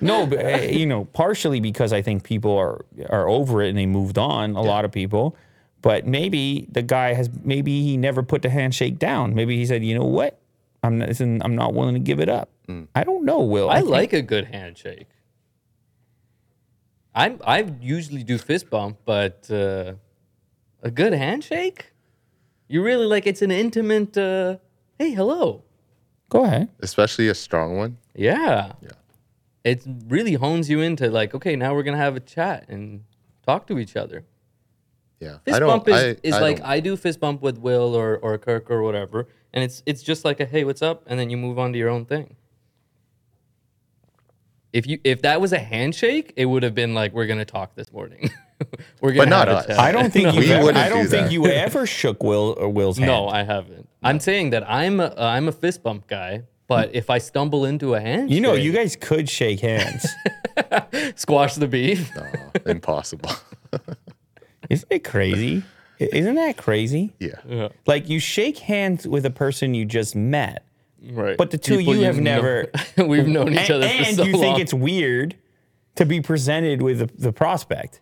No, 0.00 0.26
but, 0.26 0.44
uh, 0.44 0.48
you 0.62 0.86
know, 0.86 1.04
partially 1.06 1.60
because 1.60 1.92
I 1.92 2.02
think 2.02 2.22
people 2.24 2.56
are 2.56 2.84
are 3.08 3.28
over 3.28 3.62
it 3.62 3.68
and 3.70 3.78
they 3.78 3.86
moved 3.86 4.18
on. 4.18 4.56
A 4.56 4.62
lot 4.62 4.84
of 4.84 4.92
people, 4.92 5.36
but 5.82 6.06
maybe 6.06 6.66
the 6.70 6.82
guy 6.82 7.14
has 7.14 7.30
maybe 7.44 7.82
he 7.82 7.96
never 7.96 8.22
put 8.22 8.42
the 8.42 8.50
handshake 8.50 8.98
down. 8.98 9.34
Maybe 9.34 9.56
he 9.56 9.66
said, 9.66 9.84
you 9.84 9.94
know 9.98 10.04
what, 10.04 10.38
I'm 10.82 10.98
not 10.98 11.08
listen, 11.08 11.40
I'm 11.44 11.54
not 11.54 11.74
willing 11.74 11.94
to 11.94 12.00
give 12.00 12.20
it 12.20 12.28
up. 12.28 12.50
I 12.96 13.04
don't 13.04 13.24
know, 13.24 13.40
Will. 13.40 13.70
I 13.70 13.78
think- 13.78 13.90
like 13.90 14.12
a 14.12 14.22
good 14.22 14.46
handshake. 14.46 15.06
I 17.14 17.36
I 17.46 17.64
usually 17.80 18.22
do 18.24 18.38
fist 18.38 18.70
bump, 18.70 18.98
but 19.04 19.48
uh, 19.50 19.94
a 20.82 20.90
good 20.90 21.12
handshake, 21.12 21.92
you 22.68 22.82
really 22.82 23.06
like. 23.06 23.26
It's 23.26 23.42
an 23.42 23.50
intimate. 23.50 24.16
Uh, 24.16 24.56
hey, 24.98 25.10
hello. 25.12 25.62
Go 26.28 26.44
ahead. 26.44 26.68
Especially 26.80 27.28
a 27.28 27.34
strong 27.34 27.76
one. 27.76 27.98
Yeah. 28.14 28.72
Yeah. 28.82 28.90
It 29.64 29.84
really 30.08 30.34
hones 30.34 30.68
you 30.70 30.80
into 30.80 31.10
like, 31.10 31.34
okay, 31.34 31.56
now 31.56 31.74
we're 31.74 31.82
gonna 31.82 31.96
have 31.96 32.16
a 32.16 32.20
chat 32.20 32.68
and 32.68 33.04
talk 33.44 33.66
to 33.68 33.78
each 33.78 33.96
other. 33.96 34.24
Yeah. 35.20 35.38
Fist 35.44 35.56
I 35.56 35.58
don't, 35.60 35.68
bump 35.68 35.88
is, 35.88 35.94
I, 35.94 36.16
is 36.22 36.34
I 36.34 36.40
like 36.40 36.56
don't- 36.58 36.66
I 36.66 36.80
do 36.80 36.96
fist 36.96 37.20
bump 37.20 37.42
with 37.42 37.58
Will 37.58 37.94
or 37.94 38.16
or 38.18 38.36
Kirk 38.38 38.70
or 38.70 38.82
whatever, 38.82 39.26
and 39.52 39.64
it's 39.64 39.82
it's 39.86 40.02
just 40.02 40.24
like 40.24 40.40
a 40.40 40.44
hey, 40.44 40.64
what's 40.64 40.82
up, 40.82 41.02
and 41.06 41.18
then 41.18 41.30
you 41.30 41.36
move 41.36 41.58
on 41.58 41.72
to 41.72 41.78
your 41.78 41.88
own 41.88 42.04
thing. 42.04 42.36
If 44.72 44.86
you 44.86 44.98
if 45.04 45.22
that 45.22 45.40
was 45.40 45.52
a 45.52 45.58
handshake, 45.58 46.32
it 46.36 46.46
would 46.46 46.62
have 46.62 46.74
been 46.74 46.94
like 46.94 47.12
we're 47.12 47.26
gonna 47.26 47.44
talk 47.44 47.74
this 47.76 47.92
morning. 47.92 48.30
we're 49.00 49.10
gonna 49.12 49.22
But 49.22 49.28
not 49.28 49.48
us. 49.48 49.70
I 49.78 49.92
don't 49.92 50.12
think 50.12 50.34
you. 50.34 50.42
Ever, 50.52 50.64
wouldn't 50.64 50.84
I 50.84 50.88
don't 50.88 51.04
do 51.04 51.08
think 51.10 51.26
that. 51.26 51.32
you 51.32 51.46
ever 51.46 51.86
shook 51.86 52.22
Will 52.22 52.54
or 52.58 52.68
Will's 52.68 52.98
hand. 52.98 53.10
No, 53.10 53.28
I 53.28 53.42
haven't. 53.42 53.88
I'm 54.02 54.20
saying 54.20 54.50
that 54.50 54.68
I'm 54.70 55.00
a, 55.00 55.12
I'm 55.18 55.48
a 55.48 55.52
fist 55.52 55.82
bump 55.82 56.06
guy, 56.06 56.44
but 56.68 56.94
if 56.94 57.10
I 57.10 57.18
stumble 57.18 57.64
into 57.66 57.94
a 57.94 58.00
hand, 58.00 58.30
you 58.30 58.40
know, 58.40 58.54
you 58.54 58.72
guys 58.72 58.96
could 58.96 59.28
shake 59.28 59.60
hands. 59.60 60.06
squash 61.16 61.54
the 61.56 61.68
beef. 61.68 62.10
No, 62.16 62.26
impossible. 62.66 63.30
Isn't 64.70 64.88
it 64.90 65.04
crazy? 65.04 65.62
Isn't 65.98 66.34
that 66.34 66.56
crazy? 66.56 67.14
yeah. 67.18 67.68
Like 67.86 68.08
you 68.08 68.18
shake 68.20 68.58
hands 68.58 69.06
with 69.06 69.24
a 69.26 69.30
person 69.30 69.74
you 69.74 69.84
just 69.84 70.14
met, 70.16 70.64
Right. 71.10 71.36
but 71.36 71.50
the 71.50 71.58
two 71.58 71.78
People 71.78 71.96
you 71.96 72.04
have 72.04 72.16
know- 72.16 72.22
never. 72.22 72.70
we've 73.06 73.26
known 73.28 73.52
each 73.52 73.70
and 73.70 73.82
other 73.82 73.88
for 73.88 73.94
and 74.04 74.16
so 74.16 74.24
you 74.24 74.32
long. 74.32 74.40
think 74.42 74.58
it's 74.58 74.74
weird 74.74 75.36
to 75.94 76.04
be 76.04 76.20
presented 76.20 76.82
with 76.82 76.98
the, 76.98 77.10
the 77.18 77.32
prospect. 77.32 78.00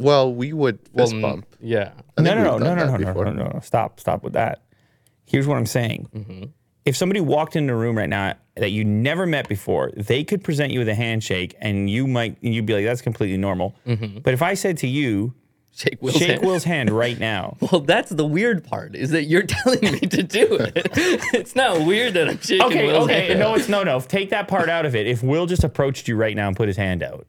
Well, 0.00 0.32
we 0.32 0.52
would 0.52 0.78
fist 0.96 1.12
Mm, 1.12 1.22
bump. 1.22 1.46
Yeah. 1.60 1.92
I 2.16 2.22
No, 2.22 2.34
no, 2.34 2.42
no, 2.42 2.58
no, 2.58 2.74
no, 2.74 2.96
no, 2.96 2.96
no, 2.96 3.12
no, 3.12 3.32
no, 3.32 3.48
no. 3.54 3.60
Stop, 3.62 4.00
stop 4.00 4.22
with 4.24 4.32
that. 4.34 4.62
Here's 5.26 5.46
what 5.46 5.56
I'm 5.58 5.66
saying. 5.66 6.08
Mm-hmm. 6.14 6.44
If 6.86 6.96
somebody 6.96 7.20
walked 7.20 7.54
in 7.56 7.66
the 7.66 7.74
room 7.74 7.96
right 7.96 8.08
now 8.08 8.34
that 8.56 8.70
you 8.70 8.84
never 8.84 9.26
met 9.26 9.48
before, 9.48 9.92
they 9.96 10.24
could 10.24 10.42
present 10.42 10.72
you 10.72 10.78
with 10.80 10.88
a 10.88 10.94
handshake, 10.94 11.54
and 11.60 11.88
you 11.90 12.06
might, 12.06 12.36
you'd 12.40 12.66
be 12.66 12.72
like, 12.72 12.84
"That's 12.84 13.02
completely 13.02 13.36
normal." 13.36 13.76
Mm-hmm. 13.86 14.20
But 14.20 14.32
if 14.34 14.42
I 14.42 14.54
said 14.54 14.78
to 14.78 14.88
you, 14.88 15.34
Shake 15.72 16.00
Will's 16.02 16.16
"Shake 16.16 16.28
hand. 16.30 16.42
Will's 16.42 16.64
hand 16.64 16.90
right 17.04 17.18
now," 17.20 17.58
Well, 17.60 17.82
that's 17.82 18.10
the 18.10 18.26
weird 18.26 18.64
part 18.64 18.96
is 18.96 19.10
that 19.10 19.24
you're 19.24 19.42
telling 19.46 19.80
me 19.82 20.00
to 20.00 20.22
do 20.22 20.46
it. 20.54 20.72
it's 21.34 21.54
not 21.54 21.86
weird 21.86 22.14
that 22.14 22.28
I'm 22.28 22.40
shaking 22.40 22.66
okay, 22.66 22.86
Will's 22.86 23.04
okay, 23.04 23.26
hand. 23.28 23.38
no, 23.40 23.54
it's 23.54 23.68
no, 23.68 23.82
no. 23.84 24.00
Take 24.00 24.30
that 24.30 24.48
part 24.48 24.68
out 24.70 24.86
of 24.86 24.96
it. 24.96 25.06
If 25.06 25.22
Will 25.22 25.46
just 25.46 25.62
approached 25.62 26.08
you 26.08 26.16
right 26.16 26.34
now 26.34 26.48
and 26.48 26.56
put 26.56 26.66
his 26.66 26.78
hand 26.78 27.02
out, 27.02 27.26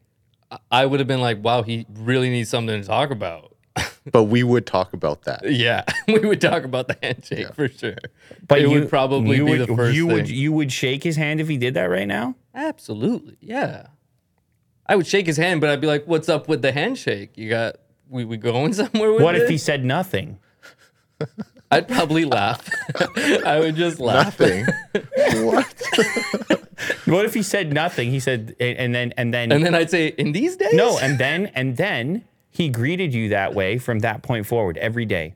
I 0.70 0.86
would 0.86 1.00
have 1.00 1.08
been 1.08 1.22
like, 1.22 1.44
wow, 1.44 1.64
he 1.64 1.86
really 1.94 2.30
needs 2.30 2.50
something 2.50 2.82
to 2.82 2.88
talk 2.88 3.12
about. 3.12 3.56
But 4.12 4.24
we 4.24 4.42
would 4.42 4.66
talk 4.66 4.94
about 4.94 5.26
that. 5.26 5.50
yeah, 5.52 5.84
we 6.08 6.18
would 6.20 6.42
talk 6.42 6.64
about 6.64 6.88
the 6.88 6.98
handshake 7.04 7.54
for 7.54 7.68
sure. 7.68 7.98
but 8.48 8.58
it 8.58 8.64
you 8.64 8.72
would 8.72 8.90
probably 8.90 9.38
you 9.38 9.46
be 9.46 9.52
would, 9.52 9.68
the 9.68 9.76
first 9.76 9.96
you 9.96 10.08
thing. 10.08 10.16
would 10.16 10.30
you 10.30 10.52
would 10.52 10.72
shake 10.72 11.04
his 11.04 11.16
hand 11.18 11.40
if 11.40 11.48
he 11.48 11.56
did 11.58 11.76
that 11.76 11.84
right 11.86 12.08
now. 12.08 12.36
Absolutely, 12.56 13.38
yeah. 13.40 13.88
I 14.88 14.96
would 14.96 15.06
shake 15.06 15.28
his 15.28 15.38
hand, 15.38 15.62
but 15.62 15.70
I'd 15.70 15.80
be 15.82 15.86
like, 15.86 16.06
"What's 16.08 16.30
up 16.30 16.48
with 16.48 16.64
the 16.64 16.72
handshake? 16.72 17.38
You 17.38 17.48
got 17.48 17.76
we 18.10 18.26
we 18.26 18.38
going 18.38 18.74
somewhere 18.82 19.14
with 19.14 19.22
What 19.22 19.36
if 19.36 19.48
he 19.48 19.60
said 19.60 19.86
nothing? 19.86 20.40
I'd 21.70 21.88
probably 21.88 22.26
laugh. 22.26 22.68
I 23.46 23.60
would 23.60 23.76
just 23.76 24.00
laugh. 24.00 24.40
Nothing. 24.40 24.66
what? 25.46 26.58
What 27.06 27.26
if 27.26 27.34
he 27.34 27.44
said 27.44 27.74
nothing? 27.74 28.10
He 28.12 28.20
said, 28.20 28.56
and 28.60 28.78
and 28.78 28.96
then 28.96 29.14
and 29.18 29.34
then 29.34 29.52
And 29.52 29.66
then 29.66 29.76
I'd 29.76 29.90
say, 29.90 30.08
"In 30.18 30.32
these 30.32 30.56
days, 30.58 30.74
no, 30.74 30.98
and 31.00 31.18
then 31.20 31.48
and 31.56 31.78
then 31.78 32.26
he 32.50 32.70
greeted 32.70 33.14
you 33.14 33.30
that 33.30 33.54
way 33.54 33.78
from 33.78 34.00
that 34.00 34.22
point 34.24 34.46
forward 34.46 34.78
every 34.78 35.06
day. 35.06 35.36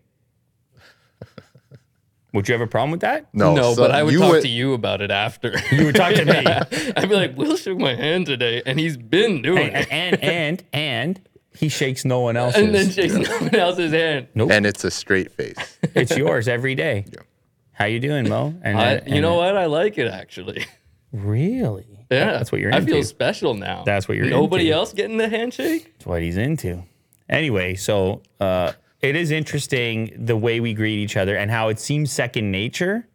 Would 2.34 2.50
you 2.50 2.54
have 2.54 2.62
a 2.62 2.68
problem 2.68 2.91
with 2.91 3.00
that? 3.02 3.28
No, 3.34 3.56
no." 3.56 3.74
so 3.74 3.82
but 3.84 3.91
I 3.91 4.04
would 4.04 4.12
you 4.14 4.20
talk 4.20 4.41
to 4.41 4.48
you 4.48 4.74
about 4.74 5.02
it 5.02 5.10
after. 5.12 5.54
You 5.72 5.86
would 5.86 5.96
talk 5.96 6.14
to 6.16 6.26
me. 6.26 6.34
I'd 6.98 7.08
be 7.10 7.16
like, 7.16 7.38
"Will 7.38 7.56
shook 7.56 7.78
my 7.78 7.96
hand 7.96 8.26
today, 8.26 8.62
and 8.66 8.78
he's 8.80 8.98
been 8.98 9.41
doing 9.41 9.70
and, 9.74 9.76
it." 9.86 9.88
and 9.91 10.24
and 10.24 10.64
and 10.74 11.22
he 11.58 11.70
shakes 11.70 12.04
no 12.04 12.20
one 12.20 12.36
else's. 12.36 12.62
And 12.62 12.76
then 12.76 12.89
shakes 12.89 13.14
no 13.14 13.38
one 13.39 13.56
else's 13.56 13.93
hand. 13.93 14.28
nope, 14.36 14.52
And 14.52 14.66
it's 14.66 14.84
a 14.84 14.91
straight 14.91 15.32
face. 15.32 15.78
it's 15.96 16.18
yours 16.18 16.50
every 16.50 16.76
day. 16.76 17.06
Yeah. 17.10 17.22
How 17.72 17.86
you 17.86 18.00
doing, 18.02 18.28
Mo? 18.28 18.54
And, 18.62 18.78
I, 18.78 18.96
then- 18.98 19.14
you 19.14 19.22
know 19.22 19.41
then- 19.41 19.56
what? 19.56 19.58
I 19.58 19.66
like 19.68 19.98
it 19.98 20.08
actually. 20.12 20.66
Really? 21.16 22.05
Yeah, 22.11 22.34
that's 22.34 22.51
what 22.51 22.61
you're 22.61 22.70
into. 22.70 22.78
I 22.78 22.82
into. 22.82 22.93
feel 22.93 23.03
special 23.03 23.53
now. 23.55 23.84
That's 23.84 24.07
what 24.07 24.16
you're 24.18 24.26
into. 24.26 24.38
Nobody 24.38 24.66
into. 24.68 24.78
else 24.78 24.93
getting 24.93 25.18
the 25.18 25.30
handshake. 25.30 25.93
That's 25.93 26.05
what 26.05 26.22
he's 26.22 26.38
into. 26.38 26.84
Anyway, 27.30 27.76
so 27.76 28.22
uh, 28.39 28.74
it 29.01 29.16
is 29.16 29.32
interesting 29.32 30.13
the 30.25 30.37
way 30.37 30.59
we 30.59 30.74
greet 30.74 30.97
each 31.00 31.17
other 31.17 31.36
and 31.36 31.50
how 31.50 31.70
it 31.70 31.79
seems 31.79 32.12
second 32.12 32.51
nature. 32.51 33.08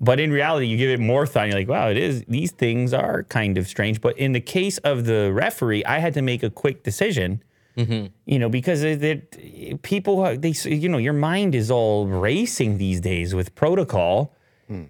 But 0.00 0.20
in 0.20 0.30
reality, 0.30 0.66
you 0.66 0.76
give 0.76 0.90
it 0.90 1.00
more 1.00 1.26
thought. 1.26 1.44
And 1.44 1.52
you're 1.52 1.60
like, 1.60 1.68
wow, 1.68 1.88
it 1.88 1.96
is. 1.96 2.24
These 2.28 2.52
things 2.52 2.92
are 2.92 3.22
kind 3.24 3.56
of 3.58 3.66
strange. 3.66 4.00
But 4.00 4.16
in 4.18 4.32
the 4.32 4.40
case 4.40 4.78
of 4.78 5.04
the 5.04 5.32
referee, 5.32 5.84
I 5.84 5.98
had 5.98 6.14
to 6.14 6.22
make 6.22 6.42
a 6.42 6.50
quick 6.50 6.82
decision. 6.82 7.42
You 7.74 8.38
know, 8.38 8.50
because 8.50 8.82
it, 8.82 9.02
it, 9.02 9.80
people, 9.82 10.20
are- 10.20 10.36
they, 10.36 10.50
you 10.64 10.88
know, 10.90 10.98
your 10.98 11.14
mind 11.14 11.54
is 11.54 11.70
all 11.70 12.06
racing 12.06 12.76
these 12.78 13.00
days 13.00 13.34
with 13.34 13.54
protocol. 13.54 14.34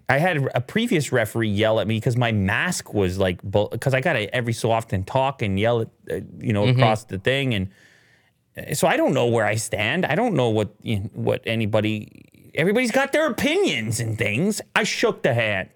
I 0.09 0.19
had 0.19 0.49
a 0.55 0.61
previous 0.61 1.13
referee 1.13 1.49
yell 1.49 1.81
at 1.81 1.87
me 1.87 1.97
because 1.97 2.17
my 2.17 2.33
mask 2.33 2.93
was 2.95 3.19
like, 3.19 3.41
because 3.43 3.95
I 3.95 4.01
got 4.01 4.15
to 4.15 4.35
every 4.35 4.53
so 4.53 4.71
often 4.71 5.05
talk 5.05 5.43
and 5.43 5.59
yell 5.59 5.83
at, 5.83 5.89
uh, 6.11 6.21
you 6.39 6.53
know, 6.53 6.67
across 6.67 7.05
the 7.05 7.19
thing. 7.19 7.55
And 7.55 7.69
uh, 8.57 8.75
so 8.75 8.87
I 8.87 8.97
don't 8.97 9.15
know 9.15 9.27
where 9.27 9.45
I 9.47 9.57
stand. 9.57 10.05
I 10.07 10.15
don't 10.15 10.35
know 10.35 10.51
what, 10.51 10.75
you 10.83 11.01
know, 11.01 11.11
what 11.15 11.43
anybody, 11.47 12.51
everybody's 12.55 12.93
got 12.93 13.13
their 13.13 13.27
opinions 13.27 14.01
and 14.01 14.17
things. 14.19 14.61
I 14.75 14.85
shook 14.85 15.23
the 15.23 15.35
hand. 15.35 15.71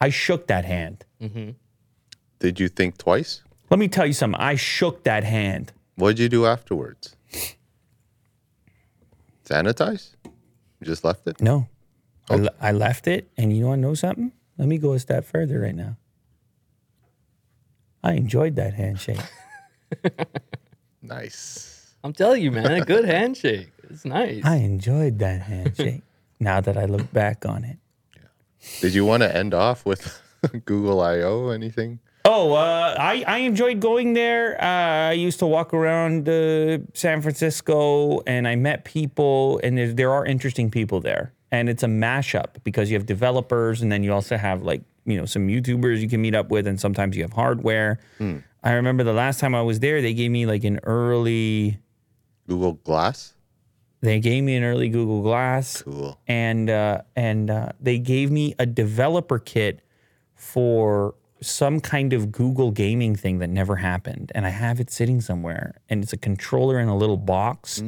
I 0.00 0.08
shook 0.10 0.46
that 0.46 0.64
hand. 0.64 1.04
Did 2.38 2.58
you 2.58 2.68
think 2.68 2.96
twice? 2.96 3.42
Let 3.70 3.78
me 3.78 3.88
tell 3.88 4.06
you 4.06 4.14
something. 4.14 4.40
I 4.40 4.54
shook 4.56 5.04
that 5.04 5.24
hand. 5.24 5.72
What 5.96 6.16
did 6.16 6.18
you 6.20 6.28
do 6.28 6.46
afterwards? 6.46 7.14
Sanitize? 9.44 10.14
You 10.24 10.86
just 10.86 11.04
left 11.04 11.26
it? 11.26 11.40
No, 11.42 11.68
I, 12.28 12.34
le- 12.36 12.54
I 12.60 12.72
left 12.72 13.06
it. 13.06 13.30
And 13.36 13.56
you 13.56 13.66
want 13.66 13.78
to 13.78 13.88
know 13.88 13.94
something? 13.94 14.32
Let 14.58 14.68
me 14.68 14.78
go 14.78 14.92
a 14.92 14.98
step 14.98 15.24
further 15.24 15.60
right 15.60 15.74
now. 15.74 15.96
I 18.02 18.12
enjoyed 18.14 18.56
that 18.56 18.74
handshake. 18.74 19.20
Nice. 21.02 21.94
I'm 22.04 22.12
telling 22.12 22.42
you, 22.42 22.50
man, 22.50 22.70
a 22.72 22.84
good 22.84 23.04
handshake. 23.16 23.70
It's 23.88 24.04
nice. 24.04 24.44
I 24.44 24.56
enjoyed 24.56 25.18
that 25.20 25.42
handshake. 25.42 26.02
now 26.40 26.60
that 26.60 26.76
I 26.76 26.84
look 26.84 27.12
back 27.12 27.44
on 27.46 27.64
it. 27.64 27.78
Did 28.80 28.94
you 28.94 29.04
want 29.06 29.22
to 29.22 29.34
end 29.34 29.54
off 29.54 29.86
with 29.86 30.20
Google 30.66 31.00
I/O? 31.00 31.48
Anything? 31.48 31.98
Oh, 32.26 32.52
uh, 32.52 32.94
I 32.98 33.24
I 33.26 33.38
enjoyed 33.38 33.80
going 33.80 34.12
there. 34.12 34.62
Uh, 34.62 35.08
I 35.08 35.12
used 35.12 35.38
to 35.38 35.46
walk 35.46 35.72
around 35.72 36.28
uh, 36.28 36.78
San 36.92 37.22
Francisco, 37.22 38.20
and 38.26 38.46
I 38.46 38.56
met 38.56 38.84
people, 38.84 39.58
and 39.64 39.78
there, 39.78 39.92
there 39.94 40.12
are 40.12 40.26
interesting 40.26 40.70
people 40.70 41.00
there. 41.00 41.32
And 41.52 41.68
it's 41.68 41.82
a 41.82 41.86
mashup 41.88 42.62
because 42.64 42.90
you 42.90 42.96
have 42.96 43.06
developers, 43.06 43.82
and 43.82 43.90
then 43.90 44.02
you 44.04 44.12
also 44.12 44.36
have 44.36 44.62
like 44.62 44.82
you 45.04 45.16
know 45.16 45.24
some 45.26 45.48
YouTubers 45.48 46.00
you 46.00 46.08
can 46.08 46.20
meet 46.22 46.34
up 46.34 46.50
with, 46.50 46.66
and 46.66 46.78
sometimes 46.80 47.16
you 47.16 47.22
have 47.22 47.32
hardware. 47.32 47.98
I 48.62 48.72
remember 48.72 49.02
the 49.04 49.12
last 49.14 49.40
time 49.40 49.54
I 49.54 49.62
was 49.62 49.80
there, 49.80 50.00
they 50.02 50.14
gave 50.14 50.30
me 50.30 50.46
like 50.46 50.64
an 50.64 50.80
early. 50.84 51.78
Google 52.46 52.74
Glass. 52.74 53.34
They 54.02 54.18
gave 54.20 54.44
me 54.44 54.56
an 54.56 54.64
early 54.64 54.88
Google 54.88 55.22
Glass. 55.22 55.82
Cool. 55.82 56.18
and 56.26 56.70
uh, 56.70 57.02
and 57.16 57.50
uh, 57.50 57.70
they 57.80 57.98
gave 57.98 58.30
me 58.30 58.54
a 58.58 58.66
developer 58.66 59.38
kit 59.38 59.80
for 60.34 61.14
some 61.42 61.80
kind 61.80 62.12
of 62.12 62.30
Google 62.32 62.70
gaming 62.70 63.16
thing 63.16 63.38
that 63.38 63.48
never 63.48 63.76
happened, 63.76 64.30
and 64.34 64.46
I 64.46 64.50
have 64.50 64.78
it 64.78 64.90
sitting 64.90 65.20
somewhere, 65.20 65.74
and 65.88 66.02
it's 66.02 66.12
a 66.12 66.16
controller 66.18 66.78
in 66.78 66.88
a 66.88 66.96
little 66.96 67.16
box, 67.16 67.78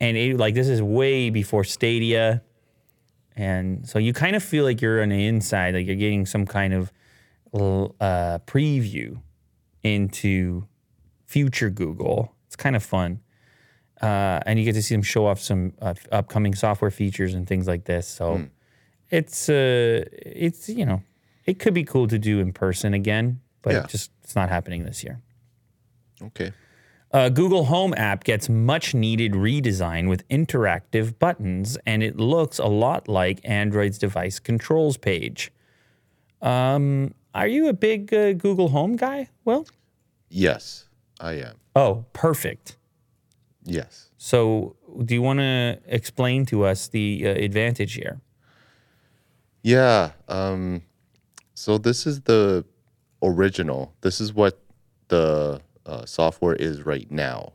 and 0.00 0.16
it 0.16 0.36
like 0.36 0.54
this 0.54 0.68
is 0.68 0.82
way 0.82 1.30
before 1.30 1.64
Stadia, 1.64 2.42
and 3.36 3.86
so 3.88 3.98
you 3.98 4.12
kind 4.12 4.34
of 4.36 4.42
feel 4.42 4.64
like 4.64 4.80
you're 4.80 5.02
on 5.02 5.10
the 5.10 5.26
inside, 5.26 5.74
like 5.74 5.86
you're 5.86 5.96
getting 5.96 6.26
some 6.26 6.46
kind 6.46 6.72
of 6.74 6.90
uh, 7.54 8.38
preview 8.46 9.20
into 9.82 10.66
future 11.26 11.70
Google. 11.70 12.34
It's 12.46 12.56
kind 12.56 12.76
of 12.76 12.82
fun 12.82 13.20
uh, 14.02 14.40
and 14.44 14.58
you 14.58 14.64
get 14.64 14.74
to 14.74 14.82
see 14.82 14.94
them 14.94 15.02
show 15.02 15.26
off 15.26 15.40
some 15.40 15.72
uh, 15.80 15.94
upcoming 16.12 16.54
software 16.54 16.90
features 16.90 17.34
and 17.34 17.46
things 17.46 17.66
like 17.66 17.84
this. 17.84 18.06
So 18.06 18.46
it's 19.10 19.48
uh, 19.48 20.04
it's 20.12 20.68
you 20.68 20.84
know 20.84 21.02
it 21.44 21.58
could 21.58 21.74
be 21.74 21.84
cool 21.84 22.06
to 22.08 22.18
do 22.18 22.40
in 22.40 22.52
person 22.52 22.92
again, 22.94 23.40
but 23.62 23.72
Yeah. 23.72 23.80
it 23.84 23.88
just 23.88 24.10
it's 24.22 24.34
not 24.34 24.48
happening 24.48 24.84
this 24.84 25.02
year. 25.02 25.20
Okay. 26.22 26.52
Uh, 27.12 27.28
Google 27.28 27.64
Home 27.66 27.94
app 27.96 28.24
gets 28.24 28.48
much 28.48 28.94
needed 28.94 29.32
redesign 29.32 30.08
with 30.08 30.26
interactive 30.28 31.18
buttons, 31.18 31.78
and 31.86 32.02
it 32.02 32.16
looks 32.18 32.58
a 32.58 32.66
lot 32.66 33.08
like 33.08 33.40
Android's 33.44 33.96
device 33.98 34.38
controls 34.38 34.96
page. 34.96 35.52
Um, 36.42 37.14
are 37.34 37.46
you 37.46 37.68
a 37.68 37.72
big 37.72 38.12
uh, 38.12 38.32
Google 38.32 38.68
Home 38.68 38.96
guy? 38.96 39.30
Well, 39.44 39.66
Yes, 40.28 40.88
I 41.20 41.34
am. 41.34 41.54
oh, 41.76 42.04
perfect. 42.12 42.76
Yes. 43.62 44.10
So, 44.18 44.74
do 45.04 45.14
you 45.14 45.22
want 45.22 45.38
to 45.38 45.78
explain 45.86 46.44
to 46.46 46.64
us 46.64 46.88
the 46.88 47.22
uh, 47.26 47.30
advantage 47.30 47.94
here? 47.94 48.20
Yeah. 49.62 50.12
Um, 50.28 50.82
so 51.54 51.78
this 51.78 52.06
is 52.06 52.20
the 52.22 52.64
original. 53.22 53.92
This 54.02 54.20
is 54.20 54.32
what 54.34 54.60
the 55.08 55.60
uh, 55.86 56.04
software 56.04 56.54
is 56.56 56.84
right 56.84 57.10
now, 57.10 57.52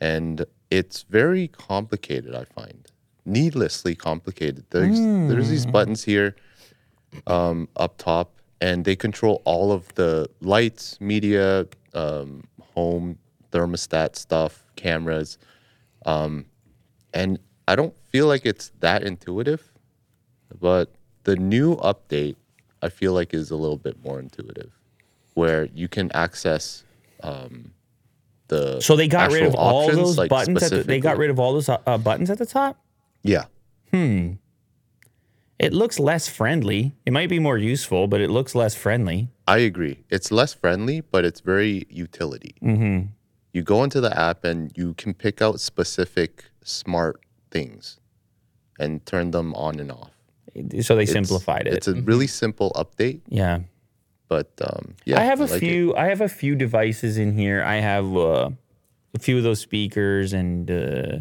and 0.00 0.44
it's 0.70 1.02
very 1.02 1.48
complicated. 1.48 2.34
I 2.34 2.44
find 2.44 2.86
needlessly 3.24 3.94
complicated. 3.94 4.64
There's 4.70 4.98
there's 5.28 5.48
these 5.48 5.66
buttons 5.66 6.02
here 6.04 6.34
um, 7.26 7.68
up 7.76 7.98
top, 7.98 8.40
and 8.60 8.84
they 8.84 8.96
control 8.96 9.42
all 9.44 9.72
of 9.72 9.94
the 9.94 10.28
lights, 10.40 11.00
media, 11.00 11.66
um, 11.94 12.44
home 12.74 13.18
thermostat 13.52 14.16
stuff, 14.16 14.64
cameras, 14.76 15.38
um, 16.06 16.46
and 17.14 17.38
I 17.68 17.76
don't 17.76 17.94
feel 18.08 18.26
like 18.26 18.44
it's 18.44 18.72
that 18.80 19.02
intuitive. 19.02 19.72
But 20.60 20.90
the 21.24 21.36
new 21.36 21.76
update, 21.76 22.36
I 22.82 22.88
feel 22.88 23.12
like, 23.12 23.32
is 23.32 23.50
a 23.50 23.56
little 23.56 23.78
bit 23.78 24.02
more 24.04 24.18
intuitive, 24.18 24.72
where 25.34 25.66
you 25.66 25.88
can 25.88 26.10
access 26.12 26.84
um, 27.22 27.72
the. 28.48 28.80
So 28.80 28.96
they 28.96 29.08
got 29.08 29.30
rid 29.32 29.44
of 29.44 29.54
all 29.54 29.84
options, 29.84 29.98
those 29.98 30.18
like, 30.18 30.30
buttons. 30.30 30.62
At 30.62 30.70
the, 30.70 30.82
they 30.82 31.00
got 31.00 31.16
rid 31.16 31.30
of 31.30 31.38
all 31.38 31.52
those 31.52 31.68
uh, 31.68 31.78
uh, 31.86 31.98
buttons 31.98 32.30
at 32.30 32.38
the 32.38 32.46
top. 32.46 32.78
Yeah. 33.22 33.44
Hmm. 33.90 34.32
It 35.58 35.72
looks 35.72 36.00
less 36.00 36.28
friendly. 36.28 36.92
It 37.06 37.12
might 37.12 37.28
be 37.28 37.38
more 37.38 37.56
useful, 37.56 38.08
but 38.08 38.20
it 38.20 38.30
looks 38.30 38.54
less 38.54 38.74
friendly. 38.74 39.28
I 39.46 39.58
agree. 39.58 40.04
It's 40.10 40.32
less 40.32 40.52
friendly, 40.52 41.02
but 41.02 41.24
it's 41.24 41.40
very 41.40 41.86
utility. 41.88 42.56
Mm-hmm. 42.62 43.06
You 43.52 43.62
go 43.62 43.84
into 43.84 44.00
the 44.00 44.18
app 44.18 44.42
and 44.44 44.72
you 44.74 44.94
can 44.94 45.14
pick 45.14 45.40
out 45.40 45.60
specific 45.60 46.46
smart 46.64 47.20
things 47.52 48.00
and 48.80 49.04
turn 49.06 49.30
them 49.30 49.54
on 49.54 49.78
and 49.78 49.92
off. 49.92 50.10
So 50.80 50.96
they 50.96 51.04
It's- 51.04 51.12
simplified 51.12 51.66
it. 51.68 51.74
It's 51.74 51.86
a 51.86 51.94
really 51.94 52.26
simple 52.26 52.72
update, 52.74 53.20
yeah. 53.28 53.60
But 54.32 54.48
um, 54.68 54.94
yeah, 55.04 55.20
I 55.20 55.24
have 55.24 55.40
a 55.40 55.44
like 55.44 55.52
it. 55.56 55.60
few. 55.60 55.94
I 55.96 56.06
have 56.12 56.20
a 56.20 56.28
few 56.28 56.54
devices 56.54 57.18
in 57.18 57.36
here. 57.36 57.62
I 57.62 57.76
have 57.76 58.06
uh, 58.16 58.50
a 59.14 59.18
few 59.18 59.36
of 59.38 59.42
those 59.44 59.60
speakers, 59.60 60.32
and 60.32 60.70
uh, 60.70 61.18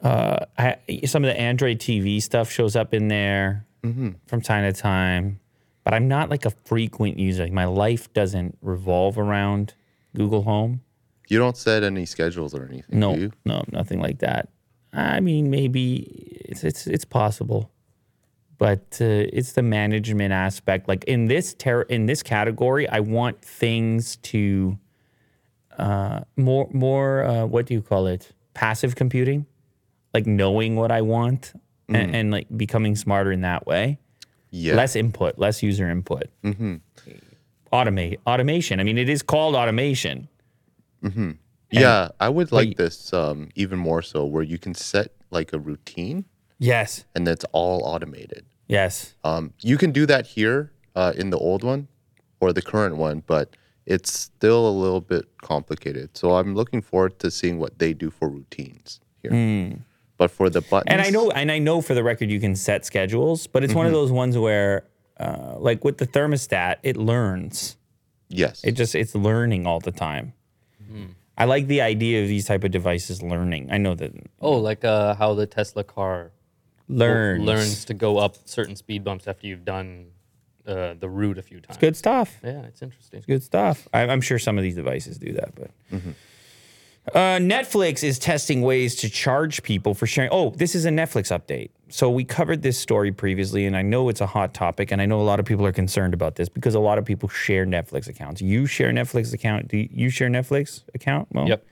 uh, 0.00 0.44
I, 0.58 0.76
some 1.06 1.24
of 1.24 1.28
the 1.28 1.38
Android 1.40 1.78
TV 1.78 2.22
stuff 2.22 2.50
shows 2.50 2.76
up 2.76 2.94
in 2.94 3.08
there 3.08 3.64
Mm-hmm. 3.84 4.10
from 4.26 4.40
time 4.40 4.64
to 4.64 4.72
time. 4.80 5.38
But 5.84 5.94
I'm 5.94 6.08
not 6.08 6.28
like 6.28 6.44
a 6.44 6.50
frequent 6.50 7.20
user. 7.20 7.44
Like, 7.44 7.52
my 7.52 7.66
life 7.66 8.12
doesn't 8.12 8.58
revolve 8.60 9.16
around 9.16 9.74
Google 10.16 10.42
Home. 10.42 10.80
You 11.28 11.38
don't 11.38 11.56
set 11.56 11.84
any 11.84 12.04
schedules 12.06 12.52
or 12.52 12.64
anything, 12.64 12.98
No, 12.98 13.14
do 13.14 13.20
you? 13.20 13.32
no, 13.44 13.62
nothing 13.70 14.00
like 14.00 14.18
that. 14.20 14.48
I 14.92 15.20
mean, 15.20 15.50
maybe 15.50 16.00
it's 16.48 16.64
it's 16.64 16.86
it's 16.88 17.04
possible, 17.04 17.70
but 18.58 18.98
uh, 19.00 19.28
it's 19.32 19.52
the 19.52 19.62
management 19.62 20.32
aspect. 20.32 20.88
Like 20.88 21.04
in 21.04 21.26
this 21.26 21.54
ter- 21.54 21.82
in 21.82 22.06
this 22.06 22.22
category, 22.22 22.88
I 22.88 23.00
want 23.00 23.42
things 23.42 24.16
to 24.16 24.78
uh, 25.78 26.20
more 26.36 26.68
more 26.72 27.24
uh, 27.24 27.46
what 27.46 27.66
do 27.66 27.74
you 27.74 27.82
call 27.82 28.06
it? 28.06 28.32
Passive 28.54 28.94
computing, 28.96 29.46
like 30.14 30.26
knowing 30.26 30.76
what 30.76 30.90
I 30.90 31.02
want 31.02 31.52
and, 31.88 32.16
and 32.16 32.30
like 32.30 32.46
becoming 32.56 32.96
smarter 32.96 33.32
in 33.32 33.42
that 33.42 33.66
way. 33.66 33.98
Yeah. 34.50 34.74
Less 34.74 34.96
input, 34.96 35.38
less 35.38 35.62
user 35.62 35.88
input. 35.90 36.24
Mm-hmm. 36.42 36.76
Automate 37.72 38.18
automation. 38.26 38.80
I 38.80 38.84
mean, 38.84 38.96
it 38.96 39.08
is 39.08 39.22
called 39.22 39.54
automation. 39.54 40.28
Mm-hmm. 41.02 41.32
Yeah, 41.70 42.08
I 42.20 42.28
would 42.28 42.52
like 42.52 42.76
this 42.76 43.12
um, 43.12 43.50
even 43.54 43.78
more 43.78 44.00
so, 44.00 44.24
where 44.24 44.42
you 44.42 44.56
can 44.56 44.74
set 44.74 45.12
like 45.30 45.52
a 45.52 45.58
routine 45.58 46.24
Yes. 46.58 47.04
and 47.14 47.26
it's 47.28 47.44
all 47.52 47.82
automated. 47.84 48.44
Yes. 48.68 49.14
Um, 49.24 49.52
you 49.60 49.76
can 49.78 49.92
do 49.92 50.06
that 50.06 50.26
here 50.26 50.72
uh, 50.94 51.12
in 51.16 51.30
the 51.30 51.38
old 51.38 51.62
one 51.62 51.88
or 52.40 52.52
the 52.52 52.62
current 52.62 52.96
one, 52.96 53.22
but 53.26 53.56
it's 53.84 54.10
still 54.12 54.68
a 54.68 54.70
little 54.70 55.00
bit 55.00 55.24
complicated. 55.42 56.16
So 56.16 56.36
I'm 56.36 56.54
looking 56.54 56.82
forward 56.82 57.18
to 57.20 57.30
seeing 57.30 57.58
what 57.58 57.78
they 57.78 57.92
do 57.94 58.10
for 58.10 58.28
routines 58.28 59.00
here. 59.22 59.76
But 60.18 60.30
for 60.30 60.48
the 60.48 60.62
buttons. 60.62 60.92
And 60.92 61.02
I 61.02 61.10
know, 61.10 61.30
and 61.30 61.52
I 61.52 61.58
know 61.58 61.82
for 61.82 61.92
the 61.94 62.02
record, 62.02 62.30
you 62.30 62.40
can 62.40 62.56
set 62.56 62.86
schedules, 62.86 63.46
but 63.46 63.62
it's 63.62 63.74
one 63.74 63.84
of 63.86 63.92
Mm-hmm. 63.92 64.00
those 64.00 64.12
ones 64.12 64.38
where, 64.38 64.84
uh, 65.20 65.56
like 65.58 65.84
with 65.84 65.98
the 65.98 66.06
thermostat, 66.06 66.76
it 66.82 66.96
learns. 66.96 67.76
yes, 68.28 68.64
It 68.64 68.72
just 68.72 68.94
it's 68.94 69.14
learning 69.14 69.66
all 69.66 69.78
the 69.80 69.92
time. 69.92 70.32
I 71.38 71.44
like 71.44 71.66
the 71.66 71.82
idea 71.82 72.22
of 72.22 72.28
these 72.28 72.46
type 72.46 72.64
of 72.64 72.70
devices 72.70 73.22
learning. 73.22 73.68
I 73.70 73.76
know 73.76 73.94
that 73.94 74.12
oh, 74.40 74.56
like 74.56 74.84
uh, 74.86 75.14
how 75.16 75.34
the 75.34 75.46
Tesla 75.46 75.84
car 75.84 76.32
learns. 76.88 77.44
learns 77.44 77.84
to 77.86 77.94
go 77.94 78.18
up 78.18 78.36
certain 78.44 78.76
speed 78.76 79.04
bumps 79.04 79.26
after 79.26 79.46
you've 79.46 79.64
done 79.64 80.06
uh, 80.66 80.94
the 80.98 81.08
route 81.08 81.38
a 81.38 81.42
few 81.42 81.60
times. 81.60 81.76
It's 81.76 81.78
good 81.78 81.96
stuff. 81.96 82.38
Yeah, 82.42 82.62
it's 82.62 82.82
interesting. 82.82 83.18
It's 83.18 83.26
Good 83.26 83.42
stuff. 83.42 83.88
I, 83.92 84.02
I'm 84.02 84.20
sure 84.20 84.38
some 84.38 84.58
of 84.58 84.64
these 84.64 84.74
devices 84.74 85.18
do 85.18 85.32
that, 85.32 85.54
but. 85.54 85.70
Mm-hmm. 85.92 86.10
Uh, 87.14 87.38
Netflix 87.38 88.02
is 88.02 88.18
testing 88.18 88.62
ways 88.62 88.96
to 88.96 89.08
charge 89.08 89.62
people 89.62 89.94
for 89.94 90.08
sharing. 90.08 90.28
Oh, 90.32 90.50
this 90.50 90.74
is 90.74 90.86
a 90.86 90.90
Netflix 90.90 91.30
update. 91.30 91.70
So 91.88 92.10
we 92.10 92.24
covered 92.24 92.62
this 92.62 92.76
story 92.76 93.12
previously, 93.12 93.64
and 93.64 93.76
I 93.76 93.82
know 93.82 94.08
it's 94.08 94.20
a 94.20 94.26
hot 94.26 94.54
topic, 94.54 94.90
and 94.90 95.00
I 95.00 95.06
know 95.06 95.20
a 95.20 95.22
lot 95.22 95.38
of 95.38 95.46
people 95.46 95.64
are 95.64 95.72
concerned 95.72 96.14
about 96.14 96.34
this 96.34 96.48
because 96.48 96.74
a 96.74 96.80
lot 96.80 96.98
of 96.98 97.04
people 97.04 97.28
share 97.28 97.64
Netflix 97.64 98.08
accounts. 98.08 98.42
You 98.42 98.66
share 98.66 98.90
Netflix 98.90 99.32
account. 99.32 99.68
Do 99.68 99.86
you 99.88 100.10
share 100.10 100.28
Netflix 100.28 100.82
account? 100.94 101.32
Mo? 101.32 101.46
Yep. 101.46 101.64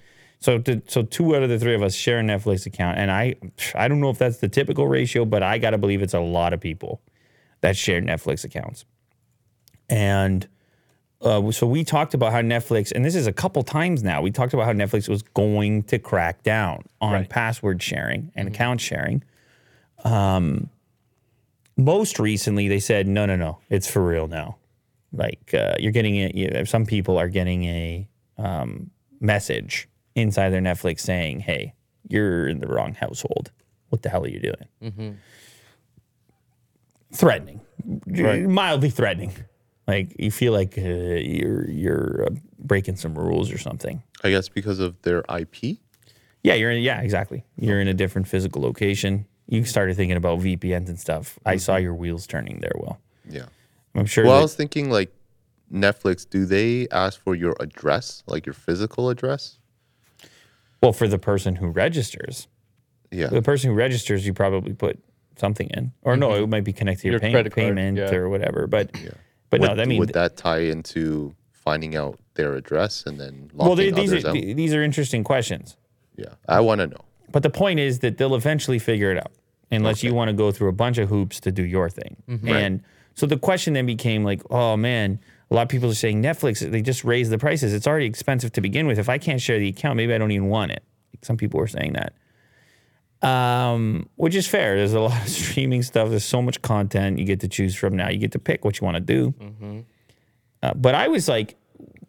So, 0.45 0.59
to, 0.59 0.83
so 0.87 1.03
two 1.03 1.35
out 1.35 1.43
of 1.43 1.49
the 1.49 1.59
three 1.59 1.75
of 1.75 1.83
us 1.83 1.95
share 1.95 2.19
a 2.19 2.23
Netflix 2.23 2.67
account, 2.67 2.99
and 2.99 3.11
I, 3.11 3.35
I 3.75 3.89
don't 3.89 3.99
know 4.01 4.11
if 4.11 4.19
that's 4.19 4.37
the 4.37 4.49
typical 4.49 4.87
ratio, 4.87 5.25
but 5.25 5.43
I 5.43 5.57
gotta 5.57 5.79
believe 5.79 6.03
it's 6.03 6.13
a 6.13 6.21
lot 6.21 6.53
of 6.53 6.61
people 6.61 7.01
that 7.63 7.79
share 7.79 8.03
Netflix 8.03 8.45
accounts. 8.45 8.85
And 9.89 10.47
uh, 11.23 11.51
so 11.51 11.67
we 11.67 11.83
talked 11.83 12.13
about 12.13 12.33
how 12.33 12.43
Netflix, 12.43 12.93
and 12.95 13.03
this 13.07 13.15
is 13.15 13.27
a 13.27 13.33
couple 13.33 13.63
times 13.63 14.03
now, 14.03 14.21
we 14.21 14.31
talked 14.31 14.53
about 14.53 14.67
how 14.67 14.73
Netflix 14.75 15.09
was 15.09 15.23
going 15.23 15.83
to 15.85 15.99
crack 15.99 16.43
down 16.43 16.85
on 17.01 17.13
Right. 17.15 17.29
password 17.31 17.83
sharing 17.83 18.31
and 18.35 18.47
account 18.47 18.83
sharing. 18.83 19.25
Um, 20.05 20.69
most 21.79 22.19
recently, 22.19 22.69
they 22.69 22.81
said, 22.81 23.09
no, 23.09 23.25
no, 23.25 23.37
no, 23.37 23.61
it's 23.71 23.89
for 23.91 24.05
real 24.07 24.29
now. 24.29 24.59
like 25.11 25.55
uh, 25.55 25.77
you're 25.79 25.93
getting 25.93 26.17
it. 26.17 26.35
You 26.35 26.67
some 26.67 26.85
people 26.85 27.17
are 27.17 27.29
getting 27.29 27.65
a 27.65 28.09
um, 28.37 28.91
message 29.21 29.89
inside 30.15 30.51
their 30.51 30.61
Netflix 30.61 31.01
saying, 31.01 31.41
"Hey, 31.41 31.75
you're 32.09 32.47
in 32.49 32.61
the 32.61 32.67
wrong 32.69 32.95
household. 32.95 33.51
What 33.89 34.03
the 34.03 34.09
hell 34.09 34.25
are 34.25 34.29
you 34.29 34.41
doing?" 34.41 35.19
Threatening, 37.13 37.61
mildly 38.53 38.91
threatening. 38.91 39.33
Like 39.87 40.17
you 40.19 40.31
feel 40.31 40.53
like 40.53 40.77
uh, 40.79 40.81
you're 40.81 41.69
you're 41.71 42.25
uh, 42.27 42.35
breaking 42.59 42.97
some 42.97 43.15
rules 43.15 43.53
or 43.53 43.59
something. 43.59 44.03
I 44.25 44.31
guess 44.31 44.49
because 44.49 44.81
of 44.81 45.01
their 45.03 45.23
IP. 45.29 45.79
Yeah, 46.43 46.55
you're 46.55 46.71
in. 46.71 46.83
Yeah, 46.83 47.01
exactly. 47.03 47.45
You're 47.57 47.81
in 47.81 47.89
a 47.89 47.95
different 47.95 48.27
physical 48.27 48.63
location. 48.63 49.27
You 49.47 49.65
started 49.65 49.97
thinking 49.97 50.17
about 50.17 50.41
VPNs 50.41 50.89
and 50.89 50.99
stuff. 50.99 51.39
I 51.45 51.57
saw 51.57 51.77
your 51.77 51.95
wheels 51.95 52.27
turning 52.27 52.61
there. 52.61 52.73
Will 52.77 52.99
Yeah. 53.29 53.47
I'm 53.95 54.07
sure. 54.07 54.25
Well, 54.25 54.39
I 54.39 54.43
was 54.43 54.55
thinking 54.55 54.91
like 54.91 55.13
Netflix. 55.73 56.29
Do 56.29 56.47
they 56.47 56.89
ask 56.91 57.21
for 57.21 57.35
your 57.35 57.55
address, 57.61 58.23
like 58.27 58.47
your 58.47 58.55
physical 58.55 59.11
address? 59.11 59.59
Well, 60.85 60.93
for 60.93 61.09
the 61.09 61.19
person 61.19 61.57
who 61.57 61.69
registers, 61.69 62.49
Yeah. 63.11 63.29
the 63.29 63.43
person 63.43 63.71
who 63.71 63.77
registers, 63.77 64.27
you 64.27 64.33
probably 64.33 64.73
put 64.75 64.99
something 65.37 65.69
in, 65.71 65.93
or 66.03 66.17
no, 66.17 66.31
mm-hmm. 66.31 66.45
it 66.45 66.47
might 66.49 66.65
be 66.65 66.73
connected 66.73 67.03
to 67.03 67.09
your, 67.09 67.13
Your 67.15 67.21
pay- 67.21 67.33
credit 67.33 67.53
card, 67.53 67.77
payment 67.77 67.99
yeah. 67.99 68.15
or 68.15 68.29
whatever. 68.29 68.67
But 68.67 68.93
but 69.51 69.61
would, 69.61 69.77
no, 69.77 69.83
I 69.83 69.87
mean, 69.87 69.99
would 69.99 70.13
that 70.13 70.37
tie 70.37 70.61
into 70.61 71.35
finding 71.53 71.97
out 71.97 72.19
their 72.35 72.55
address 72.55 73.05
and 73.07 73.19
then 73.21 73.51
locking 73.55 73.67
well, 73.67 73.77
they, 73.77 73.91
these 73.91 74.11
others 74.13 74.25
are 74.25 74.29
out? 74.29 74.35
these 74.35 74.75
are 74.75 74.83
interesting 74.83 75.25
questions. 75.25 75.77
yeah, 76.17 76.35
I 76.49 76.61
want 76.61 76.81
to 76.81 76.87
know. 76.87 77.05
But 77.33 77.43
the 77.43 77.51
point 77.51 77.81
is 77.81 78.01
that 78.01 78.19
they'll 78.19 78.35
eventually 78.37 78.79
figure 78.79 79.11
it 79.11 79.19
out, 79.19 79.33
unless 79.71 80.03
you 80.05 80.15
want 80.15 80.29
to 80.29 80.33
go 80.35 80.53
through 80.53 80.69
a 80.69 80.73
bunch 80.73 80.99
of 80.99 81.09
hoops 81.09 81.41
to 81.41 81.51
do 81.51 81.65
your 81.65 81.91
thing. 81.91 82.17
Mm-hmm. 82.29 82.49
And 82.49 82.83
so 83.15 83.27
the 83.27 83.39
question 83.39 83.73
then 83.73 83.87
became 83.87 84.23
like, 84.25 84.43
oh 84.51 84.77
man, 84.77 85.19
a 85.51 85.55
lot 85.55 85.63
of 85.63 85.69
people 85.69 85.91
are 85.91 85.95
saying 85.95 86.23
Netflix, 86.23 86.69
they 86.69 86.83
just 86.83 87.05
raised 87.05 87.31
the 87.31 87.39
prices. 87.39 87.73
It's 87.75 87.87
already 87.87 88.07
expensive 88.07 88.53
to 88.53 88.61
begin 88.61 88.87
with. 88.87 88.99
If 88.99 89.09
I 89.09 89.19
can't 89.19 89.41
share 89.41 89.59
the 89.59 89.69
account, 89.69 89.97
maybe 89.97 90.15
I 90.15 90.19
don't 90.19 90.31
even 90.31 90.49
want 90.49 90.73
it. 90.73 90.83
Some 91.23 91.37
people 91.37 91.61
were 91.61 91.67
saying 91.67 91.95
that. 91.95 92.15
Um, 93.27 94.09
which 94.17 94.35
is 94.35 94.47
fair. 94.47 94.77
There's 94.77 94.93
a 94.93 95.01
lot 95.01 95.23
of 95.23 95.29
streaming 95.29 95.83
stuff. 95.83 96.11
There's 96.11 96.25
so 96.25 96.43
much 96.43 96.61
content 96.63 97.19
you 97.19 97.25
get 97.25 97.41
to 97.41 97.49
choose 97.49 97.75
from 97.75 97.97
now. 97.97 98.11
You 98.11 98.19
get 98.19 98.33
to 98.33 98.39
pick 98.39 98.65
what 98.65 98.81
you 98.81 98.85
want 98.85 98.97
to 98.97 99.01
do. 99.01 99.35
Uh, 100.63 100.75
but 100.75 100.95
I 100.95 101.09
was 101.09 101.29
like 101.29 101.57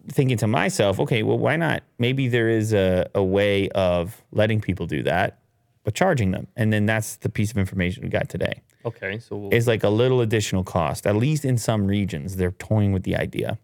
thinking 0.10 0.38
to 0.38 0.48
myself, 0.48 0.99
okay, 0.99 1.24
well, 1.24 1.38
why 1.38 1.56
not? 1.56 1.84
Maybe 1.99 2.28
there 2.28 2.49
is 2.49 2.74
a, 2.74 3.10
a 3.16 3.24
way 3.24 3.70
of 3.70 4.24
letting 4.32 4.62
people 4.62 4.86
do 4.88 5.03
that, 5.03 5.40
but 5.84 5.94
charging 5.94 6.32
them. 6.32 6.48
And 6.56 6.72
then 6.72 6.86
that's 6.86 7.18
the 7.18 7.30
piece 7.30 7.52
of 7.52 7.57
information 7.57 8.03
we 8.03 8.10
got 8.10 8.30
today. 8.30 8.62
Okay, 8.86 9.18
so 9.20 9.36
we'll, 9.36 9.53
Is 9.53 9.68
like 9.68 9.84
a 9.84 9.90
little 9.90 10.22
additional 10.22 10.64
cost, 10.64 11.07
at 11.07 11.16
least 11.16 11.44
in 11.44 11.57
some 11.57 11.88
regions. 11.88 12.36
They're 12.36 12.52
toying 12.52 12.94
with 12.94 13.03
the 13.03 13.16
idea. 13.16 13.57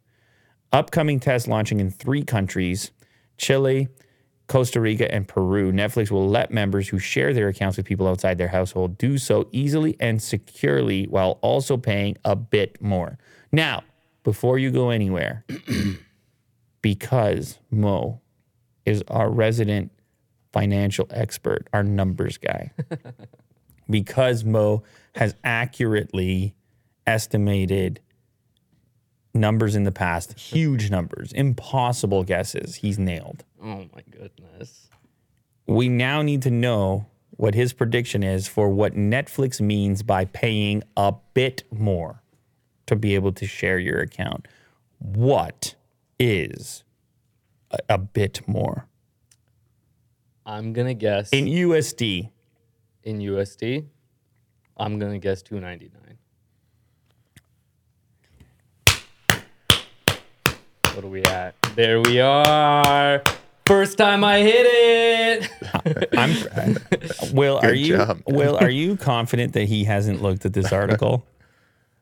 Upcoming 0.71 1.19
tests 1.19 1.47
launching 1.47 1.79
in 1.79 1.91
three 1.91 2.23
countries 2.23 2.91
Chile, 3.37 3.87
Costa 4.47 4.81
Rica, 4.81 5.13
and 5.13 5.27
Peru. 5.27 5.71
Netflix 5.71 6.11
will 6.11 6.27
let 6.27 6.51
members 6.51 6.87
who 6.89 6.99
share 6.99 7.33
their 7.33 7.47
accounts 7.49 7.77
with 7.77 7.85
people 7.85 8.07
outside 8.07 8.37
their 8.37 8.47
household 8.47 8.97
do 8.97 9.17
so 9.17 9.47
easily 9.51 9.95
and 9.99 10.21
securely 10.21 11.05
while 11.05 11.39
also 11.41 11.77
paying 11.77 12.17
a 12.25 12.35
bit 12.35 12.81
more. 12.81 13.17
Now, 13.51 13.83
before 14.23 14.57
you 14.59 14.71
go 14.71 14.89
anywhere, 14.89 15.45
because 16.81 17.59
Mo 17.69 18.21
is 18.85 19.03
our 19.07 19.29
resident 19.29 19.91
financial 20.51 21.07
expert, 21.11 21.67
our 21.73 21.83
numbers 21.83 22.37
guy, 22.37 22.71
because 23.89 24.43
Mo 24.43 24.83
has 25.15 25.35
accurately 25.43 26.55
estimated 27.05 27.99
numbers 29.33 29.75
in 29.75 29.83
the 29.83 29.91
past, 29.91 30.37
huge 30.37 30.89
numbers, 30.89 31.31
impossible 31.33 32.23
guesses, 32.23 32.75
he's 32.75 32.99
nailed. 32.99 33.43
oh 33.61 33.85
my 33.95 34.03
goodness. 34.09 34.87
We 35.67 35.87
now 35.89 36.21
need 36.21 36.41
to 36.43 36.51
know 36.51 37.05
what 37.37 37.55
his 37.55 37.71
prediction 37.71 38.23
is 38.23 38.47
for 38.47 38.69
what 38.69 38.93
Netflix 38.93 39.61
means 39.61 40.03
by 40.03 40.25
paying 40.25 40.83
a 40.97 41.13
bit 41.33 41.63
more 41.71 42.21
to 42.87 42.95
be 42.95 43.15
able 43.15 43.31
to 43.33 43.47
share 43.47 43.79
your 43.79 43.99
account. 44.01 44.47
What 44.99 45.75
is 46.19 46.83
a, 47.71 47.79
a 47.89 47.97
bit 47.97 48.41
more? 48.47 48.87
I'm 50.45 50.73
gonna 50.73 50.93
guess 50.93 51.29
In 51.31 51.45
USD, 51.45 52.29
in 53.03 53.19
USD. 53.19 53.85
I'm 54.81 54.97
gonna 54.97 55.19
guess 55.19 55.43
299. 55.43 56.17
What 60.95 61.05
are 61.05 61.07
we 61.07 61.23
at? 61.23 61.53
There 61.75 62.01
we 62.01 62.19
are. 62.19 63.21
First 63.67 63.99
time 63.99 64.23
I 64.23 64.39
hit 64.39 64.65
it. 64.65 65.49
I'm 66.17 66.77
Will, 67.35 67.57
are 67.59 67.67
Good 67.67 67.77
you 67.77 67.97
job. 67.97 68.23
Will, 68.25 68.57
are 68.57 68.71
you 68.71 68.97
confident 68.97 69.53
that 69.53 69.65
he 69.65 69.83
hasn't 69.83 70.23
looked 70.23 70.45
at 70.45 70.53
this 70.53 70.73
article? 70.73 71.27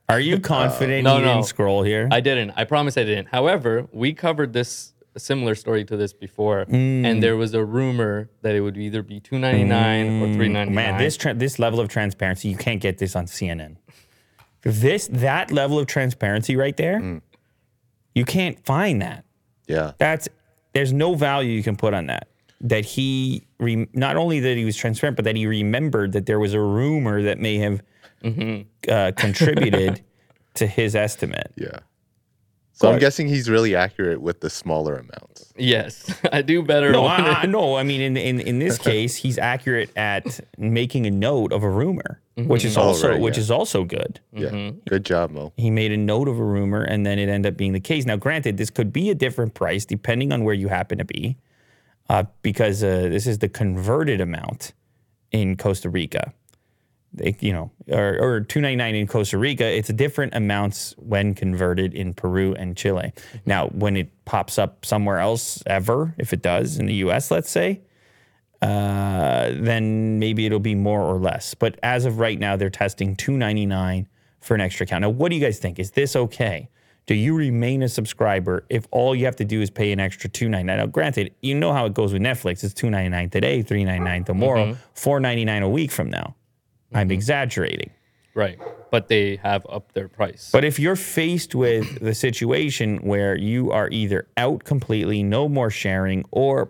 Are 0.07 0.22
you 0.22 0.38
uh, 0.38 0.39
confident 0.39 1.03
no, 1.03 1.18
he 1.18 1.22
no. 1.22 1.34
didn't 1.34 1.47
scroll 1.47 1.84
here? 1.84 2.07
I 2.11 2.22
didn't. 2.22 2.51
I 2.56 2.64
promise 2.64 2.97
I 2.97 3.03
didn't. 3.03 3.27
However, 3.27 3.88
we 3.91 4.14
covered 4.14 4.53
this 4.53 4.93
a 5.15 5.19
similar 5.19 5.56
story 5.56 5.84
to 5.86 5.98
this 5.98 6.14
before, 6.14 6.60
and 6.60 7.06
mm. 7.06 7.22
there 7.22 7.36
was 7.36 7.53
a 7.53 7.64
rumor 7.64 8.30
that 8.41 8.56
it 8.56 8.61
would 8.61 8.77
either 8.77 9.02
be 9.02 9.19
299 9.19 10.22
or 10.22 10.27
mm. 10.27 10.36
399. 10.36 10.76
Man, 10.76 10.98
this 10.98 11.18
tra- 11.18 11.34
this 11.34 11.60
level 11.60 11.80
of 11.80 11.90
transparency, 11.90 12.49
you 12.49 12.57
can't 12.57 12.81
get 12.81 12.98
this 12.98 13.15
on 13.15 13.26
CNN. 13.26 13.77
This 14.61 15.07
that 15.11 15.52
level 15.52 15.80
of 15.80 15.88
transparency 15.88 16.56
right 16.56 16.76
there, 16.77 16.99
mm. 16.99 17.22
you 18.14 18.26
can't 18.26 18.64
find 18.65 19.02
that. 19.02 19.26
Yeah. 19.68 19.94
That's 19.98 20.27
there's 20.73 20.94
no 20.94 21.15
value 21.15 21.52
you 21.52 21.64
can 21.64 21.76
put 21.76 21.94
on 21.94 22.07
that. 22.07 22.27
That 22.61 22.84
he 22.84 23.48
re- 23.60 23.88
not 23.94 24.18
only 24.18 24.40
that 24.41 24.57
he 24.57 24.65
was 24.65 24.76
transparent, 24.76 25.15
but 25.15 25.26
that 25.26 25.36
he 25.36 25.48
remembered 25.48 26.11
that 26.11 26.26
there 26.26 26.40
was 26.40 26.53
a 26.53 26.60
rumor 26.60 27.22
that 27.23 27.40
may 27.40 27.57
have 27.57 27.81
mm-hmm. 28.23 28.91
uh, 28.91 29.11
contributed 29.15 30.03
to 30.56 30.68
his 30.68 30.95
estimate. 30.95 31.53
Yeah. 31.56 31.80
So 32.80 32.89
I'm 32.89 32.97
guessing 32.99 33.27
he's 33.27 33.49
really 33.49 33.76
accurate 33.76 34.22
with 34.22 34.39
the 34.39 34.49
smaller 34.49 34.95
amounts. 34.95 35.53
yes, 35.57 36.14
I 36.31 36.41
do 36.41 36.64
better. 36.64 36.91
No, 36.91 37.06
on 37.06 37.22
I, 37.22 37.41
I, 37.41 37.43
it. 37.43 37.47
no. 37.49 37.76
I 37.76 37.84
mean, 37.84 37.99
in, 38.01 38.15
in 38.15 38.39
in 38.39 38.60
this 38.60 38.77
case, 38.91 39.15
he's 39.18 39.38
accurate 39.38 39.89
at 39.97 40.39
making 40.57 41.06
a 41.06 41.11
note 41.11 41.51
of 41.51 41.61
a 41.64 41.69
rumor, 41.69 42.22
which 42.38 42.64
is 42.64 42.77
Oh, 42.77 42.81
also 42.84 43.10
right, 43.10 43.19
which 43.22 43.35
yeah. 43.35 43.41
is 43.41 43.51
also 43.51 43.84
good. 43.84 44.22
Yeah. 44.31 44.72
Good 44.88 45.03
job, 45.03 45.31
Mo. 45.31 45.51
He 45.57 45.69
made 45.69 45.91
a 45.91 45.97
note 45.97 46.30
of 46.30 46.39
a 46.39 46.43
rumor, 46.43 46.81
and 46.81 47.06
then 47.06 47.19
it 47.19 47.27
ended 47.27 47.53
up 47.53 47.57
being 47.57 47.73
the 47.73 47.81
case. 47.81 48.06
Now, 48.06 48.15
granted, 48.15 48.56
this 48.57 48.69
could 48.69 48.93
be 48.93 49.10
a 49.10 49.15
different 49.15 49.53
price 49.56 49.84
depending 49.85 50.31
on 50.31 50.45
where 50.45 50.56
you 50.56 50.69
happen 50.69 50.97
to 50.99 51.06
be, 51.06 51.35
uh, 52.10 52.23
because 52.43 52.81
uh, 52.81 53.10
this 53.10 53.27
is 53.27 53.39
the 53.39 53.49
converted 53.49 54.22
amount 54.22 54.72
in 55.34 55.57
Costa 55.57 55.89
Rica. 55.89 56.34
You 57.18 57.53
know, 57.53 57.72
or, 57.88 58.18
or 58.22 58.41
two 58.41 58.61
ninety 58.61 58.76
nine 58.76 58.94
in 58.95 59.07
Costa 59.07 59.38
Rica. 59.38 59.65
It's 59.65 59.90
different 59.90 60.36
amounts 60.36 60.94
when 60.98 61.34
converted 61.34 61.94
in 61.94 62.14
Peru 62.14 62.53
and 62.53 62.77
Chile. 62.77 63.14
Now, 63.45 63.68
when 63.69 63.98
it 63.98 64.10
pops 64.26 64.60
up 64.60 64.86
somewhere 64.86 65.18
else 65.18 65.64
ever, 65.65 66.14
if 66.19 66.34
it 66.34 66.44
does 66.44 66.77
in 66.77 66.86
the 66.86 66.94
U.S., 66.95 67.31
let's 67.31 67.49
say, 67.49 67.81
uh, 68.61 69.49
then 69.53 70.19
maybe 70.19 70.45
it'll 70.45 70.60
be 70.60 70.76
more 70.76 71.02
or 71.02 71.18
less. 71.18 71.56
But 71.56 71.80
as 71.81 72.06
of 72.06 72.19
right 72.19 72.40
now, 72.40 72.56
they're 72.56 72.69
testing 72.69 73.15
two 73.15 73.36
ninety 73.38 73.65
nine 73.65 74.07
for 74.40 74.53
an 74.53 74.61
extra 74.61 74.86
account. 74.86 75.02
Now, 75.02 75.10
what 75.10 75.30
do 75.30 75.36
you 75.36 75.41
guys 75.41 75.57
think? 75.57 75.80
Is 75.80 75.91
this 75.91 76.15
okay? 76.15 76.69
Do 77.07 77.15
you 77.15 77.36
remain 77.36 77.81
a 77.81 77.90
subscriber 77.90 78.65
if 78.69 78.88
all 78.91 79.15
you 79.15 79.26
have 79.26 79.36
to 79.38 79.45
do 79.45 79.61
is 79.61 79.72
pay 79.72 79.91
an 79.91 79.99
extra 79.99 80.30
two 80.30 80.48
ninety 80.48 80.68
nine? 80.68 80.77
Now, 80.77 80.86
granted, 80.86 81.34
you 81.41 81.56
know 81.56 81.73
how 81.73 81.88
it 81.88 81.95
goes 81.95 82.14
with 82.14 82.22
Netflix. 82.22 82.64
It's 82.64 82.73
two 82.73 82.91
ninety 82.91 83.10
nine 83.10 83.31
today, 83.31 83.64
three 83.64 83.84
ninety 83.84 84.03
nine 84.03 84.23
tomorrow, 84.26 84.77
four 84.94 85.19
ninety 85.19 85.44
nine 85.44 85.64
a 85.64 85.69
week 85.69 85.90
from 85.91 86.11
now. 86.11 86.36
I'm 86.93 87.11
exaggerating. 87.11 87.91
Right, 88.35 88.59
but 88.91 89.07
they 89.07 89.37
have 89.37 89.65
upped 89.69 89.95
their 89.95 90.07
price. 90.07 90.49
But 90.51 90.63
if 90.63 90.79
you're 90.79 90.95
faced 90.95 91.55
with 91.55 91.99
the 91.99 92.13
situation 92.13 92.97
where 92.97 93.35
you 93.37 93.71
are 93.71 93.89
either 93.91 94.27
out 94.37 94.63
completely, 94.63 95.23
no 95.23 95.49
more 95.49 95.69
sharing, 95.69 96.23
or 96.31 96.69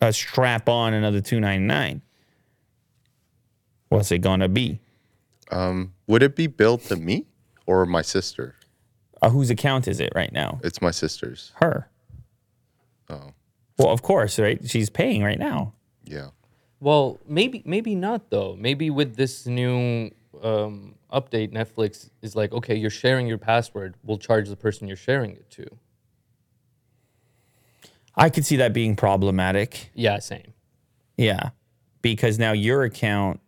a 0.00 0.12
strap 0.12 0.68
on 0.68 0.94
another 0.94 1.20
two 1.20 1.38
ninety 1.38 1.64
nine, 1.66 2.02
what's 3.88 4.10
it 4.10 4.18
gonna 4.18 4.48
be? 4.48 4.80
Would 6.06 6.22
it 6.22 6.34
be 6.34 6.46
billed 6.48 6.82
to 6.84 6.96
me 6.96 7.26
or 7.66 7.86
my 7.86 8.02
sister? 8.02 8.56
Uh, 9.22 9.30
whose 9.30 9.50
account 9.50 9.86
is 9.86 10.00
it 10.00 10.12
right 10.14 10.32
now? 10.32 10.60
It's 10.64 10.82
my 10.82 10.90
sister's. 10.90 11.52
Her. 11.56 11.88
Oh, 13.08 13.32
Well, 13.78 13.90
of 13.90 14.02
course, 14.02 14.38
right? 14.38 14.58
She's 14.68 14.90
paying 14.90 15.22
right 15.22 15.38
now. 15.38 15.74
yeah. 16.04 16.28
Well, 16.80 17.18
maybe 17.26 17.62
maybe 17.64 17.94
not 17.94 18.30
though. 18.30 18.56
Maybe 18.58 18.90
with 18.90 19.16
this 19.16 19.46
new 19.46 20.10
um, 20.42 20.96
update, 21.12 21.52
Netflix 21.52 22.10
is 22.22 22.36
like, 22.36 22.52
okay, 22.52 22.74
you're 22.74 22.90
sharing 22.90 23.26
your 23.26 23.38
password. 23.38 23.94
We'll 24.02 24.18
charge 24.18 24.48
the 24.48 24.56
person 24.56 24.86
you're 24.88 24.96
sharing 24.96 25.32
it 25.32 25.50
to. 25.52 25.66
I 28.16 28.30
could 28.30 28.44
see 28.46 28.56
that 28.56 28.72
being 28.72 28.94
problematic. 28.96 29.90
Yeah, 29.94 30.18
same. 30.20 30.52
Yeah. 31.16 31.50
Because 32.02 32.38
now 32.38 32.52
your 32.52 32.84
account 32.84 33.40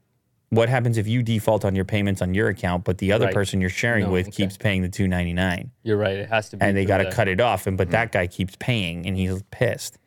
what 0.50 0.68
happens 0.68 0.96
if 0.96 1.08
you 1.08 1.24
default 1.24 1.64
on 1.64 1.74
your 1.74 1.84
payments 1.84 2.22
on 2.22 2.32
your 2.32 2.48
account, 2.48 2.84
but 2.84 2.98
the 2.98 3.10
other 3.10 3.26
Right. 3.26 3.34
person 3.34 3.60
you're 3.60 3.68
sharing 3.68 4.04
No, 4.04 4.12
with 4.12 4.28
okay. 4.28 4.44
keeps 4.44 4.56
paying 4.56 4.80
the 4.82 4.88
two 4.88 5.08
ninety 5.08 5.32
nine, 5.32 5.72
You're 5.82 5.96
right. 5.96 6.16
It 6.16 6.28
has 6.28 6.48
to 6.50 6.56
be. 6.56 6.64
and 6.64 6.76
they 6.76 6.84
got 6.84 6.98
to 6.98 7.10
cut 7.10 7.26
it 7.26 7.40
off, 7.40 7.66
and 7.66 7.76
but 7.76 7.90
that 7.90 8.12
guy 8.12 8.28
keeps 8.28 8.54
paying, 8.60 9.06
and 9.06 9.16
he's 9.16 9.42
pissed. 9.50 9.98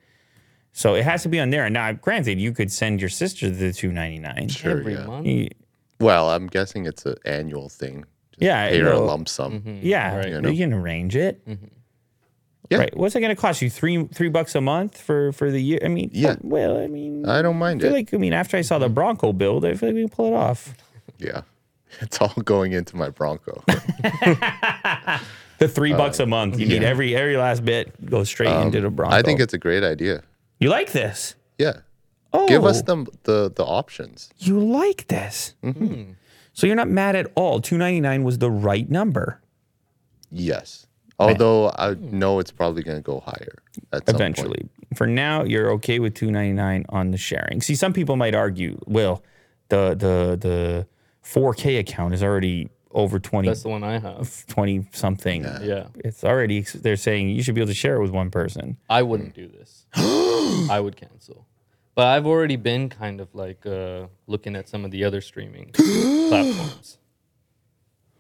So 0.72 0.96
it 0.96 1.04
has 1.04 1.24
to 1.24 1.30
be 1.30 1.40
on 1.40 1.50
there. 1.50 1.70
Now, 1.70 1.92
granted, 1.92 2.40
you 2.40 2.54
could 2.54 2.72
send 2.72 3.02
your 3.02 3.10
sister 3.10 3.50
the 3.50 3.74
two 3.74 3.92
ninety 3.92 4.20
nine. 4.20 4.48
Sure, 4.50 4.80
every 4.80 4.94
yeah. 4.94 5.06
month. 5.06 5.54
Well, 6.00 6.30
I'm 6.30 6.48
guessing 6.48 6.86
it's 6.86 7.06
an 7.06 7.16
annual 7.26 7.68
thing. 7.70 8.06
Just 8.32 8.42
Yeah, 8.42 8.70
pay 8.70 8.80
her 8.80 8.88
a 8.88 8.90
it'll- 8.92 9.06
lump 9.06 9.28
sum. 9.28 9.60
Mm-hmm. 9.60 9.80
Yeah, 9.82 10.16
Right. 10.16 10.28
You 10.30 10.50
you, 10.50 10.58
can 10.58 10.74
arrange 10.74 11.16
it. 11.16 11.46
Mm-hmm. 11.46 11.66
Yeah. 12.70 12.78
Right. 12.78 12.96
What's 12.96 13.16
it 13.16 13.22
going 13.22 13.36
to 13.36 13.42
cost 13.42 13.62
you? 13.64 13.70
Three 13.70 14.06
three 14.14 14.30
bucks 14.30 14.54
a 14.56 14.62
month 14.62 15.02
for 15.02 15.32
for 15.32 15.50
the 15.52 15.60
year? 15.62 15.80
I 15.84 15.88
mean, 15.88 16.12
Yeah. 16.14 16.32
Uh, 16.32 16.36
well, 16.42 16.78
I 16.78 16.88
mean, 16.88 17.26
I 17.28 17.42
don't 17.42 17.58
mind 17.58 17.82
I 17.82 17.86
feel 17.86 17.92
it. 17.96 17.98
like 17.98 18.14
I 18.14 18.18
mean, 18.18 18.34
after 18.34 18.58
I 18.58 18.62
saw 18.62 18.78
the 18.78 18.86
mm-hmm. 18.86 18.94
Bronco 18.94 19.34
build, 19.34 19.66
I 19.66 19.74
feel 19.74 19.90
like 19.90 19.96
we 19.96 20.02
can 20.02 20.10
pull 20.10 20.28
it 20.28 20.36
off. 20.36 20.74
yeah, 21.18 21.42
it's 22.00 22.22
all 22.22 22.34
going 22.46 22.74
into 22.74 22.96
my 22.96 23.10
Bronco. 23.10 23.64
The 25.60 25.68
three 25.68 25.92
uh, 25.92 25.98
bucks 25.98 26.20
a 26.22 26.26
month. 26.26 26.58
You 26.58 26.68
need 26.68 26.84
Uh, 26.84 26.88
every 26.88 27.16
every 27.16 27.36
last 27.36 27.66
bit 27.66 28.06
goes 28.06 28.30
straight 28.30 28.48
um, 28.50 28.68
into 28.68 28.80
the 28.80 28.90
Bronco. 28.90 29.14
I 29.16 29.22
think 29.22 29.42
it's 29.42 29.54
a 29.54 29.58
great 29.58 29.84
idea. 29.84 30.24
You 30.60 30.70
like 30.70 30.92
this. 30.92 31.36
Yeah, 31.58 31.82
Oh, 32.32 32.48
give 32.48 32.66
us 32.66 32.82
the 32.84 33.06
the 33.24 33.52
the 33.54 33.64
options. 33.66 34.30
You 34.38 34.60
like 34.60 35.08
this. 35.08 35.56
Mm-hmm. 35.64 36.12
So 36.54 36.68
you're 36.68 36.76
not 36.76 36.90
mad 36.90 37.16
at 37.16 37.32
all. 37.36 37.60
Two 37.60 37.78
ninety 37.78 38.02
nine 38.02 38.24
was 38.24 38.38
the 38.38 38.52
right 38.52 38.90
number. 38.90 39.42
Yes, 40.32 40.86
although 41.18 41.72
I 41.78 41.96
know 42.00 42.40
it's 42.40 42.52
probably 42.52 42.84
going 42.84 42.98
to 42.98 43.04
go 43.04 43.20
higher 43.22 43.64
some 43.74 44.02
point. 44.02 44.10
Eventually, 44.10 44.70
for 44.94 45.08
now, 45.08 45.44
you're 45.44 45.72
okay 45.72 46.00
with 46.00 46.14
two 46.14 46.30
ninety 46.30 46.54
nine 46.54 46.86
on 46.90 47.12
the 47.12 47.18
sharing. 47.18 47.62
See, 47.62 47.76
some 47.76 47.94
people 47.94 48.16
might 48.16 48.36
argue, 48.36 48.80
well, 48.86 49.24
the 49.70 49.90
the 49.90 50.38
the 50.40 50.88
four 51.22 51.56
K 51.56 51.78
account 51.78 52.14
is 52.14 52.22
already 52.22 52.70
over 52.92 53.20
20, 53.20 53.48
That's 53.48 53.64
the 53.64 53.70
one 53.70 53.84
I 53.84 54.00
have. 54.00 54.46
20 54.48 54.88
something. 54.94 55.44
Yeah. 55.44 55.88
It's 55.96 56.24
already 56.24 56.62
they're 56.62 56.96
saying 56.96 57.30
you 57.30 57.44
should 57.44 57.56
be 57.56 57.62
able 57.62 57.70
to 57.70 57.74
share 57.76 57.96
it 57.98 58.02
with 58.02 58.12
one 58.12 58.32
person. 58.32 58.78
I 58.90 59.04
wouldn't 59.04 59.36
do 59.36 59.48
this. 59.48 59.86
I 59.96 60.80
would 60.82 60.96
cancel. 60.96 61.46
But 61.96 62.08
I've 62.08 62.26
already 62.26 62.56
been 62.56 62.90
kind 62.90 63.20
of 63.22 63.34
like 63.36 63.66
uh, 63.66 64.08
looking 64.26 64.56
at 64.56 64.70
some 64.70 64.86
of 64.86 64.92
the 64.92 65.04
other 65.04 65.22
streaming 65.22 65.72
platforms. 65.74 66.98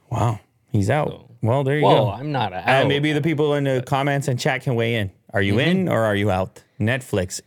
Wow, 0.09 0.39
he's 0.71 0.89
out. 0.89 1.07
So- 1.09 1.25
well, 1.41 1.63
there 1.63 1.77
you 1.77 1.85
Whoa, 1.85 2.05
go. 2.05 2.11
I'm 2.11 2.33
not 2.33 2.51
out. 2.51 2.67
And 2.67 2.89
maybe 2.89 3.13
the 3.13 3.21
people 3.21 3.53
in 3.53 3.63
the 3.63 3.81
comments 3.85 4.27
and 4.27 4.37
chat 4.37 4.63
can 4.63 4.75
weigh 4.75 4.95
in. 4.95 5.09
Are 5.33 5.41
you 5.41 5.57
in 5.59 5.87
or 5.87 6.03
are 6.03 6.15
you 6.15 6.29
out? 6.31 6.63
Netflix, 6.79 7.39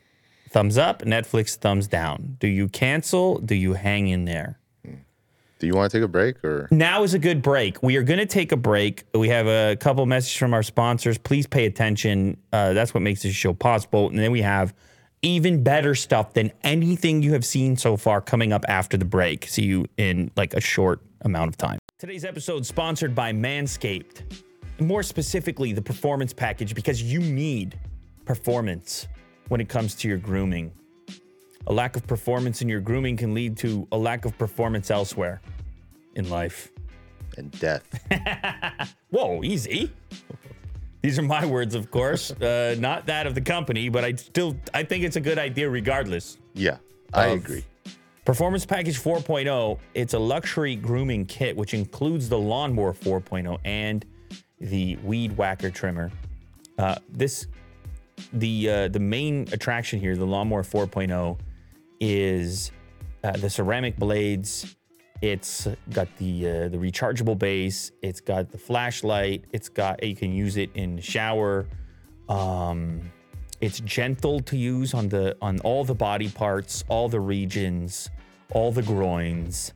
thumbs 0.51 0.79
up. 0.79 1.03
Netflix, 1.03 1.57
thumbs 1.57 1.89
down. 1.89 2.37
Do 2.41 2.49
you 2.49 2.69
cancel? 2.69 3.39
Do 3.39 3.55
you 3.55 3.75
hang 3.75 4.09
in 4.09 4.25
there? 4.25 4.59
Do 5.63 5.69
you 5.69 5.75
want 5.75 5.93
to 5.93 5.97
take 5.97 6.05
a 6.05 6.09
break 6.09 6.45
or? 6.45 6.67
Now 6.73 7.05
is 7.05 7.15
a 7.15 7.21
good 7.21 7.41
break. 7.41 7.81
We 7.85 7.95
are 7.95 8.03
going 8.03 8.19
to 8.19 8.27
take 8.27 8.51
a 8.51 8.57
break. 8.57 9.05
We 9.15 9.29
have 9.29 9.47
a 9.47 9.77
couple 9.77 10.05
messages 10.07 10.37
from 10.37 10.55
our 10.55 10.65
sponsors. 10.65 11.19
Please 11.19 11.47
pay 11.47 11.67
attention. 11.67 12.37
Uh, 12.53 12.73
that's 12.73 12.93
what 12.93 13.01
makes 13.01 13.23
this 13.23 13.33
show 13.33 13.55
possible. 13.55 14.09
And 14.09 14.19
then 14.19 14.33
we 14.33 14.43
have 14.43 14.75
even 15.23 15.63
better 15.63 15.95
stuff 15.95 16.35
than 16.35 16.51
anything 16.65 17.23
you 17.23 17.35
have 17.35 17.45
seen 17.45 17.77
so 17.77 17.97
far 17.97 18.21
coming 18.21 18.53
up 18.53 18.65
after 18.67 18.97
the 18.97 19.05
break. 19.05 19.47
See 19.47 19.63
you 19.63 19.87
in 19.97 20.33
like 20.35 20.53
a 20.53 20.61
short 20.61 21.01
amount 21.21 21.51
of 21.51 21.57
time. 21.57 21.79
Today's 22.01 22.25
episode 22.25 22.67
sponsored 22.67 23.15
by 23.15 23.33
Manscaped. 23.33 24.43
More 24.81 25.05
specifically, 25.05 25.73
the 25.73 25.81
performance 25.81 26.33
package 26.33 26.75
because 26.75 27.01
you 27.01 27.21
need 27.21 27.79
performance 28.25 29.07
when 29.47 29.61
it 29.61 29.69
comes 29.69 29.95
to 29.95 30.09
your 30.09 30.19
grooming. 30.19 30.73
A 31.67 31.73
lack 31.73 31.97
of 31.97 32.07
performance 32.07 32.63
in 32.63 32.69
your 32.69 32.81
grooming 32.81 33.17
can 33.17 33.35
lead 33.35 33.57
to 33.59 33.87
a 33.93 33.97
lack 33.97 34.25
of 34.25 34.37
performance 34.37 34.91
elsewhere 34.91 35.41
in 36.15 36.29
life. 36.29 36.71
And 37.39 37.51
death. 37.59 37.85
Whoa, 39.11 39.43
easy. 39.43 39.91
These 41.03 41.19
are 41.19 41.23
my 41.23 41.45
words, 41.45 41.75
of 41.75 41.91
course, 41.91 42.31
uh, 42.43 42.77
not 42.79 43.07
that 43.07 43.27
of 43.27 43.35
the 43.35 43.41
company, 43.41 43.89
but 43.89 44.05
I 44.05 44.15
still 44.15 44.57
I 44.73 44.83
think 44.83 45.05
it's 45.05 45.17
a 45.17 45.21
good 45.21 45.39
idea 45.39 45.69
regardless. 45.69 46.39
Yeah, 46.55 46.79
I 47.13 47.27
agree. 47.27 47.65
Performance 48.25 48.65
Package 48.65 49.01
4.0, 49.01 49.79
it's 49.95 50.15
a 50.15 50.19
luxury 50.19 50.77
grooming 50.77 51.27
kit 51.27 51.57
which 51.57 51.75
includes 51.75 52.29
the 52.29 52.39
Lawnmower 52.39 52.93
4.0 52.93 53.59
and 53.65 54.05
the 54.61 54.95
Weed 55.03 55.37
Whacker 55.37 55.71
trimmer. 55.71 56.13
Uh, 56.79 56.95
this 57.09 57.47
the 58.35 58.71
uh, 58.71 58.89
the 58.89 59.01
main 59.01 59.49
attraction 59.53 59.99
here, 59.99 60.17
the 60.17 60.27
Lawnmower 60.27 60.63
4.0, 60.63 61.37
is 62.03 62.73
uh, 63.23 63.31
the 63.33 63.49
ceramic 63.49 63.97
blades. 63.97 64.75
It's 65.23 65.69
got 65.91 66.09
the 66.19 66.49
uh, 66.49 66.69
the 66.69 66.77
rechargeable 66.79 67.39
base. 67.39 67.93
It's 68.03 68.21
got 68.21 68.51
the 68.51 68.59
flashlight. 68.59 69.45
It's 69.53 69.69
got 69.69 70.03
you 70.03 70.17
can 70.17 70.33
use 70.33 70.57
it 70.57 70.71
in 70.75 70.97
the 70.97 71.03
shower. 71.03 71.67
Um, 72.29 73.13
it's 73.61 73.79
gentle 73.81 74.41
to 74.41 74.57
use 74.57 74.95
on 74.95 75.09
the 75.09 75.37
on 75.41 75.61
all 75.61 75.85
the 75.85 75.95
body 75.95 76.29
parts, 76.29 76.83
all 76.89 77.09
the 77.09 77.21
regions, 77.21 78.11
all 78.51 78.73
the 78.73 78.83
groins. 78.83 79.73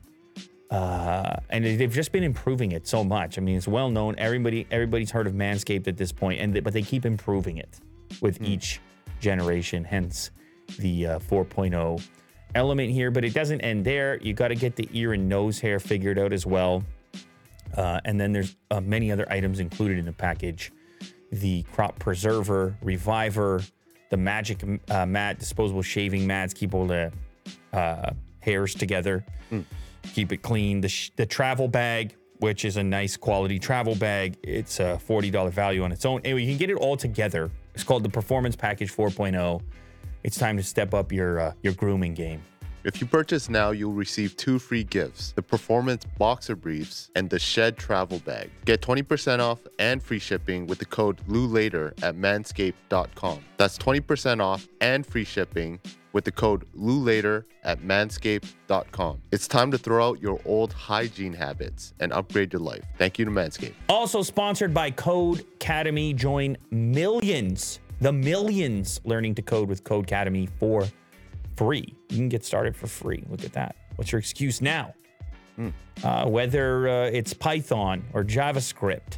Uh, 0.69 1.37
and 1.49 1.63
they- 1.63 1.77
they've 1.77 1.93
just 1.93 2.11
been 2.11 2.25
improving 2.25 2.73
it 2.73 2.85
so 2.85 3.01
much. 3.01 3.37
I 3.37 3.41
mean, 3.41 3.55
it's 3.55 3.69
well 3.69 3.89
known. 3.89 4.15
Everybody, 4.17 4.67
everybody's 4.69 5.11
heard 5.11 5.25
of 5.25 5.31
Manscaped 5.33 5.87
at 5.87 5.95
this 5.95 6.11
point, 6.11 6.41
and 6.41 6.53
they, 6.53 6.59
but 6.59 6.73
they 6.73 6.81
keep 6.81 7.05
improving 7.05 7.55
it 7.57 7.79
with 8.19 8.41
each 8.41 8.81
generation. 9.21 9.85
Hence, 9.85 10.31
the 10.77 11.07
uh, 11.07 11.19
4.0 11.19 12.05
element 12.55 12.91
here. 12.91 13.11
But 13.11 13.25
it 13.25 13.33
doesn't 13.33 13.61
end 13.61 13.85
there. 13.85 14.17
You 14.21 14.33
got 14.33 14.49
to 14.49 14.55
get 14.55 14.75
the 14.75 14.87
ear 14.93 15.13
and 15.13 15.27
nose 15.29 15.59
hair 15.59 15.79
figured 15.79 16.17
out 16.19 16.33
as 16.33 16.45
well. 16.45 16.83
Uh, 17.75 17.99
and 18.05 18.19
then 18.19 18.31
there's 18.31 18.55
uh, 18.71 18.79
many 18.81 19.11
other 19.11 19.29
items 19.31 19.59
included 19.59 19.97
in 19.97 20.05
the 20.05 20.13
package: 20.13 20.71
the 21.31 21.63
crop 21.73 21.99
preserver, 21.99 22.75
reviver, 22.81 23.61
the 24.09 24.17
magic 24.17 24.63
uh, 24.89 25.05
mat, 25.05 25.39
disposable 25.39 25.81
shaving 25.81 26.25
mats, 26.25 26.53
keep 26.53 26.73
all 26.73 26.87
the 26.87 27.11
uh, 27.73 28.11
hairs 28.39 28.73
together, 28.73 29.25
keep 30.13 30.31
it 30.31 30.41
clean. 30.41 30.79
The, 30.81 30.87
sh- 30.89 31.11
the 31.17 31.25
travel 31.25 31.67
bag, 31.67 32.15
which 32.39 32.63
is 32.63 32.77
a 32.77 32.83
nice 32.83 33.17
quality 33.17 33.59
travel 33.59 33.95
bag, 33.95 34.37
it's 34.43 34.79
a 34.79 34.97
forty 34.97 35.29
dollar 35.29 35.51
value 35.51 35.83
on 35.83 35.91
its 35.91 36.05
own. 36.05 36.21
Anyway, 36.23 36.43
you 36.43 36.51
can 36.51 36.57
get 36.57 36.69
it 36.69 36.77
all 36.77 36.95
together. 36.95 37.51
It's 37.73 37.83
called 37.83 38.01
the 38.03 38.09
Performance 38.09 38.55
Package 38.55 38.91
4.0. 38.91 39.61
It's 40.27 40.37
time 40.37 40.57
to 40.57 40.63
step 40.63 40.93
up 40.93 41.13
your 41.13 41.39
uh, 41.39 41.53
your 41.63 41.71
grooming 41.71 42.13
game. 42.13 42.41
If 42.83 42.99
you 42.99 43.07
purchase 43.07 43.49
now, 43.49 43.71
you'll 43.71 43.93
receive 43.93 44.35
two 44.35 44.59
free 44.59 44.83
gifts 44.83 45.31
the 45.31 45.41
Performance 45.41 46.03
Boxer 46.17 46.57
Briefs 46.57 47.09
and 47.15 47.29
the 47.29 47.39
Shed 47.39 47.77
Travel 47.77 48.19
Bag. 48.19 48.49
Get 48.65 48.81
20% 48.81 49.39
off 49.39 49.59
and 49.79 50.03
free 50.03 50.19
shipping 50.19 50.67
with 50.67 50.79
the 50.79 50.85
code 50.85 51.21
LULATER 51.27 51.93
at 52.03 52.15
manscaped.com. 52.17 53.39
That's 53.55 53.77
20% 53.77 54.41
off 54.41 54.67
and 54.81 55.05
free 55.05 55.23
shipping 55.23 55.79
with 56.11 56.25
the 56.25 56.31
code 56.31 56.65
LULATER 56.73 57.45
at 57.63 57.79
manscaped.com. 57.79 59.21
It's 59.31 59.47
time 59.47 59.71
to 59.71 59.77
throw 59.77 60.09
out 60.09 60.21
your 60.21 60.41
old 60.43 60.73
hygiene 60.73 61.33
habits 61.33 61.93
and 62.01 62.11
upgrade 62.11 62.51
your 62.51 62.61
life. 62.61 62.83
Thank 62.97 63.17
you 63.17 63.23
to 63.23 63.31
Manscaped. 63.31 63.75
Also 63.87 64.21
sponsored 64.23 64.73
by 64.73 64.91
Code 64.91 65.41
Academy. 65.55 66.13
Join 66.13 66.57
millions, 66.71 67.79
the 67.99 68.11
millions 68.11 69.01
learning 69.03 69.35
to 69.35 69.41
code 69.41 69.69
with 69.69 69.83
Codecademy 69.83 70.49
for 70.59 70.87
free. 71.55 71.95
You 72.09 72.17
can 72.17 72.29
get 72.29 72.45
started 72.45 72.75
for 72.75 72.87
free. 72.87 73.23
Look 73.29 73.43
at 73.43 73.53
that. 73.53 73.75
What's 73.95 74.11
your 74.11 74.19
excuse 74.19 74.61
now? 74.61 74.93
Uh, 76.03 76.27
whether 76.27 76.87
uh, 76.87 77.05
it's 77.05 77.33
Python 77.33 78.03
or 78.13 78.23
JavaScript 78.23 79.17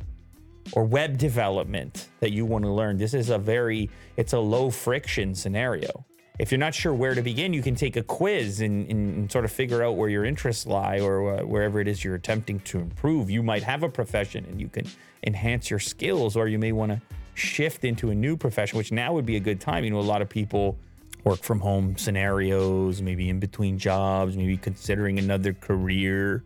or 0.74 0.86
web 0.86 1.18
development 1.18 2.08
that 2.22 2.32
you 2.32 2.46
want 2.46 2.64
to 2.64 2.72
learn, 2.72 2.98
this 2.98 3.14
is 3.14 3.30
a 3.30 3.38
very, 3.38 3.90
it's 4.16 4.32
a 4.32 4.40
low 4.40 4.70
friction 4.70 5.36
scenario. 5.36 6.06
If 6.40 6.52
you're 6.52 6.60
not 6.60 6.74
sure 6.74 6.94
where 6.94 7.14
to 7.14 7.22
begin, 7.22 7.52
you 7.52 7.62
can 7.62 7.76
take 7.76 7.98
a 7.98 8.04
quiz 8.04 8.62
and, 8.62 8.90
and, 8.90 9.16
and 9.16 9.32
sort 9.32 9.44
of 9.44 9.52
figure 9.52 9.84
out 9.84 9.98
where 9.98 10.08
your 10.08 10.24
interests 10.24 10.66
lie 10.66 11.02
or 11.02 11.40
uh, 11.40 11.44
wherever 11.44 11.82
it 11.82 11.90
is 11.90 12.02
you're 12.02 12.16
attempting 12.16 12.62
to 12.62 12.80
improve. 12.80 13.30
You 13.30 13.44
might 13.44 13.64
have 13.64 13.84
a 13.84 13.90
profession 13.90 14.46
and 14.46 14.62
you 14.62 14.70
can 14.70 14.88
enhance 15.28 15.70
your 15.70 15.80
skills, 15.80 16.38
or 16.38 16.48
you 16.48 16.58
may 16.58 16.72
want 16.72 16.94
to 16.94 17.02
shift 17.40 17.84
into 17.84 18.10
a 18.10 18.16
new 18.16 18.38
profession, 18.38 18.78
which 18.78 18.92
now 18.92 19.14
would 19.14 19.26
be 19.26 19.36
a 19.36 19.40
good 19.40 19.60
time. 19.60 19.84
You 19.84 19.92
know, 19.92 20.00
a 20.00 20.02
lot 20.02 20.22
of 20.22 20.30
people 20.30 20.78
work 21.24 21.42
from 21.42 21.60
home 21.60 21.98
scenarios, 21.98 23.02
maybe 23.02 23.30
in 23.30 23.40
between 23.40 23.78
jobs, 23.78 24.38
maybe 24.38 24.58
considering 24.58 25.20
another 25.20 25.54
career 25.54 26.44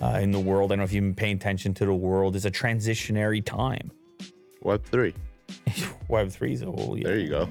uh, 0.00 0.18
in 0.20 0.30
the 0.30 0.40
world. 0.40 0.70
I 0.70 0.76
don't 0.76 0.78
know 0.78 0.84
if 0.84 0.92
you've 0.92 1.04
been 1.04 1.14
paying 1.14 1.36
attention 1.36 1.74
to 1.74 1.86
the 1.86 1.94
world. 1.94 2.36
It's 2.36 2.44
a 2.44 2.50
transitionary 2.50 3.44
time. 3.44 3.90
Web3. 4.64 5.14
Web 6.08 6.30
three 6.30 6.52
is 6.52 6.62
a 6.62 6.66
whole. 6.66 6.96
There 7.00 7.18
you 7.18 7.28
go. 7.28 7.48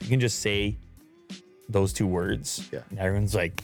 You 0.00 0.08
can 0.08 0.20
just 0.20 0.40
say 0.40 0.76
those 1.68 1.92
two 1.92 2.06
words. 2.06 2.68
Yeah. 2.72 2.80
And 2.90 2.98
everyone's 2.98 3.34
like, 3.34 3.62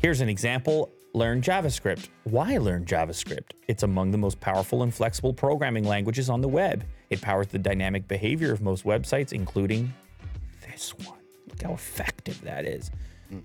here's 0.00 0.20
an 0.20 0.28
example. 0.28 0.90
Learn 1.14 1.42
JavaScript. 1.42 2.08
Why 2.24 2.56
learn 2.56 2.86
JavaScript? 2.86 3.50
It's 3.68 3.82
among 3.82 4.12
the 4.12 4.18
most 4.18 4.40
powerful 4.40 4.82
and 4.82 4.94
flexible 4.94 5.34
programming 5.34 5.84
languages 5.84 6.30
on 6.30 6.40
the 6.40 6.48
web. 6.48 6.84
It 7.10 7.20
powers 7.20 7.48
the 7.48 7.58
dynamic 7.58 8.08
behavior 8.08 8.50
of 8.50 8.62
most 8.62 8.84
websites, 8.84 9.34
including 9.34 9.92
this 10.66 10.94
one. 10.96 11.18
Look 11.48 11.62
how 11.62 11.74
effective 11.74 12.40
that 12.42 12.64
is. 12.64 12.90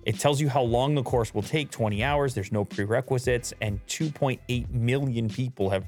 It 0.06 0.18
tells 0.18 0.40
you 0.40 0.48
how 0.48 0.62
long 0.62 0.96
the 0.96 1.04
course 1.04 1.34
will 1.34 1.42
take 1.42 1.70
20 1.70 2.06
hours. 2.06 2.34
There's 2.34 2.54
no 2.54 2.64
prerequisites, 2.64 3.54
and 3.60 3.86
2.8 3.88 4.70
million 4.70 5.28
people 5.30 5.70
have 5.70 5.84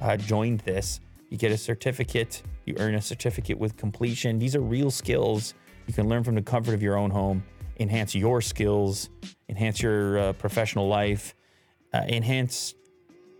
uh, 0.00 0.16
joined 0.16 0.60
this. 0.60 1.00
You 1.28 1.36
get 1.36 1.52
a 1.52 1.58
certificate, 1.58 2.42
you 2.64 2.74
earn 2.78 2.94
a 2.94 3.02
certificate 3.02 3.58
with 3.58 3.76
completion. 3.76 4.38
These 4.38 4.56
are 4.56 4.60
real 4.60 4.90
skills 4.90 5.52
you 5.88 5.94
can 5.94 6.08
learn 6.08 6.22
from 6.22 6.34
the 6.34 6.42
comfort 6.42 6.74
of 6.74 6.82
your 6.82 6.96
own 6.96 7.10
home, 7.10 7.42
enhance 7.78 8.14
your 8.14 8.40
skills, 8.40 9.10
enhance 9.48 9.82
your 9.82 10.18
uh, 10.18 10.32
professional 10.34 10.88
life, 10.88 11.34
uh, 11.94 12.02
enhance, 12.08 12.74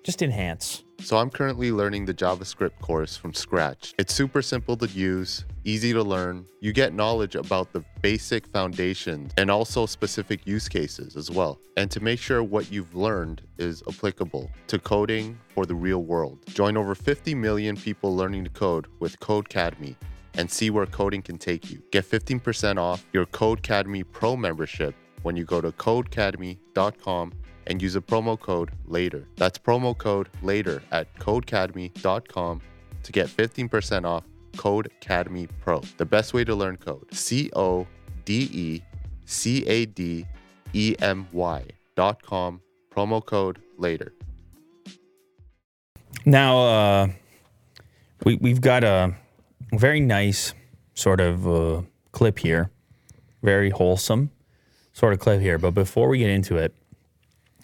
just 0.05 0.23
enhance. 0.23 0.85
So 1.01 1.17
I'm 1.17 1.31
currently 1.31 1.71
learning 1.71 2.07
the 2.07 2.15
JavaScript 2.15 2.81
course 2.81 3.17
from 3.17 3.33
scratch. 3.33 3.95
It's 3.99 4.13
super 4.13 4.43
simple 4.43 4.77
to 4.79 4.87
use, 4.89 5.45
easy 5.63 5.93
to 5.93 6.03
learn. 6.03 6.45
You 6.61 6.73
get 6.73 6.93
knowledge 6.93 7.37
about 7.37 7.73
the 7.73 7.85
basic 8.03 8.49
foundations 8.49 9.33
and 9.37 9.49
also 9.49 9.87
specific 9.87 10.45
use 10.45 10.69
cases 10.69 11.17
as 11.17 11.31
well. 11.31 11.61
And 11.77 11.89
to 11.93 12.01
make 12.01 12.19
sure 12.19 12.43
what 12.43 12.73
you've 12.73 12.97
learned 12.97 13.43
is 13.59 13.83
applicable 13.89 14.51
to 14.67 14.79
coding 14.81 15.39
for 15.55 15.67
the 15.67 15.75
real 15.75 16.03
world. 16.03 16.41
Join 16.49 16.77
over 16.77 16.97
50 16.97 17.33
million 17.37 17.77
people 17.77 18.17
learning 18.17 18.43
to 18.45 18.51
code 18.51 18.89
with 18.99 19.21
Codecademy 19.21 19.95
and 20.35 20.51
see 20.51 20.71
where 20.71 20.87
coding 20.87 21.23
can 21.23 21.39
take 21.39 21.71
you. 21.71 21.83
Get 21.91 22.05
15% 22.05 22.79
off 22.79 23.05
your 23.13 23.27
Codecademy 23.27 24.05
Pro 24.11 24.37
membership 24.37 24.95
when 25.23 25.37
you 25.37 25.45
go 25.45 25.61
to 25.61 25.73
codecademy.com 25.73 27.33
and 27.67 27.83
use 27.83 27.97
a 27.97 28.01
promo 28.01 28.39
code 28.39 28.71
LATER. 28.87 29.27
That's 29.37 29.59
promo 29.59 29.97
code 29.97 30.29
LATER 30.43 30.83
at 30.91 31.13
codecademy.com 31.19 32.61
to 33.03 33.13
get 33.13 33.29
15% 33.29 34.05
off 34.05 34.25
Codecademy 34.53 35.49
Pro. 35.61 35.81
The 35.99 36.05
best 36.05 36.35
way 36.35 36.45
to 36.45 36.55
learn 36.55 36.77
code. 36.77 37.07
C 37.13 37.51
O 37.55 37.87
D 38.25 38.49
E 38.53 38.83
C 39.27 39.65
A 39.67 39.87
D 39.87 40.27
E 40.73 40.97
M 40.99 41.29
Y 41.33 41.65
dot 41.95 42.23
com. 42.23 42.61
Promo 42.91 43.25
code 43.25 43.61
LATER. 43.79 44.13
Now, 46.25 46.59
uh, 46.59 47.09
we, 48.25 48.37
we've 48.37 48.61
got 48.61 48.83
a 48.83 49.15
very 49.73 50.01
nice 50.01 50.55
sort 50.95 51.21
of 51.21 51.47
uh, 51.47 51.83
clip 52.13 52.39
here, 52.39 52.71
very 53.43 53.71
wholesome 53.71 54.31
sort 54.93 55.13
of 55.13 55.21
clip 55.21 55.41
here. 55.41 55.59
But 55.59 55.73
before 55.73 56.09
we 56.09 56.19
get 56.19 56.31
into 56.31 56.57
it, 56.57 56.75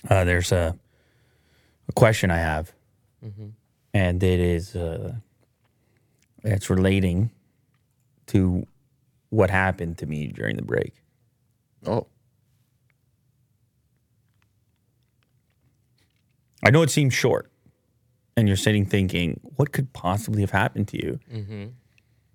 uh, 0.09 0.25
there's 0.25 0.53
a, 0.53 0.79
a 1.89 1.93
question 1.93 2.31
I 2.31 2.39
have, 2.39 2.73
and 3.95 4.23
it 4.23 4.41
is 4.41 4.77
uh, 4.77 5.15
it's 6.43 6.69
relating 6.71 7.31
to 8.27 8.67
what 9.31 9.51
happened 9.51 9.99
to 9.99 10.07
me 10.07 10.27
during 10.29 10.57
the 10.57 10.63
break. 10.63 10.93
Oh, 11.87 12.07
I 16.63 16.71
know 16.71 16.83
it 16.83 16.91
seems 16.91 17.13
short, 17.15 17.51
and 18.37 18.47
you're 18.49 18.57
sitting 18.57 18.87
thinking, 18.87 19.41
what 19.57 19.73
could 19.73 19.93
possibly 19.93 20.41
have 20.43 20.51
happened 20.51 20.89
to 20.89 20.97
you? 21.05 21.21
And 21.31 21.75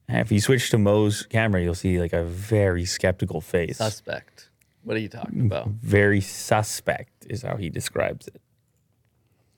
if 0.10 0.32
you 0.32 0.40
switch 0.40 0.70
to 0.72 0.78
Mo's 0.78 1.24
camera, 1.24 1.62
you'll 1.62 1.76
see 1.76 2.00
like 2.00 2.14
a 2.14 2.24
very 2.24 2.86
skeptical 2.86 3.42
face. 3.42 3.78
Suspect. 3.78 4.50
What 4.84 4.98
are 4.98 5.00
you 5.00 5.10
talking 5.10 5.46
about? 5.46 5.68
Very 5.68 6.22
suspect 6.22 7.26
is 7.30 7.42
how 7.44 7.58
he 7.58 7.70
describes 7.70 8.28
it. 8.28 8.42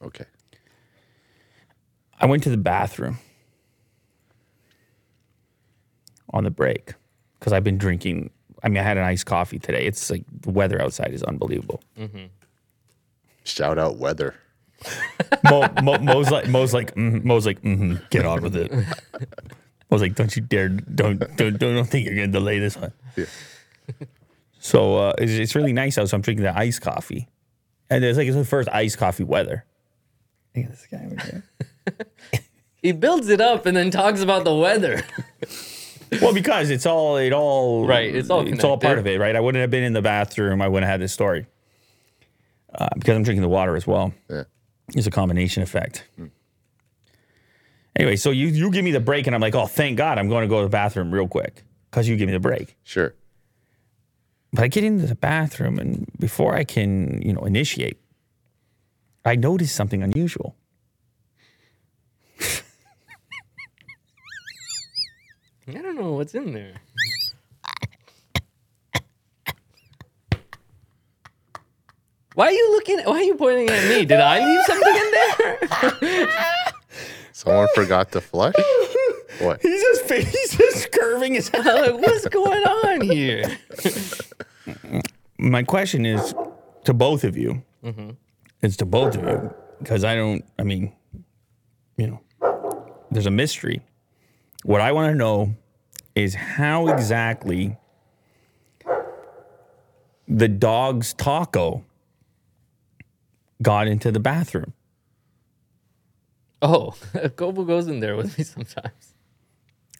okay. 0.03 0.25
I 2.19 2.25
went 2.27 2.43
to 2.43 2.49
the 2.49 2.57
bathroom 2.57 3.17
on 6.29 6.43
the 6.43 6.51
break 6.51 6.93
because 7.39 7.51
I've 7.51 7.63
been 7.63 7.79
drinking. 7.79 8.29
I 8.61 8.69
mean, 8.69 8.77
I 8.77 8.83
had 8.83 8.97
an 8.97 9.03
iced 9.03 9.25
coffee 9.25 9.57
today. 9.57 9.85
It's 9.85 10.11
like 10.11 10.23
the 10.41 10.51
weather 10.51 10.79
outside 10.79 11.13
is 11.13 11.23
unbelievable. 11.23 11.81
Shout 13.43 13.79
out 13.79 13.97
weather. 13.97 14.35
Mo, 15.49 15.67
Mo, 15.81 15.97
Mo's 15.97 16.29
like, 16.29 16.47
Mo's 16.47 16.73
like, 16.75 16.93
mm, 16.93 17.23
Mo's 17.23 17.45
like, 17.47 17.61
mm 17.63 18.07
get 18.11 18.25
on 18.25 18.41
with 18.41 18.55
it. 18.55 18.71
Mo's 19.91 20.01
like, 20.01 20.15
don't 20.15 20.34
you 20.35 20.41
dare, 20.41 20.69
don't, 20.69 21.19
don't, 21.19 21.35
don't, 21.38 21.59
don't 21.59 21.85
think 21.85 22.05
you're 22.07 22.15
gonna 22.15 22.30
delay 22.30 22.59
this 22.59 22.77
one. 22.77 22.93
Yeah. 23.15 23.26
So 24.63 24.95
uh, 24.97 25.13
it's, 25.18 25.31
it's 25.31 25.55
really 25.55 25.73
nice 25.73 25.97
out. 25.97 26.07
So 26.07 26.15
I'm 26.15 26.22
drinking 26.22 26.43
the 26.43 26.55
iced 26.55 26.81
coffee, 26.81 27.27
and 27.89 28.05
it's 28.05 28.15
like 28.15 28.27
it's 28.27 28.38
the 28.38 28.45
first 28.45 28.69
iced 28.72 28.99
coffee 28.99 29.23
weather. 29.23 29.65
Look 30.55 30.65
at 30.65 30.72
this 30.72 30.88
guy 30.89 31.03
over 31.03 31.15
here. 31.19 31.43
He 32.84 32.91
builds 32.93 33.30
it 33.30 33.41
up 33.41 33.68
and 33.68 33.77
then 33.77 33.91
talks 33.91 34.22
about 34.22 34.43
the 34.43 34.55
weather. 34.55 35.03
Well, 36.22 36.34
because 36.34 36.69
it's 36.69 36.85
all 36.85 37.15
it 37.15 37.31
all 37.31 37.88
Right, 37.88 38.13
it's 38.13 38.30
all 38.30 38.45
it's 38.45 38.65
all 38.65 38.77
part 38.77 38.99
of 38.99 39.07
it, 39.07 39.18
right? 39.18 39.34
I 39.34 39.39
wouldn't 39.39 39.61
have 39.61 39.72
been 39.72 39.84
in 39.84 39.93
the 39.93 40.01
bathroom. 40.01 40.61
I 40.61 40.68
wouldn't 40.68 40.85
have 40.85 40.95
had 40.95 41.01
this 41.01 41.13
story 41.13 41.45
uh, 42.76 42.89
because 42.95 43.15
I'm 43.15 43.23
drinking 43.23 43.43
the 43.43 43.47
water 43.47 43.77
as 43.77 43.88
well. 43.88 44.13
Yeah. 44.30 44.43
It's 44.93 45.07
a 45.07 45.11
combination 45.11 45.63
effect. 45.63 46.03
Anyway, 47.95 48.15
so 48.15 48.31
you 48.31 48.47
you 48.47 48.72
give 48.72 48.84
me 48.84 48.91
the 48.91 48.99
break, 48.99 49.27
and 49.27 49.35
I'm 49.35 49.41
like, 49.41 49.55
oh, 49.55 49.65
thank 49.65 49.97
God, 49.97 50.18
I'm 50.18 50.30
going 50.30 50.43
to 50.43 50.47
go 50.47 50.59
to 50.59 50.65
the 50.65 50.69
bathroom 50.69 51.11
real 51.11 51.27
quick 51.27 51.63
because 51.89 52.07
you 52.07 52.15
give 52.15 52.27
me 52.27 52.34
the 52.34 52.39
break. 52.39 52.77
Sure. 52.84 53.13
But 54.53 54.63
I 54.63 54.68
get 54.68 54.84
into 54.84 55.07
the 55.07 55.15
bathroom, 55.15 55.80
and 55.80 56.09
before 56.19 56.55
I 56.55 56.63
can, 56.63 57.22
you 57.22 57.34
know, 57.34 57.45
initiate, 57.45 57.99
I 59.23 59.35
notice 59.35 59.72
something 59.72 60.03
unusual. 60.03 60.55
I 65.68 65.73
don't 65.73 65.95
know 65.95 66.13
what's 66.13 66.34
in 66.34 66.53
there. 66.53 66.73
Why 72.34 72.47
are 72.47 72.51
you 72.51 72.72
looking? 72.72 72.99
Why 72.99 73.18
are 73.19 73.23
you 73.23 73.35
pointing 73.35 73.69
at 73.69 73.88
me? 73.89 74.05
Did 74.05 74.19
I 74.19 74.39
leave 74.45 74.65
something 74.65 74.95
in 74.95 75.11
there? 76.09 76.27
Someone 77.41 77.68
forgot 77.73 78.11
to 78.11 78.22
flush? 78.22 78.55
What? 79.39 79.61
He's 79.61 79.81
just 79.81 80.11
he's 80.11 80.57
just 80.57 80.91
curving 80.91 81.34
his 81.34 81.47
head. 81.49 81.65
Like, 81.65 81.93
What's 82.01 82.27
going 82.27 82.61
on 82.63 83.01
here? 83.01 83.57
my 85.39 85.63
question 85.63 86.05
is 86.05 86.35
to 86.84 86.93
both 86.93 87.23
of 87.23 87.35
you. 87.38 87.63
Mm-hmm. 87.84 88.11
It's 88.61 88.76
to 88.77 88.85
both 88.85 89.15
of 89.15 89.23
you 89.23 89.53
because 89.80 90.03
I 90.03 90.15
don't. 90.15 90.45
I 90.59 90.63
mean, 90.63 90.93
you 91.97 92.07
know, 92.07 92.22
there's 93.09 93.26
a 93.26 93.31
mystery. 93.31 93.81
What 94.63 94.81
I 94.81 94.91
want 94.91 95.11
to 95.11 95.18
know 95.18 95.55
is 96.13 96.35
how 96.35 96.89
exactly 96.89 97.77
the 100.27 100.49
dog's 100.49 101.13
taco 101.13 101.84
got 103.61 103.88
into 103.88 104.11
the 104.11 104.19
bathroom. 104.19 104.73
Oh, 106.61 106.91
Kovu 107.13 107.65
goes 107.65 107.88
in 107.88 107.99
there 107.99 108.15
with 108.15 108.38
me 108.38 108.43
sometimes. 108.55 109.13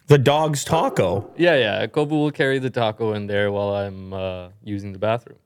The 0.06 0.18
dog's 0.18 0.64
taco. 0.64 1.30
Yeah, 1.36 1.56
yeah. 1.56 1.86
Kovu 1.86 2.10
will 2.10 2.30
carry 2.32 2.58
the 2.58 2.70
taco 2.70 3.12
in 3.14 3.26
there 3.26 3.50
while 3.50 3.74
I'm 3.74 4.12
uh, 4.12 4.48
using 4.62 4.92
the 4.92 4.98
bathroom. 4.98 5.38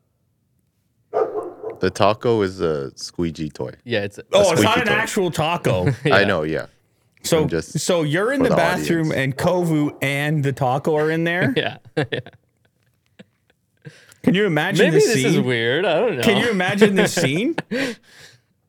The 1.81 1.91
taco 1.91 2.41
is 2.43 2.61
a 2.61 2.91
squeegee 2.97 3.51
toy. 3.51 3.73
Yeah, 3.85 4.01
it's 4.05 4.19
Oh, 4.33 4.41
it's 4.41 4.49
squeaky 4.51 4.63
not 4.65 4.79
an 4.79 4.87
toy. 4.87 4.93
actual 4.95 5.31
taco. 5.31 5.87
I 6.11 6.25
know, 6.25 6.43
yeah. 6.43 6.67
So, 7.23 7.47
just 7.47 7.79
so 7.81 8.03
you're 8.03 8.33
in 8.33 8.43
the, 8.43 8.49
the 8.51 8.57
bathroom, 8.57 9.09
audience. 9.11 9.15
and 9.17 9.37
Kovu 9.37 9.97
and 10.01 10.43
the 10.45 10.53
taco 10.53 10.97
are 10.97 11.11
in 11.11 11.25
there. 11.25 11.53
yeah. 11.57 11.79
Can 14.23 14.35
you 14.35 14.47
imagine 14.47 14.87
Maybe 14.87 14.97
this 14.97 15.07
this 15.07 15.15
scene? 15.23 15.27
is 15.35 15.41
weird. 15.41 15.85
I 15.85 16.01
don't 16.01 16.17
know. 16.17 16.23
Can 16.23 16.39
you 16.39 16.51
imagine 16.51 16.95
this 16.97 17.13
scene? 17.15 17.57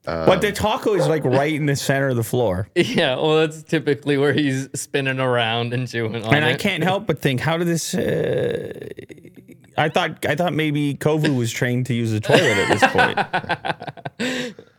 But 0.07 0.39
the 0.41 0.51
taco 0.53 0.93
is 0.93 1.07
like 1.07 1.23
right 1.25 1.53
in 1.53 1.65
the 1.65 1.75
center 1.75 2.09
of 2.09 2.15
the 2.15 2.23
floor. 2.23 2.69
Yeah, 2.75 3.15
well, 3.15 3.37
that's 3.37 3.61
typically 3.63 4.17
where 4.17 4.31
he's 4.33 4.69
spinning 4.73 5.19
around 5.19 5.73
and 5.73 5.87
chewing 5.87 6.23
on 6.23 6.33
And 6.33 6.45
I 6.45 6.55
can't 6.55 6.83
help 6.83 7.05
but 7.05 7.19
think, 7.19 7.41
how 7.41 7.57
did 7.57 7.67
this? 7.67 7.93
Uh, 7.93 8.87
I 9.77 9.89
thought 9.89 10.25
I 10.25 10.35
thought 10.35 10.53
maybe 10.53 10.95
Kovu 10.95 11.35
was 11.37 11.51
trained 11.51 11.85
to 11.87 11.93
use 11.93 12.11
the 12.11 12.19
toilet 12.19 12.57
at 12.57 12.69
this 12.69 12.91
point. 12.91 13.19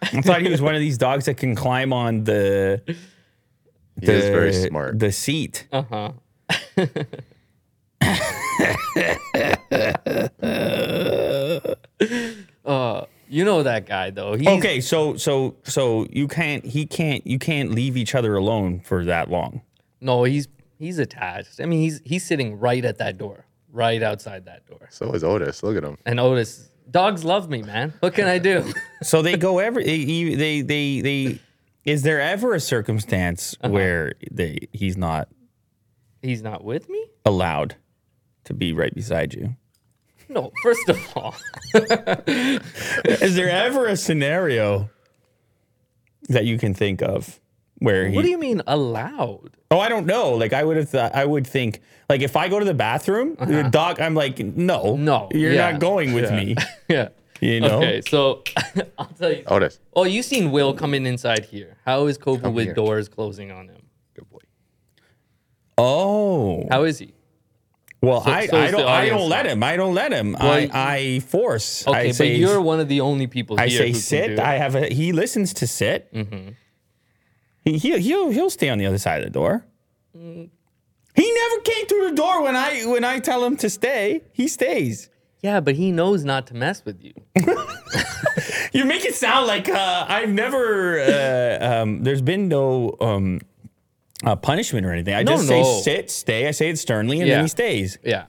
I 0.02 0.22
thought 0.22 0.40
he 0.42 0.48
was 0.48 0.62
one 0.62 0.74
of 0.74 0.80
these 0.80 0.98
dogs 0.98 1.26
that 1.26 1.36
can 1.36 1.54
climb 1.54 1.92
on 1.92 2.24
the. 2.24 2.82
He 4.00 4.06
is 4.10 4.24
very 4.24 4.52
smart. 4.52 4.98
The 4.98 5.12
seat. 5.12 5.68
Uh 5.72 5.84
huh. 5.90 6.12
uh, 12.64 13.04
you 13.28 13.44
know 13.44 13.62
that 13.62 13.86
guy 13.86 14.10
though. 14.10 14.34
He's, 14.34 14.48
Okay, 14.48 14.80
so 14.80 15.16
so 15.16 15.56
so 15.64 16.06
you 16.10 16.28
can't 16.28 16.64
he 16.64 16.86
can't 16.86 17.26
you 17.26 17.38
can't 17.38 17.70
leave 17.70 17.96
each 17.96 18.14
other 18.14 18.36
alone 18.36 18.80
for 18.80 19.04
that 19.04 19.30
long. 19.30 19.62
No, 20.00 20.24
he's 20.24 20.48
he's 20.78 20.98
attached. 20.98 21.60
I 21.60 21.66
mean, 21.66 21.80
he's 21.80 22.00
he's 22.04 22.24
sitting 22.24 22.58
right 22.58 22.84
at 22.84 22.98
that 22.98 23.18
door, 23.18 23.46
right 23.70 24.02
outside 24.02 24.46
that 24.46 24.66
door. 24.66 24.88
So 24.90 25.12
is 25.12 25.24
Otis. 25.24 25.62
Look 25.62 25.76
at 25.76 25.84
him. 25.84 25.98
And 26.06 26.20
Otis, 26.20 26.70
dogs 26.90 27.24
love 27.24 27.48
me, 27.48 27.62
man. 27.62 27.94
What 28.00 28.14
can 28.14 28.26
I 28.26 28.38
do? 28.38 28.72
So 29.00 29.22
they 29.22 29.36
go 29.36 29.60
every 29.60 29.84
they 29.84 30.34
they 30.34 30.60
they, 30.60 31.00
they 31.00 31.40
is 31.84 32.02
there 32.02 32.20
ever 32.20 32.52
a 32.52 32.58
circumstance 32.60 33.56
uh-huh. 33.60 33.72
where 33.72 34.14
they 34.32 34.58
he's 34.72 34.96
not 34.96 35.28
he's 36.20 36.42
not 36.42 36.64
with 36.64 36.88
me. 36.88 37.06
allowed 37.24 37.76
to 38.44 38.54
be 38.54 38.72
right 38.72 38.92
beside 38.92 39.34
you? 39.34 39.54
No, 40.28 40.52
first 40.62 40.88
of 40.88 40.98
all, 41.16 41.34
Is 41.74 43.34
there 43.34 43.48
ever 43.50 43.86
a 43.86 43.96
scenario 43.96 44.90
that 46.28 46.44
you 46.44 46.58
can 46.58 46.74
think 46.74 47.00
of 47.02 47.40
where 47.78 48.08
he? 48.08 48.14
what 48.16 48.22
do 48.22 48.30
you 48.30 48.38
mean 48.38 48.60
allowed? 48.66 49.56
oh, 49.70 49.80
I 49.80 49.88
don't 49.88 50.06
know. 50.06 50.32
Like 50.34 50.52
I 50.52 50.64
would 50.64 50.76
have 50.76 50.88
thought. 50.90 51.14
I 51.14 51.24
would 51.24 51.46
think 51.46 51.80
like 52.10 52.20
if 52.22 52.36
I 52.36 52.48
go 52.48 52.58
to 52.58 52.64
the 52.64 52.74
bathroom, 52.74 53.36
the 53.40 53.68
dog. 53.70 54.00
I'm 54.00 54.14
like, 54.14 54.38
no, 54.38 54.80
Uh-huh. 54.80 54.96
No, 54.96 55.28
you're 55.32 55.52
yeah, 55.52 55.70
not 55.70 55.80
going 55.80 56.12
with 56.12 56.30
yeah. 56.30 56.36
me. 56.44 56.56
Yeah. 56.88 57.08
You 57.40 57.60
know. 57.60 57.78
Okay, 57.78 58.00
so 58.00 58.42
I'll 58.98 59.06
tell 59.06 59.32
you. 59.32 59.44
Otis. 59.46 59.78
Oh, 59.94 60.04
you 60.04 60.22
seen 60.24 60.50
Will 60.50 60.74
coming 60.74 61.06
inside 61.06 61.44
here? 61.44 61.76
How 61.86 62.06
is 62.06 62.18
Cobra 62.18 62.50
with 62.50 62.64
here. 62.66 62.74
doors 62.74 63.08
closing 63.08 63.52
on 63.52 63.68
him? 63.68 63.82
Good 64.14 64.28
boy. 64.28 64.40
Oh, 65.76 66.66
How 66.70 66.82
is 66.82 66.98
he? 66.98 67.14
Well, 68.00 68.22
So- 68.22 68.30
I, 68.30 68.46
so 68.46 68.56
I 68.56 68.70
don't. 68.70 68.86
I 68.86 69.08
don't 69.08 69.28
let 69.28 69.46
him. 69.46 69.62
I 69.62 69.76
don't 69.76 69.94
let 69.94 70.12
him. 70.12 70.32
Well, 70.38 70.50
I, 70.50 70.70
I 70.72 71.20
force. 71.20 71.86
Okay, 71.86 71.98
I 71.98 72.06
but 72.08 72.14
say, 72.14 72.36
you're 72.36 72.60
one 72.60 72.80
of 72.80 72.88
the 72.88 73.00
only 73.00 73.26
people 73.26 73.58
I 73.58 73.68
say 73.68 73.88
who 73.88 73.92
can 73.92 73.94
sit. 74.00 74.38
I 74.38 74.54
have 74.54 74.74
a. 74.74 74.86
He 74.86 75.12
listens 75.12 75.54
to 75.54 75.66
sit. 75.66 76.12
Mm-hmm. 76.14 76.50
He 77.64 77.78
he 77.78 77.98
he'll 77.98 78.30
he'll 78.30 78.50
stay 78.50 78.68
on 78.68 78.78
the 78.78 78.86
other 78.86 78.98
side 78.98 79.20
of 79.22 79.26
the 79.26 79.30
door. 79.32 79.64
Mm. 80.16 80.48
He 81.14 81.32
never 81.32 81.60
came 81.62 81.86
through 81.86 82.10
the 82.10 82.16
door 82.16 82.42
when 82.42 82.54
I 82.54 82.84
when 82.86 83.04
I 83.04 83.18
tell 83.18 83.44
him 83.44 83.56
to 83.58 83.68
stay. 83.70 84.22
He 84.32 84.46
stays. 84.48 85.10
Yeah, 85.42 85.60
but 85.60 85.74
he 85.76 85.92
knows 85.92 86.24
not 86.24 86.46
to 86.48 86.54
mess 86.54 86.84
with 86.84 87.02
you. 87.02 87.12
You 88.72 88.84
make 88.84 89.04
it 89.04 89.14
sound 89.14 89.46
like 89.46 89.68
uh, 89.68 90.06
I've 90.08 90.28
never. 90.28 91.00
Uh, 91.00 91.58
um, 91.82 92.02
there's 92.02 92.22
been 92.22 92.48
no 92.48 92.96
um, 93.00 93.40
uh, 94.24 94.36
punishment 94.36 94.84
or 94.86 94.92
anything. 94.92 95.14
I 95.14 95.22
No, 95.22 95.32
just 95.32 95.48
no. 95.48 95.62
say 95.62 95.82
sit, 95.82 96.10
stay. 96.10 96.48
I 96.48 96.50
say 96.52 96.68
it 96.70 96.78
sternly, 96.78 97.20
and 97.20 97.28
Yeah. 97.28 97.36
then 97.36 97.44
he 97.44 97.48
stays. 97.48 97.98
Yeah. 98.04 98.26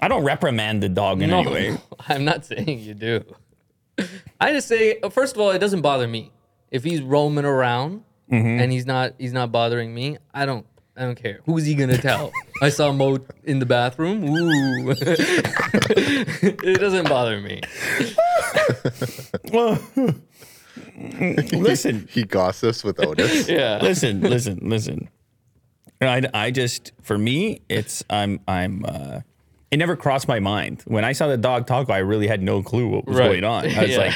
I 0.00 0.08
don't 0.08 0.24
reprimand 0.24 0.82
the 0.82 0.88
dog 0.88 1.22
in 1.22 1.30
No, 1.30 1.40
any 1.40 1.50
way. 1.50 1.78
I'm 2.08 2.24
not 2.24 2.44
saying 2.44 2.78
you 2.80 2.94
do. 2.94 3.24
I 4.40 4.52
just 4.52 4.66
say, 4.68 4.98
first 5.10 5.34
of 5.36 5.40
all, 5.40 5.50
it 5.50 5.58
doesn't 5.58 5.82
bother 5.82 6.08
me. 6.08 6.32
If 6.70 6.84
he's 6.84 7.00
roaming 7.02 7.44
around 7.44 8.02
Mm-hmm. 8.30 8.60
and 8.62 8.72
he's 8.72 8.86
not 8.86 9.12
he's 9.18 9.34
not 9.34 9.52
bothering 9.52 9.92
me, 9.94 10.16
I 10.32 10.46
don't 10.46 10.64
I 10.96 11.02
don't 11.02 11.16
care. 11.16 11.40
Who's 11.44 11.66
he 11.66 11.74
gonna 11.74 11.98
tell? 11.98 12.32
I 12.62 12.70
saw 12.70 12.90
Mo 12.90 13.18
in 13.44 13.58
the 13.58 13.66
bathroom. 13.66 14.24
Ooh, 14.24 14.90
it 14.98 16.80
doesn't 16.80 17.08
bother 17.10 17.40
me. 17.42 17.60
listen, 21.52 22.08
He 22.10 22.24
gossips 22.24 22.84
with 22.84 22.98
Otis. 23.04 23.48
Yeah. 23.48 23.78
listen, 23.82 24.20
listen, 24.20 24.58
listen. 24.62 25.08
I, 26.00 26.22
I 26.34 26.50
just 26.50 26.92
for 27.02 27.16
me, 27.18 27.60
it's 27.68 28.02
I'm 28.10 28.40
I'm. 28.48 28.84
uh 28.84 29.20
It 29.70 29.76
never 29.78 29.94
crossed 29.96 30.26
my 30.28 30.40
mind 30.40 30.82
when 30.86 31.04
I 31.04 31.12
saw 31.12 31.28
the 31.28 31.36
dog 31.36 31.66
taco. 31.66 31.92
I 31.92 31.98
really 31.98 32.26
had 32.26 32.42
no 32.42 32.62
clue 32.62 32.88
what 32.88 33.06
was 33.06 33.16
Right. 33.16 33.28
going 33.40 33.44
on. 33.44 33.66
I 33.66 33.82
was 33.82 33.90
Yeah. 33.90 34.14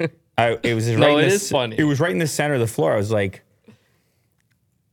like, 0.00 0.12
I 0.38 0.58
it 0.62 0.74
was 0.74 0.88
right. 0.94 1.10
in 1.12 1.18
it 1.18 1.28
the, 1.28 1.34
is 1.34 1.50
funny. 1.50 1.76
It 1.78 1.84
was 1.84 1.98
right 2.00 2.12
in 2.12 2.18
the 2.18 2.26
center 2.26 2.54
of 2.54 2.60
the 2.60 2.66
floor. 2.68 2.92
I 2.92 2.96
was 2.96 3.10
like. 3.10 3.42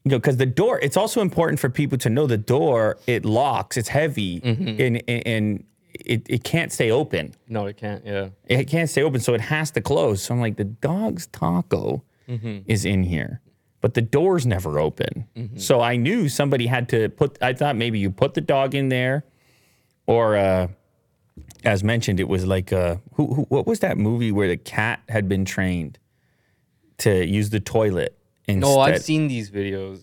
You 0.04 0.10
know, 0.10 0.18
because 0.18 0.38
the 0.38 0.48
door, 0.48 0.80
it's 0.80 0.98
also 0.98 1.22
important 1.22 1.60
for 1.60 1.70
people 1.70 1.96
to 2.00 2.10
know 2.10 2.26
the 2.26 2.36
door, 2.38 2.98
it 3.06 3.24
locks, 3.24 3.78
it's 3.78 3.90
heavy, 3.90 4.42
Mm-hmm. 4.42 4.82
and, 4.82 5.04
and, 5.08 5.28
and 5.28 5.64
it, 5.94 6.26
it 6.30 6.44
can't 6.44 6.72
stay 6.72 6.92
open. 6.92 7.34
No, 7.48 7.66
it 7.68 7.78
can't. 7.78 8.06
Yeah. 8.06 8.30
It 8.46 8.66
can't 8.66 8.90
stay 8.90 9.04
open, 9.04 9.20
so 9.22 9.34
it 9.34 9.42
has 9.42 9.72
to 9.72 9.82
close. 9.82 10.22
So 10.24 10.34
I'm 10.34 10.40
like, 10.42 10.58
the 10.58 10.64
dog's 10.66 11.28
taco 11.28 12.04
Mm-hmm. 12.30 12.60
is 12.66 12.86
in 12.86 13.04
here, 13.04 13.42
but 13.82 13.94
the 13.94 14.02
door's 14.02 14.46
never 14.46 14.80
open. 14.80 15.28
Mm-hmm. 15.36 15.58
So 15.58 15.82
I 15.82 15.98
knew 15.98 16.30
somebody 16.30 16.68
had 16.68 16.88
to 16.90 17.10
put. 17.10 17.38
I 17.42 17.52
thought 17.52 17.76
maybe 17.76 18.00
you 18.00 18.10
put 18.10 18.36
the 18.36 18.42
dog 18.42 18.74
in 18.74 18.88
there, 18.88 19.26
or 20.08 20.38
uh, 20.38 20.68
as 21.66 21.84
mentioned, 21.84 22.22
it 22.22 22.30
was 22.30 22.46
like 22.46 22.72
uh, 22.72 22.98
who, 23.16 23.34
who? 23.34 23.42
What 23.50 23.68
was 23.68 23.80
that 23.80 23.98
movie 23.98 24.32
where 24.32 24.48
the 24.48 24.56
cat 24.56 25.02
had 25.10 25.28
been 25.28 25.44
trained 25.44 26.00
to 27.00 27.26
use 27.26 27.50
the 27.50 27.60
toilet? 27.60 28.18
Instead? 28.48 28.62
No, 28.62 28.80
I've 28.80 29.02
seen 29.02 29.28
these 29.28 29.52
videos. 29.52 30.02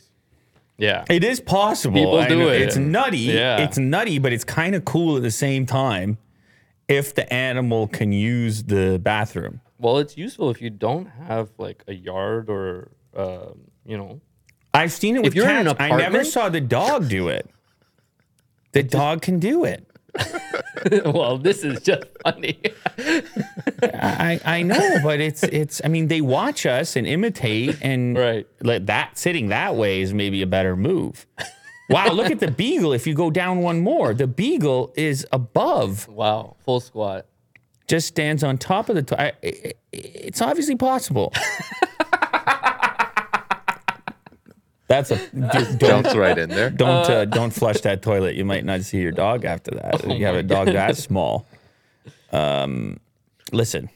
Yeah. 0.78 1.04
It 1.10 1.24
is 1.24 1.40
possible. 1.40 1.94
People 1.96 2.24
do 2.24 2.38
know 2.38 2.48
it. 2.48 2.62
It's 2.62 2.76
nutty. 2.76 3.18
Yeah. 3.18 3.58
It's 3.58 3.76
nutty, 3.76 4.18
but 4.18 4.32
it's 4.32 4.44
kind 4.44 4.74
of 4.74 4.84
cool 4.84 5.16
at 5.16 5.22
the 5.22 5.30
same 5.30 5.66
time 5.66 6.18
if 6.86 7.14
the 7.14 7.30
animal 7.32 7.88
can 7.88 8.12
use 8.12 8.62
the 8.62 8.98
bathroom. 9.02 9.60
Well, 9.78 9.98
it's 9.98 10.16
useful 10.16 10.50
if 10.50 10.62
you 10.62 10.70
don't 10.70 11.06
have 11.06 11.50
like 11.58 11.84
a 11.88 11.92
yard 11.94 12.48
or 12.48 12.92
um, 13.14 13.60
you 13.84 13.98
know. 13.98 14.20
I've 14.72 14.92
seen 14.92 15.16
it 15.16 15.22
with 15.22 15.34
you're 15.34 15.48
in 15.48 15.66
cats. 15.66 15.80
I 15.80 15.96
never 15.96 16.24
saw 16.24 16.48
the 16.48 16.60
dog 16.60 17.08
do 17.08 17.28
it. 17.28 17.50
The 18.72 18.82
dog 18.82 19.22
can 19.22 19.38
do 19.38 19.64
it. 19.64 19.87
well, 21.04 21.38
this 21.38 21.64
is 21.64 21.80
just 21.80 22.04
funny. 22.22 22.58
I, 23.82 24.40
I 24.44 24.62
know, 24.62 24.98
but 25.02 25.20
it's 25.20 25.42
it's. 25.44 25.80
I 25.84 25.88
mean, 25.88 26.08
they 26.08 26.20
watch 26.20 26.66
us 26.66 26.96
and 26.96 27.06
imitate, 27.06 27.76
and 27.82 28.16
Right. 28.16 28.46
like 28.62 28.86
that 28.86 29.18
sitting 29.18 29.48
that 29.48 29.76
way 29.76 30.00
is 30.00 30.12
maybe 30.14 30.42
a 30.42 30.46
better 30.46 30.76
move. 30.76 31.26
Wow, 31.90 32.08
look 32.12 32.30
at 32.30 32.38
the 32.40 32.50
beagle. 32.50 32.92
If 32.92 33.06
you 33.06 33.14
go 33.14 33.30
down 33.30 33.58
one 33.60 33.80
more, 33.80 34.12
the 34.14 34.26
beagle 34.26 34.92
is 34.96 35.26
above. 35.32 36.06
wow, 36.08 36.56
full 36.64 36.80
squat. 36.80 37.26
just 37.86 38.08
stands 38.08 38.42
on 38.44 38.58
top 38.58 38.88
of 38.88 38.96
the. 38.96 39.02
To- 39.04 39.20
I, 39.20 39.32
i- 39.42 39.72
it's 39.92 40.42
obviously 40.42 40.76
possible. 40.76 41.32
That's 44.88 45.10
a 45.10 45.16
dude, 45.18 45.48
don't 45.52 45.80
Jumps 45.80 46.16
right 46.16 46.36
in 46.36 46.48
there. 46.48 46.70
don't 46.70 47.08
uh, 47.08 47.24
don't 47.26 47.50
flush 47.50 47.80
that 47.82 48.02
toilet. 48.02 48.34
You 48.34 48.44
might 48.44 48.64
not 48.64 48.80
see 48.82 48.98
your 48.98 49.12
dog 49.12 49.44
after 49.44 49.70
that. 49.72 50.04
you 50.18 50.24
have 50.26 50.34
a 50.36 50.42
dog 50.42 50.66
that 50.68 50.96
small. 50.96 51.46
Um, 52.32 52.98
listen, 53.52 53.90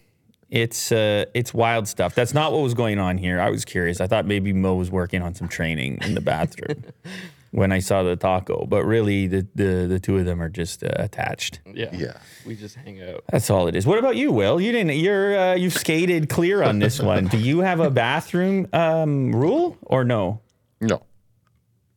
it's 0.51 0.93
uh, 0.93 1.24
it's 1.32 1.55
wild 1.55 1.89
stuff. 1.89 2.14
That's 2.14 2.35
not 2.35 2.52
what 2.52 2.60
was 2.60 2.74
going 2.74 2.98
on 2.98 3.16
here. 3.16 3.40
I 3.40 3.48
was 3.51 3.64
curious. 3.64 4.01
I 4.02 4.06
thought 4.06 4.27
maybe 4.27 4.52
Mo 4.52 4.74
was 4.74 4.90
working 4.90 5.23
on 5.23 5.35
some 5.35 5.48
training 5.48 5.98
in 6.02 6.14
the 6.14 6.20
bathroom 6.20 6.85
when 7.52 7.73
I 7.73 7.78
saw 7.78 8.02
the 8.02 8.16
taco, 8.16 8.66
but 8.66 8.85
really 8.85 9.27
the 9.27 9.47
the, 9.55 9.86
the 9.89 9.98
two 9.98 10.19
of 10.19 10.27
them 10.27 10.43
are 10.43 10.51
just 10.51 10.85
uh, 10.85 10.90
attached. 10.97 11.60
Yeah. 11.73 11.89
Yeah. 11.94 12.19
We 12.44 12.55
just 12.55 12.74
hang 12.77 13.02
out. 13.02 13.24
That's 13.31 13.48
all 13.48 13.66
it 13.66 13.74
is. 13.77 13.86
What 13.86 13.98
about 13.98 14.16
you, 14.16 14.31
Will? 14.31 14.60
You 14.60 14.73
didn't. 14.73 14.97
You're 14.98 15.39
uh, 15.39 15.55
you 15.55 15.70
skated 15.70 16.28
clear 16.28 16.62
on 16.62 16.81
this 16.81 17.01
one. 17.01 17.28
Do 17.28 17.39
you 17.39 17.60
have 17.60 17.81
a 17.81 17.89
bathroom 17.90 18.66
um, 18.74 19.35
rule 19.35 19.78
or 19.82 20.05
no? 20.05 20.40
No. 20.83 21.03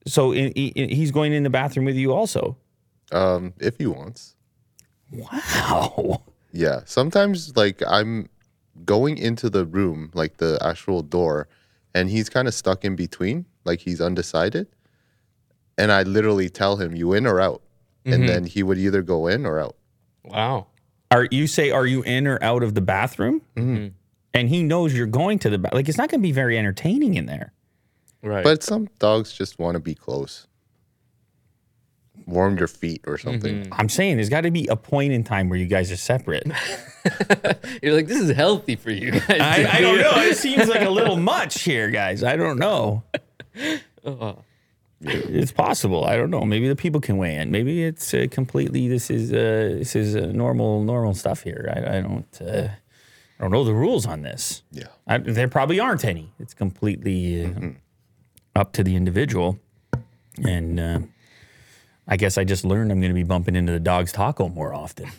So 0.08 0.34
i 0.34 0.54
i 0.56 0.72
he's 0.76 1.12
going 1.12 1.34
in 1.34 1.44
the 1.44 1.50
bathroom 1.50 1.86
with 1.86 1.96
you 1.96 2.14
also. 2.14 2.56
Um, 3.12 3.54
if 3.60 3.78
he 3.78 3.88
wants. 3.88 4.36
Wow. 5.12 6.22
Yeah. 6.52 6.82
Sometimes 6.86 7.58
like 7.58 7.82
I'm 7.86 8.30
going 8.86 9.18
into 9.18 9.50
the 9.50 9.66
room, 9.66 10.12
like 10.14 10.38
the 10.38 10.58
actual 10.62 11.02
door, 11.02 11.48
and 11.94 12.10
he's 12.10 12.30
kind 12.30 12.48
of 12.48 12.54
stuck 12.54 12.86
in 12.86 12.96
between, 12.96 13.46
like 13.64 13.80
he's 13.80 14.00
undecided. 14.00 14.68
And 15.78 15.92
I 15.92 16.04
literally 16.04 16.50
tell 16.50 16.78
him, 16.78 16.96
"You 16.96 17.14
in 17.14 17.26
or 17.26 17.42
out?" 17.42 17.62
And 18.06 18.30
then 18.30 18.46
he 18.46 18.62
would 18.62 18.78
either 18.78 19.02
go 19.02 19.26
in 19.26 19.46
or 19.48 19.60
out. 19.60 19.76
Wow. 20.24 20.68
Are 21.12 21.28
you 21.32 21.48
say 21.48 21.72
are 21.72 21.88
you 21.88 22.04
in 22.04 22.28
or 22.28 22.38
out 22.42 22.62
of 22.62 22.76
the 22.76 22.82
bathroom? 22.82 23.42
Mm-hmm. 23.56 23.88
And 24.34 24.50
he 24.50 24.64
knows 24.64 24.94
you're 24.94 25.08
going 25.08 25.40
to 25.40 25.50
the 25.50 25.58
bath. 25.58 25.74
Like 25.74 25.90
it's 25.90 25.98
not 25.98 26.10
going 26.10 26.22
to 26.22 26.28
be 26.28 26.32
very 26.32 26.58
entertaining 26.58 27.16
in 27.16 27.26
there. 27.26 27.52
Right. 28.26 28.44
But 28.44 28.64
some 28.64 28.90
dogs 28.98 29.32
just 29.32 29.60
want 29.60 29.76
to 29.76 29.80
be 29.80 29.94
close. 29.94 30.48
Warm 32.26 32.58
your 32.58 32.68
feet 32.68 33.04
or 33.06 33.20
something. 33.20 33.68
I'm 33.72 33.88
saying 33.88 34.18
there's 34.18 34.30
got 34.30 34.42
to 34.42 34.52
be 34.52 34.66
a 34.66 34.76
point 34.76 35.14
in 35.14 35.24
time 35.24 35.48
where 35.48 35.60
you 35.60 35.68
guys 35.68 35.92
are 35.92 35.98
separate. 35.98 36.48
you're 37.84 37.94
like, 37.94 38.08
this 38.08 38.20
is 38.20 38.36
healthy 38.36 38.76
for 38.76 38.90
you 38.90 39.12
guys. 39.12 39.30
I, 39.30 39.78
I 39.78 39.82
don't 39.82 40.00
know. 40.00 40.14
It 40.24 40.36
seems 40.36 40.68
like 40.68 40.82
a 40.82 40.90
little 40.90 41.18
much 41.18 41.62
here, 41.62 41.92
guys. 41.92 42.24
I 42.24 42.36
don't 42.36 42.58
know. 42.58 43.04
It's 45.08 45.52
possible. 45.52 46.06
I 46.06 46.16
don't 46.16 46.32
know. 46.32 46.46
Maybe 46.46 46.68
the 46.68 46.76
people 46.76 47.00
can 47.00 47.18
weigh 47.18 47.36
in. 47.36 47.52
Maybe 47.52 47.84
it's 47.84 48.12
uh, 48.14 48.26
completely. 48.32 48.88
This 48.88 49.12
is 49.12 49.32
uh, 49.32 49.76
this 49.78 49.96
is 49.96 50.16
uh, 50.16 50.32
normal 50.34 50.82
normal 50.84 51.14
stuff 51.14 51.44
here. 51.44 51.72
I, 51.76 51.98
I 51.98 52.02
don't 52.02 52.42
uh, 52.42 52.70
I 53.40 53.44
don't 53.44 53.52
know 53.52 53.64
the 53.64 53.74
rules 53.74 54.08
on 54.08 54.22
this. 54.22 54.64
Yeah. 54.72 54.88
I, 55.06 55.18
there 55.20 55.48
probably 55.48 55.80
aren't 55.80 56.06
any. 56.06 56.32
It's 56.40 56.54
completely 56.56 57.46
uh, 57.46 57.50
up 58.56 58.74
to 58.74 58.84
the 58.84 58.96
individual. 58.96 59.60
And 60.44 60.80
uh, 60.80 61.00
I 62.08 62.18
guess 62.18 62.38
I 62.38 62.44
just 62.44 62.66
learned 62.66 62.92
I'm 62.92 63.00
going 63.00 63.12
to 63.12 63.16
be 63.16 63.24
bumping 63.24 63.56
into 63.56 63.72
the 63.72 63.80
dog's 63.80 64.12
taco 64.12 64.50
more 64.50 64.74
often 64.74 65.10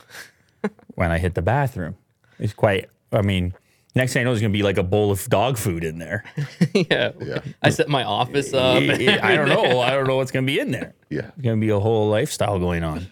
when 0.94 1.10
I 1.10 1.18
hit 1.18 1.34
the 1.34 1.42
bathroom. 1.42 1.96
It's 2.38 2.52
quite. 2.52 2.90
I 3.12 3.22
mean, 3.22 3.54
next 3.94 4.12
thing 4.12 4.20
I 4.20 4.24
know, 4.24 4.30
there's 4.30 4.40
going 4.40 4.52
to 4.52 4.56
be 4.56 4.62
like 4.62 4.78
a 4.78 4.82
bowl 4.82 5.10
of 5.10 5.26
dog 5.28 5.56
food 5.56 5.84
in 5.84 5.98
there. 5.98 6.24
yeah. 6.74 7.12
Yeah. 7.20 7.40
I 7.62 7.70
set 7.70 7.88
my 7.88 8.04
office 8.04 8.52
up. 8.52 8.82
I 8.82 9.34
don't 9.34 9.48
know. 9.48 9.80
I 9.80 9.90
don't 9.90 10.06
know 10.06 10.16
what's 10.16 10.30
going 10.30 10.46
to 10.46 10.52
be 10.52 10.60
in 10.60 10.70
there. 10.70 10.94
Yeah. 11.08 11.28
It's 11.28 11.42
going 11.42 11.58
to 11.58 11.66
be 11.66 11.70
a 11.70 11.80
whole 11.80 12.08
lifestyle 12.08 12.58
going 12.58 12.84
on. 12.84 13.06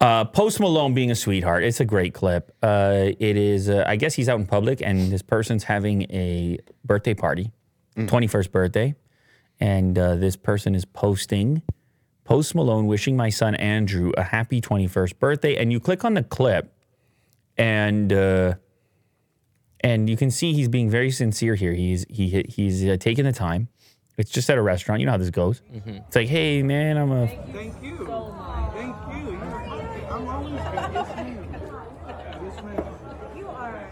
Uh, 0.00 0.24
Post 0.24 0.58
Malone 0.60 0.94
being 0.94 1.10
a 1.10 1.14
sweetheart. 1.14 1.62
It's 1.62 1.80
a 1.80 1.84
great 1.84 2.12
clip. 2.12 2.54
Uh, 2.62 3.10
it 3.18 3.36
is, 3.36 3.68
uh, 3.68 3.84
I 3.86 3.96
guess 3.96 4.14
he's 4.14 4.28
out 4.28 4.38
in 4.40 4.46
public 4.46 4.82
and 4.82 5.12
this 5.12 5.22
person's 5.22 5.64
having 5.64 6.02
a 6.10 6.58
birthday 6.84 7.14
party, 7.14 7.52
21st 7.96 8.50
birthday. 8.50 8.94
And 9.60 9.98
uh, 9.98 10.16
this 10.16 10.36
person 10.36 10.74
is 10.74 10.84
posting 10.84 11.62
Post 12.24 12.54
Malone 12.54 12.86
wishing 12.86 13.16
my 13.16 13.30
son 13.30 13.54
Andrew 13.56 14.12
a 14.16 14.22
happy 14.22 14.60
21st 14.60 15.18
birthday. 15.18 15.56
And 15.56 15.72
you 15.72 15.80
click 15.80 16.04
on 16.04 16.14
the 16.14 16.22
clip, 16.22 16.72
and 17.56 18.12
uh, 18.12 18.54
and 19.80 20.08
you 20.08 20.16
can 20.16 20.30
see 20.30 20.52
he's 20.52 20.68
being 20.68 20.88
very 20.90 21.10
sincere 21.10 21.54
here. 21.54 21.72
He's 21.74 22.04
he 22.08 22.44
he's 22.48 22.84
uh, 22.84 22.96
taking 22.98 23.24
the 23.24 23.32
time. 23.32 23.68
It's 24.18 24.30
just 24.30 24.48
at 24.50 24.58
a 24.58 24.62
restaurant. 24.62 25.00
You 25.00 25.06
know 25.06 25.12
how 25.12 25.18
this 25.18 25.30
goes. 25.30 25.62
It's 25.86 26.16
like, 26.16 26.28
hey 26.28 26.62
man, 26.62 26.96
I'm 26.98 27.10
a 27.10 27.26
Thank 27.28 27.82
you. 27.82 27.96
Thank 28.04 28.96
you. 29.12 29.30
You're, 29.32 29.38
I'm 30.10 30.28
always 30.28 30.50
good. 30.52 30.62
Yes, 30.62 31.16
ma'am. 31.16 31.48
Yes, 32.44 32.62
ma'am. 32.62 32.84
You 33.36 33.48
are. 33.48 33.88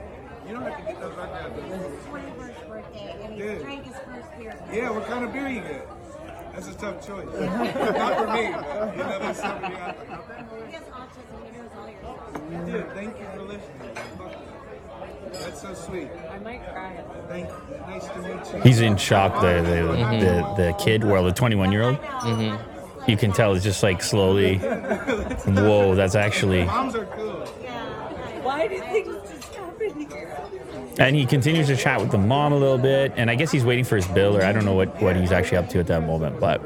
You 0.47 0.53
don't 0.55 0.63
have 0.63 0.77
to 0.77 0.83
get 0.83 1.01
those 1.01 1.17
right 1.17 1.33
now. 1.33 1.47
It's 1.57 1.97
his 1.97 2.05
21st 2.07 2.69
birthday, 2.69 3.17
and 3.23 3.30
he 3.30 3.30
Good. 3.41 3.63
drank 3.63 3.85
his 3.85 3.97
first 3.97 4.39
beer. 4.39 4.55
Yeah, 4.71 4.91
what 4.91 5.07
kind 5.07 5.25
of 5.25 5.33
beer 5.33 5.49
you 5.49 5.63
get? 5.63 5.89
That's 6.53 6.69
a 6.69 6.75
tough 6.75 7.07
choice. 7.07 7.27
Not 7.27 8.19
for 8.19 8.27
me, 8.35 8.53
but 8.53 8.97
you 8.97 9.03
know, 9.03 9.19
that's 9.19 9.41
somebody 9.41 9.75
out 9.77 9.99
there. 9.99 10.67
He 10.67 10.73
has 10.73 10.83
autism. 10.85 11.47
He 11.47 11.59
knows 11.59 11.71
all 11.79 11.89
your 11.89 12.03
songs. 12.03 12.71
Dude, 12.71 12.93
thank 12.93 13.19
you 13.19 13.27
for 13.35 13.43
listening. 13.43 13.81
That's 15.33 15.63
so 15.63 15.75
sweet. 15.75 16.09
I 16.31 16.39
might 16.41 16.63
cry. 16.71 17.03
Thank 17.29 17.49
you. 17.49 17.77
Nice 17.87 18.09
to 18.09 18.19
meet 18.19 18.55
you. 18.55 18.61
he's 18.63 18.81
in 18.81 18.97
shock. 18.99 19.41
The 19.41 19.63
the 19.63 19.77
mm-hmm. 19.95 20.21
the, 20.21 20.65
the 20.67 20.73
kid, 20.75 21.05
well, 21.05 21.25
the 21.25 21.33
21 21.33 21.73
year 21.73 21.83
old. 21.83 21.97
Mm-hmm. 21.97 23.11
You 23.11 23.17
can 23.17 23.33
tell 23.33 23.55
it's 23.55 23.65
just 23.65 23.83
like 23.83 24.03
slowly. 24.03 24.59
Whoa, 24.59 25.95
that's 25.95 26.15
actually. 26.15 26.65
Moms 26.65 26.95
are 26.95 27.07
cool. 27.07 27.47
Why 28.43 28.67
did 28.69 28.83
things 28.85 29.31
just 29.31 29.55
happen 29.55 30.09
here? 30.11 30.37
And 30.99 31.17
he 31.17 31.25
continues 31.25 31.69
to 31.69 31.77
chat 31.77 32.01
with 32.01 32.11
the 32.11 32.19
mom 32.19 32.53
a 32.53 32.57
little 32.57 32.79
bit, 32.79 33.13
and 33.17 33.31
I 33.31 33.35
guess 33.35 33.51
he's 33.51 33.65
waiting 33.65 33.85
for 33.85 33.97
his 33.97 34.07
bill, 34.09 34.37
or 34.37 34.43
I 34.43 34.53
don't 34.53 34.65
know 34.65 34.75
what, 34.75 35.01
what 35.01 35.17
he's 35.17 35.33
actually 35.33 35.59
up 35.59 35.69
to 35.71 35.79
at 35.79 35.87
that 35.87 36.07
moment, 36.07 36.41
but 36.41 36.61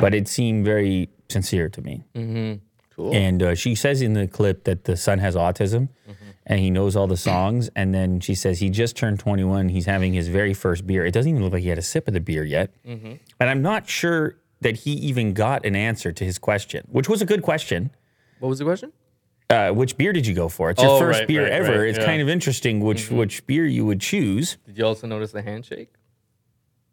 but 0.00 0.14
it 0.14 0.28
seemed 0.28 0.64
very 0.64 1.08
sincere 1.28 1.68
to 1.70 1.80
me. 1.80 2.04
Mm-hmm. 2.14 2.54
Cool. 2.94 3.14
And 3.14 3.42
uh, 3.42 3.54
she 3.54 3.74
says 3.74 4.00
in 4.00 4.14
the 4.14 4.26
clip 4.26 4.64
that 4.64 4.84
the 4.84 4.96
son 4.96 5.18
has 5.18 5.36
autism, 5.36 5.90
mm-hmm. 6.08 6.30
and 6.46 6.60
he 6.60 6.70
knows 6.70 6.96
all 6.96 7.06
the 7.06 7.16
songs. 7.16 7.68
And 7.76 7.94
then 7.94 8.20
she 8.20 8.34
says 8.34 8.58
he 8.58 8.70
just 8.70 8.96
turned 8.96 9.20
21. 9.20 9.68
He's 9.68 9.84
having 9.84 10.14
his 10.14 10.28
very 10.28 10.54
first 10.54 10.86
beer. 10.86 11.04
It 11.04 11.12
doesn't 11.12 11.30
even 11.30 11.42
look 11.42 11.52
like 11.52 11.62
he 11.62 11.68
had 11.68 11.78
a 11.78 11.82
sip 11.82 12.08
of 12.08 12.14
the 12.14 12.20
beer 12.20 12.42
yet. 12.42 12.70
Mm-hmm. 12.86 13.12
And 13.38 13.50
I'm 13.50 13.60
not 13.60 13.86
sure 13.88 14.36
that 14.62 14.76
he 14.76 14.92
even 14.92 15.34
got 15.34 15.66
an 15.66 15.76
answer 15.76 16.10
to 16.10 16.24
his 16.24 16.38
question, 16.38 16.86
which 16.90 17.08
was 17.08 17.20
a 17.20 17.26
good 17.26 17.42
question. 17.42 17.90
What 18.40 18.48
was 18.48 18.58
the 18.58 18.64
question? 18.64 18.92
Uh, 19.48 19.70
which 19.70 19.96
beer 19.96 20.12
did 20.12 20.26
you 20.26 20.34
go 20.34 20.48
for? 20.48 20.70
It's 20.70 20.82
your 20.82 20.90
Oh, 20.92 20.98
first 20.98 21.20
right, 21.20 21.28
beer 21.28 21.42
right, 21.44 21.52
ever. 21.52 21.78
right, 21.80 21.88
it's 21.88 21.98
yeah. 21.98 22.04
kind 22.04 22.20
of 22.20 22.28
interesting 22.28 22.80
which 22.80 23.10
which 23.10 23.46
beer 23.46 23.64
you 23.64 23.86
would 23.86 24.00
choose. 24.00 24.56
Did 24.66 24.76
you 24.78 24.84
also 24.84 25.06
notice 25.06 25.30
the 25.32 25.42
handshake? 25.42 25.92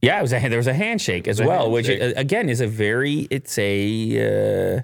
Yeah, 0.03 0.19
it 0.19 0.21
was 0.21 0.33
a, 0.33 0.47
there 0.49 0.57
was 0.59 0.67
a 0.67 0.73
handshake 0.73 1.27
as 1.27 1.39
a 1.39 1.47
well, 1.47 1.71
which 1.71 1.87
handshake. 1.87 2.15
uh, 2.15 2.19
again 2.19 2.49
is 2.49 2.61
a 2.61 2.67
very 2.67 3.27
it's 3.31 3.57
a 3.57 4.77
uh, 4.77 4.81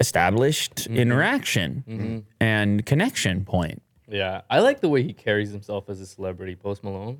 established 0.00 0.74
Mm-hmm. 0.76 0.96
interaction 0.96 2.24
and 2.40 2.84
connection 2.86 3.44
point. 3.44 3.82
Yeah, 4.08 4.42
I 4.48 4.60
like 4.60 4.80
the 4.80 4.88
way 4.88 5.02
he 5.02 5.12
carries 5.12 5.50
himself 5.50 5.88
as 5.88 6.00
a 6.00 6.06
celebrity, 6.06 6.54
Post 6.54 6.84
Malone. 6.84 7.18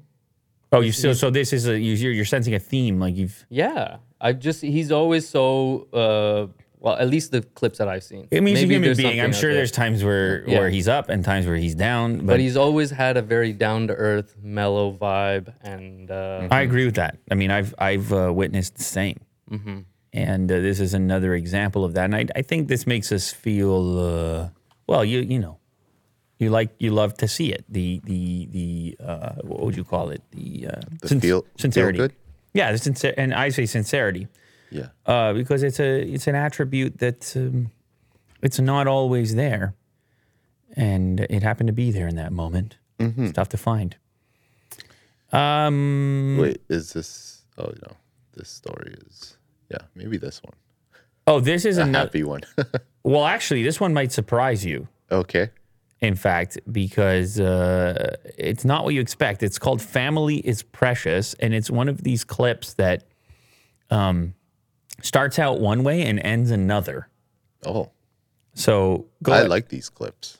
Oh, 0.72 0.80
you 0.80 0.92
still 0.92 1.14
so 1.14 1.30
this 1.30 1.52
is 1.52 1.66
a 1.66 1.78
you- 1.78 1.94
you're, 1.94 2.12
you're 2.12 2.24
sensing 2.24 2.54
a 2.54 2.58
theme 2.60 3.00
like 3.00 3.16
you've. 3.16 3.46
Yeah, 3.48 3.96
I 4.20 4.32
just 4.32 4.62
he's 4.62 4.92
always 4.92 5.28
so 5.28 5.88
uh, 5.92 6.46
well. 6.86 6.96
At 7.04 7.08
least 7.10 7.32
the 7.32 7.42
clips 7.58 7.76
that 7.80 7.88
I've 7.88 8.04
seen. 8.04 8.28
I 8.32 8.40
mean, 8.40 8.54
he's 8.56 8.64
a 8.64 8.66
human 8.74 8.96
being. 8.96 9.20
I'm 9.20 9.32
sure 9.32 9.50
there. 9.50 9.58
there's 9.60 9.72
times 9.82 9.98
where 10.08 10.48
Yeah. 10.48 10.58
where 10.60 10.70
he's 10.70 10.88
up 10.88 11.08
and 11.12 11.24
times 11.24 11.44
where 11.48 11.56
he's 11.64 11.74
down, 11.74 12.06
but, 12.18 12.26
but 12.34 12.40
he's 12.40 12.56
always 12.56 12.90
had 13.02 13.14
a 13.16 13.22
very 13.34 13.52
down 13.52 13.88
to 13.90 13.94
earth, 13.94 14.36
mellow 14.42 14.86
vibe, 14.92 15.52
and 15.62 16.10
uh, 16.10 16.48
I 16.58 16.60
agree 16.62 16.86
with 16.88 16.94
that. 17.02 17.18
I 17.30 17.34
mean, 17.34 17.50
I've 17.50 17.74
I've 17.90 18.08
uh, 18.12 18.32
witnessed 18.42 18.74
the 18.76 18.84
same, 18.98 19.18
Mm-hmm. 19.50 19.78
and 20.12 20.44
uh, 20.50 20.54
this 20.68 20.78
is 20.80 20.94
another 20.94 21.34
example 21.34 21.82
of 21.84 21.92
that. 21.94 22.04
And 22.06 22.14
I 22.20 22.24
I 22.40 22.42
think 22.42 22.68
this 22.68 22.86
makes 22.86 23.08
us 23.12 23.24
feel 23.44 23.76
uh, 23.98 24.48
well. 24.86 25.04
You 25.04 25.20
you 25.34 25.38
know, 25.44 25.58
you 26.38 26.50
like 26.58 26.70
you 26.78 26.90
love 27.02 27.12
to 27.22 27.26
see 27.28 27.48
it. 27.56 27.64
The 27.68 28.00
the 28.04 28.22
the 28.56 28.96
uh, 29.10 29.32
what 29.48 29.60
would 29.64 29.76
you 29.76 29.84
call 29.84 30.10
it? 30.14 30.22
The, 30.36 30.68
uh, 30.68 30.80
The 31.02 31.08
feel- 31.08 31.20
feel 31.20 31.44
sincerity. 31.58 31.98
good? 31.98 32.12
Yeah, 32.54 32.72
the 32.72 32.78
sincer- 32.78 33.14
and 33.18 33.34
I 33.34 33.50
say 33.50 33.66
sincerity 33.66 34.28
yeah. 34.70 34.88
uh, 35.06 35.32
because 35.32 35.62
it's 35.62 35.80
a 35.80 36.02
it's 36.02 36.26
an 36.26 36.34
attribute 36.34 36.98
that 36.98 37.32
um, 37.36 37.70
it's 38.42 38.58
not 38.60 38.86
always 38.86 39.34
there, 39.34 39.74
and 40.76 41.20
it 41.20 41.42
happened 41.42 41.66
to 41.68 41.72
be 41.72 41.90
there 41.90 42.08
in 42.08 42.16
that 42.16 42.32
moment. 42.32 42.76
It's 42.98 43.32
tough 43.32 43.48
to 43.50 43.56
find. 43.58 43.96
Um. 45.32 46.38
Wait, 46.40 46.60
is 46.68 46.92
this? 46.92 47.42
Oh 47.58 47.64
no, 47.82 47.96
this 48.34 48.48
story 48.48 48.94
is. 49.06 49.36
Yeah, 49.70 49.78
maybe 49.94 50.16
this 50.16 50.40
one. 50.42 50.54
Oh, 51.26 51.40
this 51.40 51.64
is 51.64 51.78
A 51.78 51.82
another. 51.82 52.06
happy 52.06 52.22
one. 52.22 52.42
Well, 53.02 53.24
actually, 53.24 53.62
this 53.62 53.78
one 53.78 53.94
might 53.94 54.10
surprise 54.10 54.64
you. 54.64 54.88
okay. 55.12 55.50
In 56.00 56.16
fact, 56.16 56.58
because 56.72 57.38
uh, 57.38 58.16
it's 58.36 58.64
not 58.64 58.82
what 58.84 58.94
you 58.94 59.00
expect. 59.00 59.44
It's 59.44 59.60
called 59.60 59.80
"Family 59.80 60.38
is 60.38 60.64
Precious," 60.64 61.34
and 61.34 61.54
it's 61.54 61.70
one 61.70 61.88
of 61.88 62.02
these 62.02 62.24
clips 62.24 62.74
that 62.74 63.04
um, 63.90 64.34
starts 65.02 65.38
out 65.38 65.60
one 65.60 65.82
way 65.84 66.02
and 66.02 66.18
ends 66.20 66.50
another. 66.50 67.08
Oh, 67.64 67.90
So 68.54 69.06
go. 69.22 69.32
I 69.32 69.38
ahead. 69.38 69.50
like 69.50 69.68
these 69.68 69.88
clips. 69.88 70.38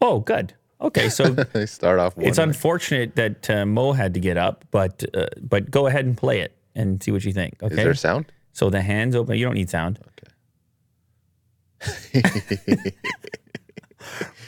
Oh, 0.00 0.20
good. 0.20 0.54
Okay, 0.80 1.08
so 1.08 1.30
They 1.52 1.66
start 1.66 1.98
off. 2.00 2.16
One 2.16 2.26
it's 2.26 2.38
way. 2.38 2.44
unfortunate 2.44 3.14
that 3.16 3.48
uh, 3.50 3.64
Mo 3.66 3.92
had 3.92 4.14
to 4.14 4.20
get 4.20 4.36
up, 4.36 4.64
but 4.72 5.04
uh, 5.14 5.26
but 5.40 5.70
go 5.70 5.86
ahead 5.86 6.04
and 6.06 6.16
play 6.16 6.40
it 6.40 6.56
and 6.74 7.00
see 7.02 7.10
what 7.12 7.24
you 7.24 7.32
think. 7.32 7.62
Okay. 7.62 7.72
Is 7.74 7.76
there 7.76 7.94
sound? 7.94 8.32
so 8.52 8.68
the 8.70 8.82
hands 8.82 9.14
open. 9.14 9.36
You 9.38 9.44
don't 9.44 9.54
need 9.54 9.70
sound. 9.70 9.98
Okay. 11.84 12.92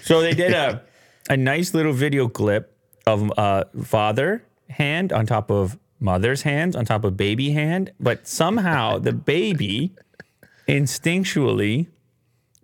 So 0.03 0.21
they 0.21 0.35
did 0.35 0.53
a 0.53 0.83
a 1.31 1.37
nice 1.37 1.73
little 1.75 1.93
video 1.93 2.29
clip 2.29 2.77
of 3.07 3.33
uh, 3.39 3.65
father 3.83 4.43
hand 4.69 5.13
on 5.13 5.25
top 5.27 5.51
of 5.51 5.79
mother's 6.01 6.43
hands 6.43 6.75
on 6.77 6.85
top 6.85 7.05
of 7.05 7.17
baby 7.17 7.51
hand, 7.53 7.93
but 8.01 8.27
somehow 8.29 8.99
the 8.99 9.13
baby 9.13 9.95
instinctually 10.69 11.87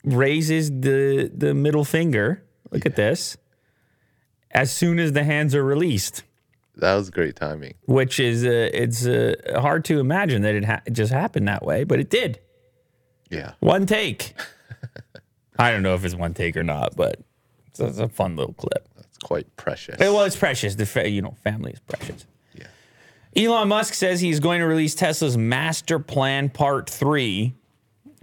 raises 0.05 0.71
the 0.71 1.31
the 1.35 1.55
middle 1.55 1.85
finger. 1.85 2.43
Look 2.71 2.87
at 2.87 2.97
this. 2.97 3.37
As 4.53 4.73
soon 4.73 4.99
as 4.99 5.13
the 5.13 5.23
hands 5.25 5.55
are 5.55 5.63
released, 5.65 6.25
That 6.77 6.95
was 6.97 7.11
great 7.11 7.37
timing. 7.37 7.75
which 7.87 8.19
is 8.19 8.45
uh, 8.45 8.69
it's 8.73 9.07
uh, 9.07 9.35
hard 9.57 9.85
to 9.87 10.01
imagine 10.01 10.43
that 10.43 10.55
it, 10.57 10.65
ha- 10.65 10.83
it 10.87 10.93
just 10.93 11.13
happened 11.13 11.47
that 11.49 11.65
way, 11.65 11.85
but 11.85 12.01
it 12.01 12.11
did. 12.11 12.41
Yeah. 13.31 13.53
One 13.61 13.87
take. 13.87 14.35
I 15.59 15.71
don't 15.71 15.83
know 15.85 15.95
if 15.95 16.05
it's 16.05 16.15
one 16.17 16.35
take 16.35 16.57
or 16.57 16.65
not, 16.65 16.97
but 16.97 17.21
it's, 17.69 17.79
it's 17.79 17.99
a 17.99 18.09
fun 18.09 18.35
little 18.35 18.55
clip. 18.55 18.89
That's 18.97 19.19
quite 19.19 19.55
precious. 19.57 19.97
Well, 20.01 20.23
it's 20.25 20.35
precious. 20.37 20.75
The 20.75 20.87
fa- 20.87 21.09
you 21.09 21.23
know, 21.23 21.37
family 21.45 21.73
is 21.73 21.81
precious. 21.81 22.27
Elon 23.37 23.69
Musk 23.69 23.95
says 23.95 24.21
he's 24.21 24.41
going 24.41 24.61
to 24.61 24.67
release 24.67 24.95
Tesla's 24.95 25.37
Master 25.37 25.99
Plan 25.99 26.49
Part 26.49 26.91
Three. 26.91 27.55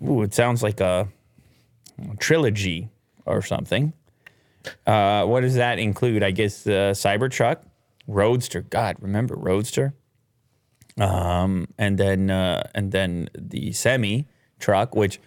Ooh, 0.05 0.21
it 0.21 0.33
sounds 0.33 0.61
like 0.61 0.79
a, 0.81 1.07
a 2.11 2.15
trilogy 2.17 2.89
or 3.25 3.41
something. 3.41 3.93
Uh, 4.85 5.25
what 5.25 5.41
does 5.41 5.55
that 5.55 5.79
include? 5.79 6.23
I 6.23 6.31
guess 6.31 6.67
uh, 6.67 6.91
Cybertruck, 6.93 7.59
Roadster. 8.05 8.61
God, 8.61 8.97
remember 8.99 9.35
Roadster? 9.35 9.93
Um, 10.99 11.67
and 11.77 11.97
then 11.97 12.29
uh, 12.29 12.63
and 12.75 12.91
then 12.91 13.29
the 13.37 13.71
semi 13.71 14.25
truck, 14.59 14.95
which 14.95 15.21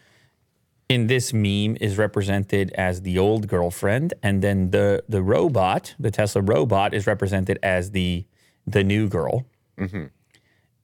in 0.88 1.06
this 1.06 1.32
meme 1.32 1.76
is 1.80 1.96
represented 1.96 2.72
as 2.72 3.02
the 3.02 3.18
old 3.18 3.48
girlfriend, 3.48 4.12
and 4.22 4.42
then 4.42 4.72
the 4.72 5.04
the 5.08 5.22
robot, 5.22 5.94
the 5.98 6.10
Tesla 6.10 6.42
robot, 6.42 6.92
is 6.92 7.06
represented 7.06 7.58
as 7.62 7.92
the 7.92 8.26
the 8.66 8.84
new 8.84 9.08
girl. 9.08 9.46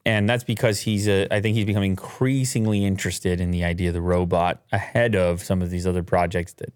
And 0.05 0.29
that's 0.29 0.45
because 0.45 0.79
he's 0.81 1.07
a, 1.07 1.27
I 1.33 1.41
think 1.41 1.55
he's 1.55 1.65
becoming 1.65 1.91
increasingly 1.91 2.85
interested 2.85 3.41
in 3.41 3.51
the 3.51 3.65
idea 3.65 3.89
of 3.89 3.93
the 3.93 4.01
robot 4.01 4.63
ahead 4.71 5.15
of 5.15 5.43
some 5.43 5.61
of 5.61 5.69
these 5.69 5.85
other 5.85 6.01
projects 6.01 6.53
that, 6.53 6.73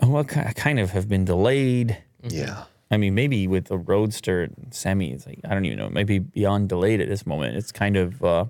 well, 0.00 0.22
kind 0.22 0.78
of 0.78 0.90
have 0.90 1.08
been 1.08 1.24
delayed. 1.24 1.98
Yeah. 2.22 2.64
I 2.90 2.96
mean, 2.96 3.14
maybe 3.14 3.48
with 3.48 3.64
the 3.64 3.78
Roadster 3.78 4.42
and 4.42 4.68
Semi, 4.72 5.10
it's 5.12 5.26
like 5.26 5.40
I 5.44 5.54
don't 5.54 5.64
even 5.64 5.78
know. 5.78 5.90
Maybe 5.90 6.20
beyond 6.20 6.68
delayed 6.68 7.00
at 7.00 7.08
this 7.08 7.26
moment. 7.26 7.56
It's 7.56 7.72
kind 7.72 7.96
of 7.96 8.22
uh, 8.22 8.44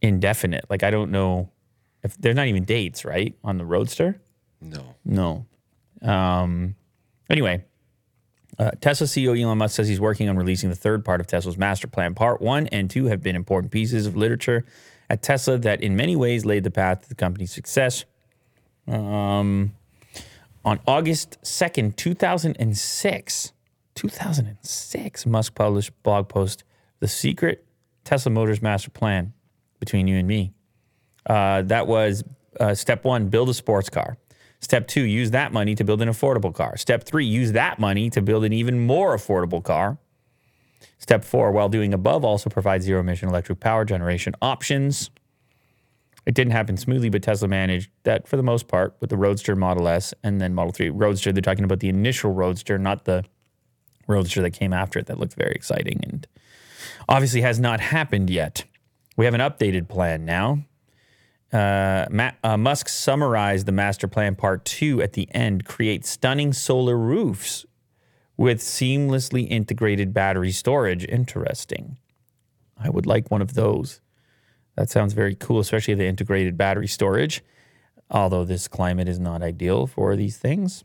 indefinite. 0.00 0.66
Like 0.70 0.84
I 0.84 0.90
don't 0.90 1.10
know 1.10 1.50
if 2.04 2.16
there's 2.18 2.36
not 2.36 2.46
even 2.46 2.64
dates, 2.64 3.04
right, 3.04 3.34
on 3.42 3.58
the 3.58 3.64
Roadster. 3.64 4.20
No. 4.60 4.94
No. 5.04 5.46
Um, 6.02 6.76
anyway, 7.28 7.64
uh, 8.58 8.70
Tesla 8.80 9.06
CEO 9.06 9.40
Elon 9.40 9.58
Musk 9.58 9.76
says 9.76 9.88
he's 9.88 10.00
working 10.00 10.28
on 10.28 10.36
releasing 10.36 10.70
the 10.70 10.76
third 10.76 11.04
part 11.04 11.20
of 11.20 11.26
Tesla's 11.26 11.58
master 11.58 11.86
plan. 11.86 12.14
Part 12.14 12.40
one 12.40 12.66
and 12.68 12.88
two 12.90 13.06
have 13.06 13.22
been 13.22 13.36
important 13.36 13.72
pieces 13.72 14.06
of 14.06 14.16
literature 14.16 14.64
at 15.10 15.22
Tesla 15.22 15.58
that, 15.58 15.82
in 15.82 15.96
many 15.96 16.16
ways, 16.16 16.44
laid 16.44 16.64
the 16.64 16.70
path 16.70 17.02
to 17.02 17.08
the 17.08 17.14
company's 17.14 17.52
success. 17.52 18.04
Um, 18.86 19.74
on 20.64 20.80
August 20.86 21.38
2nd, 21.42 21.96
2006, 21.96 23.52
2006, 23.94 25.26
Musk 25.26 25.54
published 25.54 26.02
blog 26.02 26.28
post, 26.28 26.64
The 27.00 27.08
Secret 27.08 27.64
Tesla 28.04 28.30
Motors 28.30 28.62
Master 28.62 28.90
Plan. 28.90 29.32
between 29.80 30.06
you 30.06 30.16
and 30.16 30.26
me. 30.26 30.52
Uh, 31.26 31.62
that 31.62 31.86
was 31.86 32.24
uh, 32.60 32.74
step 32.74 33.04
one: 33.04 33.28
build 33.28 33.48
a 33.48 33.54
sports 33.54 33.90
car. 33.90 34.16
Step 34.64 34.88
two: 34.88 35.02
use 35.02 35.30
that 35.32 35.52
money 35.52 35.74
to 35.74 35.84
build 35.84 36.00
an 36.00 36.08
affordable 36.08 36.52
car. 36.52 36.74
Step 36.78 37.04
three: 37.04 37.26
use 37.26 37.52
that 37.52 37.78
money 37.78 38.08
to 38.08 38.22
build 38.22 38.44
an 38.44 38.52
even 38.54 38.86
more 38.86 39.14
affordable 39.14 39.62
car. 39.62 39.98
Step 40.96 41.22
four: 41.22 41.52
while 41.52 41.68
doing 41.68 41.92
above, 41.92 42.24
also 42.24 42.48
provide 42.48 42.82
zero 42.82 43.00
emission 43.00 43.28
electric 43.28 43.60
power 43.60 43.84
generation 43.84 44.34
options. 44.40 45.10
It 46.24 46.34
didn't 46.34 46.52
happen 46.52 46.78
smoothly, 46.78 47.10
but 47.10 47.22
Tesla 47.22 47.46
managed 47.46 47.90
that 48.04 48.26
for 48.26 48.38
the 48.38 48.42
most 48.42 48.66
part 48.66 48.96
with 49.00 49.10
the 49.10 49.18
Roadster 49.18 49.54
Model 49.54 49.86
S 49.86 50.14
and 50.22 50.40
then 50.40 50.54
Model 50.54 50.72
3 50.72 50.88
Roadster. 50.88 51.30
They're 51.30 51.42
talking 51.42 51.64
about 51.64 51.80
the 51.80 51.90
initial 51.90 52.32
Roadster, 52.32 52.78
not 52.78 53.04
the 53.04 53.22
Roadster 54.06 54.40
that 54.40 54.52
came 54.52 54.72
after 54.72 54.98
it 54.98 55.04
that 55.06 55.18
looked 55.18 55.34
very 55.34 55.52
exciting 55.52 56.00
and 56.02 56.26
obviously 57.06 57.42
has 57.42 57.60
not 57.60 57.80
happened 57.80 58.30
yet. 58.30 58.64
We 59.18 59.26
have 59.26 59.34
an 59.34 59.42
updated 59.42 59.88
plan 59.88 60.24
now. 60.24 60.64
Uh, 61.54 62.30
uh, 62.42 62.56
Musk 62.56 62.88
summarized 62.88 63.66
the 63.66 63.72
master 63.72 64.08
plan 64.08 64.34
part 64.34 64.64
two 64.64 65.00
at 65.00 65.12
the 65.12 65.28
end 65.32 65.64
create 65.64 66.04
stunning 66.04 66.52
solar 66.52 66.98
roofs 66.98 67.64
with 68.36 68.58
seamlessly 68.58 69.48
integrated 69.48 70.12
battery 70.12 70.50
storage. 70.50 71.04
Interesting. 71.04 71.96
I 72.76 72.90
would 72.90 73.06
like 73.06 73.30
one 73.30 73.40
of 73.40 73.54
those. 73.54 74.00
That 74.76 74.90
sounds 74.90 75.12
very 75.12 75.36
cool, 75.36 75.60
especially 75.60 75.94
the 75.94 76.06
integrated 76.06 76.56
battery 76.56 76.88
storage. 76.88 77.44
Although 78.10 78.44
this 78.44 78.66
climate 78.66 79.08
is 79.08 79.20
not 79.20 79.40
ideal 79.40 79.86
for 79.86 80.16
these 80.16 80.36
things. 80.36 80.82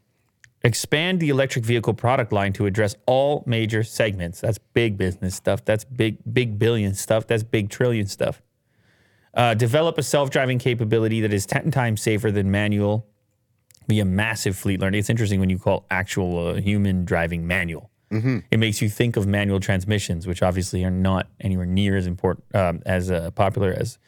Expand 0.61 1.19
the 1.19 1.29
electric 1.29 1.65
vehicle 1.65 1.95
product 1.95 2.31
line 2.31 2.53
to 2.53 2.67
address 2.67 2.95
all 3.07 3.43
major 3.47 3.83
segments. 3.83 4.41
That's 4.41 4.59
big 4.59 4.97
business 4.97 5.33
stuff. 5.33 5.65
That's 5.65 5.83
big, 5.83 6.17
big 6.31 6.59
billion 6.59 6.93
stuff. 6.93 7.25
That's 7.25 7.43
big 7.43 7.69
trillion 7.69 8.05
stuff. 8.05 8.43
Uh, 9.33 9.53
develop 9.53 9.97
a 9.97 10.03
self-driving 10.03 10.57
capability 10.59 11.21
that 11.21 11.31
is 11.31 11.45
10 11.45 11.69
times 11.71 12.01
safer 12.01 12.31
than 12.31 12.49
manual 12.49 13.05
via 13.87 14.03
massive 14.05 14.55
fleet 14.57 14.79
learning. 14.79 14.99
It's 14.99 15.09
interesting 15.09 15.39
when 15.39 15.49
you 15.49 15.59
call 15.59 15.85
actual 15.91 16.47
uh, 16.47 16.53
human 16.55 17.05
driving 17.05 17.45
manual. 17.47 17.89
It 18.49 18.57
makes 18.57 18.81
you 18.81 18.89
think 18.89 19.17
of 19.17 19.27
manual 19.27 19.59
transmissions, 19.59 20.25
which 20.25 20.41
obviously 20.41 20.83
are 20.83 20.89
not 20.89 21.27
anywhere 21.39 21.67
near 21.67 21.95
as 21.95 22.07
important 22.07 22.43
um, 22.55 22.81
as 22.87 23.11
uh, 23.11 23.29
popular 23.31 23.71
as 23.71 23.99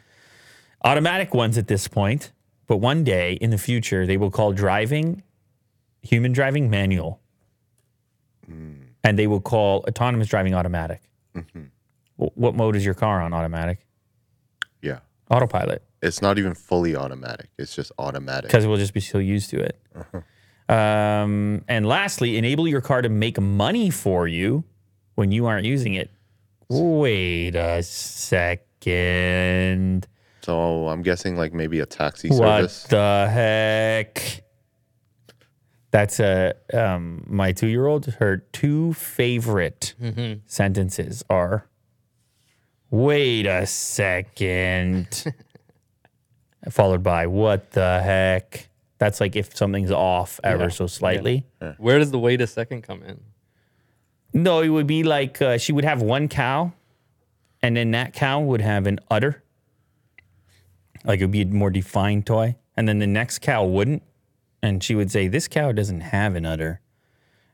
automatic 0.84 1.36
ones 1.36 1.56
at 1.58 1.68
this 1.68 1.88
point. 1.88 2.32
But 2.66 2.78
one 2.78 3.04
day 3.04 3.34
in 3.34 3.52
the 3.52 3.60
future, 3.60 4.08
they 4.08 4.18
will 4.18 4.32
call 4.32 4.54
driving 4.54 5.22
human 6.02 6.32
driving 6.32 6.68
manual, 6.72 7.20
and 9.04 9.20
they 9.20 9.28
will 9.28 9.42
call 9.42 9.84
autonomous 9.88 10.28
driving 10.28 10.54
automatic. 10.56 11.02
Wh- 12.18 12.36
What 12.38 12.56
mode 12.56 12.76
is 12.76 12.84
your 12.84 12.96
car 12.96 13.22
on 13.22 13.34
automatic? 13.34 13.86
Yeah. 15.32 15.38
Autopilot. 15.38 15.82
It's 16.02 16.22
not 16.22 16.38
even 16.38 16.54
fully 16.54 16.96
automatic. 16.96 17.50
It's 17.58 17.74
just 17.76 17.92
automatic. 17.98 18.50
because 18.50 18.68
we'll 18.68 18.78
just 18.78 18.94
be 18.94 19.00
so 19.00 19.18
used 19.18 19.50
to 19.52 19.60
it. 19.62 19.80
Um, 20.70 21.64
and 21.68 21.86
lastly, 21.86 22.38
enable 22.38 22.68
your 22.68 22.82
car 22.82 23.02
to 23.02 23.10
make 23.10 23.40
money 23.40 23.90
for 23.90 24.28
you 24.28 24.64
when 25.16 25.32
you 25.32 25.46
aren't 25.46 25.66
using 25.66 25.94
it. 25.96 26.10
Wait 26.70 27.56
a 27.56 27.82
second. 28.82 30.08
So 30.42 30.88
I'm 30.88 31.02
guessing 31.04 31.36
like 31.36 31.54
maybe 31.54 31.80
a 31.82 31.86
taxi 31.86 32.30
What 32.30 32.38
service. 32.38 32.84
the 32.84 33.30
heck? 33.32 34.44
That's 35.92 36.20
a 36.22 36.54
um, 36.74 37.26
my 37.28 37.52
two-year-old. 37.52 38.06
Her 38.16 38.38
two 38.38 38.94
favorite 38.94 39.94
sentences 40.46 41.24
are, 41.30 41.68
"Wait 42.92 43.48
a 43.48 43.66
second. 43.66 45.26
followed 46.70 47.02
by 47.02 47.26
"What 47.26 47.72
the 47.72 48.00
heck." 48.02 48.70
That's 49.00 49.20
like 49.20 49.36
if 49.36 49.58
something's 49.58 49.90
off 49.90 50.40
ever 50.44 50.70
so 50.70 50.86
slightly. 50.86 51.44
Where 51.80 51.98
does 51.98 52.12
the 52.12 52.20
wait 52.20 52.40
a 52.40 52.46
second 52.46 52.84
come 52.84 53.02
in? 53.02 53.20
No, 54.32 54.62
it 54.62 54.70
would 54.70 54.86
be 54.86 55.02
like 55.02 55.42
uh, 55.42 55.58
she 55.58 55.74
would 55.74 55.86
have 55.86 56.04
one 56.04 56.28
cow, 56.28 56.74
and 57.64 57.76
then 57.76 57.90
that 57.92 58.14
cow 58.14 58.40
would 58.40 58.62
have 58.62 58.86
an 58.86 59.00
udder. 59.10 59.42
Like 61.04 61.20
it 61.20 61.24
would 61.24 61.32
be 61.32 61.42
a 61.42 61.48
more 61.48 61.72
defined 61.72 62.26
toy. 62.28 62.56
And 62.78 62.88
then 62.88 63.00
the 63.00 63.08
next 63.08 63.40
cow 63.40 63.66
wouldn't. 63.66 64.04
And 64.64 64.84
she 64.84 64.96
would 64.96 65.12
say, 65.12 65.28
This 65.28 65.48
cow 65.48 65.72
doesn't 65.72 66.02
have 66.02 66.36
an 66.36 66.46
udder. 66.46 66.82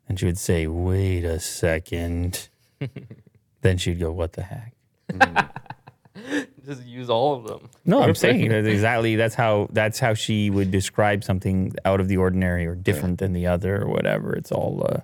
And 0.07 0.19
she 0.19 0.26
would 0.26 0.38
say, 0.38 0.68
Wait 0.68 1.23
a 1.23 1.39
second. 1.39 2.49
then 3.61 3.77
she'd 3.77 3.99
go, 3.99 4.11
What 4.11 4.34
the 4.34 4.43
heck? 4.43 4.73
Just 6.65 6.84
use 6.85 7.10
all 7.10 7.35
of 7.35 7.45
them. 7.45 7.69
No, 7.85 8.02
I'm 8.02 8.15
saying 8.15 8.49
that 8.49 8.65
exactly 8.65 9.15
that's 9.15 9.35
how 9.35 9.69
that's 9.72 9.99
how 9.99 10.14
she 10.14 10.49
would 10.49 10.72
describe 10.72 11.23
something 11.23 11.73
out 11.85 12.02
of 12.02 12.10
the 12.10 12.18
ordinary 12.18 12.65
or 12.65 12.76
different 12.76 13.19
than 13.19 13.31
the 13.34 13.48
other 13.48 13.81
or 13.84 13.88
whatever. 13.88 14.34
It's 14.34 14.52
all 14.52 14.85
uh, 14.89 15.02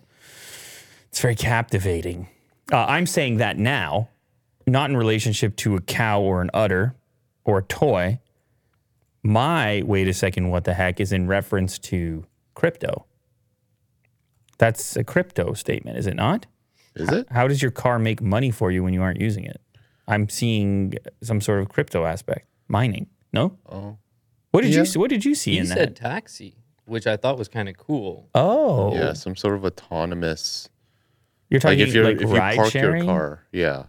it's 1.08 1.22
very 1.22 1.36
captivating. 1.36 2.28
Uh, 2.72 2.86
I'm 2.86 3.06
saying 3.06 3.38
that 3.38 3.58
now, 3.58 4.10
not 4.68 4.90
in 4.90 4.98
relationship 4.98 5.56
to 5.58 5.76
a 5.76 5.82
cow 5.82 6.20
or 6.22 6.42
an 6.42 6.50
udder 6.54 6.96
or 7.46 7.60
a 7.60 7.64
toy. 7.64 8.20
My 9.22 9.84
wait 9.86 10.10
a 10.10 10.14
second, 10.14 10.50
what 10.50 10.66
the 10.66 10.74
heck 10.74 11.00
is 11.00 11.14
in 11.14 11.28
reference 11.28 11.80
to 11.80 12.26
crypto. 12.56 13.06
That's 14.58 14.96
a 14.96 15.04
crypto 15.04 15.54
statement, 15.54 15.98
is 15.98 16.08
it 16.08 16.16
not? 16.16 16.46
Is 16.96 17.10
it? 17.10 17.28
How 17.32 17.48
does 17.48 17.62
your 17.62 17.72
car 17.72 18.00
make 18.00 18.22
money 18.22 18.52
for 18.52 18.72
you 18.72 18.84
when 18.84 18.94
you 18.94 19.02
aren't 19.02 19.20
using 19.20 19.46
it? 19.46 19.60
I'm 20.08 20.28
seeing 20.30 20.96
some 21.22 21.40
sort 21.42 21.62
of 21.62 21.70
crypto 21.70 22.06
aspect, 22.06 22.48
mining. 22.68 23.08
No. 23.32 23.58
Oh. 23.70 23.98
What 24.52 24.62
did 24.64 24.74
Yeah. 24.74 24.80
you 24.82 24.86
see? 24.86 25.00
What 25.00 25.10
did 25.10 25.26
you 25.26 25.34
see 25.36 25.54
He 25.54 25.58
in 25.60 25.66
said 25.68 25.96
taxi, 25.96 26.58
which 26.86 27.08
I 27.08 27.18
thought 27.18 27.38
was 27.38 27.48
kind 27.48 27.68
of 27.70 27.78
cool. 27.78 28.30
Oh, 28.36 28.94
Yeah, 28.94 29.14
some 29.14 29.36
sort 29.36 29.56
of 29.56 29.64
autonomous. 29.66 30.70
You're 31.50 31.60
talking 31.60 31.80
Like 31.80 31.88
if 31.88 31.94
you're 31.94 32.04
like 32.04 32.16
if 32.22 32.30
you 32.30 32.36
ride 32.36 32.56
park 32.58 32.72
sharing. 32.72 33.04
your 33.06 33.14
car, 33.14 33.44
yeah. 33.52 33.84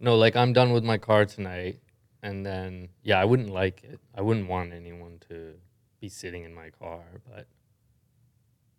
No, 0.00 0.16
like 0.16 0.36
I'm 0.36 0.52
done 0.52 0.72
with 0.72 0.84
my 0.84 0.96
car 0.98 1.24
tonight, 1.26 1.78
and 2.22 2.44
then 2.44 2.88
yeah, 3.02 3.20
I 3.20 3.24
wouldn't 3.24 3.50
like 3.50 3.84
it. 3.84 4.00
I 4.14 4.22
wouldn't 4.22 4.48
want 4.48 4.72
anyone 4.72 5.18
to 5.28 5.54
be 6.00 6.08
sitting 6.08 6.44
in 6.44 6.54
my 6.54 6.70
car, 6.70 7.02
but 7.30 7.46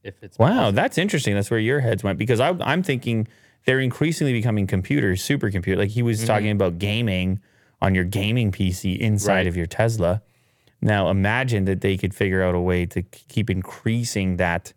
if 0.04 0.22
it's 0.24 0.38
Wow, 0.40 0.48
possible- 0.50 0.72
that's 0.74 0.98
interesting. 0.98 1.36
That's 1.36 1.52
where 1.52 1.60
your 1.60 1.80
heads 1.80 2.04
went 2.04 2.18
because 2.18 2.40
I, 2.40 2.50
I'm 2.62 2.82
thinking 2.84 3.28
they're 3.66 3.80
increasingly 3.80 4.34
becoming 4.34 4.68
computers, 4.68 5.22
supercomputer. 5.22 5.78
Like 5.78 5.90
he 5.92 6.02
was 6.04 6.20
Mm-hmm. 6.20 6.28
talking 6.28 6.52
about 6.52 6.80
gaming 6.80 7.40
on 7.82 7.96
your 7.96 8.04
gaming 8.06 8.52
PC 8.52 8.98
inside 9.00 9.34
Right. 9.34 9.48
of 9.48 9.56
your 9.58 9.66
Tesla. 9.68 10.22
Now 10.82 11.10
imagine 11.10 11.66
that 11.66 11.82
they 11.82 11.96
could 11.98 12.14
figure 12.14 12.42
out 12.44 12.56
a 12.56 12.60
way 12.60 12.86
to 12.88 13.02
keep 13.04 13.50
increasing 13.50 14.38
that 14.38 14.74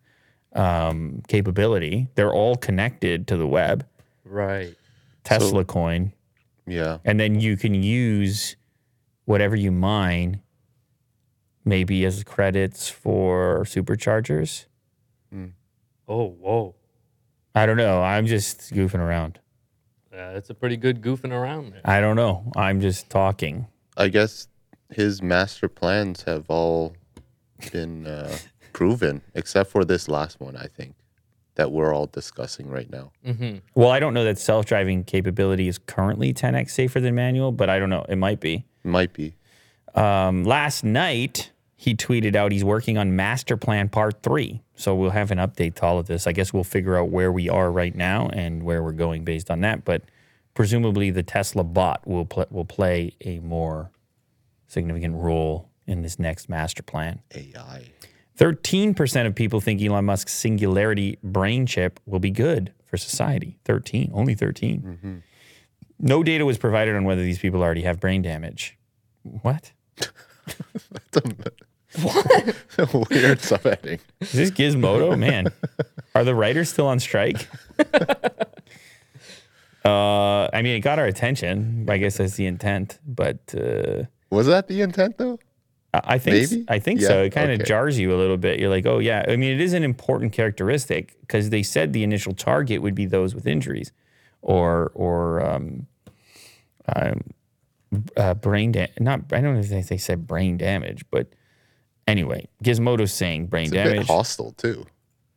um, 0.53 1.23
capability. 1.29 2.09
They're 2.15 2.33
all 2.33 2.57
connected 2.57 3.27
to 3.29 3.37
the 3.37 3.47
web. 3.47 3.87
right. 4.25 4.75
Tesla 5.25 5.65
coin. 5.65 6.13
Yeah. 6.67 6.99
and 7.05 7.19
then 7.21 7.41
you 7.41 7.57
can 7.57 7.75
use 7.75 8.57
whatever 9.27 9.55
you 9.57 9.71
mine 9.73 10.41
maybe 11.65 12.05
as 12.05 12.23
credits 12.25 12.89
for 12.89 13.65
superchargers 13.65 14.67
Oh, 16.07 16.29
whoa, 16.29 16.75
i 17.55 17.67
don't 17.67 17.77
know 17.77 18.03
i'm 18.03 18.27
just 18.27 18.73
goofing 18.73 19.01
around 19.01 19.39
yeah, 20.13 20.33
that's 20.33 20.49
a 20.51 20.55
pretty 20.55 20.77
good 20.77 21.01
goofing 21.03 21.33
around 21.33 21.73
there. 21.73 21.81
i 21.85 22.01
don't 22.01 22.17
know 22.17 22.51
i'm 22.57 22.81
just 22.81 23.09
talking 23.11 23.67
I 23.97 24.09
guess 24.09 24.49
his 24.91 25.23
master 25.23 25.69
plans 25.69 26.23
have 26.25 26.47
all 26.49 26.97
been 27.71 28.07
uh, 28.09 28.37
proven, 28.73 29.23
except 29.35 29.71
for 29.71 29.85
this 29.85 30.09
last 30.09 30.41
one, 30.41 30.57
I 30.57 30.67
think, 30.67 30.97
that 31.55 31.71
we're 31.71 31.95
all 31.95 32.07
discussing 32.07 32.69
right 32.69 32.91
now. 32.91 33.13
Mm-hmm. 33.25 33.59
well 33.77 33.91
i 33.91 34.01
don't 34.01 34.13
know 34.15 34.25
that 34.25 34.39
self-driving 34.39 35.05
capability 35.05 35.69
is 35.69 35.79
currently 35.79 36.35
10x 36.35 36.71
safer 36.71 36.99
than 37.01 37.15
manual 37.15 37.53
but 37.53 37.71
i 37.71 37.79
don't 37.79 37.89
know 37.91 38.05
it 38.09 38.17
might 38.17 38.41
be 38.41 38.65
Might 38.83 39.13
be. 39.13 39.37
um, 39.95 40.43
last 40.43 40.83
night 40.83 41.53
he 41.85 41.95
tweeted 41.95 42.35
out 42.35 42.51
he's 42.51 42.65
working 42.65 42.97
on 42.97 43.15
master 43.15 43.59
plan 43.59 43.91
part 43.91 44.23
three. 44.23 44.63
So 44.75 44.95
we'll 44.95 45.11
have 45.11 45.31
an 45.31 45.37
update 45.37 45.75
to 45.75 45.85
all 45.85 45.99
of 45.99 46.07
this. 46.07 46.27
I 46.27 46.33
guess 46.33 46.51
we'll 46.51 46.65
figure 46.65 46.97
out 46.97 47.11
where 47.11 47.31
we 47.31 47.51
are 47.51 47.71
right 47.71 47.95
now 47.95 48.31
and 48.33 48.63
where 48.63 48.83
we're 48.83 48.93
going 48.93 49.23
based 49.23 49.51
on 49.51 49.61
that 49.61 49.85
but 49.85 50.01
presumably 50.55 51.11
the 51.11 51.23
tesla 51.23 51.63
bot 51.63 52.07
will, 52.07 52.25
pl- 52.25 52.47
will 52.51 52.65
play 52.65 53.15
a 53.21 53.39
more 53.41 53.91
significant 54.67 55.15
role 55.17 55.69
in 55.87 56.01
this 56.01 56.19
next 56.19 56.49
master 56.49 56.83
plan. 56.83 57.21
AI. 57.35 57.91
13% 58.39 59.27
of 59.27 59.35
people 59.35 59.61
think 59.61 59.83
elon 59.83 60.07
musk's 60.07 60.33
singularity 60.33 61.19
brain 61.23 61.67
chip 61.67 62.01
will 62.07 62.19
be 62.19 62.31
good 62.31 62.73
for 62.87 62.97
society. 62.97 63.59
13 63.67 64.11
only 64.15 64.35
13 64.35 64.81
mm-hmm. 64.81 65.17
no 65.99 66.23
data 66.23 66.47
was 66.47 66.57
provided 66.57 66.97
on 66.97 67.05
whether 67.05 67.23
these 67.23 67.39
people 67.39 67.63
already 67.63 67.83
have 67.83 68.01
brain 68.01 68.23
damage. 68.23 68.79
What 69.23 69.73
what? 72.03 72.45
Weird 73.11 73.39
subheading. 73.39 74.01
Is 74.21 74.33
this 74.33 74.51
Gizmodo? 74.51 75.19
Man, 75.19 75.49
are 76.15 76.25
the 76.25 76.35
writers 76.35 76.69
still 76.69 76.87
on 76.87 77.01
strike? 77.01 77.49
uh, 79.85 80.49
I 80.53 80.63
mean, 80.63 80.77
it 80.77 80.81
got 80.81 80.99
our 80.99 81.07
attention. 81.07 81.87
I 81.89 81.99
guess 81.99 82.17
that's 82.19 82.35
the 82.35 82.47
intent. 82.47 82.99
But 83.07 83.55
uh, 83.55 84.05
Was 84.31 84.47
that 84.47 84.69
the 84.69 84.81
intent 84.81 85.19
though? 85.19 85.39
I 85.93 86.19
think 86.19 86.51
Maybe? 86.51 86.65
I 86.69 86.79
think 86.81 87.01
Yeah, 87.01 87.09
so. 87.09 87.23
It 87.23 87.31
kind 87.31 87.53
of 87.53 87.61
okay. 87.61 87.69
jars 87.69 87.99
you 87.99 88.13
a 88.13 88.19
little 88.19 88.37
bit. 88.37 88.59
You're 88.59 88.71
like, 88.71 88.87
oh 88.87 88.99
yeah. 88.99 89.25
I 89.29 89.37
mean, 89.37 89.53
it 89.53 89.61
is 89.61 89.73
an 89.75 89.85
important 89.85 90.33
characteristic 90.33 91.17
because 91.21 91.51
they 91.51 91.63
said 91.63 91.93
the 91.93 92.03
initial 92.03 92.35
target 92.35 92.83
would 92.83 92.97
be 92.97 93.07
those 93.07 93.35
with 93.35 93.47
injuries, 93.47 93.93
or 94.43 94.91
or 94.95 95.41
um, 95.45 95.87
um, 96.97 97.21
uh, 98.17 98.35
brain 98.35 98.73
damage. 98.73 98.99
Not 98.99 99.21
I 99.33 99.41
don't 99.41 99.55
know 99.55 99.61
if 99.61 99.69
they, 99.69 99.83
they 99.83 99.99
said 99.99 100.27
brain 100.27 100.57
damage, 100.57 101.05
but 101.13 101.29
anyway, 102.07 102.47
Gizmodo's 102.63 103.13
saying 103.13 103.47
brain 103.47 103.65
It's 103.67 103.73
a 103.73 103.77
bit 103.77 103.85
damage. 103.93 104.07
hostile 104.07 104.53
too. 104.53 104.87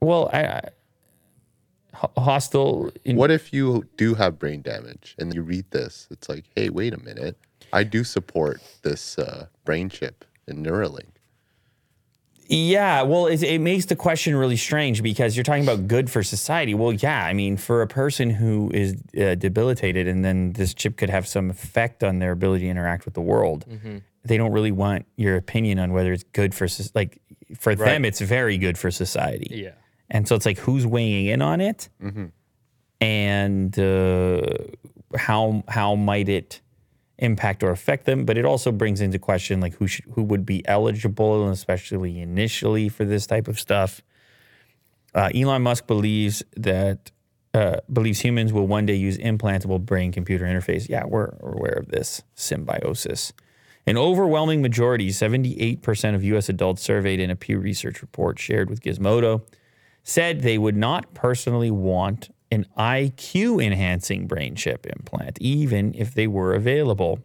well, 0.02 0.30
I, 0.34 0.42
I 0.44 0.62
hostile. 2.18 2.92
In, 3.06 3.16
What 3.16 3.32
if 3.32 3.52
you 3.52 3.86
do 3.98 4.14
have 4.16 4.38
brain 4.38 4.62
damage 4.62 5.16
and 5.18 5.34
you 5.34 5.42
read 5.42 5.66
this? 5.72 6.08
It's 6.12 6.30
like, 6.30 6.46
hey, 6.56 6.70
wait 6.70 6.94
a 6.94 7.00
minute. 7.00 7.38
I 7.74 7.84
do 7.84 8.04
support 8.04 8.62
this 8.84 9.18
uh, 9.18 9.48
brain 9.66 9.90
chip 9.90 10.24
and 10.48 10.66
Neuralink. 10.66 11.08
Yeah, 12.50 13.02
well, 13.02 13.28
it, 13.28 13.44
it 13.44 13.60
makes 13.60 13.86
the 13.88 13.96
question 13.98 14.34
really 14.34 14.56
strange 14.56 15.04
because 15.04 15.36
you're 15.36 15.44
talking 15.44 15.64
about 15.64 15.88
good 15.90 16.10
for 16.10 16.24
society. 16.24 16.74
Well, 16.74 16.94
yeah, 16.94 17.26
I 17.26 17.34
mean, 17.34 17.58
for 17.58 17.82
a 17.82 17.88
person 17.88 18.30
who 18.30 18.72
is 18.74 18.96
uh, 19.20 19.36
debilitated 19.36 20.08
and 20.08 20.24
then 20.24 20.54
this 20.54 20.74
chip 20.74 20.96
could 20.96 21.10
have 21.10 21.28
some 21.28 21.50
effect 21.50 22.06
on 22.06 22.20
their 22.20 22.32
ability 22.32 22.64
to 22.66 22.70
interact 22.72 23.04
with 23.04 23.16
the 23.16 23.22
world, 23.22 23.66
they 24.28 24.38
don't 24.38 24.52
really 24.52 24.72
want 24.72 25.06
your 25.16 25.36
opinion 25.36 25.80
on 25.80 25.94
whether 25.94 26.12
it's 26.12 26.24
good 26.34 26.54
for 26.54 26.68
like 26.94 27.20
for 27.58 27.76
them. 27.76 28.06
It's 28.06 28.22
very 28.22 28.58
good 28.58 28.78
for 28.78 28.92
society. 28.92 29.48
Yeah. 29.52 29.72
And 30.10 30.28
so 30.28 30.36
it's 30.36 30.46
like 30.46 30.58
who's 30.58 30.86
weighing 30.86 31.26
in 31.28 31.42
on 31.42 31.60
it, 31.62 31.90
and 33.02 33.78
uh, 33.78 34.42
how 35.18 35.64
how 35.68 35.96
might 35.96 36.30
it 36.30 36.62
impact 37.18 37.64
or 37.64 37.72
affect 37.72 38.06
them? 38.06 38.26
But 38.26 38.38
it 38.38 38.46
also 38.46 38.72
brings 38.72 39.02
into 39.02 39.20
question 39.20 39.60
like 39.60 39.74
who 39.76 39.88
should, 39.88 40.06
who 40.14 40.24
would 40.24 40.46
be 40.46 40.66
eligible, 40.68 41.44
and 41.44 41.54
especially 41.54 42.20
initially 42.22 42.90
for 42.90 43.06
this 43.06 43.28
type 43.28 43.48
of 43.48 43.60
stuff. 43.60 44.02
Uh, 45.14 45.30
Elon 45.34 45.64
Musk 45.64 45.88
believes 45.88 46.44
that 46.56 47.12
uh, 47.54 47.78
believes 47.92 48.20
humans 48.20 48.54
will 48.54 48.68
one 48.68 48.86
day 48.86 48.94
use 48.96 49.18
implantable 49.18 49.84
brain 49.84 50.12
computer 50.12 50.46
interface. 50.46 50.88
Yeah, 50.88 51.06
we're, 51.06 51.32
we're 51.40 51.54
aware 51.54 51.80
of 51.80 51.88
this 51.88 52.22
symbiosis. 52.36 53.34
An 53.88 53.98
overwhelming 53.98 54.62
majority, 54.62 55.10
78% 55.10 56.14
of 56.14 56.22
US 56.22 56.50
adults 56.50 56.84
surveyed 56.84 57.22
in 57.22 57.30
a 57.32 57.38
Pew 57.38 57.58
Research 57.58 58.02
report 58.02 58.38
shared 58.38 58.70
with 58.70 58.82
Gizmodo, 58.82 59.44
said 60.04 60.42
they 60.42 60.58
would 60.58 60.76
not 60.76 61.14
personally 61.14 61.72
want 61.72 62.30
an 62.52 62.66
IQ 62.78 63.64
enhancing 63.64 64.28
brain 64.28 64.56
chip 64.56 64.86
implant, 64.86 65.38
even 65.40 65.94
if 65.96 66.14
they 66.14 66.28
were 66.28 66.54
available. 66.54 67.20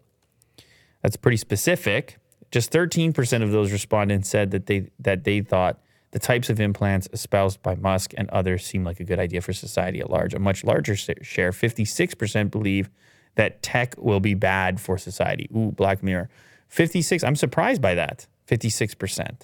That's 1.02 1.16
pretty 1.16 1.36
specific. 1.36 2.18
Just 2.52 2.70
13% 2.70 3.42
of 3.42 3.50
those 3.50 3.72
respondents 3.72 4.28
said 4.28 4.52
that 4.52 4.66
they 4.66 4.90
that 5.00 5.24
they 5.24 5.40
thought 5.40 5.80
the 6.12 6.18
types 6.18 6.48
of 6.48 6.60
implants 6.60 7.08
espoused 7.12 7.60
by 7.62 7.74
Musk 7.74 8.12
and 8.16 8.28
others 8.30 8.64
seem 8.64 8.84
like 8.84 9.00
a 9.00 9.04
good 9.04 9.18
idea 9.18 9.40
for 9.40 9.52
society 9.52 10.00
at 10.00 10.10
large. 10.10 10.34
A 10.34 10.38
much 10.38 10.62
larger 10.62 10.94
share, 10.94 11.50
56%, 11.50 12.50
believe 12.50 12.90
that 13.34 13.62
tech 13.62 13.94
will 13.96 14.20
be 14.20 14.34
bad 14.34 14.78
for 14.78 14.98
society. 14.98 15.48
Ooh, 15.56 15.72
Black 15.72 16.02
Mirror. 16.02 16.28
56, 16.72 17.22
I'm 17.22 17.36
surprised 17.36 17.82
by 17.82 17.94
that. 17.94 18.26
56%. 18.48 19.42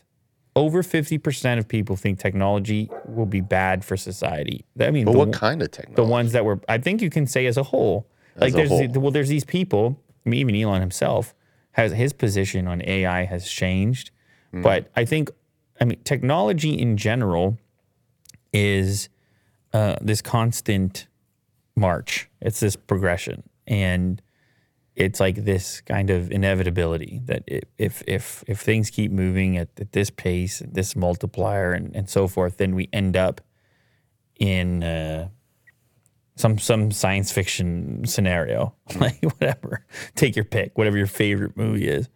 Over 0.57 0.83
50% 0.83 1.59
of 1.59 1.69
people 1.69 1.95
think 1.95 2.19
technology 2.19 2.91
will 3.07 3.27
be 3.27 3.43
bad 3.43 3.85
for 3.85 3.99
society. 3.99 4.65
I 4.81 4.91
mean, 4.91 5.05
But 5.05 5.13
the 5.13 5.19
what 5.19 5.33
kind 5.35 5.61
of 5.61 5.71
technology? 5.71 6.03
the 6.03 6.09
ones 6.09 6.33
that 6.33 6.47
were 6.47 6.59
I 6.69 6.79
think 6.79 7.03
you 7.03 7.11
can 7.11 7.27
say 7.27 7.45
as 7.47 7.59
a 7.59 7.63
whole. 7.65 8.09
Like 8.35 8.49
As 8.49 8.55
a 8.55 8.57
there's 8.57 8.69
whole. 8.71 8.89
well 9.03 9.11
there's 9.11 9.29
these 9.29 9.45
people, 9.45 10.01
I 10.25 10.31
mean, 10.31 10.41
even 10.41 10.57
Elon 10.57 10.81
himself 10.81 11.35
has 11.73 11.93
his 11.93 12.15
position 12.15 12.67
on 12.67 12.81
AI 12.83 13.25
has 13.27 13.47
changed. 13.47 14.11
Hmm. 14.53 14.63
But 14.63 14.91
I 14.97 15.05
think 15.05 15.31
I 15.81 15.85
mean 15.85 16.01
technology 16.05 16.73
in 16.79 16.97
general 16.97 17.59
is 18.53 19.11
uh, 19.75 19.97
this 20.01 20.23
constant 20.23 21.07
march. 21.77 22.29
It's 22.41 22.61
this 22.61 22.75
progression 22.75 23.43
and 23.67 24.23
it's 24.99 25.21
like 25.21 25.45
this 25.45 25.81
kind 25.83 26.11
of 26.11 26.33
inevitability 26.33 27.21
that 27.27 27.45
if 27.77 28.03
if 28.07 28.43
if 28.49 28.59
things 28.59 28.91
keep 28.91 29.13
moving 29.13 29.57
at, 29.57 29.69
at 29.79 29.93
this 29.93 30.11
pace, 30.11 30.61
this 30.67 30.97
multiplier, 30.97 31.73
and, 31.73 31.95
and 31.95 32.11
so 32.11 32.27
forth, 32.27 32.57
then 32.57 32.75
we 32.75 32.89
end 32.93 33.17
up 33.17 33.41
in 34.41 34.83
uh, 34.83 35.29
some 36.35 36.59
some 36.59 36.91
science 36.91 37.31
fiction 37.31 38.05
scenario, 38.07 38.75
like 38.97 39.23
whatever. 39.23 39.87
Take 40.17 40.35
your 40.35 40.45
pick, 40.45 40.77
whatever 40.77 40.99
your 40.99 41.07
favorite 41.07 41.57
movie 41.57 41.89
is. 41.89 42.09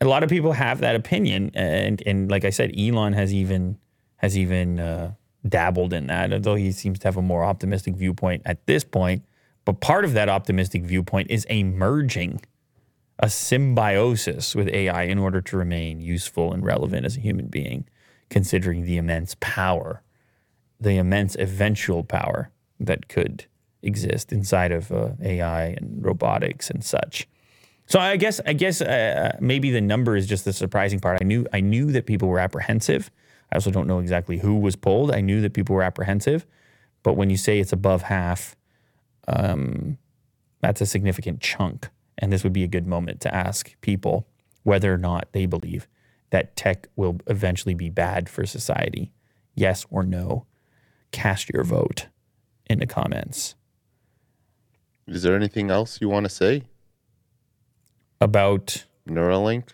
A 0.00 0.04
lot 0.04 0.22
of 0.22 0.30
people 0.30 0.52
have 0.52 0.78
that 0.80 0.94
opinion, 0.94 1.50
and 1.54 2.00
and 2.06 2.30
like 2.30 2.44
I 2.44 2.50
said, 2.50 2.72
Elon 2.78 3.14
has 3.14 3.34
even 3.34 3.78
has 4.16 4.38
even 4.38 4.78
uh, 4.78 5.14
dabbled 5.48 5.92
in 5.92 6.06
that, 6.06 6.32
although 6.32 6.54
he 6.54 6.70
seems 6.70 7.00
to 7.00 7.08
have 7.08 7.16
a 7.16 7.22
more 7.22 7.42
optimistic 7.42 7.96
viewpoint 7.96 8.42
at 8.44 8.64
this 8.66 8.84
point. 8.84 9.24
But 9.64 9.80
part 9.80 10.04
of 10.04 10.12
that 10.14 10.28
optimistic 10.28 10.84
viewpoint 10.84 11.30
is 11.30 11.46
a 11.48 11.62
merging, 11.62 12.40
a 13.18 13.30
symbiosis 13.30 14.54
with 14.54 14.68
AI 14.68 15.04
in 15.04 15.18
order 15.18 15.40
to 15.40 15.56
remain 15.56 16.00
useful 16.00 16.52
and 16.52 16.64
relevant 16.64 17.06
as 17.06 17.16
a 17.16 17.20
human 17.20 17.46
being, 17.46 17.84
considering 18.28 18.84
the 18.84 18.96
immense 18.96 19.36
power, 19.40 20.02
the 20.80 20.96
immense 20.96 21.36
eventual 21.36 22.02
power 22.02 22.50
that 22.80 23.08
could 23.08 23.46
exist 23.82 24.32
inside 24.32 24.72
of 24.72 24.90
uh, 24.90 25.10
AI 25.22 25.66
and 25.66 26.04
robotics 26.04 26.70
and 26.70 26.84
such. 26.84 27.28
So 27.86 27.98
I 28.00 28.16
guess 28.16 28.40
I 28.46 28.52
guess 28.52 28.80
uh, 28.80 29.36
maybe 29.40 29.70
the 29.70 29.80
number 29.80 30.16
is 30.16 30.26
just 30.26 30.44
the 30.44 30.52
surprising 30.52 31.00
part. 31.00 31.18
I 31.20 31.24
knew 31.24 31.46
I 31.52 31.60
knew 31.60 31.92
that 31.92 32.06
people 32.06 32.28
were 32.28 32.38
apprehensive. 32.38 33.10
I 33.52 33.56
also 33.56 33.70
don't 33.70 33.86
know 33.86 33.98
exactly 33.98 34.38
who 34.38 34.56
was 34.56 34.76
polled. 34.76 35.12
I 35.12 35.20
knew 35.20 35.40
that 35.42 35.52
people 35.52 35.76
were 35.76 35.82
apprehensive, 35.82 36.46
but 37.02 37.14
when 37.14 37.28
you 37.28 37.36
say 37.36 37.60
it's 37.60 37.72
above 37.72 38.02
half, 38.02 38.56
um, 39.28 39.98
that's 40.60 40.80
a 40.80 40.86
significant 40.86 41.40
chunk. 41.40 41.88
And 42.18 42.32
this 42.32 42.44
would 42.44 42.52
be 42.52 42.62
a 42.62 42.68
good 42.68 42.86
moment 42.86 43.20
to 43.22 43.34
ask 43.34 43.74
people 43.80 44.26
whether 44.62 44.92
or 44.92 44.98
not 44.98 45.32
they 45.32 45.46
believe 45.46 45.88
that 46.30 46.56
tech 46.56 46.88
will 46.96 47.18
eventually 47.26 47.74
be 47.74 47.90
bad 47.90 48.28
for 48.28 48.46
society. 48.46 49.12
Yes 49.54 49.84
or 49.90 50.02
no. 50.02 50.46
Cast 51.10 51.50
your 51.50 51.64
vote 51.64 52.08
in 52.70 52.78
the 52.78 52.86
comments 52.86 53.54
Is 55.06 55.22
there 55.24 55.34
anything 55.36 55.70
else 55.70 56.00
you 56.00 56.08
want 56.08 56.24
to 56.24 56.30
say? 56.30 56.62
about 58.20 58.86
Neuralink? 59.08 59.70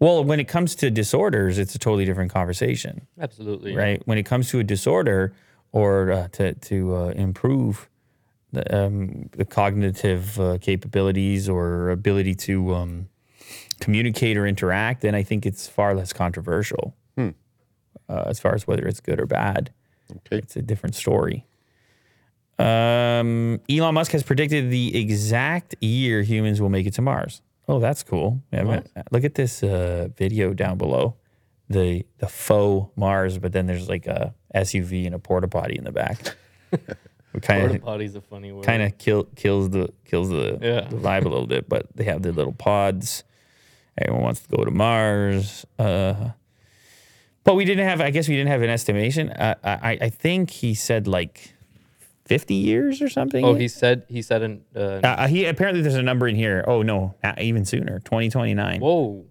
Well, 0.00 0.22
when 0.22 0.38
it 0.38 0.46
comes 0.46 0.76
to 0.76 0.90
disorders, 0.90 1.58
it's 1.58 1.74
a 1.74 1.78
totally 1.78 2.04
different 2.04 2.32
conversation, 2.32 3.08
Absolutely. 3.20 3.74
right? 3.74 4.00
When 4.06 4.16
it 4.16 4.22
comes 4.24 4.48
to 4.50 4.60
a 4.60 4.64
disorder 4.64 5.34
or 5.72 6.12
uh, 6.12 6.28
to 6.28 6.54
to 6.54 6.96
uh, 6.96 7.08
improve 7.10 7.88
the, 8.52 8.84
um, 8.84 9.28
the 9.32 9.44
cognitive 9.44 10.38
uh, 10.40 10.58
capabilities 10.60 11.48
or 11.48 11.90
ability 11.90 12.34
to 12.34 12.74
um, 12.74 13.08
communicate 13.80 14.36
or 14.36 14.46
interact, 14.46 15.02
then 15.02 15.14
I 15.14 15.22
think 15.22 15.44
it's 15.44 15.68
far 15.68 15.94
less 15.94 16.12
controversial 16.12 16.94
uh, 18.08 18.24
as 18.26 18.40
far 18.40 18.54
as 18.54 18.66
whether 18.66 18.86
it's 18.86 19.00
good 19.00 19.20
or 19.20 19.26
bad. 19.26 19.70
Okay. 20.10 20.38
It's 20.38 20.56
a 20.56 20.62
different 20.62 20.94
story. 20.94 21.46
Um, 22.58 23.60
Elon 23.70 23.94
Musk 23.94 24.12
has 24.12 24.22
predicted 24.22 24.70
the 24.70 24.96
exact 24.98 25.76
year 25.80 26.22
humans 26.22 26.60
will 26.60 26.70
make 26.70 26.86
it 26.86 26.94
to 26.94 27.02
Mars. 27.02 27.42
Oh, 27.68 27.78
that's 27.78 28.02
cool. 28.02 28.42
Yeah, 28.52 28.64
man, 28.64 28.88
look 29.10 29.24
at 29.24 29.34
this 29.34 29.62
uh, 29.62 30.08
video 30.16 30.54
down 30.54 30.78
below. 30.78 31.16
The 31.68 32.06
the 32.16 32.26
faux 32.26 32.90
Mars, 32.96 33.36
but 33.36 33.52
then 33.52 33.66
there's 33.66 33.90
like 33.90 34.06
a 34.06 34.34
SUV 34.54 35.04
and 35.04 35.14
a 35.14 35.18
porta 35.18 35.48
potty 35.48 35.76
in 35.76 35.84
the 35.84 35.92
back. 35.92 36.34
kind 37.40 37.74
of 37.74 37.82
potty's 37.82 38.14
a 38.14 38.20
funny 38.20 38.52
word. 38.52 38.64
kind 38.64 38.82
of 38.82 38.96
kill, 38.98 39.24
kills 39.36 39.70
the 39.70 39.92
kills 40.04 40.28
the, 40.30 40.58
Yeah. 40.60 40.80
the 40.88 40.96
vibe 40.96 41.24
a 41.24 41.28
little 41.28 41.46
bit, 41.46 41.68
but 41.68 41.86
they 41.94 42.04
have 42.04 42.22
their 42.22 42.32
little 42.32 42.52
pods. 42.52 43.24
Everyone 43.96 44.22
wants 44.22 44.40
to 44.40 44.56
go 44.56 44.64
to 44.64 44.70
Mars. 44.70 45.66
Uh, 45.78 46.30
but 47.44 47.54
we 47.54 47.64
didn't 47.64 47.86
have. 47.86 48.00
I 48.00 48.10
guess 48.10 48.28
we 48.28 48.36
didn't 48.36 48.50
have 48.50 48.62
an 48.62 48.70
estimation. 48.70 49.30
Uh, 49.30 49.54
I 49.64 49.98
I 50.00 50.08
think 50.10 50.50
he 50.50 50.74
said 50.74 51.06
like 51.06 51.54
fifty 52.26 52.54
years 52.54 53.00
or 53.00 53.08
something. 53.08 53.44
Oh, 53.44 53.54
he 53.54 53.68
said 53.68 54.04
he 54.08 54.20
said 54.22 54.42
an 54.42 54.64
uh, 54.76 55.00
Uh, 55.02 55.26
he 55.28 55.46
apparently 55.46 55.80
there's 55.82 55.94
a 55.94 56.02
number 56.02 56.28
in 56.28 56.36
here. 56.36 56.62
Oh 56.66 56.82
no, 56.82 57.14
even 57.38 57.64
sooner. 57.64 57.98
2029. 58.00 58.80
whoa. 58.80 59.24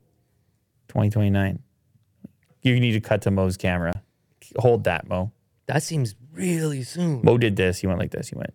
2029. 0.89 1.59
You 2.63 2.79
need 2.79 2.93
to 2.93 2.99
cut 3.01 3.21
to 3.23 3.31
Mo's 3.31 3.55
camera. 3.55 4.01
Hold 4.57 4.85
that, 4.85 5.07
Mo. 5.07 5.31
That 5.67 5.84
seems 5.84 6.15
really 6.38 6.84
soon. 6.84 7.22
Mo 7.23 7.38
did 7.38 7.55
this. 7.55 7.80
He 7.80 7.88
went 7.88 7.99
like 7.99 8.11
this. 8.11 8.30
He 8.30 8.35
went 8.35 8.53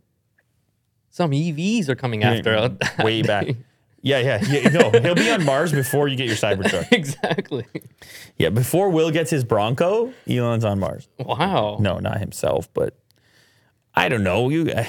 Some 1.11 1.33
EVs 1.33 1.89
are 1.89 1.95
coming 1.95 2.25
after 2.25 2.77
way 3.05 3.23
back. 3.23 3.49
Yeah, 4.05 4.19
yeah, 4.19 4.43
yeah. 4.43 4.69
No, 4.71 4.91
he'll 4.91 5.15
be 5.15 5.31
on 5.31 5.45
Mars 5.45 5.71
before 5.71 6.09
you 6.09 6.17
get 6.17 6.27
your 6.27 6.37
Cybertruck. 6.37 6.89
exactly. 6.93 7.65
Yeah, 8.37 8.51
before 8.51 8.91
Will 8.91 9.13
gets 9.13 9.31
his 9.31 9.45
Bronco, 9.45 10.13
Elon's 10.29 10.65
on 10.65 10.81
Mars. 10.81 11.09
Wow. 11.21 11.77
No, 11.79 11.99
not 11.99 12.19
himself, 12.19 12.69
but 12.75 12.99
I 13.95 14.09
don't 14.09 14.25
know. 14.25 14.49
You, 14.49 14.69
eh, 14.69 14.89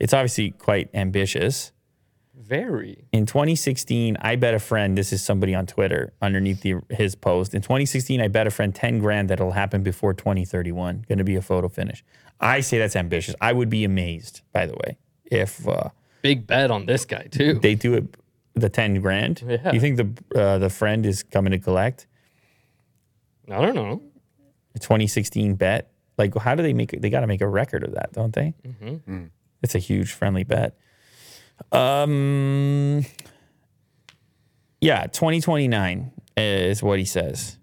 it's 0.00 0.14
obviously 0.14 0.52
quite 0.52 0.88
ambitious. 0.94 1.72
Very. 2.38 3.04
In 3.12 3.26
2016, 3.26 4.16
I 4.20 4.36
bet 4.36 4.54
a 4.54 4.58
friend, 4.58 4.96
this 4.96 5.12
is 5.12 5.22
somebody 5.22 5.54
on 5.54 5.66
Twitter 5.66 6.12
underneath 6.22 6.62
the, 6.62 6.76
his 6.88 7.14
post. 7.14 7.52
In 7.52 7.62
2016, 7.62 8.20
I 8.20 8.28
bet 8.28 8.46
a 8.46 8.50
friend 8.50 8.74
10 8.74 9.00
grand 9.00 9.28
that 9.30 9.40
it'll 9.40 9.52
happen 9.52 9.82
before 9.82 10.14
2031. 10.14 11.04
Going 11.08 11.18
to 11.18 11.24
be 11.24 11.36
a 11.36 11.42
photo 11.42 11.68
finish. 11.68 12.04
I 12.40 12.60
say 12.60 12.78
that's 12.78 12.94
ambitious. 12.96 13.34
I 13.40 13.52
would 13.52 13.68
be 13.68 13.84
amazed, 13.84 14.42
by 14.52 14.66
the 14.66 14.74
way, 14.74 14.98
if 15.24 15.66
uh, 15.66 15.88
Big 16.22 16.46
bet 16.46 16.70
on 16.70 16.86
this 16.86 17.04
guy 17.04 17.26
too. 17.30 17.54
they 17.54 17.74
do 17.74 17.94
it 17.94 18.16
the 18.54 18.68
10 18.68 19.00
grand. 19.00 19.42
Yeah. 19.46 19.72
You 19.72 19.80
think 19.80 19.96
the 19.96 20.40
uh, 20.40 20.58
the 20.58 20.70
friend 20.70 21.04
is 21.06 21.22
coming 21.22 21.50
to 21.52 21.58
collect? 21.58 22.06
I 23.50 23.60
don't 23.60 23.74
know. 23.74 24.02
A 24.74 24.78
2016 24.78 25.54
bet? 25.54 25.90
Like, 26.16 26.36
how 26.36 26.54
do 26.54 26.62
they 26.62 26.72
make 26.72 26.92
it? 26.92 27.02
They 27.02 27.10
got 27.10 27.20
to 27.20 27.26
make 27.26 27.40
a 27.40 27.48
record 27.48 27.84
of 27.84 27.94
that, 27.94 28.12
don't 28.12 28.34
they? 28.34 28.54
Mm-hmm. 28.66 29.26
It's 29.62 29.74
a 29.74 29.78
huge 29.78 30.12
friendly 30.12 30.44
bet. 30.44 30.76
Um, 31.72 33.04
yeah, 34.80 35.06
2029 35.06 36.12
is 36.36 36.82
what 36.82 36.98
he 36.98 37.04
says. 37.04 37.58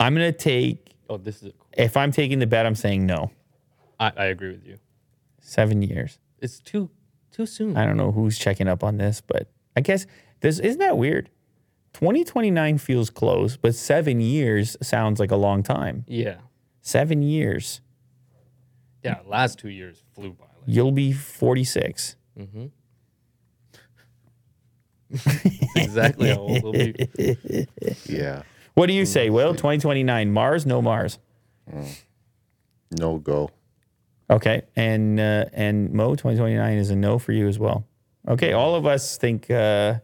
I'm 0.00 0.14
going 0.14 0.30
to 0.30 0.36
take, 0.38 0.94
Oh, 1.08 1.16
this 1.16 1.42
is. 1.42 1.52
if 1.76 1.96
I'm 1.96 2.12
taking 2.12 2.38
the 2.38 2.46
bet, 2.46 2.66
I'm 2.66 2.74
saying 2.74 3.06
no. 3.06 3.30
I, 3.98 4.12
I 4.16 4.24
agree 4.26 4.50
with 4.52 4.66
you. 4.66 4.78
Seven 5.40 5.82
years. 5.82 6.18
It's 6.40 6.58
too 6.60 6.90
too 7.30 7.46
soon. 7.46 7.76
I 7.76 7.84
don't 7.84 7.96
know 7.96 8.12
who's 8.12 8.38
checking 8.38 8.68
up 8.68 8.84
on 8.84 8.96
this, 8.98 9.20
but 9.20 9.48
I 9.76 9.80
guess 9.80 10.06
this 10.40 10.58
isn't 10.58 10.78
that 10.80 10.96
weird. 10.96 11.30
2029 11.94 12.78
feels 12.78 13.10
close, 13.10 13.56
but 13.56 13.74
seven 13.74 14.20
years 14.20 14.76
sounds 14.82 15.18
like 15.20 15.30
a 15.30 15.36
long 15.36 15.62
time. 15.62 16.04
yeah. 16.08 16.36
Seven 16.80 17.22
years. 17.22 17.80
Yeah. 19.02 19.20
Last 19.26 19.58
two 19.58 19.70
years 19.70 20.02
flew 20.14 20.32
by. 20.32 20.44
Like, 20.44 20.52
You'll 20.66 20.92
be 20.92 21.12
46. 21.12 22.16
exactly 25.76 26.30
how 26.30 26.38
old 26.38 26.62
we'll 26.62 26.72
be. 26.72 27.66
Yeah. 28.06 28.42
What 28.74 28.86
do 28.86 28.92
you 28.92 29.06
say, 29.06 29.30
Will? 29.30 29.52
2029. 29.52 30.32
Mars? 30.32 30.66
No 30.66 30.82
Mars. 30.82 31.18
No 32.98 33.18
go. 33.18 33.50
Okay. 34.30 34.62
And 34.74 35.20
uh, 35.20 35.46
and 35.52 35.92
Mo, 35.92 36.10
2029 36.10 36.78
is 36.78 36.90
a 36.90 36.96
no 36.96 37.18
for 37.18 37.32
you 37.32 37.48
as 37.48 37.58
well. 37.58 37.84
Okay. 38.26 38.52
All 38.52 38.74
of 38.74 38.86
us 38.86 39.16
think 39.16 39.50
uh, 39.50 39.98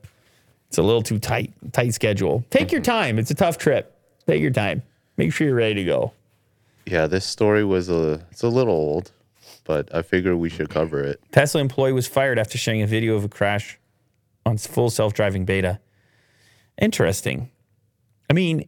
it's 0.68 0.78
a 0.78 0.82
little 0.82 1.02
too 1.02 1.18
tight, 1.18 1.52
tight 1.72 1.94
schedule. 1.94 2.44
Take 2.50 2.70
your 2.70 2.80
time. 2.80 3.18
It's 3.18 3.30
a 3.30 3.34
tough 3.34 3.58
trip. 3.58 3.96
Take 4.26 4.40
your 4.40 4.52
time. 4.52 4.82
Make 5.16 5.32
sure 5.32 5.46
you're 5.46 5.56
ready 5.56 5.74
to 5.74 5.84
go. 5.84 6.12
Yeah, 6.86 7.06
this 7.06 7.24
story 7.24 7.64
was 7.64 7.88
a 7.88 8.24
it's 8.30 8.42
a 8.42 8.48
little 8.48 8.74
old, 8.74 9.12
but 9.70 9.94
I 9.94 10.02
figure 10.02 10.36
we 10.36 10.48
should 10.48 10.68
cover 10.68 11.00
it. 11.00 11.22
Tesla 11.30 11.60
employee 11.60 11.92
was 11.92 12.08
fired 12.08 12.40
after 12.40 12.58
sharing 12.58 12.82
a 12.82 12.88
video 12.88 13.14
of 13.14 13.22
a 13.22 13.28
crash 13.28 13.78
on 14.44 14.58
full 14.58 14.90
self-driving 14.90 15.44
beta. 15.44 15.78
Interesting. 16.82 17.52
I 18.28 18.32
mean, 18.32 18.64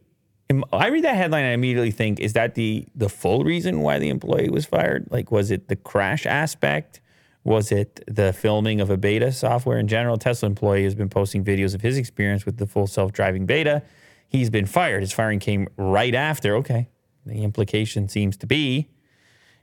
I 0.71 0.87
read 0.87 1.03
that 1.03 1.17
headline 1.17 1.43
and 1.43 1.51
I 1.51 1.53
immediately 1.55 1.91
think, 1.91 2.21
is 2.21 2.31
that 2.33 2.55
the 2.55 2.87
the 2.95 3.09
full 3.09 3.43
reason 3.43 3.81
why 3.81 3.99
the 3.99 4.07
employee 4.07 4.49
was 4.49 4.65
fired? 4.65 5.09
Like, 5.11 5.29
was 5.29 5.51
it 5.51 5.67
the 5.67 5.75
crash 5.75 6.25
aspect? 6.25 7.01
Was 7.43 7.69
it 7.69 8.01
the 8.07 8.31
filming 8.31 8.79
of 8.79 8.89
a 8.89 8.95
beta 8.95 9.33
software 9.33 9.79
in 9.79 9.89
general? 9.89 10.15
Tesla 10.15 10.47
employee 10.47 10.85
has 10.85 10.95
been 10.95 11.09
posting 11.09 11.43
videos 11.43 11.75
of 11.75 11.81
his 11.81 11.97
experience 11.97 12.45
with 12.45 12.59
the 12.59 12.65
full 12.65 12.87
self-driving 12.87 13.45
beta. 13.45 13.83
He's 14.29 14.49
been 14.49 14.67
fired. 14.67 15.01
His 15.01 15.11
firing 15.11 15.39
came 15.39 15.67
right 15.75 16.15
after. 16.15 16.55
Okay, 16.55 16.87
the 17.25 17.43
implication 17.43 18.07
seems 18.07 18.37
to 18.37 18.47
be 18.47 18.87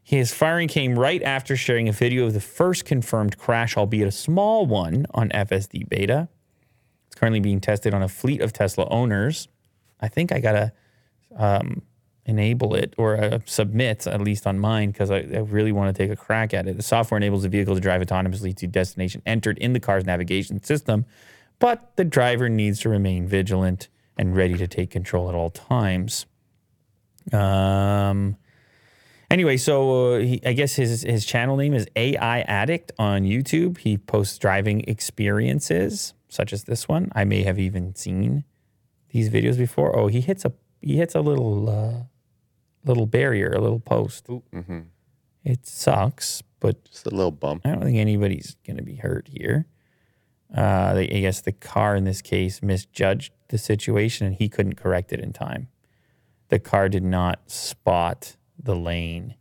his 0.03 0.33
firing 0.33 0.69
came 0.69 0.99
right 0.99 1.23
after 1.23 1.57
sharing 1.57 1.89
a 1.89 1.93
video 1.93 2.27
of 2.27 2.35
the 2.35 2.41
first 2.41 2.85
confirmed 2.85 3.39
crash, 3.39 3.77
albeit 3.77 4.09
a 4.09 4.13
small 4.13 4.67
one, 4.67 5.07
on 5.13 5.29
FSD 5.31 5.89
beta. 5.89 6.29
It's 7.07 7.17
currently 7.17 7.41
being 7.41 7.61
tested 7.61 7.95
on 7.95 8.03
a 8.03 8.09
fleet 8.09 8.41
of 8.41 8.53
Tesla 8.53 8.89
owners. 8.89 9.49
I 10.01 10.09
think 10.09 10.33
I 10.33 10.41
gotta 10.41 10.73
um, 11.37 11.83
enable 12.27 12.75
it 12.75 12.95
or 12.97 13.17
uh, 13.17 13.39
submit 13.45 14.07
at 14.07 14.21
least 14.21 14.47
on 14.47 14.59
mine 14.59 14.91
because 14.91 15.11
I, 15.11 15.19
I 15.19 15.39
really 15.41 15.73
want 15.73 15.95
to 15.95 16.03
take 16.03 16.11
a 16.11 16.17
crack 16.17 16.55
at 16.55 16.67
it. 16.67 16.77
The 16.77 16.83
software 16.83 17.17
enables 17.17 17.43
the 17.43 17.49
vehicle 17.49 17.75
to 17.75 17.81
drive 17.81 18.01
autonomously 18.03 18.55
to 18.57 18.67
destination 18.67 19.23
entered 19.27 19.59
in 19.59 19.73
the 19.73 19.81
car's 19.81 20.05
navigation 20.05 20.63
system, 20.63 21.07
but 21.59 21.93
the 21.97 22.05
driver 22.05 22.49
needs 22.49 22.81
to 22.81 22.89
remain 22.89 23.27
vigilant 23.27 23.89
and 24.17 24.37
ready 24.37 24.55
to 24.57 24.67
take 24.67 24.91
control 24.91 25.29
at 25.29 25.35
all 25.35 25.51
times. 25.51 26.27
Um, 27.33 28.37
Anyway, 29.31 29.57
so 29.57 30.15
uh, 30.15 30.19
he, 30.19 30.41
I 30.45 30.53
guess 30.53 30.75
his 30.75 31.03
his 31.03 31.25
channel 31.25 31.57
name 31.57 31.73
is 31.73 31.87
AI 31.95 32.41
Addict 32.43 32.91
on 32.99 33.23
YouTube. 33.23 33.79
He 33.79 33.97
posts 33.97 34.37
driving 34.39 34.81
experiences 34.89 36.15
such 36.29 36.53
as 36.53 36.65
this 36.65 36.89
one. 36.89 37.11
I 37.15 37.25
may 37.25 37.43
have 37.43 37.59
even 37.59 37.95
seen 37.95 38.45
these 39.11 39.31
videos 39.31 39.57
before. 39.57 39.97
Oh, 39.97 40.09
he 40.09 40.21
hits 40.21 40.45
a 40.45 40.53
he 40.81 40.97
hits 40.97 41.15
a 41.15 41.21
little 41.21 41.69
uh, 41.71 42.03
little 42.85 43.07
barrier, 43.07 43.53
a 43.53 43.61
little 43.61 43.81
post. 43.81 44.29
It 45.45 45.67
sucks, 45.67 46.43
but 46.59 46.85
Just 46.91 47.07
a 47.07 47.11
little 47.11 47.31
bump. 47.31 47.67
I 47.67 47.71
don't 47.71 47.83
think 47.83 47.99
anybody's 47.99 48.57
going 48.67 48.77
to 48.77 48.83
be 48.83 48.97
hurt 48.97 49.29
here. 49.29 49.67
Uh, 50.55 50.95
they, 50.95 51.05
I 51.05 51.21
guess 51.21 51.41
the 51.41 51.53
car 51.53 51.95
in 51.95 52.05
this 52.05 52.21
case 52.21 52.63
misjudged 52.63 53.33
the 53.49 53.59
situation 53.59 54.27
and 54.27 54.37
he 54.37 54.49
couldn't 54.49 54.75
correct 54.75 55.13
it 55.13 55.21
in 55.21 55.33
time. 55.33 55.69
The 56.49 56.59
car 56.59 56.89
did 56.89 57.05
not 57.05 57.49
spot 57.51 58.37
the 58.63 58.75
lane. 58.77 59.35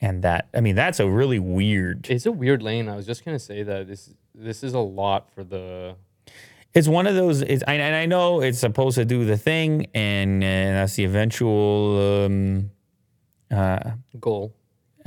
And 0.00 0.22
that, 0.22 0.48
I 0.54 0.60
mean, 0.60 0.76
that's 0.76 1.00
a 1.00 1.08
really 1.08 1.38
weird. 1.38 2.06
It's 2.10 2.26
a 2.26 2.32
weird 2.32 2.62
lane. 2.62 2.88
I 2.88 2.94
was 2.96 3.06
just 3.06 3.24
gonna 3.24 3.38
say 3.38 3.62
that 3.62 3.88
this 3.88 4.10
this 4.34 4.62
is 4.62 4.74
a 4.74 4.78
lot 4.78 5.30
for 5.34 5.42
the 5.42 5.96
It's 6.74 6.86
one 6.86 7.06
of 7.06 7.14
those, 7.14 7.40
it's, 7.40 7.64
I- 7.66 7.74
and 7.74 7.96
I 7.96 8.04
know 8.06 8.40
it's 8.42 8.58
supposed 8.58 8.96
to 8.96 9.04
do 9.06 9.24
the 9.24 9.38
thing, 9.38 9.86
and, 9.94 10.44
and 10.44 10.76
that's 10.76 10.94
the 10.94 11.04
eventual, 11.04 12.24
um, 12.26 12.70
goal. 14.20 14.52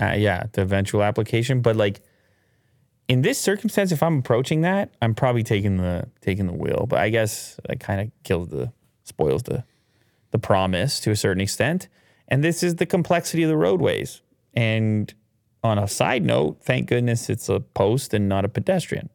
uh, 0.01 0.15
yeah, 0.17 0.43
the 0.53 0.63
eventual 0.63 1.03
application. 1.03 1.61
But 1.61 1.75
like 1.75 2.01
in 3.07 3.21
this 3.21 3.37
circumstance, 3.39 3.91
if 3.91 4.01
I'm 4.01 4.17
approaching 4.19 4.61
that, 4.61 4.89
I'm 5.01 5.13
probably 5.13 5.43
taking 5.43 5.77
the 5.77 6.07
taking 6.21 6.47
the 6.47 6.53
wheel. 6.53 6.85
But 6.89 6.99
I 6.99 7.09
guess 7.09 7.59
that 7.67 7.79
kind 7.79 8.01
of 8.01 8.11
kills 8.23 8.49
the 8.49 8.71
spoils 9.03 9.43
the 9.43 9.63
the 10.31 10.39
promise 10.39 10.99
to 11.01 11.11
a 11.11 11.15
certain 11.15 11.41
extent. 11.41 11.87
And 12.29 12.43
this 12.43 12.63
is 12.63 12.75
the 12.75 12.85
complexity 12.85 13.43
of 13.43 13.49
the 13.49 13.57
roadways. 13.57 14.21
And 14.53 15.13
on 15.63 15.77
a 15.77 15.87
side 15.87 16.23
note, 16.23 16.59
thank 16.61 16.87
goodness 16.87 17.29
it's 17.29 17.49
a 17.49 17.59
post 17.59 18.13
and 18.13 18.29
not 18.29 18.45
a 18.45 18.49
pedestrian. 18.49 19.09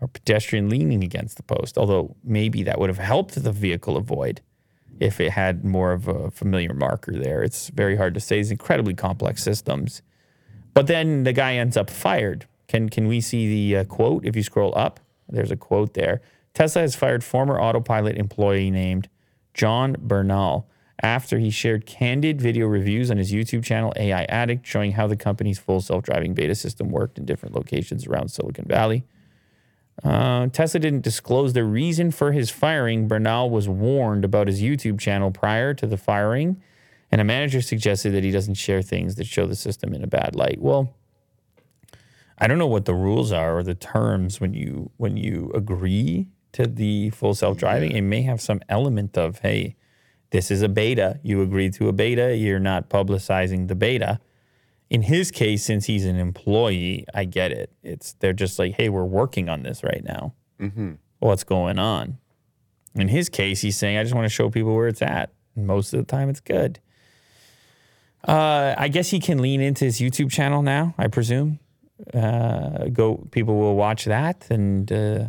Or 0.00 0.08
pedestrian 0.08 0.70
leaning 0.70 1.02
against 1.02 1.36
the 1.36 1.42
post. 1.42 1.76
Although 1.76 2.16
maybe 2.24 2.62
that 2.62 2.78
would 2.78 2.88
have 2.88 2.98
helped 2.98 3.42
the 3.42 3.52
vehicle 3.52 3.96
avoid 3.96 4.40
if 5.00 5.20
it 5.20 5.32
had 5.32 5.64
more 5.64 5.92
of 5.92 6.08
a 6.08 6.30
familiar 6.30 6.72
marker 6.74 7.12
there. 7.12 7.42
It's 7.42 7.68
very 7.68 7.96
hard 7.96 8.14
to 8.14 8.20
say. 8.20 8.38
It's 8.40 8.50
incredibly 8.50 8.94
complex 8.94 9.42
systems. 9.42 10.02
But 10.74 10.86
then 10.86 11.24
the 11.24 11.32
guy 11.32 11.54
ends 11.54 11.76
up 11.76 11.90
fired. 11.90 12.46
Can 12.68 12.88
can 12.88 13.08
we 13.08 13.20
see 13.20 13.48
the 13.48 13.80
uh, 13.80 13.84
quote? 13.84 14.24
If 14.24 14.36
you 14.36 14.42
scroll 14.42 14.72
up, 14.76 15.00
there's 15.28 15.50
a 15.50 15.56
quote 15.56 15.94
there. 15.94 16.20
Tesla 16.54 16.82
has 16.82 16.94
fired 16.94 17.24
former 17.24 17.60
autopilot 17.60 18.16
employee 18.16 18.70
named 18.70 19.08
John 19.54 19.96
Bernal 19.98 20.68
after 21.00 21.38
he 21.38 21.50
shared 21.50 21.86
candid 21.86 22.40
video 22.40 22.66
reviews 22.66 23.10
on 23.10 23.16
his 23.18 23.32
YouTube 23.32 23.64
channel 23.64 23.92
AI 23.96 24.24
Addict, 24.24 24.66
showing 24.66 24.92
how 24.92 25.06
the 25.06 25.16
company's 25.16 25.58
full 25.58 25.80
self-driving 25.80 26.34
beta 26.34 26.54
system 26.54 26.90
worked 26.90 27.18
in 27.18 27.24
different 27.24 27.54
locations 27.54 28.06
around 28.06 28.28
Silicon 28.28 28.64
Valley. 28.64 29.04
Uh, 30.02 30.46
Tesla 30.48 30.80
didn't 30.80 31.02
disclose 31.02 31.52
the 31.52 31.64
reason 31.64 32.10
for 32.10 32.32
his 32.32 32.50
firing. 32.50 33.08
Bernal 33.08 33.50
was 33.50 33.68
warned 33.68 34.24
about 34.24 34.46
his 34.46 34.60
YouTube 34.62 34.98
channel 34.98 35.30
prior 35.30 35.74
to 35.74 35.86
the 35.86 35.96
firing, 35.96 36.60
and 37.10 37.20
a 37.20 37.24
manager 37.24 37.60
suggested 37.60 38.10
that 38.10 38.22
he 38.22 38.30
doesn't 38.30 38.54
share 38.54 38.82
things 38.82 39.16
that 39.16 39.26
show 39.26 39.46
the 39.46 39.56
system 39.56 39.92
in 39.94 40.04
a 40.04 40.06
bad 40.06 40.36
light. 40.36 40.60
Well, 40.60 40.94
I 42.38 42.46
don't 42.46 42.58
know 42.58 42.68
what 42.68 42.84
the 42.84 42.94
rules 42.94 43.32
are 43.32 43.58
or 43.58 43.62
the 43.64 43.74
terms 43.74 44.40
when 44.40 44.54
you 44.54 44.90
when 44.96 45.16
you 45.16 45.50
agree 45.54 46.28
to 46.52 46.66
the 46.66 47.10
full 47.10 47.34
self-driving. 47.34 47.92
It 47.92 48.02
may 48.02 48.22
have 48.22 48.40
some 48.40 48.60
element 48.68 49.18
of, 49.18 49.40
hey, 49.40 49.76
this 50.30 50.50
is 50.50 50.62
a 50.62 50.68
beta. 50.68 51.18
You 51.22 51.42
agreed 51.42 51.72
to 51.74 51.88
a 51.88 51.92
beta. 51.92 52.36
You're 52.36 52.58
not 52.58 52.88
publicizing 52.88 53.68
the 53.68 53.74
beta. 53.74 54.20
In 54.90 55.02
his 55.02 55.30
case, 55.30 55.64
since 55.64 55.86
he's 55.86 56.04
an 56.04 56.16
employee, 56.16 57.04
I 57.14 57.24
get 57.24 57.52
it. 57.52 57.72
It's 57.82 58.14
they're 58.20 58.32
just 58.32 58.58
like, 58.58 58.74
hey, 58.74 58.88
we're 58.88 59.04
working 59.04 59.48
on 59.48 59.62
this 59.62 59.82
right 59.84 60.02
now. 60.04 60.34
What's 61.18 61.44
going 61.44 61.78
on? 61.78 62.18
In 62.94 63.08
his 63.08 63.28
case, 63.28 63.60
he's 63.60 63.76
saying, 63.76 63.96
I 63.98 64.02
just 64.02 64.14
want 64.14 64.24
to 64.24 64.30
show 64.30 64.50
people 64.50 64.74
where 64.74 64.88
it's 64.88 65.02
at. 65.02 65.30
And 65.56 65.66
most 65.66 65.92
of 65.92 65.98
the 65.98 66.06
time, 66.06 66.28
it's 66.30 66.40
good. 66.40 66.80
Uh, 68.26 68.74
I 68.76 68.88
guess 68.88 69.10
he 69.10 69.20
can 69.20 69.40
lean 69.40 69.60
into 69.60 69.84
his 69.84 69.98
YouTube 70.00 70.30
channel 70.30 70.62
now. 70.62 70.94
I 70.98 71.06
presume. 71.08 71.60
Uh, 72.14 72.86
go. 72.88 73.26
People 73.30 73.56
will 73.56 73.76
watch 73.76 74.04
that, 74.06 74.46
and 74.50 74.90
uh, 74.90 75.26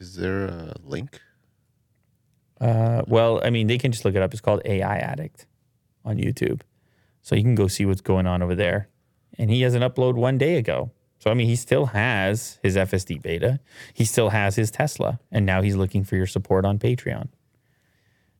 Is 0.00 0.16
there 0.16 0.46
a 0.46 0.74
link? 0.84 1.20
Uh, 2.62 3.02
well, 3.08 3.40
I 3.44 3.50
mean, 3.50 3.66
they 3.66 3.76
can 3.76 3.90
just 3.90 4.04
look 4.04 4.14
it 4.14 4.22
up. 4.22 4.32
It's 4.32 4.40
called 4.40 4.62
AI 4.64 4.96
Addict 4.98 5.46
on 6.04 6.16
YouTube, 6.16 6.62
so 7.20 7.34
you 7.34 7.42
can 7.42 7.56
go 7.56 7.66
see 7.66 7.84
what's 7.84 8.00
going 8.00 8.26
on 8.26 8.40
over 8.40 8.54
there. 8.54 8.88
And 9.36 9.50
he 9.50 9.62
has 9.62 9.74
an 9.74 9.82
upload 9.82 10.14
one 10.14 10.38
day 10.38 10.56
ago, 10.56 10.92
So 11.18 11.30
I 11.30 11.34
mean, 11.34 11.48
he 11.48 11.56
still 11.56 11.86
has 11.86 12.60
his 12.62 12.76
FSD 12.76 13.20
beta, 13.20 13.58
he 13.92 14.04
still 14.04 14.28
has 14.28 14.54
his 14.56 14.70
Tesla, 14.70 15.18
and 15.30 15.44
now 15.44 15.60
he's 15.60 15.74
looking 15.74 16.04
for 16.04 16.16
your 16.16 16.26
support 16.26 16.64
on 16.64 16.78
Patreon. 16.78 17.28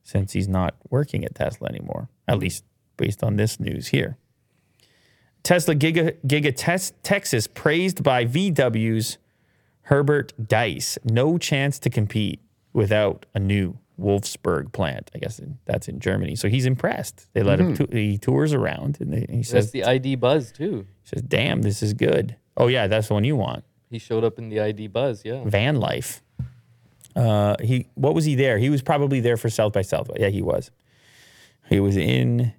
Since 0.03 0.33
he's 0.33 0.47
not 0.47 0.75
working 0.89 1.25
at 1.25 1.35
Tesla 1.35 1.67
anymore, 1.67 2.09
at 2.27 2.39
least 2.39 2.63
based 2.97 3.23
on 3.23 3.35
this 3.37 3.59
news 3.59 3.87
here. 3.87 4.17
Tesla 5.43 5.75
Giga 5.75 6.15
Giga 6.25 6.55
Tes- 6.55 6.93
Texas 7.03 7.47
praised 7.47 8.03
by 8.03 8.25
VW's 8.25 9.17
Herbert 9.83 10.33
Dice. 10.47 10.97
No 11.03 11.37
chance 11.37 11.79
to 11.79 11.89
compete 11.89 12.39
without 12.71 13.25
a 13.33 13.39
new 13.39 13.77
Wolfsburg 14.03 14.71
plant. 14.73 15.09
I 15.15 15.19
guess 15.19 15.39
in, 15.39 15.57
that's 15.65 15.87
in 15.87 15.99
Germany. 15.99 16.35
So 16.35 16.47
he's 16.47 16.65
impressed. 16.65 17.27
They 17.33 17.41
let 17.41 17.59
him. 17.59 17.75
To, 17.75 17.87
he 17.91 18.17
tours 18.17 18.53
around 18.53 18.97
and, 18.99 19.13
they, 19.13 19.17
and 19.17 19.29
he 19.29 19.37
That's 19.37 19.49
says, 19.49 19.71
the 19.71 19.85
ID 19.85 20.15
Buzz 20.15 20.51
too. 20.51 20.85
He 21.03 21.09
says, 21.09 21.21
"Damn, 21.21 21.61
this 21.61 21.81
is 21.81 21.93
good." 21.93 22.35
Oh 22.57 22.67
yeah, 22.67 22.87
that's 22.87 23.07
the 23.07 23.13
one 23.13 23.23
you 23.23 23.35
want. 23.35 23.63
He 23.89 23.99
showed 23.99 24.23
up 24.23 24.37
in 24.37 24.49
the 24.49 24.59
ID 24.59 24.87
Buzz. 24.87 25.23
Yeah. 25.23 25.43
Van 25.45 25.77
life. 25.77 26.21
Uh, 27.15 27.55
he 27.61 27.87
what 27.95 28.13
was 28.15 28.25
he 28.25 28.35
there? 28.35 28.57
He 28.57 28.69
was 28.69 28.81
probably 28.81 29.19
there 29.19 29.37
for 29.37 29.49
South 29.49 29.73
by 29.73 29.83
Southwest. 29.83 30.19
Yeah, 30.19 30.29
he 30.29 30.41
was. 30.41 30.71
He 31.69 31.79
was 31.79 31.95
in 31.95 32.53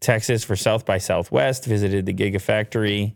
Texas 0.00 0.44
for 0.44 0.56
South 0.56 0.84
by 0.84 0.98
Southwest. 0.98 1.64
Visited 1.64 2.06
the 2.06 2.12
Gigafactory. 2.12 3.14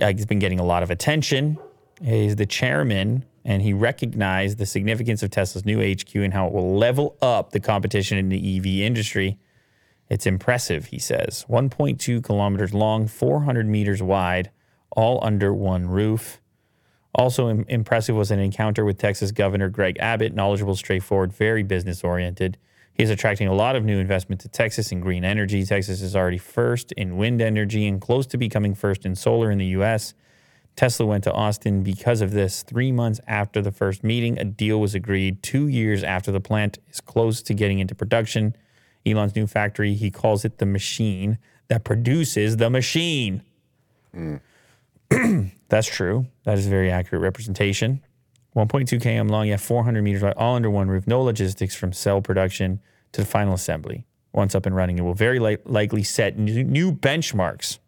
Uh, 0.00 0.12
he's 0.12 0.26
been 0.26 0.38
getting 0.38 0.60
a 0.60 0.64
lot 0.64 0.82
of 0.82 0.90
attention. 0.90 1.58
He's 2.02 2.36
the 2.36 2.46
chairman, 2.46 3.24
and 3.44 3.62
he 3.62 3.72
recognized 3.72 4.58
the 4.58 4.66
significance 4.66 5.22
of 5.22 5.30
Tesla's 5.30 5.64
new 5.64 5.80
HQ 5.80 6.14
and 6.14 6.32
how 6.32 6.46
it 6.46 6.52
will 6.52 6.76
level 6.76 7.16
up 7.20 7.50
the 7.50 7.60
competition 7.60 8.18
in 8.18 8.28
the 8.28 8.56
EV 8.56 8.66
industry. 8.86 9.38
It's 10.08 10.26
impressive, 10.26 10.86
he 10.86 10.98
says. 10.98 11.44
1.2 11.48 12.22
kilometers 12.22 12.74
long, 12.74 13.08
400 13.08 13.66
meters 13.66 14.02
wide, 14.02 14.50
all 14.90 15.18
under 15.24 15.52
one 15.52 15.86
roof. 15.86 16.40
Also 17.14 17.48
im- 17.48 17.64
impressive 17.68 18.16
was 18.16 18.30
an 18.30 18.38
encounter 18.38 18.84
with 18.84 18.98
Texas 18.98 19.32
Governor 19.32 19.68
Greg 19.68 19.96
Abbott, 19.98 20.34
knowledgeable, 20.34 20.76
straightforward, 20.76 21.32
very 21.32 21.62
business 21.62 22.04
oriented. 22.04 22.58
He 22.94 23.02
is 23.02 23.10
attracting 23.10 23.48
a 23.48 23.54
lot 23.54 23.74
of 23.74 23.84
new 23.84 23.98
investment 23.98 24.40
to 24.42 24.48
Texas 24.48 24.92
in 24.92 25.00
green 25.00 25.24
energy. 25.24 25.64
Texas 25.64 26.02
is 26.02 26.14
already 26.14 26.38
first 26.38 26.92
in 26.92 27.16
wind 27.16 27.40
energy 27.40 27.86
and 27.86 28.00
close 28.00 28.26
to 28.28 28.36
becoming 28.36 28.74
first 28.74 29.06
in 29.06 29.14
solar 29.14 29.50
in 29.50 29.58
the 29.58 29.66
U.S. 29.66 30.14
Tesla 30.76 31.06
went 31.06 31.24
to 31.24 31.32
Austin 31.32 31.82
because 31.82 32.20
of 32.20 32.32
this. 32.32 32.62
Three 32.62 32.92
months 32.92 33.20
after 33.26 33.60
the 33.60 33.72
first 33.72 34.02
meeting, 34.02 34.38
a 34.38 34.44
deal 34.44 34.80
was 34.80 34.94
agreed. 34.94 35.42
Two 35.42 35.68
years 35.68 36.02
after 36.02 36.32
the 36.32 36.40
plant 36.40 36.78
is 36.90 37.00
close 37.00 37.42
to 37.42 37.54
getting 37.54 37.78
into 37.78 37.94
production, 37.94 38.56
Elon's 39.04 39.34
new 39.34 39.46
factory, 39.46 39.94
he 39.94 40.10
calls 40.10 40.44
it 40.44 40.58
the 40.58 40.66
machine 40.66 41.38
that 41.68 41.84
produces 41.84 42.56
the 42.56 42.70
machine. 42.70 43.42
Mm. 44.14 44.40
That's 45.68 45.88
true. 45.88 46.26
That 46.44 46.58
is 46.58 46.66
a 46.66 46.70
very 46.70 46.90
accurate 46.90 47.22
representation. 47.22 48.02
1.2 48.56 49.00
km 49.00 49.30
long, 49.30 49.48
yeah, 49.48 49.56
400 49.56 50.02
meters 50.02 50.22
wide, 50.22 50.34
all 50.36 50.56
under 50.56 50.70
one 50.70 50.88
roof. 50.88 51.06
No 51.06 51.22
logistics 51.22 51.74
from 51.74 51.92
cell 51.92 52.20
production 52.20 52.80
to 53.12 53.22
the 53.22 53.26
final 53.26 53.54
assembly. 53.54 54.06
Once 54.32 54.54
up 54.54 54.66
and 54.66 54.76
running, 54.76 54.98
it 54.98 55.02
will 55.02 55.14
very 55.14 55.38
li- 55.38 55.58
likely 55.64 56.02
set 56.02 56.38
new, 56.38 56.62
new 56.62 56.92
benchmarks. 56.92 57.78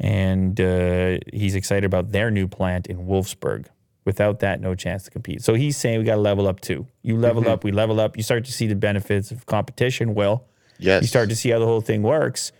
And 0.00 0.60
uh, 0.60 1.18
he's 1.32 1.54
excited 1.54 1.84
about 1.84 2.12
their 2.12 2.30
new 2.30 2.46
plant 2.48 2.86
in 2.86 3.06
Wolfsburg. 3.06 3.66
Without 4.04 4.40
that, 4.40 4.60
no 4.60 4.74
chance 4.74 5.02
to 5.04 5.10
compete. 5.10 5.42
So 5.42 5.54
he's 5.54 5.76
saying 5.76 5.98
we 5.98 6.04
got 6.04 6.14
to 6.14 6.20
level 6.20 6.46
up 6.46 6.60
too. 6.60 6.86
You 7.02 7.16
level 7.16 7.46
up, 7.48 7.62
we 7.64 7.72
level 7.72 8.00
up. 8.00 8.16
You 8.16 8.22
start 8.22 8.44
to 8.46 8.52
see 8.52 8.66
the 8.66 8.74
benefits 8.76 9.30
of 9.30 9.44
competition. 9.46 10.14
Well, 10.14 10.46
Yes. 10.78 11.02
you 11.02 11.08
start 11.08 11.28
to 11.30 11.36
see 11.36 11.50
how 11.50 11.58
the 11.58 11.66
whole 11.66 11.80
thing 11.80 12.02
works. 12.02 12.52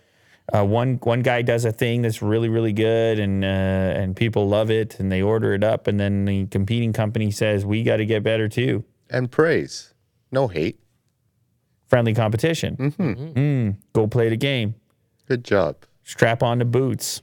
Uh, 0.52 0.64
one 0.64 0.96
one 1.04 1.20
guy 1.22 1.42
does 1.42 1.64
a 1.64 1.70
thing 1.72 2.02
that's 2.02 2.20
really 2.22 2.48
really 2.48 2.72
good 2.72 3.18
and 3.18 3.44
uh, 3.44 3.48
and 4.00 4.16
people 4.16 4.48
love 4.48 4.70
it 4.70 4.98
and 4.98 5.12
they 5.12 5.20
order 5.22 5.52
it 5.54 5.62
up 5.62 5.86
and 5.86 6.00
then 6.00 6.24
the 6.24 6.46
competing 6.46 6.92
company 6.92 7.30
says 7.30 7.64
we 7.66 7.82
got 7.82 7.98
to 7.98 8.06
get 8.06 8.22
better 8.22 8.48
too. 8.48 8.82
and 9.10 9.30
praise. 9.30 9.92
No 10.32 10.48
hate. 10.48 10.80
Friendly 11.86 12.12
competition. 12.14 12.76
Mm, 12.76 13.34
hmm. 13.34 13.70
go 13.92 14.06
play 14.06 14.28
the 14.30 14.36
game. 14.36 14.74
Good 15.26 15.44
job. 15.44 15.76
Strap 16.02 16.42
on 16.42 16.58
the 16.58 16.64
boots. 16.64 17.22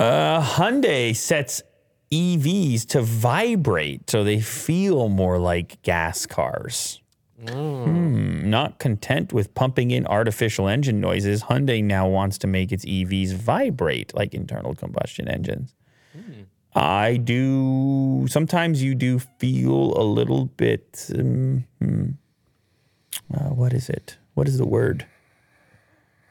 Uh, 0.00 0.42
Hyundai 0.42 1.14
sets 1.14 1.62
EVs 2.10 2.86
to 2.86 3.02
vibrate 3.02 4.08
so 4.08 4.24
they 4.24 4.40
feel 4.40 5.10
more 5.10 5.38
like 5.38 5.82
gas 5.82 6.24
cars. 6.24 7.02
Hmm, 7.46 8.48
not 8.48 8.78
content 8.78 9.34
with 9.34 9.54
pumping 9.54 9.90
in 9.90 10.06
artificial 10.06 10.68
engine 10.68 11.00
noises, 11.02 11.42
Hyundai 11.42 11.84
now 11.84 12.08
wants 12.08 12.38
to 12.38 12.46
make 12.46 12.72
its 12.72 12.86
EVs 12.86 13.34
vibrate 13.34 14.14
like 14.14 14.32
internal 14.32 14.74
combustion 14.74 15.28
engines. 15.28 15.74
I 16.74 17.18
do. 17.18 18.26
Sometimes 18.26 18.82
you 18.82 18.94
do 18.94 19.18
feel 19.18 20.00
a 20.00 20.04
little 20.04 20.46
bit. 20.46 21.10
Um, 21.14 21.66
uh, 23.34 23.50
what 23.50 23.74
is 23.74 23.90
it? 23.90 24.16
What 24.32 24.48
is 24.48 24.56
the 24.56 24.66
word? 24.66 25.04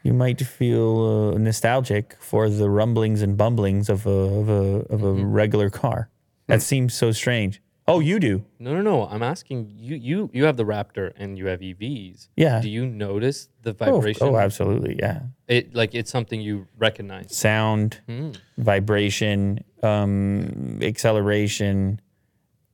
You 0.03 0.13
might 0.13 0.41
feel 0.41 1.33
uh, 1.35 1.37
nostalgic 1.37 2.15
for 2.19 2.49
the 2.49 2.69
rumblings 2.69 3.21
and 3.21 3.35
bumblings 3.37 3.89
of 3.89 4.05
a 4.05 4.09
of 4.09 4.49
a 4.49 4.93
of 4.93 5.03
a 5.03 5.13
regular 5.13 5.69
car. 5.69 6.09
That 6.47 6.61
seems 6.61 6.93
so 6.93 7.11
strange. 7.11 7.61
Oh, 7.87 7.99
you 7.99 8.19
do. 8.19 8.45
No, 8.59 8.73
no, 8.75 8.81
no. 8.81 9.07
I'm 9.07 9.23
asking 9.23 9.71
you. 9.75 9.95
You 9.95 10.29
you 10.31 10.45
have 10.45 10.57
the 10.57 10.63
Raptor 10.63 11.11
and 11.17 11.37
you 11.37 11.47
have 11.47 11.59
EVs. 11.59 12.29
Yeah. 12.37 12.61
Do 12.61 12.69
you 12.69 12.85
notice 12.85 13.49
the 13.63 13.71
Oh, 13.71 13.73
vibration? 13.73 14.27
oh, 14.27 14.37
absolutely. 14.37 14.95
Yeah. 14.99 15.21
It 15.47 15.73
like 15.75 15.93
it's 15.95 16.11
something 16.11 16.39
you 16.39 16.67
recognize. 16.77 17.35
sound, 17.35 17.99
vibration, 18.57 19.63
um, 19.83 20.79
acceleration, 20.81 21.99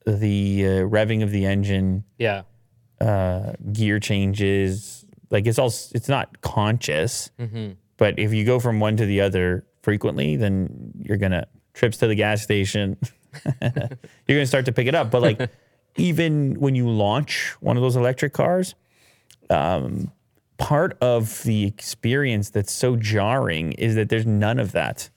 the 0.05 0.65
uh, 0.65 0.69
revving 0.89 1.23
of 1.23 1.31
the 1.31 1.45
engine, 1.45 2.03
Yeah. 2.17 2.41
uh, 3.01 3.53
gear 3.71 3.99
changes. 3.99 5.04
Like 5.35 5.47
it's 5.47 5.59
all, 5.59 5.67
it's 5.67 6.07
not 6.07 6.39
conscious, 6.39 7.29
but 7.97 8.17
if 8.17 8.33
you 8.33 8.45
go 8.45 8.57
from 8.57 8.79
one 8.79 8.95
to 8.95 9.05
the 9.05 9.19
other 9.19 9.65
frequently, 9.81 10.37
then 10.37 10.93
you're 10.97 11.17
gonna 11.17 11.45
trips 11.73 11.97
to 11.97 12.07
the 12.07 12.15
gas 12.15 12.41
station. 12.41 12.95
you're 13.61 13.89
gonna 14.29 14.45
start 14.45 14.63
to 14.67 14.71
pick 14.71 14.87
it 14.87 14.95
up. 14.95 15.11
But 15.11 15.21
like, 15.21 15.49
even 15.97 16.55
when 16.57 16.73
you 16.73 16.87
launch 16.89 17.53
one 17.59 17.75
of 17.75 17.83
those 17.83 17.97
electric 17.97 18.31
cars, 18.31 18.75
um, 19.49 20.09
part 20.57 20.97
of 21.01 21.43
the 21.43 21.65
experience 21.65 22.49
that's 22.49 22.71
so 22.71 22.95
jarring 22.95 23.73
is 23.73 23.95
that 23.95 24.07
there's 24.07 24.25
none 24.25 24.57
of 24.57 24.71
that. 24.71 25.09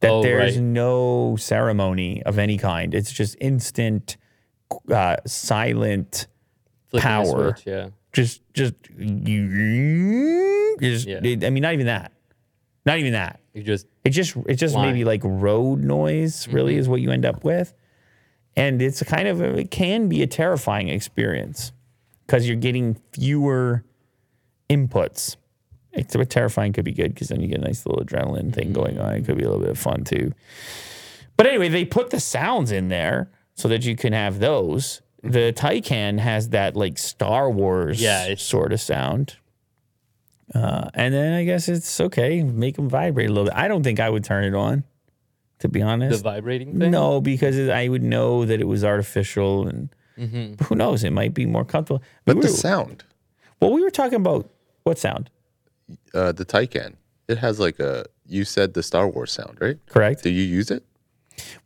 That 0.00 0.10
Oh, 0.10 0.20
there's 0.24 0.56
right. 0.56 0.64
no 0.64 1.36
ceremony 1.38 2.24
of 2.24 2.40
any 2.40 2.58
kind. 2.58 2.92
It's 2.92 3.12
just 3.12 3.36
instant, 3.40 4.16
uh, 4.90 5.18
silent 5.28 6.26
Flicking 6.88 7.02
Power. 7.08 7.54
switch, 7.54 7.66
yeah. 7.68 7.90
just 8.12 8.40
just 8.54 8.74
you 8.98 10.76
just 10.80 11.06
Yeah. 11.06 11.18
I 11.18 11.50
mean 11.50 11.62
not 11.62 11.74
even 11.74 11.86
that. 11.86 12.12
Not 12.86 12.98
even 12.98 13.12
that. 13.12 13.40
You 13.52 13.62
just 13.62 13.86
It 14.04 14.10
just 14.10 14.36
it's 14.46 14.60
just 14.60 14.74
Line. 14.74 14.88
maybe 14.88 15.04
like 15.04 15.20
road 15.24 15.80
noise 15.80 16.46
mm-hmm. 16.46 16.54
really 16.54 16.76
is 16.76 16.88
what 16.88 17.00
you 17.00 17.10
end 17.10 17.24
up 17.26 17.44
with. 17.44 17.74
And 18.56 18.80
it's 18.80 19.02
a 19.02 19.04
kind 19.04 19.26
of 19.26 19.40
a, 19.40 19.58
it 19.58 19.70
can 19.70 20.08
be 20.08 20.22
a 20.22 20.26
terrifying 20.26 20.88
experience 20.88 21.72
cuz 22.28 22.46
you're 22.46 22.56
getting 22.56 22.96
fewer 23.12 23.84
inputs. 24.70 25.36
It's 25.92 26.16
but 26.16 26.30
terrifying 26.30 26.72
could 26.72 26.84
be 26.84 26.92
good 26.92 27.12
because 27.14 27.28
then 27.28 27.40
you 27.40 27.48
get 27.48 27.58
a 27.58 27.64
nice 27.64 27.84
little 27.84 28.04
adrenaline 28.04 28.52
thing 28.54 28.66
mm-hmm. 28.66 28.72
going 28.72 28.98
on. 28.98 29.14
It 29.14 29.24
could 29.24 29.36
be 29.36 29.44
a 29.44 29.48
little 29.48 29.62
bit 29.62 29.70
of 29.70 29.78
fun 29.78 30.04
too. 30.04 30.32
But 31.36 31.46
anyway, 31.46 31.68
they 31.68 31.84
put 31.84 32.10
the 32.10 32.20
sounds 32.20 32.70
in 32.70 32.88
there 32.88 33.30
so 33.54 33.68
that 33.68 33.84
you 33.84 33.96
can 33.96 34.12
have 34.12 34.38
those. 34.38 35.00
The 35.24 35.52
Taycan 35.56 36.18
has 36.20 36.50
that 36.50 36.76
like 36.76 36.98
Star 36.98 37.50
Wars 37.50 38.00
Yeah, 38.00 38.24
it's- 38.24 38.42
sort 38.42 38.72
of 38.72 38.80
sound. 38.80 39.36
Uh, 40.54 40.88
and 40.94 41.12
then 41.14 41.32
I 41.32 41.44
guess 41.44 41.68
it's 41.68 42.00
okay, 42.00 42.42
make 42.42 42.76
them 42.76 42.88
vibrate 42.88 43.28
a 43.28 43.32
little 43.32 43.46
bit. 43.46 43.54
I 43.56 43.66
don't 43.66 43.82
think 43.82 43.98
I 43.98 44.08
would 44.10 44.22
turn 44.24 44.44
it 44.44 44.54
on, 44.54 44.84
to 45.60 45.68
be 45.68 45.80
honest. 45.82 46.18
the 46.18 46.22
vibrating 46.22 46.78
thing. 46.78 46.90
No, 46.90 47.20
because 47.20 47.56
it- 47.56 47.70
I 47.70 47.88
would 47.88 48.02
know 48.02 48.44
that 48.44 48.60
it 48.60 48.66
was 48.68 48.84
artificial, 48.84 49.66
and 49.66 49.88
who 50.68 50.74
knows? 50.76 51.02
It 51.02 51.10
might 51.12 51.34
be 51.34 51.46
more 51.46 51.64
comfortable. 51.64 52.02
But 52.24 52.36
we 52.36 52.42
the 52.42 52.48
were, 52.48 52.52
sound, 52.54 53.04
well, 53.60 53.72
we 53.72 53.82
were 53.82 53.90
talking 53.90 54.16
about 54.16 54.48
what 54.84 54.98
sound, 54.98 55.30
uh, 56.12 56.32
the 56.32 56.44
Taycan, 56.44 56.94
it 57.26 57.38
has 57.38 57.58
like 57.58 57.80
a. 57.80 58.04
You 58.26 58.44
said 58.44 58.74
the 58.74 58.82
Star 58.82 59.08
Wars 59.08 59.32
sound, 59.32 59.58
right? 59.60 59.78
correct? 59.86 60.22
Do 60.22 60.30
you 60.30 60.42
use 60.42 60.70
it? 60.70 60.84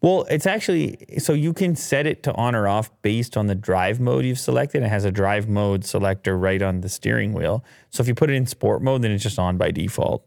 Well, 0.00 0.24
it's 0.30 0.46
actually 0.46 0.96
so 1.18 1.32
you 1.32 1.52
can 1.52 1.76
set 1.76 2.06
it 2.06 2.22
to 2.24 2.34
on 2.34 2.54
or 2.54 2.66
off 2.68 2.90
based 3.02 3.36
on 3.36 3.46
the 3.48 3.54
drive 3.54 4.00
mode 4.00 4.24
you've 4.24 4.38
selected. 4.38 4.82
It 4.82 4.88
has 4.88 5.04
a 5.04 5.10
drive 5.12 5.48
mode 5.48 5.84
selector 5.84 6.38
right 6.38 6.62
on 6.62 6.80
the 6.80 6.88
steering 6.88 7.32
wheel. 7.32 7.64
So 7.90 8.00
if 8.02 8.08
you 8.08 8.14
put 8.14 8.30
it 8.30 8.34
in 8.34 8.46
sport 8.46 8.82
mode, 8.82 9.02
then 9.02 9.10
it's 9.10 9.22
just 9.22 9.38
on 9.38 9.56
by 9.58 9.70
default. 9.70 10.24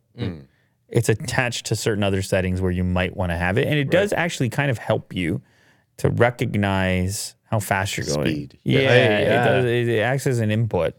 It's 0.89 1.07
attached 1.09 1.67
to 1.67 1.75
certain 1.75 2.03
other 2.03 2.21
settings 2.21 2.59
where 2.61 2.71
you 2.71 2.83
might 2.83 3.15
want 3.15 3.31
to 3.31 3.37
have 3.37 3.57
it, 3.57 3.65
and 3.67 3.75
it 3.79 3.89
does 3.89 4.11
actually 4.13 4.49
kind 4.49 4.69
of 4.69 4.77
help 4.77 5.13
you 5.15 5.41
to 5.97 6.09
recognize 6.09 7.35
how 7.45 7.59
fast 7.59 7.97
you're 7.97 8.05
going. 8.05 8.25
Speed. 8.27 8.59
Yeah, 8.63 8.79
Yeah. 8.81 9.17
it 9.19 9.45
does. 9.45 9.65
It, 9.65 9.89
it 9.89 9.99
acts 9.99 10.27
as 10.27 10.39
an 10.39 10.51
input, 10.51 10.95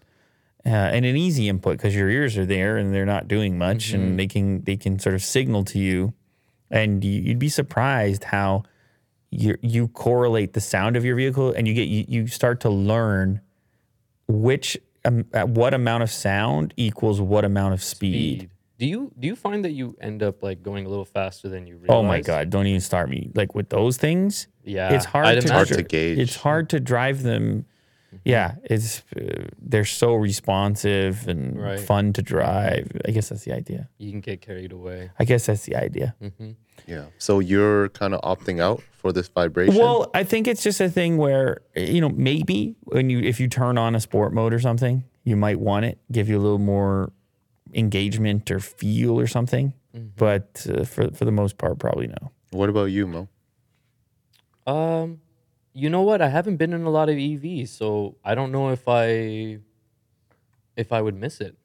uh, 0.65 0.69
and 0.71 1.05
an 1.05 1.17
easy 1.17 1.49
input 1.49 1.77
because 1.77 1.95
your 1.95 2.09
ears 2.09 2.39
are 2.39 2.47
there 2.47 2.77
and 2.79 2.95
they're 2.95 3.07
not 3.07 3.29
doing 3.29 3.59
much, 3.59 3.89
Mm-hmm. 3.93 4.03
and 4.03 4.19
they 4.19 4.27
can 4.27 4.63
they 4.65 4.77
can 4.77 4.99
sort 4.99 5.15
of 5.15 5.23
signal 5.23 5.65
to 5.67 5.79
you, 5.79 6.15
and 6.73 7.05
you, 7.05 7.21
you'd 7.23 7.39
be 7.39 7.49
surprised 7.49 8.25
how 8.25 8.65
you 9.31 9.57
you 9.63 9.89
correlate 9.89 10.55
the 10.55 10.61
sound 10.61 10.97
of 10.97 11.05
your 11.05 11.15
vehicle, 11.17 11.53
and 11.53 11.69
you 11.69 11.75
get 11.75 11.87
you, 11.89 12.05
you 12.09 12.27
start 12.27 12.61
to 12.63 12.71
learn 12.71 13.41
which 14.29 14.77
um, 15.05 15.25
at 15.33 15.49
what 15.49 15.75
amount 15.75 16.03
of 16.03 16.11
sound 16.11 16.75
equals 16.77 17.21
what 17.21 17.45
amount 17.45 17.75
of 17.75 17.83
speed. 17.83 18.39
Speed. 18.41 18.51
Do 18.79 18.87
you 18.87 19.13
do 19.19 19.29
you 19.29 19.37
find 19.37 19.65
that 19.65 19.71
you 19.73 19.97
end 20.01 20.23
up 20.25 20.43
like 20.43 20.63
going 20.63 20.87
a 20.87 20.89
little 20.89 21.05
faster 21.05 21.49
than 21.49 21.67
you 21.67 21.77
realize? 21.77 21.95
Oh 21.97 22.03
my 22.03 22.21
god! 22.21 22.51
Don't 22.51 22.67
even 22.67 22.81
start 22.81 23.09
me 23.09 23.31
like 23.35 23.55
with 23.55 23.69
those 23.69 23.97
things. 23.97 24.49
Yeah, 24.65 24.93
it's 24.93 25.05
hard 25.05 25.27
I'd 25.27 25.41
to. 25.41 25.53
Hard 25.53 25.69
to 25.69 25.83
gauge. 25.83 26.19
It's 26.19 26.37
hard 26.37 26.69
to 26.71 26.81
drive 26.81 27.23
them. 27.23 27.67
Yeah, 28.25 28.57
it's 28.65 29.03
uh, 29.17 29.45
they're 29.59 29.85
so 29.87 30.15
responsive 30.15 31.29
and 31.29 31.59
Right. 31.59 31.81
fun 31.81 32.13
to 32.15 32.23
drive. 32.23 32.91
I 33.07 33.11
guess 33.13 33.29
that's 33.31 33.45
the 33.45 33.53
idea. 33.55 33.89
You 33.99 34.11
can 34.11 34.21
get 34.21 34.41
carried 34.43 34.73
away. 34.73 35.11
I 35.19 35.25
guess 35.25 35.47
that's 35.47 35.65
the 35.65 35.77
idea. 35.77 36.15
Yeah. 36.87 37.07
So 37.19 37.39
you're 37.39 37.89
kind 37.91 38.15
of 38.15 38.21
opting 38.23 38.61
out 38.61 38.83
for 38.93 39.13
this 39.13 39.29
vibration. 39.29 39.77
Well, 39.77 40.11
I 40.15 40.25
think 40.25 40.47
it's 40.47 40.63
just 40.63 40.81
a 40.81 40.89
thing 40.89 41.17
where 41.17 41.63
you 41.75 42.01
know 42.01 42.09
maybe 42.09 42.77
when 42.83 43.11
you 43.11 43.21
if 43.21 43.41
you 43.41 43.49
turn 43.49 43.79
on 43.79 43.95
a 43.95 44.01
sport 44.01 44.33
mode 44.33 44.53
or 44.53 44.61
something, 44.61 45.05
you 45.25 45.37
might 45.37 45.61
want 45.61 45.85
it 45.85 45.99
give 46.11 46.29
you 46.29 46.39
a 46.39 46.43
little 46.43 46.59
more 46.59 47.13
engagement 47.75 48.51
or 48.51 48.61
feel 48.61 49.19
or 49.19 49.27
something. 49.27 49.73
But 50.17 50.67
uh, 50.69 50.85
for 50.85 51.11
for 51.11 51.25
the 51.25 51.33
most 51.33 51.59
part, 51.59 51.79
probably 51.79 52.09
no. 52.09 52.31
what 52.51 52.69
about 52.69 52.87
you, 52.87 53.07
Mo? 53.07 53.29
Um, 54.67 55.21
you 55.75 55.91
know 55.91 56.03
what? 56.03 56.23
I 56.23 56.29
haven't 56.29 56.57
been 56.57 56.73
in 56.73 56.85
a 56.85 56.91
lot 56.91 57.09
of 57.09 57.17
EVs, 57.17 57.69
so 57.69 58.17
I 58.25 58.35
don't 58.35 58.53
know 58.53 58.71
if 58.71 58.89
I 58.89 59.59
if 60.77 60.93
I 60.93 61.03
would 61.03 61.15
miss 61.15 61.41
it. 61.41 61.57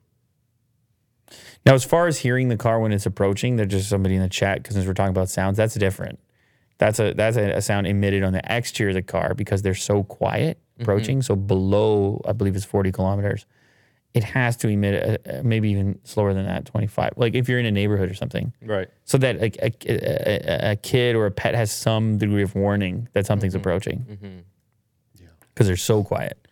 Now, 1.66 1.74
as 1.74 1.84
far 1.84 2.08
as 2.08 2.20
hearing 2.20 2.48
the 2.50 2.58
car 2.58 2.80
when 2.80 2.92
it's 2.92 3.06
approaching, 3.06 3.58
there's 3.58 3.72
just 3.72 3.90
somebody 3.90 4.16
in 4.16 4.22
the 4.22 4.30
chat 4.30 4.64
because 4.64 4.76
we're 4.86 4.94
talking 4.94 5.10
about 5.10 5.30
sounds, 5.30 5.58
that's 5.58 5.76
different. 5.76 6.20
That's 6.78 7.00
a 7.00 7.14
that's 7.14 7.38
a, 7.38 7.52
a 7.52 7.62
sound 7.62 7.88
emitted 7.88 8.24
on 8.24 8.34
the 8.34 8.42
exterior 8.46 8.92
of 8.92 8.96
the 8.96 9.02
car 9.02 9.34
because 9.34 9.62
they're 9.62 9.76
so 9.76 10.04
quiet 10.04 10.58
mm-hmm. 10.58 10.84
approaching. 10.84 11.22
So 11.22 11.36
below, 11.36 12.22
I 12.28 12.34
believe 12.34 12.56
it's 12.56 12.66
40 12.66 12.92
kilometers, 12.92 13.46
it 14.14 14.24
has 14.24 14.56
to 14.58 14.68
emit 14.68 14.94
a, 15.26 15.40
a- 15.40 15.44
maybe 15.44 15.70
even 15.70 16.00
slower 16.04 16.34
than 16.34 16.46
that, 16.46 16.66
25. 16.66 17.14
Like 17.18 17.36
if 17.36 17.50
you're 17.50 17.60
in 17.60 17.66
a 17.66 17.72
neighborhood 17.72 18.10
or 18.10 18.14
something, 18.14 18.54
Right. 18.62 18.88
so 19.06 19.18
that 19.18 19.42
like 19.42 19.58
a, 19.58 19.72
a, 19.88 20.72
a 20.72 20.76
kid 20.76 21.16
or 21.16 21.26
a 21.26 21.32
pet 21.32 21.56
has 21.56 21.72
some 21.72 22.18
degree 22.18 22.44
of 22.44 22.56
warning 22.56 23.10
that 23.14 23.26
something's 23.26 23.54
mm-hmm. 23.54 23.62
approaching 23.62 24.06
mm-hmm. 24.10 25.26
because 25.54 25.68
they're 25.68 25.76
so 25.78 26.04
quiet. 26.04 26.48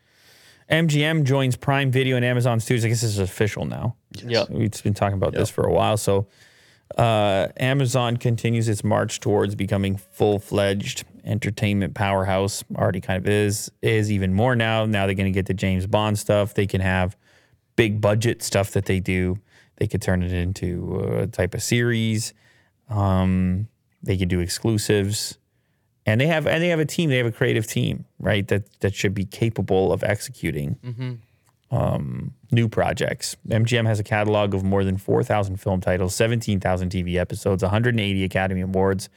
MGM 0.69 1.23
joins 1.23 1.56
Prime 1.56 1.91
Video 1.91 2.15
and 2.15 2.26
Amazon 2.26 2.60
Studios. 2.60 2.85
I 2.85 2.88
guess 2.89 3.02
this 3.02 3.11
is 3.11 3.19
official 3.19 3.65
now. 3.65 3.95
Yeah. 4.24 4.46
We've 4.50 4.84
been 4.84 4.94
talking 4.94 5.18
about 5.18 5.34
this 5.34 5.50
for 5.50 5.66
a 5.66 5.72
while. 5.72 5.98
So, 5.98 6.28
uh, 6.98 7.48
Amazon 7.58 8.18
continues 8.18 8.70
its 8.70 8.84
march 8.84 9.20
towards 9.20 9.56
becoming 9.56 9.98
full 9.98 10.40
fledged 10.40 11.04
entertainment 11.24 11.96
powerhouse. 11.96 12.64
Already 12.76 13.02
kind 13.02 13.18
of 13.18 13.28
is, 13.28 13.72
is 13.82 14.12
even 14.12 14.34
more 14.34 14.56
now. 14.56 14.86
Now 14.86 15.06
they're 15.06 15.16
going 15.16 15.26
to 15.26 15.32
get 15.32 15.48
the 15.48 15.54
James 15.54 15.88
Bond 15.88 16.20
stuff. 16.20 16.54
They 16.54 16.68
can 16.68 16.82
have 16.82 17.18
big 17.76 18.00
budget 18.00 18.44
stuff 18.44 18.72
that 18.72 18.86
they 18.86 19.00
do. 19.00 19.40
They 19.78 19.88
could 19.88 20.02
turn 20.02 20.24
it 20.24 20.32
into 20.32 21.00
a 21.00 21.28
type 21.28 21.54
of 21.54 21.64
series. 21.64 22.34
Um, 22.90 23.68
they 24.04 24.18
could 24.18 24.30
do 24.30 24.40
exclusives. 24.40 25.38
And 26.06 26.22
they 26.22 26.28
have 26.28 26.46
and 26.46 26.62
they 26.62 26.68
have 26.68 26.80
a 26.80 26.86
team. 26.86 27.10
They 27.10 27.18
have 27.18 27.26
a 27.26 27.32
creative 27.32 27.66
team, 27.66 28.06
right? 28.20 28.48
That 28.48 28.80
that 28.82 28.94
should 28.94 29.16
be 29.16 29.26
capable 29.26 29.92
of 29.92 30.04
executing 30.04 30.78
um, 31.76 32.34
new 32.52 32.69
projects. 32.69 33.35
MGM 33.49 33.85
has 33.85 33.99
a 33.99 34.03
catalog 34.03 34.53
of 34.53 34.64
more 34.64 34.84
than 34.84 34.97
4,000 34.97 35.57
film 35.57 35.81
titles, 35.81 36.15
17,000 36.15 36.89
TV 36.89 37.15
episodes, 37.15 37.64
180 37.64 38.23
Academy 38.23 38.61
Awards, 38.61 39.10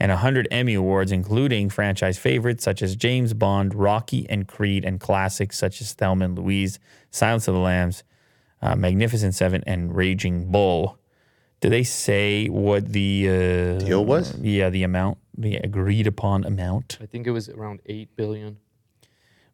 and 0.00 0.10
100 0.10 0.48
Emmy 0.50 0.74
Awards, 0.74 1.12
including 1.12 1.68
franchise 1.68 2.18
favorites 2.18 2.64
such 2.64 2.80
as 2.80 2.96
James 2.96 3.34
Bond, 3.34 3.74
Rocky, 3.74 4.26
and 4.30 4.48
Creed, 4.48 4.84
and 4.84 4.98
classics 4.98 5.58
such 5.58 5.80
as 5.80 5.92
Thelma 5.92 6.24
and 6.24 6.38
Louise, 6.38 6.78
Silence 7.10 7.48
of 7.48 7.54
the 7.54 7.60
Lambs, 7.60 8.02
uh, 8.62 8.74
Magnificent 8.74 9.34
Seven, 9.34 9.62
and 9.66 9.94
Raging 9.94 10.50
Bull. 10.50 10.98
Did 11.60 11.72
they 11.72 11.82
say 11.82 12.48
what 12.48 12.92
the 12.92 13.28
uh, 13.28 13.84
Deal 13.84 14.04
was? 14.04 14.38
Yeah, 14.38 14.70
the 14.70 14.82
amount, 14.82 15.18
the 15.36 15.56
agreed 15.56 16.06
upon 16.06 16.44
amount. 16.44 16.98
I 17.00 17.06
think 17.06 17.26
it 17.26 17.30
was 17.30 17.48
around 17.48 17.80
eight 17.86 18.14
billion. 18.16 18.58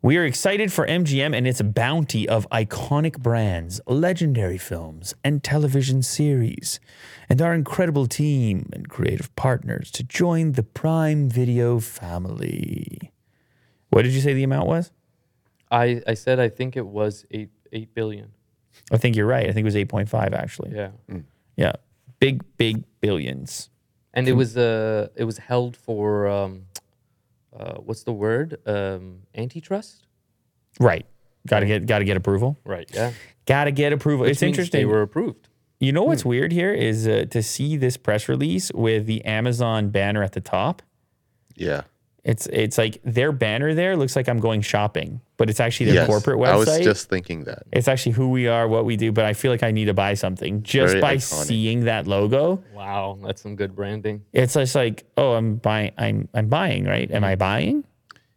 We 0.04 0.16
are 0.16 0.24
excited 0.24 0.72
for 0.72 0.84
MGM 0.84 1.32
and 1.32 1.46
its 1.46 1.62
bounty 1.62 2.28
of 2.28 2.48
iconic 2.50 3.20
brands, 3.20 3.80
legendary 3.86 4.58
films, 4.58 5.14
and 5.22 5.44
television 5.44 6.02
series, 6.02 6.80
and 7.28 7.40
our 7.40 7.54
incredible 7.54 8.08
team 8.08 8.68
and 8.72 8.88
creative 8.88 9.32
partners 9.36 9.92
to 9.92 10.02
join 10.02 10.52
the 10.52 10.64
Prime 10.64 11.28
Video 11.28 11.78
family. 11.78 13.12
What 13.90 14.02
did 14.02 14.12
you 14.12 14.20
say 14.20 14.34
the 14.34 14.42
amount 14.42 14.66
was? 14.66 14.90
I 15.70 16.02
I 16.04 16.14
said 16.14 16.40
I 16.40 16.48
think 16.48 16.76
it 16.76 16.88
was 16.88 17.24
eight 17.30 17.50
eight 17.72 17.94
billion. 17.94 18.32
I 18.90 18.96
think 18.96 19.14
you're 19.14 19.26
right. 19.26 19.48
I 19.48 19.52
think 19.52 19.64
it 19.64 19.72
was 19.72 19.76
8.5 19.76 20.32
actually. 20.32 20.72
Yeah. 20.74 20.90
Yeah. 21.56 21.72
Big, 22.18 22.42
big 22.56 22.82
billions. 23.00 23.70
And 24.12 24.26
it 24.26 24.32
was 24.32 24.56
uh 24.56 25.10
it 25.14 25.24
was 25.24 25.38
held 25.38 25.76
for 25.76 26.26
um 26.26 26.66
uh 27.58 27.74
what's 27.74 28.04
the 28.04 28.12
word? 28.12 28.58
Um 28.66 29.20
antitrust? 29.34 30.06
Right. 30.80 31.06
Got 31.46 31.60
to 31.60 31.66
get 31.66 31.86
got 31.86 31.98
to 31.98 32.04
get 32.04 32.16
approval. 32.16 32.56
Right, 32.64 32.88
yeah. 32.92 33.12
Got 33.46 33.64
to 33.64 33.72
get 33.72 33.92
approval. 33.92 34.22
Which 34.22 34.32
it's 34.32 34.42
means 34.42 34.52
interesting. 34.58 34.80
They 34.80 34.84
were 34.84 35.02
approved. 35.02 35.48
You 35.80 35.90
know 35.90 36.04
what's 36.04 36.24
weird 36.24 36.52
here 36.52 36.72
is 36.72 37.08
uh, 37.08 37.24
to 37.30 37.42
see 37.42 37.76
this 37.76 37.96
press 37.96 38.28
release 38.28 38.70
with 38.72 39.06
the 39.06 39.24
Amazon 39.24 39.90
banner 39.90 40.22
at 40.22 40.30
the 40.32 40.40
top. 40.40 40.80
Yeah. 41.56 41.82
It's 42.24 42.46
it's 42.46 42.78
like 42.78 43.00
their 43.04 43.32
banner 43.32 43.74
there 43.74 43.96
looks 43.96 44.14
like 44.14 44.28
I'm 44.28 44.38
going 44.38 44.60
shopping, 44.60 45.20
but 45.36 45.50
it's 45.50 45.58
actually 45.58 45.86
their 45.86 45.94
yes. 45.96 46.06
corporate 46.06 46.38
website. 46.38 46.52
I 46.52 46.56
was 46.56 46.78
just 46.78 47.08
thinking 47.08 47.44
that. 47.44 47.64
it's 47.72 47.88
actually 47.88 48.12
who 48.12 48.30
we 48.30 48.46
are, 48.46 48.68
what 48.68 48.84
we 48.84 48.96
do, 48.96 49.10
but 49.10 49.24
I 49.24 49.32
feel 49.32 49.50
like 49.50 49.64
I 49.64 49.72
need 49.72 49.86
to 49.86 49.94
buy 49.94 50.14
something 50.14 50.62
just 50.62 50.92
Very 50.92 51.00
by 51.00 51.16
iconic. 51.16 51.46
seeing 51.46 51.84
that 51.86 52.06
logo. 52.06 52.62
Wow, 52.72 53.18
that's 53.24 53.42
some 53.42 53.56
good 53.56 53.74
branding. 53.74 54.24
It's 54.32 54.54
just 54.54 54.76
like, 54.76 55.04
oh, 55.16 55.32
I'm 55.32 55.56
buying 55.56 55.90
I'm 55.98 56.28
I'm 56.32 56.48
buying, 56.48 56.84
right? 56.84 57.10
Am 57.10 57.24
I 57.24 57.34
buying? 57.34 57.82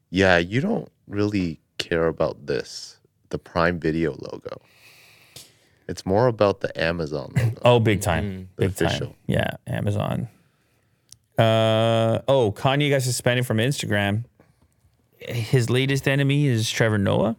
Yeah, 0.10 0.40
you 0.40 0.62
don't 0.62 0.90
really 1.08 1.60
care 1.78 2.08
about 2.08 2.48
this, 2.48 2.98
the 3.30 3.38
Prime 3.38 3.80
Video 3.80 4.14
logo. 4.14 4.62
It's 5.88 6.08
more 6.08 6.26
about 6.26 6.62
the 6.62 6.82
Amazon 6.82 7.34
logo. 7.36 7.62
Oh, 7.64 7.80
big 7.80 8.02
time. 8.02 8.50
The 8.56 8.70
Big 8.70 8.76
time. 8.76 9.14
Yeah, 9.28 9.52
Amazon. 9.68 10.28
Uh 11.38 12.20
oh, 12.28 12.52
Kanye 12.52 12.90
got 12.90 13.02
suspended 13.02 13.46
from 13.46 13.58
Instagram. 13.58 14.24
His 15.20 15.70
latest 15.70 16.08
enemy 16.08 16.48
is 16.48 16.70
Trevor 16.70 16.98
Noah. 16.98 17.36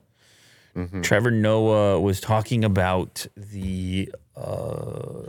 Trevor 1.02 1.30
Noah 1.30 1.98
was 2.00 2.20
talking 2.20 2.62
about 2.62 3.26
the 3.34 4.12
uh, 4.36 5.22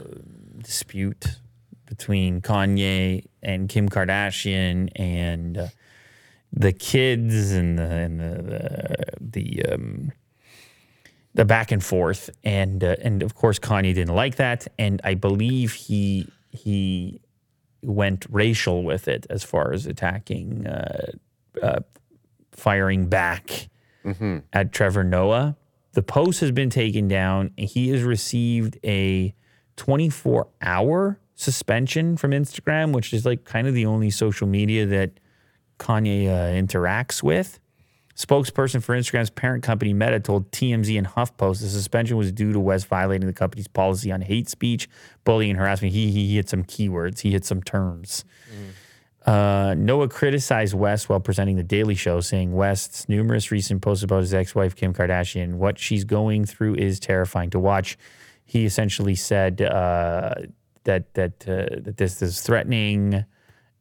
dispute 0.62 1.38
between 1.86 2.42
Kanye 2.42 3.24
and 3.42 3.70
Kim 3.70 3.88
Kardashian 3.88 4.90
and 4.98 5.58
uh, 5.58 5.68
the 6.52 6.74
kids 6.74 7.52
and 7.52 7.80
the 7.80 7.84
and 7.84 8.20
the 8.20 8.42
the, 8.42 9.06
the 9.22 9.66
um, 9.74 10.12
the 11.34 11.46
back 11.46 11.72
and 11.72 11.84
forth, 11.84 12.30
and 12.44 12.84
uh, 12.84 12.96
and 13.02 13.24
of 13.24 13.36
course 13.36 13.58
Kanye 13.60 13.94
didn't 13.94 14.16
like 14.16 14.36
that, 14.36 14.68
and 14.78 15.00
I 15.06 15.14
believe 15.14 15.74
he 15.74 16.28
he 16.52 17.22
went 17.88 18.26
racial 18.30 18.84
with 18.84 19.08
it 19.08 19.26
as 19.30 19.44
far 19.44 19.72
as 19.74 19.86
attacking, 19.86 20.68
uh, 20.68 21.12
uh, 21.64 21.80
firing 22.52 23.08
back 23.08 23.70
at 24.54 24.72
Trevor 24.72 25.04
Noah. 25.04 25.58
The 25.94 26.04
post 26.04 26.40
has 26.42 26.52
been 26.52 26.70
taken 26.70 27.08
down. 27.08 27.52
and 27.58 27.68
He 27.68 27.90
has 27.90 28.04
received 28.04 28.78
a 28.84 29.34
24 29.78 30.48
hour 30.62 31.20
suspension 31.36 32.18
from 32.18 32.32
Instagram, 32.32 32.94
which 32.94 33.14
is 33.14 33.26
like 33.26 33.44
kind 33.46 33.68
of 33.68 33.74
the 33.74 33.86
only 33.86 34.10
social 34.10 34.48
media 34.48 34.86
that 34.86 35.20
Kanye 35.80 36.28
uh, 36.28 36.54
interacts 36.54 37.22
with. 37.22 37.60
Spokesperson 38.18 38.82
for 38.82 38.98
Instagram's 38.98 39.30
parent 39.30 39.64
company 39.64 39.94
Meta 39.94 40.20
told 40.20 40.52
TMZ 40.52 40.98
and 40.98 41.06
HuffPost 41.06 41.62
the 41.62 41.70
suspension 41.70 42.18
was 42.18 42.32
due 42.32 42.52
to 42.52 42.60
West 42.60 42.88
violating 42.88 43.28
the 43.28 43.34
company's 43.34 43.68
policy 43.68 44.12
on 44.12 44.22
hate 44.22 44.50
speech, 44.50 44.90
bullying, 45.24 45.52
and 45.52 45.60
harassment. 45.60 45.94
He, 45.94 46.12
he 46.12 46.36
hit 46.36 46.50
some 46.50 46.64
keywords, 46.64 47.20
he 47.20 47.32
hit 47.32 47.46
some 47.46 47.62
terms. 47.62 48.26
Uh, 49.28 49.76
Noah 49.78 50.08
criticized 50.08 50.74
West 50.74 51.10
while 51.10 51.20
presenting 51.20 51.58
The 51.58 51.64
Daily 51.64 51.94
Show, 51.94 52.22
saying 52.22 52.54
West's 52.54 53.08
numerous 53.08 53.52
recent 53.52 53.82
posts 53.84 54.04
about 54.04 54.22
his 54.22 54.34
ex 54.34 54.56
wife, 54.56 54.76
Kim 54.76 54.94
Kardashian, 54.94 55.56
what 55.56 55.78
she's 55.78 56.04
going 56.04 56.46
through 56.46 56.76
is 56.76 57.00
terrifying 57.00 57.52
to 57.52 57.60
watch. 57.60 58.00
He 58.46 58.66
essentially 58.66 59.16
said 59.16 59.62
uh, 59.62 60.34
that, 60.86 61.14
that, 61.14 61.48
uh, 61.48 61.82
that 61.82 61.98
this 61.98 62.22
is 62.22 62.42
threatening 62.42 63.26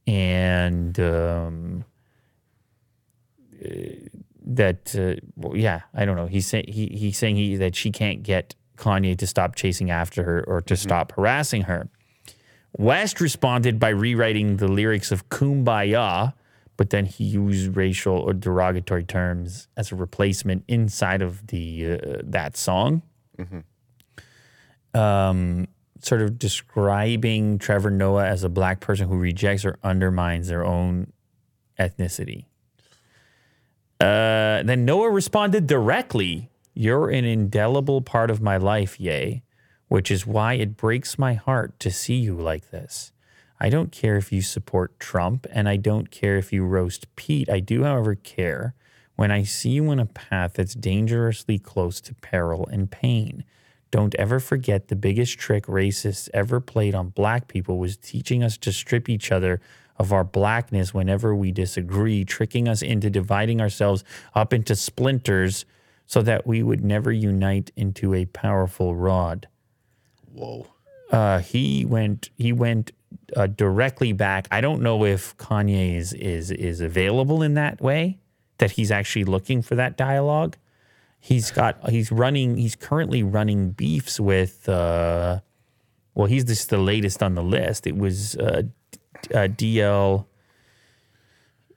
and 0.06 0.98
um, 1.00 1.84
that 4.46 4.94
uh, 4.96 5.20
well, 5.36 5.56
yeah, 5.56 5.82
I 5.92 6.04
don't 6.04 6.16
know. 6.16 6.26
He's 6.26 6.46
saying 6.46 6.66
he 6.68 6.86
he's 6.86 7.18
saying 7.18 7.36
he 7.36 7.56
that 7.56 7.74
she 7.74 7.90
can't 7.90 8.22
get 8.22 8.54
Kanye 8.76 9.16
to 9.18 9.26
stop 9.26 9.56
chasing 9.56 9.90
after 9.90 10.22
her 10.22 10.44
or 10.46 10.60
to 10.62 10.76
stop 10.76 11.12
harassing 11.12 11.62
her. 11.62 11.88
West 12.78 13.20
responded 13.20 13.78
by 13.78 13.88
rewriting 13.88 14.58
the 14.58 14.68
lyrics 14.68 15.10
of 15.10 15.28
Kumbaya, 15.30 16.34
but 16.76 16.90
then 16.90 17.06
he 17.06 17.24
used 17.24 17.74
racial 17.74 18.16
or 18.16 18.34
derogatory 18.34 19.04
terms 19.04 19.68
as 19.76 19.92
a 19.92 19.96
replacement 19.96 20.64
inside 20.68 21.22
of 21.22 21.46
the 21.48 21.92
uh, 21.92 22.18
that 22.22 22.56
song. 22.56 23.02
Um, 24.94 25.68
sort 26.00 26.22
of 26.22 26.38
describing 26.38 27.58
Trevor 27.58 27.90
Noah 27.90 28.26
as 28.26 28.44
a 28.44 28.48
black 28.48 28.80
person 28.80 29.08
who 29.08 29.16
rejects 29.16 29.64
or 29.64 29.78
undermines 29.82 30.48
their 30.48 30.64
own 30.64 31.12
ethnicity. 31.78 32.45
Uh, 34.00 34.62
then 34.62 34.84
Noah 34.84 35.10
responded 35.10 35.66
directly, 35.66 36.50
You're 36.74 37.10
an 37.10 37.24
indelible 37.24 38.02
part 38.02 38.30
of 38.30 38.42
my 38.42 38.56
life, 38.56 39.00
yay, 39.00 39.42
which 39.88 40.10
is 40.10 40.26
why 40.26 40.54
it 40.54 40.76
breaks 40.76 41.18
my 41.18 41.34
heart 41.34 41.78
to 41.80 41.90
see 41.90 42.16
you 42.16 42.34
like 42.34 42.70
this. 42.70 43.12
I 43.58 43.70
don't 43.70 43.90
care 43.92 44.16
if 44.16 44.32
you 44.32 44.42
support 44.42 45.00
Trump, 45.00 45.46
and 45.50 45.68
I 45.68 45.76
don't 45.76 46.10
care 46.10 46.36
if 46.36 46.52
you 46.52 46.64
roast 46.64 47.14
Pete. 47.16 47.48
I 47.48 47.60
do, 47.60 47.84
however, 47.84 48.14
care 48.14 48.74
when 49.14 49.30
I 49.30 49.44
see 49.44 49.70
you 49.70 49.90
in 49.90 49.98
a 49.98 50.06
path 50.06 50.54
that's 50.54 50.74
dangerously 50.74 51.58
close 51.58 52.00
to 52.02 52.14
peril 52.14 52.68
and 52.70 52.90
pain. 52.90 53.44
Don't 53.90 54.14
ever 54.16 54.40
forget 54.40 54.88
the 54.88 54.96
biggest 54.96 55.38
trick 55.38 55.64
racists 55.66 56.28
ever 56.34 56.60
played 56.60 56.94
on 56.94 57.08
black 57.08 57.48
people 57.48 57.78
was 57.78 57.96
teaching 57.96 58.42
us 58.42 58.58
to 58.58 58.72
strip 58.72 59.08
each 59.08 59.32
other 59.32 59.60
of 59.98 60.12
our 60.12 60.24
blackness 60.24 60.92
whenever 60.92 61.34
we 61.34 61.52
disagree, 61.52 62.24
tricking 62.24 62.68
us 62.68 62.82
into 62.82 63.10
dividing 63.10 63.60
ourselves 63.60 64.04
up 64.34 64.52
into 64.52 64.76
splinters 64.76 65.64
so 66.06 66.22
that 66.22 66.46
we 66.46 66.62
would 66.62 66.84
never 66.84 67.10
unite 67.10 67.72
into 67.76 68.14
a 68.14 68.24
powerful 68.26 68.94
rod. 68.94 69.48
Whoa. 70.32 70.66
Uh, 71.10 71.38
he 71.38 71.84
went 71.84 72.30
he 72.36 72.52
went 72.52 72.92
uh, 73.34 73.46
directly 73.46 74.12
back. 74.12 74.48
I 74.50 74.60
don't 74.60 74.82
know 74.82 75.04
if 75.04 75.36
Kanye 75.36 75.96
is 75.96 76.12
is 76.12 76.50
is 76.50 76.80
available 76.80 77.42
in 77.42 77.54
that 77.54 77.80
way 77.80 78.18
that 78.58 78.72
he's 78.72 78.90
actually 78.90 79.24
looking 79.24 79.62
for 79.62 79.74
that 79.76 79.96
dialogue. 79.96 80.56
He's 81.20 81.50
got 81.50 81.90
he's 81.90 82.10
running 82.12 82.56
he's 82.56 82.76
currently 82.76 83.22
running 83.22 83.70
beefs 83.70 84.18
with 84.20 84.68
uh, 84.68 85.40
well 86.14 86.26
he's 86.26 86.44
just 86.44 86.70
the 86.70 86.78
latest 86.78 87.22
on 87.22 87.34
the 87.34 87.42
list. 87.42 87.86
It 87.86 87.96
was 87.96 88.36
uh, 89.34 89.48
DL 89.48 90.26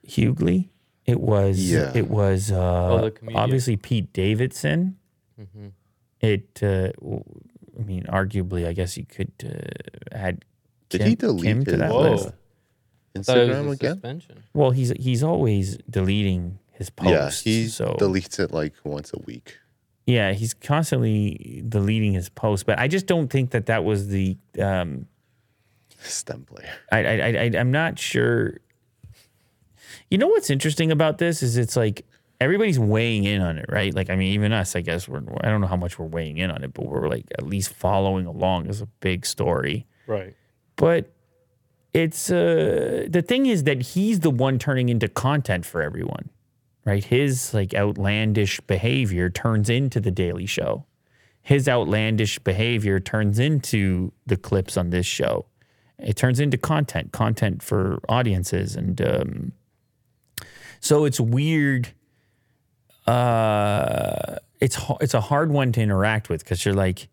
Hughley. 0.06 0.68
It 1.06 1.20
was 1.20 1.58
Yeah. 1.70 1.92
it 1.94 2.08
was 2.08 2.50
uh, 2.52 3.10
Oh, 3.10 3.10
obviously 3.34 3.76
Pete 3.76 4.12
Davidson. 4.12 4.96
It 6.20 6.60
uh, 6.62 6.92
w- 7.00 7.24
I 7.78 7.82
mean 7.82 8.04
arguably 8.04 8.66
I 8.66 8.72
guess 8.74 8.96
you 8.96 9.06
could 9.06 9.32
uh, 9.44 10.14
add 10.14 10.44
Did 10.90 11.02
he 11.02 11.14
delete 11.14 11.44
Kim 11.44 11.64
to 11.64 11.76
that 11.78 11.90
Whoa. 11.90 12.10
list. 12.10 12.24
Thought 13.22 13.38
it 13.38 13.48
Instagram 13.50 13.72
again? 13.72 13.92
suspension. 13.94 14.42
Well, 14.54 14.70
he's 14.70 14.90
he's 14.98 15.22
always 15.22 15.78
deleting 15.88 16.58
his 16.72 16.90
Yeah, 17.02 17.24
posts. 17.24 17.40
he 17.42 17.66
so 17.68 17.96
deletes 17.98 18.38
it 18.38 18.52
like 18.52 18.74
once 18.84 19.12
a 19.14 19.18
week. 19.24 19.56
yeah, 20.06 20.32
he's 20.32 20.54
constantly 20.54 21.62
deleting 21.68 22.12
his 22.12 22.28
posts. 22.28 22.62
But 22.64 22.78
I 22.78 22.86
just 22.86 23.06
don't 23.06 23.28
think 23.28 23.50
that 23.50 23.66
that 23.66 23.82
was 23.84 24.08
the. 24.08 24.36
Um, 24.60 25.06
Stem 26.02 26.44
player. 26.44 26.70
I, 26.90 26.98
I 27.04 27.12
I 27.12 27.28
I- 27.44 27.58
I'm 27.58 27.70
not 27.70 27.98
sure. 27.98 28.58
You 30.10 30.18
know 30.18 30.28
what's 30.28 30.50
interesting 30.50 30.90
about 30.90 31.18
this 31.18 31.42
is 31.42 31.56
it's 31.56 31.76
like 31.76 32.04
everybody's 32.40 32.78
weighing 32.78 33.24
in 33.24 33.40
on 33.40 33.58
it, 33.58 33.66
right? 33.68 33.94
Like 33.94 34.10
I 34.10 34.16
mean, 34.16 34.32
even 34.32 34.52
us, 34.52 34.74
I 34.76 34.80
guess 34.80 35.08
we're. 35.08 35.22
I 35.42 35.48
don't 35.48 35.60
know 35.60 35.66
how 35.66 35.76
much 35.76 35.98
we're 35.98 36.06
weighing 36.06 36.38
in 36.38 36.50
on 36.50 36.64
it, 36.64 36.72
but 36.74 36.86
we're 36.86 37.08
like 37.08 37.26
at 37.38 37.46
least 37.46 37.72
following 37.72 38.26
along 38.26 38.68
as 38.68 38.80
a 38.80 38.86
big 39.00 39.24
story. 39.26 39.86
Right. 40.06 40.34
but 40.76 41.12
it's 41.92 42.30
uh 42.30 43.06
the 43.08 43.20
thing 43.22 43.46
is 43.46 43.64
that 43.64 43.80
he's 43.82 44.20
the 44.20 44.30
one 44.30 44.58
turning 44.58 44.88
into 44.88 45.08
content 45.08 45.64
for 45.66 45.82
everyone 45.82 46.30
right 46.84 47.04
his 47.04 47.52
like 47.54 47.74
outlandish 47.74 48.60
behavior 48.60 49.28
turns 49.30 49.68
into 49.70 50.00
the 50.00 50.10
daily 50.12 50.46
show 50.46 50.84
his 51.42 51.68
outlandish 51.68 52.38
behavior 52.40 52.98
turns 53.00 53.38
into 53.38 54.12
the 54.26 54.36
clips 54.36 54.76
on 54.76 54.90
this 54.90 55.06
show 55.06 55.46
it 56.02 56.16
turns 56.16 56.40
into 56.40 56.56
content 56.56 57.12
content 57.12 57.62
for 57.62 58.00
audiences. 58.08 58.76
And 58.76 59.00
um 59.00 59.52
so 60.80 61.04
it's 61.04 61.20
weird 61.20 61.90
uh 63.06 64.36
it's 64.60 64.78
it's 65.00 65.14
a 65.14 65.20
hard 65.20 65.50
one 65.50 65.72
to 65.72 65.80
interact 65.80 66.28
with 66.28 66.44
because 66.44 66.64
you're 66.64 66.74
like 66.74 67.08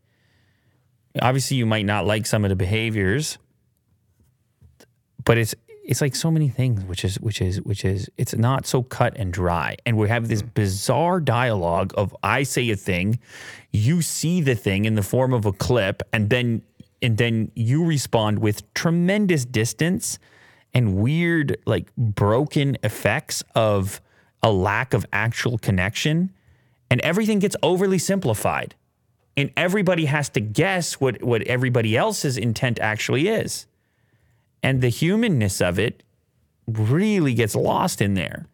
obviously 1.22 1.58
you 1.58 1.66
might 1.66 1.86
not 1.86 2.06
like 2.06 2.26
some 2.26 2.44
of 2.46 2.50
the 2.50 2.56
behaviors 2.56 3.38
but 5.24 5.38
it's 5.38 5.56
it's 5.88 6.02
like 6.02 6.16
so 6.16 6.30
many 6.30 6.50
things 6.50 6.84
which 6.84 7.06
is 7.06 7.20
which 7.22 7.42
is 7.42 7.62
which 7.62 7.86
is 7.86 8.10
it's 8.18 8.36
not 8.36 8.68
so 8.68 8.84
cut 8.84 9.16
and 9.16 9.32
dry. 9.32 9.78
And 9.86 9.98
we 9.98 10.10
have 10.10 10.28
this 10.28 10.42
bizarre 10.42 11.20
dialogue 11.20 11.94
of 11.98 12.16
i 12.24 12.44
say 12.44 12.70
a 12.70 12.76
thing 12.76 13.20
you 13.72 14.02
see 14.02 14.42
the 14.42 14.56
thing 14.56 14.86
in 14.86 14.96
the 14.96 15.02
form 15.02 15.34
of 15.34 15.46
a 15.46 15.54
clip 15.54 16.04
and 16.12 16.30
then 16.30 16.62
and 17.02 17.18
then 17.18 17.52
you 17.56 17.84
respond 17.84 18.40
with 18.40 18.74
tremendous 18.74 19.46
distance 19.46 20.20
and 20.74 20.96
weird 20.96 21.58
like 21.66 21.96
broken 21.96 22.78
effects 22.84 23.44
of 23.56 24.02
a 24.44 24.52
lack 24.52 24.94
of 24.94 25.06
actual 25.14 25.58
connection. 25.58 26.32
And 26.90 27.02
everything 27.02 27.40
gets 27.40 27.56
overly 27.62 27.98
simplified. 27.98 28.76
And 29.36 29.52
everybody 29.58 30.06
has 30.06 30.30
to 30.30 30.40
guess 30.40 31.00
what 31.00 31.22
what 31.22 31.42
everybody 31.44 31.96
else's 31.96 32.38
intent 32.38 32.80
actually 32.80 33.28
is. 33.28 33.68
And 34.64 34.82
the 34.82 34.90
humanness 34.90 35.62
of 35.62 35.78
it 35.78 36.04
really 36.68 37.34
gets 37.34 37.56
lost 37.56 38.02
in 38.02 38.16
there. 38.16 38.48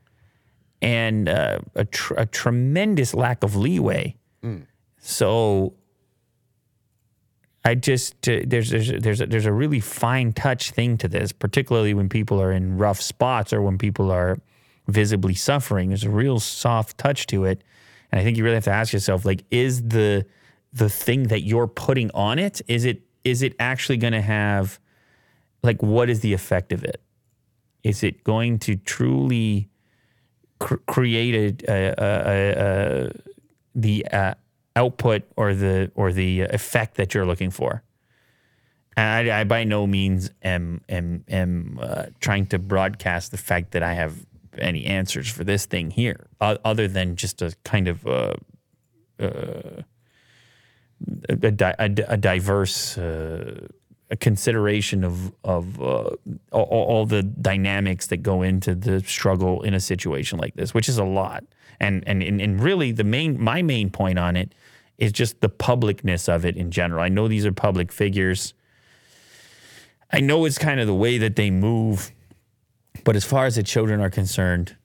And 0.82 1.30
uh, 1.30 1.60
a, 1.76 1.86
tr- 1.86 2.15
a 2.15 2.26
tremendous 2.26 3.14
lack 3.14 3.44
of 3.44 3.56
leeway. 3.56 4.18
So 4.99 5.74
i 7.65 7.76
just 7.76 8.22
there's 8.22 8.69
there's 8.69 8.91
there's 8.99 9.22
a, 9.22 9.26
there's 9.26 9.45
a 9.45 9.53
really 9.53 9.80
fine 9.80 10.34
touch 10.34 10.72
thing 10.72 10.98
to 10.98 11.07
this 11.07 11.31
particularly 11.31 11.94
when 11.94 12.10
people 12.10 12.41
are 12.41 12.52
in 12.52 12.77
rough 12.77 13.02
spots 13.02 13.53
or 13.53 13.61
when 13.61 13.77
people 13.77 14.11
are 14.11 14.38
visibly 14.88 15.34
suffering. 15.34 15.90
There's 15.90 16.03
a 16.03 16.10
real 16.10 16.40
soft 16.40 16.98
touch 16.98 17.27
to 17.27 17.45
it. 17.45 17.64
And 18.11 18.19
i 18.19 18.23
think 18.23 18.38
you 18.38 18.44
really 18.44 18.56
have 18.56 18.65
to 18.65 18.72
ask 18.72 18.94
yourself 18.94 19.26
like 19.26 19.44
is 19.49 19.88
the 19.88 20.26
the 20.72 20.90
thing 20.90 21.23
that 21.23 21.41
you're 21.41 21.68
putting 21.68 22.11
on 22.11 22.40
it 22.40 22.61
is 22.68 22.85
it 22.85 23.02
is 23.23 23.41
it 23.41 23.56
actually 23.60 23.98
going 23.98 24.14
to 24.14 24.22
have 24.22 24.80
like 25.61 25.81
what 25.81 26.10
is 26.10 26.19
the 26.19 26.34
effect 26.34 26.73
of 26.73 26.84
it? 26.84 27.02
Is 27.84 28.03
it 28.03 28.23
going 28.23 28.60
to 28.60 28.76
truly 28.76 29.69
cr- 30.60 30.76
create 30.88 31.64
a, 31.68 31.72
a, 31.72 31.94
a, 31.98 33.06
a, 33.07 33.11
the 33.76 34.06
uh, 34.11 34.34
output 34.76 35.24
or 35.36 35.54
the 35.54 35.91
or 35.95 36.12
the 36.12 36.41
effect 36.41 36.95
that 36.95 37.14
you're 37.14 37.26
looking 37.26 37.52
for 37.52 37.84
and 38.95 39.30
I, 39.30 39.41
I 39.41 39.44
by 39.44 39.64
no 39.64 39.88
means 39.88 40.32
am 40.41 40.82
am 40.90 41.24
am 41.28 41.80
uh, 41.82 42.06
trying 42.20 42.48
to 42.48 42.60
broadcast 42.60 43.32
the 43.32 43.38
fact 43.38 43.72
that 43.72 43.84
I 43.84 43.94
have 43.94 44.26
any 44.58 44.86
answers 44.86 45.30
for 45.30 45.44
this 45.44 45.66
thing 45.66 45.90
here, 45.90 46.28
other 46.40 46.88
than 46.88 47.16
just 47.16 47.41
a 47.41 47.56
kind 47.64 47.88
of 47.88 48.06
uh, 48.06 48.34
a, 49.20 49.84
di- 51.36 51.76
a, 51.80 51.90
a 52.08 52.18
diverse 52.18 52.98
uh, 52.98 53.68
a 54.12 54.16
consideration 54.16 55.04
of 55.04 55.34
of 55.44 55.82
uh, 55.82 56.12
all, 56.52 56.64
all 56.64 57.06
the 57.06 57.24
dynamics 57.24 58.08
that 58.08 58.18
go 58.18 58.41
into 58.41 58.76
the 58.76 59.00
struggle 59.02 59.64
in 59.64 59.74
a 59.74 59.80
situation 59.80 60.38
like 60.38 60.56
this, 60.56 60.74
which 60.74 60.88
is 60.88 60.98
a 60.98 61.06
lot. 61.06 61.44
And 61.80 62.04
and 62.08 62.22
and, 62.22 62.40
and 62.40 62.62
really, 62.62 62.91
the 62.91 63.04
main 63.04 63.41
my 63.41 63.64
main 63.64 63.90
point 63.90 64.20
on 64.20 64.36
it 64.36 64.54
is 64.98 65.11
just 65.11 65.41
the 65.41 65.49
publicness 65.49 66.34
of 66.34 66.45
it 66.45 66.56
in 66.56 66.72
general. 66.72 67.02
I 67.02 67.10
know 67.10 67.28
these 67.28 67.45
are 67.45 67.52
public 67.52 67.91
figures. 67.91 68.53
I 70.11 70.20
know 70.20 70.45
it's 70.45 70.57
kind 70.57 70.80
of 70.80 70.88
the 70.88 70.94
way 70.94 71.18
that 71.18 71.36
they 71.36 71.49
move, 71.49 72.11
but 73.03 73.15
as 73.15 73.26
far 73.26 73.45
as 73.45 73.56
the 73.56 73.64
children 73.64 73.99
are 73.99 74.10
concerned, 74.10 74.76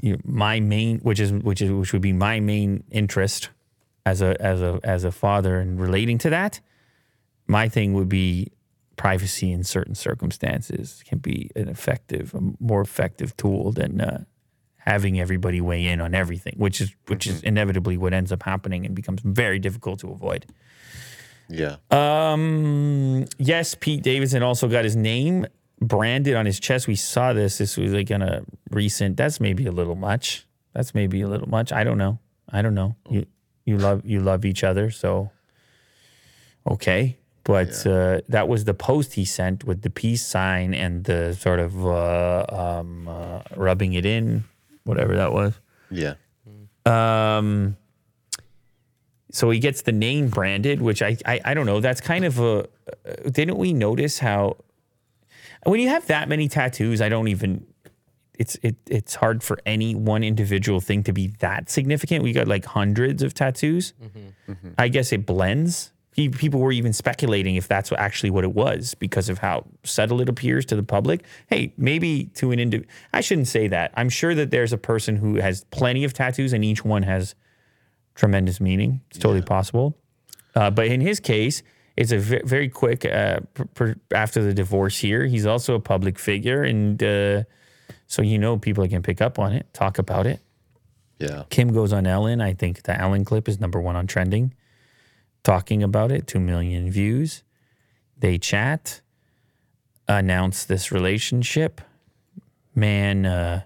you 0.00 0.18
my 0.24 0.60
main, 0.60 1.00
which 1.00 1.18
is 1.18 1.32
which 1.32 1.60
is 1.60 1.70
which 1.70 1.92
would 1.92 2.02
be 2.02 2.12
my 2.12 2.40
main 2.40 2.84
interest 2.90 3.50
as 4.06 4.22
a 4.22 4.40
as 4.40 4.62
a 4.62 4.80
as 4.84 5.04
a 5.04 5.12
father 5.12 5.58
and 5.58 5.80
relating 5.80 6.18
to 6.18 6.30
that, 6.30 6.60
my 7.46 7.68
thing 7.68 7.92
would 7.94 8.08
be 8.08 8.52
privacy 8.96 9.50
in 9.50 9.64
certain 9.64 9.94
circumstances 9.94 11.02
can 11.06 11.18
be 11.18 11.50
an 11.56 11.68
effective, 11.68 12.34
a 12.34 12.40
more 12.60 12.80
effective 12.80 13.36
tool 13.36 13.72
than 13.72 14.00
uh, 14.00 14.24
having 14.84 15.20
everybody 15.20 15.60
weigh 15.60 15.86
in 15.86 16.00
on 16.00 16.14
everything, 16.14 16.54
which 16.56 16.80
is 16.80 16.94
which 17.06 17.26
is 17.26 17.42
inevitably 17.42 17.96
what 17.96 18.12
ends 18.12 18.32
up 18.32 18.42
happening 18.42 18.84
and 18.84 18.94
becomes 18.94 19.20
very 19.22 19.58
difficult 19.58 20.00
to 20.00 20.10
avoid. 20.10 20.46
Yeah. 21.48 21.76
Um. 21.90 23.26
Yes, 23.38 23.76
Pete 23.78 24.02
Davidson 24.02 24.42
also 24.42 24.68
got 24.68 24.84
his 24.84 24.96
name 24.96 25.46
branded 25.80 26.34
on 26.34 26.46
his 26.46 26.58
chest. 26.58 26.88
We 26.88 26.96
saw 26.96 27.32
this. 27.32 27.58
This 27.58 27.76
was 27.76 27.92
like 27.92 28.10
on 28.10 28.22
a 28.22 28.42
recent. 28.70 29.16
That's 29.16 29.40
maybe 29.40 29.66
a 29.66 29.72
little 29.72 29.96
much. 29.96 30.46
That's 30.72 30.94
maybe 30.94 31.20
a 31.20 31.28
little 31.28 31.48
much. 31.48 31.72
I 31.72 31.84
don't 31.84 31.98
know. 31.98 32.18
I 32.48 32.62
don't 32.62 32.74
know. 32.74 32.96
You 33.08 33.26
you 33.64 33.78
love 33.78 34.04
you 34.04 34.20
love 34.20 34.44
each 34.44 34.64
other, 34.64 34.90
so 34.90 35.30
okay. 36.68 37.18
But 37.44 37.84
uh, 37.86 38.20
that 38.28 38.46
was 38.46 38.64
the 38.64 38.74
post 38.74 39.14
he 39.14 39.24
sent 39.24 39.64
with 39.64 39.82
the 39.82 39.90
peace 39.90 40.24
sign 40.24 40.74
and 40.74 41.02
the 41.04 41.34
sort 41.34 41.58
of 41.58 41.84
uh, 41.84 42.46
um, 42.48 43.08
uh, 43.08 43.40
rubbing 43.56 43.94
it 43.94 44.06
in, 44.06 44.44
whatever 44.84 45.16
that 45.16 45.32
was. 45.32 45.58
Yeah. 45.90 46.14
Um, 46.86 47.76
so 49.30 49.50
he 49.50 49.58
gets 49.58 49.82
the 49.82 49.92
name 49.92 50.28
branded, 50.28 50.80
which 50.82 51.02
I, 51.02 51.16
I 51.24 51.40
I 51.44 51.54
don't 51.54 51.66
know. 51.66 51.80
That's 51.80 52.00
kind 52.00 52.24
of 52.24 52.38
a. 52.38 52.68
Uh, 53.06 53.30
didn't 53.30 53.56
we 53.56 53.72
notice 53.72 54.18
how 54.18 54.56
when 55.64 55.80
you 55.80 55.88
have 55.88 56.06
that 56.08 56.28
many 56.28 56.48
tattoos? 56.48 57.00
I 57.00 57.08
don't 57.08 57.28
even. 57.28 57.66
It's 58.38 58.56
it 58.62 58.76
it's 58.86 59.14
hard 59.14 59.42
for 59.42 59.58
any 59.64 59.94
one 59.94 60.24
individual 60.24 60.80
thing 60.80 61.02
to 61.04 61.12
be 61.12 61.28
that 61.38 61.70
significant. 61.70 62.24
We 62.24 62.32
got 62.32 62.48
like 62.48 62.64
hundreds 62.64 63.22
of 63.22 63.34
tattoos. 63.34 63.92
I 64.78 64.88
guess 64.88 65.12
it 65.12 65.24
blends. 65.24 65.92
He, 66.14 66.28
people 66.28 66.60
were 66.60 66.72
even 66.72 66.92
speculating 66.92 67.56
if 67.56 67.66
that's 67.66 67.90
what, 67.90 67.98
actually 67.98 68.30
what 68.30 68.44
it 68.44 68.52
was 68.52 68.94
because 68.94 69.30
of 69.30 69.38
how 69.38 69.64
subtle 69.82 70.20
it 70.20 70.28
appears 70.28 70.66
to 70.66 70.76
the 70.76 70.82
public. 70.82 71.24
Hey, 71.46 71.72
maybe 71.78 72.26
to 72.34 72.50
an 72.50 72.58
individual. 72.58 72.92
I 73.14 73.22
shouldn't 73.22 73.48
say 73.48 73.66
that. 73.68 73.92
I'm 73.96 74.10
sure 74.10 74.34
that 74.34 74.50
there's 74.50 74.74
a 74.74 74.78
person 74.78 75.16
who 75.16 75.36
has 75.36 75.64
plenty 75.70 76.04
of 76.04 76.12
tattoos 76.12 76.52
and 76.52 76.64
each 76.64 76.84
one 76.84 77.02
has 77.04 77.34
tremendous 78.14 78.60
meaning. 78.60 79.00
It's 79.08 79.18
totally 79.18 79.40
possible. 79.40 79.96
Uh, 80.54 80.70
but 80.70 80.86
in 80.88 81.00
his 81.00 81.18
case, 81.18 81.62
it's 81.96 82.12
a 82.12 82.18
very 82.18 82.68
quick 82.68 83.06
uh, 83.06 83.40
pr- 83.54 83.64
pr- 83.74 83.92
after 84.14 84.42
the 84.42 84.52
divorce 84.52 84.98
here. 84.98 85.24
He's 85.24 85.46
also 85.46 85.74
a 85.74 85.80
public 85.80 86.18
figure. 86.18 86.62
And 86.62 87.02
uh, 87.02 87.44
so, 88.06 88.20
you 88.20 88.38
know, 88.38 88.58
people 88.58 88.86
can 88.86 89.02
pick 89.02 89.22
up 89.22 89.38
on 89.38 89.54
it, 89.54 89.66
talk 89.72 89.98
about 89.98 90.26
it. 90.26 90.40
Yeah. 91.18 91.44
Kim 91.48 91.72
goes 91.72 91.92
on 91.92 92.06
Ellen. 92.06 92.42
I 92.42 92.52
think 92.52 92.82
the 92.82 93.00
Ellen 93.00 93.24
clip 93.24 93.48
is 93.48 93.60
number 93.60 93.80
one 93.80 93.96
on 93.96 94.06
trending. 94.06 94.52
Talking 95.44 95.82
about 95.82 96.12
it, 96.12 96.26
2 96.26 96.38
million 96.38 96.90
views. 96.90 97.42
They 98.18 98.38
chat, 98.38 99.00
announce 100.06 100.64
this 100.64 100.92
relationship. 100.92 101.80
Man, 102.74 103.26
uh, 103.26 103.62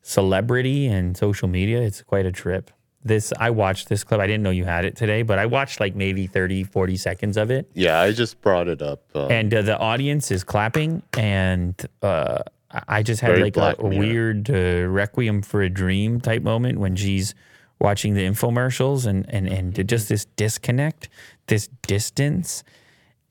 celebrity 0.00 0.86
and 0.86 1.16
social 1.16 1.46
media, 1.48 1.82
it's 1.82 2.02
quite 2.02 2.24
a 2.26 2.32
trip. 2.32 2.70
This, 3.04 3.34
I 3.38 3.50
watched 3.50 3.90
this 3.90 4.02
clip. 4.02 4.18
I 4.18 4.26
didn't 4.26 4.42
know 4.42 4.50
you 4.50 4.64
had 4.64 4.86
it 4.86 4.96
today, 4.96 5.20
but 5.20 5.38
I 5.38 5.44
watched 5.44 5.78
like 5.78 5.94
maybe 5.94 6.26
30, 6.26 6.64
40 6.64 6.96
seconds 6.96 7.36
of 7.36 7.50
it 7.50 7.70
Yeah. 7.74 8.00
I 8.00 8.12
just 8.12 8.40
brought 8.40 8.66
it 8.66 8.80
up. 8.80 9.02
Um, 9.14 9.30
and 9.30 9.52
uh, 9.54 9.60
the 9.60 9.78
audience 9.78 10.30
is 10.30 10.42
clapping 10.42 11.02
and 11.12 11.74
uh, 12.02 12.38
I- 12.70 12.82
I 12.88 13.02
just 13.02 13.20
had 13.20 13.38
like 13.42 13.56
a, 13.58 13.60
a 13.78 13.86
weird 13.98 14.48
uh, 14.50 14.88
requiem 14.88 15.42
for 15.42 15.60
a 15.60 15.68
dream 15.68 16.18
type 16.20 16.42
moment 16.42 16.78
when 16.78 16.96
she's 16.96 17.34
watching 17.78 18.14
the 18.14 18.24
infomercials 18.24 19.06
and 19.06 19.26
and 19.28 19.48
and 19.48 19.88
just 19.88 20.08
this 20.08 20.24
disconnect 20.36 21.08
this 21.46 21.68
distance 21.82 22.64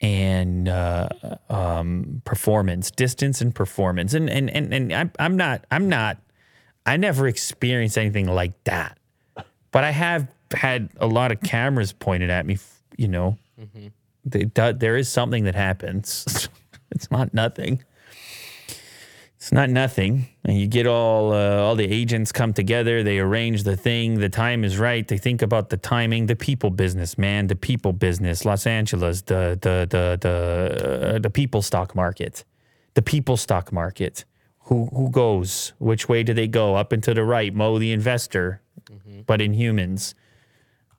and 0.00 0.68
uh, 0.68 1.08
um, 1.48 2.20
performance 2.24 2.90
distance 2.90 3.40
and 3.40 3.54
performance. 3.54 4.12
And 4.14 4.28
and 4.28 4.50
and, 4.50 4.72
and 4.74 4.92
I'm, 4.92 5.10
I'm 5.18 5.36
not 5.36 5.64
i'm 5.70 5.88
not 5.88 6.18
i 6.84 6.96
never 6.96 7.26
experienced 7.26 7.96
anything 7.96 8.26
like 8.26 8.52
that. 8.64 8.98
But 9.70 9.84
i 9.84 9.90
have 9.90 10.28
had 10.52 10.90
a 10.98 11.06
lot 11.06 11.32
of 11.32 11.40
cameras 11.40 11.92
pointed 11.92 12.30
at 12.30 12.46
me 12.46 12.58
you 12.96 13.08
know. 13.08 13.38
They, 14.24 14.44
do- 14.44 14.72
there 14.72 14.96
is 14.96 15.08
something 15.08 15.44
that 15.44 15.54
happens. 15.54 16.48
it's 16.90 17.10
not 17.10 17.34
nothing. 17.34 17.82
It's 19.44 19.52
not 19.52 19.68
nothing. 19.68 20.28
And 20.42 20.58
you 20.58 20.66
get 20.66 20.86
all 20.86 21.34
uh, 21.34 21.58
all 21.58 21.76
the 21.76 21.84
agents 21.84 22.32
come 22.32 22.54
together. 22.54 23.02
They 23.02 23.18
arrange 23.18 23.64
the 23.64 23.76
thing. 23.76 24.18
The 24.18 24.30
time 24.30 24.64
is 24.64 24.78
right. 24.78 25.06
They 25.06 25.18
think 25.18 25.42
about 25.42 25.68
the 25.68 25.76
timing. 25.76 26.24
The 26.24 26.34
people 26.34 26.70
business, 26.70 27.18
man. 27.18 27.48
The 27.48 27.54
people 27.54 27.92
business. 27.92 28.46
Los 28.46 28.66
Angeles. 28.66 29.20
The 29.20 29.58
the 29.60 29.86
the 29.90 30.16
the 30.18 31.16
uh, 31.16 31.18
the 31.18 31.28
people 31.28 31.60
stock 31.60 31.94
market. 31.94 32.42
The 32.94 33.02
people 33.02 33.36
stock 33.36 33.70
market. 33.70 34.24
Who 34.60 34.86
who 34.86 35.10
goes? 35.10 35.74
Which 35.78 36.08
way 36.08 36.22
do 36.22 36.32
they 36.32 36.48
go? 36.48 36.76
Up 36.76 36.90
and 36.92 37.02
to 37.02 37.12
the 37.12 37.22
right. 37.22 37.52
Mo 37.54 37.78
the 37.78 37.92
investor. 37.92 38.62
But 39.26 39.42
in 39.42 39.52
humans. 39.52 40.14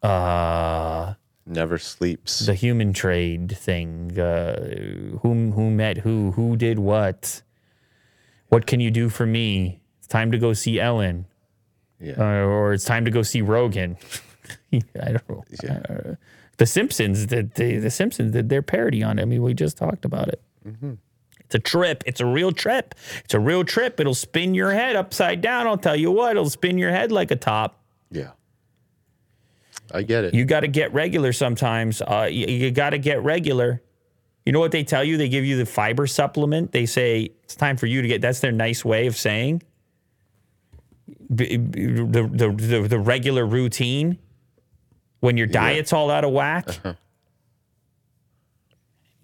Uh 0.03 1.15
never 1.47 1.79
sleeps. 1.79 2.45
the 2.45 2.53
human 2.53 2.93
trade 2.93 3.57
thing. 3.57 4.19
Uh, 4.19 5.17
who 5.23 5.49
who 5.49 5.71
met 5.71 5.97
who? 5.97 6.29
Who 6.33 6.55
did 6.57 6.77
what? 6.77 7.41
What 8.55 8.67
can 8.67 8.79
you 8.79 8.89
do 8.89 9.09
for 9.09 9.25
me? 9.25 9.81
It's 9.97 10.07
time 10.07 10.31
to 10.31 10.37
go 10.37 10.53
see 10.53 10.79
Ellen, 10.79 11.25
yeah. 11.99 12.13
uh, 12.17 12.47
or 12.47 12.71
it's 12.71 12.85
time 12.85 13.03
to 13.03 13.11
go 13.11 13.21
see 13.21 13.41
Rogan. 13.41 13.97
I 14.73 14.79
don't 15.11 15.29
know. 15.29 15.43
Yeah. 15.61 15.81
Uh, 15.89 16.15
the 16.55 16.65
Simpsons 16.65 17.25
did 17.25 17.53
the, 17.55 17.79
the 17.79 17.91
Simpsons 17.91 18.31
did 18.31 18.47
their 18.47 18.61
parody 18.61 19.03
on 19.03 19.19
it. 19.19 19.23
I 19.23 19.25
mean, 19.25 19.43
we 19.43 19.53
just 19.53 19.75
talked 19.75 20.05
about 20.05 20.29
it. 20.29 20.41
It's 21.41 21.55
a 21.55 21.59
trip. 21.59 22.01
It's 22.05 22.21
a 22.21 22.25
real 22.25 22.53
trip. 22.53 22.95
It's 23.25 23.33
a 23.33 23.41
real 23.41 23.65
trip. 23.65 23.99
It'll 23.99 24.13
spin 24.13 24.55
your 24.55 24.71
head 24.71 24.95
upside 24.95 25.41
down. 25.41 25.67
I'll 25.67 25.77
tell 25.77 25.97
you 25.97 26.11
what. 26.11 26.31
It'll 26.31 26.49
spin 26.49 26.77
your 26.77 26.91
head 26.91 27.11
like 27.11 27.31
a 27.31 27.35
top. 27.35 27.83
yeah. 28.09 28.31
I 29.93 30.03
get 30.03 30.23
it. 30.23 30.33
You 30.33 30.45
got 30.45 30.61
to 30.61 30.69
get 30.69 30.93
regular 30.93 31.33
sometimes. 31.33 32.01
Uh, 32.01 32.29
you 32.31 32.47
you 32.47 32.71
got 32.71 32.91
to 32.91 32.99
get 32.99 33.21
regular. 33.21 33.81
You 34.45 34.51
know 34.51 34.59
what 34.59 34.71
they 34.71 34.83
tell 34.83 35.03
you? 35.03 35.17
They 35.17 35.29
give 35.29 35.43
you 35.43 35.57
the 35.57 35.65
fiber 35.65 36.05
supplement. 36.05 36.71
They 36.71 36.85
say 36.85 37.31
it's 37.43 37.55
time 37.55 37.77
for 37.77 37.87
you 37.87 38.01
to 38.01 38.07
get. 38.07 38.21
That's 38.21 38.39
their 38.39 38.51
nice 38.51 38.85
way 38.85 39.07
of 39.07 39.15
saying 39.15 39.63
the 41.29 41.57
the 41.57 42.53
the, 42.57 42.87
the 42.87 42.99
regular 42.99 43.45
routine 43.45 44.17
when 45.19 45.37
your 45.37 45.47
diet's 45.47 45.93
all 45.93 46.11
out 46.11 46.23
of 46.23 46.31
whack. 46.31 46.67
what 46.83 46.97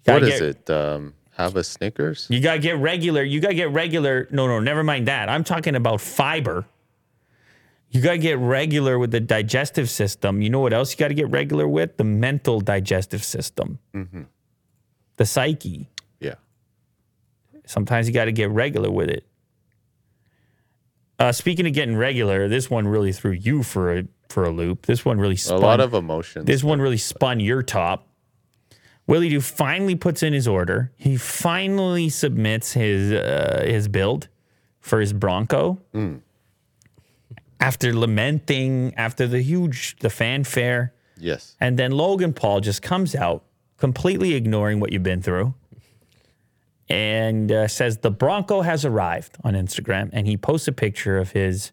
Gotta 0.04 0.26
is 0.26 0.40
it? 0.40 0.68
Um, 0.70 1.14
have 1.36 1.56
a 1.56 1.64
Snickers? 1.64 2.26
You 2.28 2.40
gotta 2.40 2.58
get 2.58 2.76
regular. 2.78 3.22
You 3.22 3.40
gotta 3.40 3.54
get 3.54 3.70
regular. 3.70 4.28
No, 4.30 4.46
no, 4.46 4.58
never 4.58 4.82
mind 4.82 5.08
that. 5.08 5.28
I'm 5.28 5.44
talking 5.44 5.76
about 5.76 6.00
fiber. 6.00 6.66
You 7.90 8.00
gotta 8.00 8.18
get 8.18 8.38
regular 8.38 8.98
with 8.98 9.10
the 9.12 9.20
digestive 9.20 9.88
system. 9.90 10.42
You 10.42 10.50
know 10.50 10.60
what 10.60 10.72
else 10.72 10.92
you 10.92 10.98
gotta 10.98 11.14
get 11.14 11.30
regular 11.30 11.68
with? 11.68 11.96
The 11.96 12.04
mental 12.04 12.60
digestive 12.60 13.22
system, 13.22 13.78
the 15.22 15.26
psyche. 15.26 15.88
Yeah. 16.18 16.34
Sometimes 17.64 18.08
you 18.08 18.12
gotta 18.12 18.32
get 18.32 18.50
regular 18.50 18.90
with 18.90 19.08
it. 19.08 19.24
Uh, 21.20 21.30
speaking 21.30 21.64
of 21.64 21.72
getting 21.72 21.96
regular, 21.96 22.48
this 22.48 22.68
one 22.68 22.88
really 22.88 23.12
threw 23.12 23.30
you 23.30 23.62
for 23.62 23.96
a 23.98 24.04
for 24.28 24.42
a 24.44 24.50
loop. 24.50 24.86
This 24.86 25.04
one 25.04 25.18
really 25.18 25.34
A 25.34 25.38
spun. 25.38 25.60
lot 25.60 25.78
of 25.80 25.94
emotions. 25.94 26.46
This 26.46 26.64
one 26.64 26.80
really 26.80 26.96
spun 26.96 27.38
your 27.38 27.62
top. 27.62 28.08
Willie 29.06 29.28
Doo 29.28 29.40
finally 29.40 29.94
puts 29.94 30.24
in 30.24 30.32
his 30.32 30.48
order. 30.48 30.90
He 30.96 31.16
finally 31.16 32.08
submits 32.08 32.72
his 32.72 33.12
uh, 33.12 33.62
his 33.64 33.86
build 33.86 34.26
for 34.80 34.98
his 34.98 35.12
Bronco. 35.12 35.78
After 37.60 37.94
lamenting, 37.94 38.92
after 38.96 39.28
the 39.28 39.40
huge 39.40 39.96
the 40.00 40.10
fanfare, 40.10 40.92
yes. 41.16 41.54
and 41.60 41.78
then 41.78 41.92
Logan 41.92 42.32
Paul 42.32 42.60
just 42.60 42.82
comes 42.82 43.14
out, 43.14 43.44
completely 43.86 44.34
ignoring 44.34 44.78
what 44.78 44.92
you've 44.92 45.02
been 45.02 45.20
through, 45.20 45.52
and 46.88 47.50
uh, 47.50 47.66
says 47.66 47.98
the 47.98 48.12
Bronco 48.12 48.60
has 48.60 48.84
arrived 48.84 49.36
on 49.42 49.54
Instagram, 49.54 50.08
and 50.12 50.28
he 50.28 50.36
posts 50.36 50.68
a 50.68 50.72
picture 50.72 51.18
of 51.18 51.32
his 51.32 51.72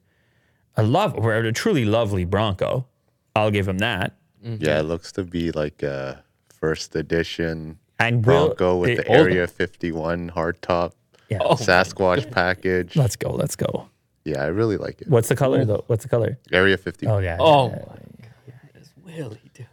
a 0.75 0.81
love, 0.81 1.13
or 1.15 1.35
a 1.35 1.51
truly 1.51 1.85
lovely 1.85 2.25
Bronco. 2.25 2.87
I'll 3.35 3.51
give 3.51 3.67
him 3.67 3.77
that. 3.77 4.15
Yeah, 4.41 4.79
it 4.79 4.83
looks 4.83 5.11
to 5.13 5.23
be 5.23 5.51
like 5.51 5.83
a 5.83 6.23
first 6.49 6.95
edition 6.95 7.77
And 7.99 8.25
Will- 8.25 8.47
Bronco 8.47 8.77
with 8.77 8.89
eh, 8.91 8.95
the 8.95 9.03
hold- 9.03 9.19
Area 9.27 9.45
51 9.47 10.31
hardtop 10.31 10.93
Yeah. 11.29 11.39
Sasquatch 11.39 12.31
package. 12.31 12.95
Let's 12.95 13.15
go. 13.17 13.29
Let's 13.29 13.55
go. 13.55 13.87
Yeah, 14.25 14.41
I 14.43 14.47
really 14.47 14.77
like 14.77 14.99
it. 15.01 15.09
What's 15.09 15.29
the 15.29 15.35
color 15.35 15.63
though? 15.63 15.83
What's 15.85 16.03
the 16.05 16.09
color? 16.09 16.39
Area 16.51 16.75
51. 16.77 17.13
Oh 17.13 17.19
yeah. 17.19 17.37
Oh 17.39 17.69
my 17.69 17.75
god, 17.77 18.69
it's 18.73 18.89
Willie, 19.05 19.51
dude. 19.53 19.67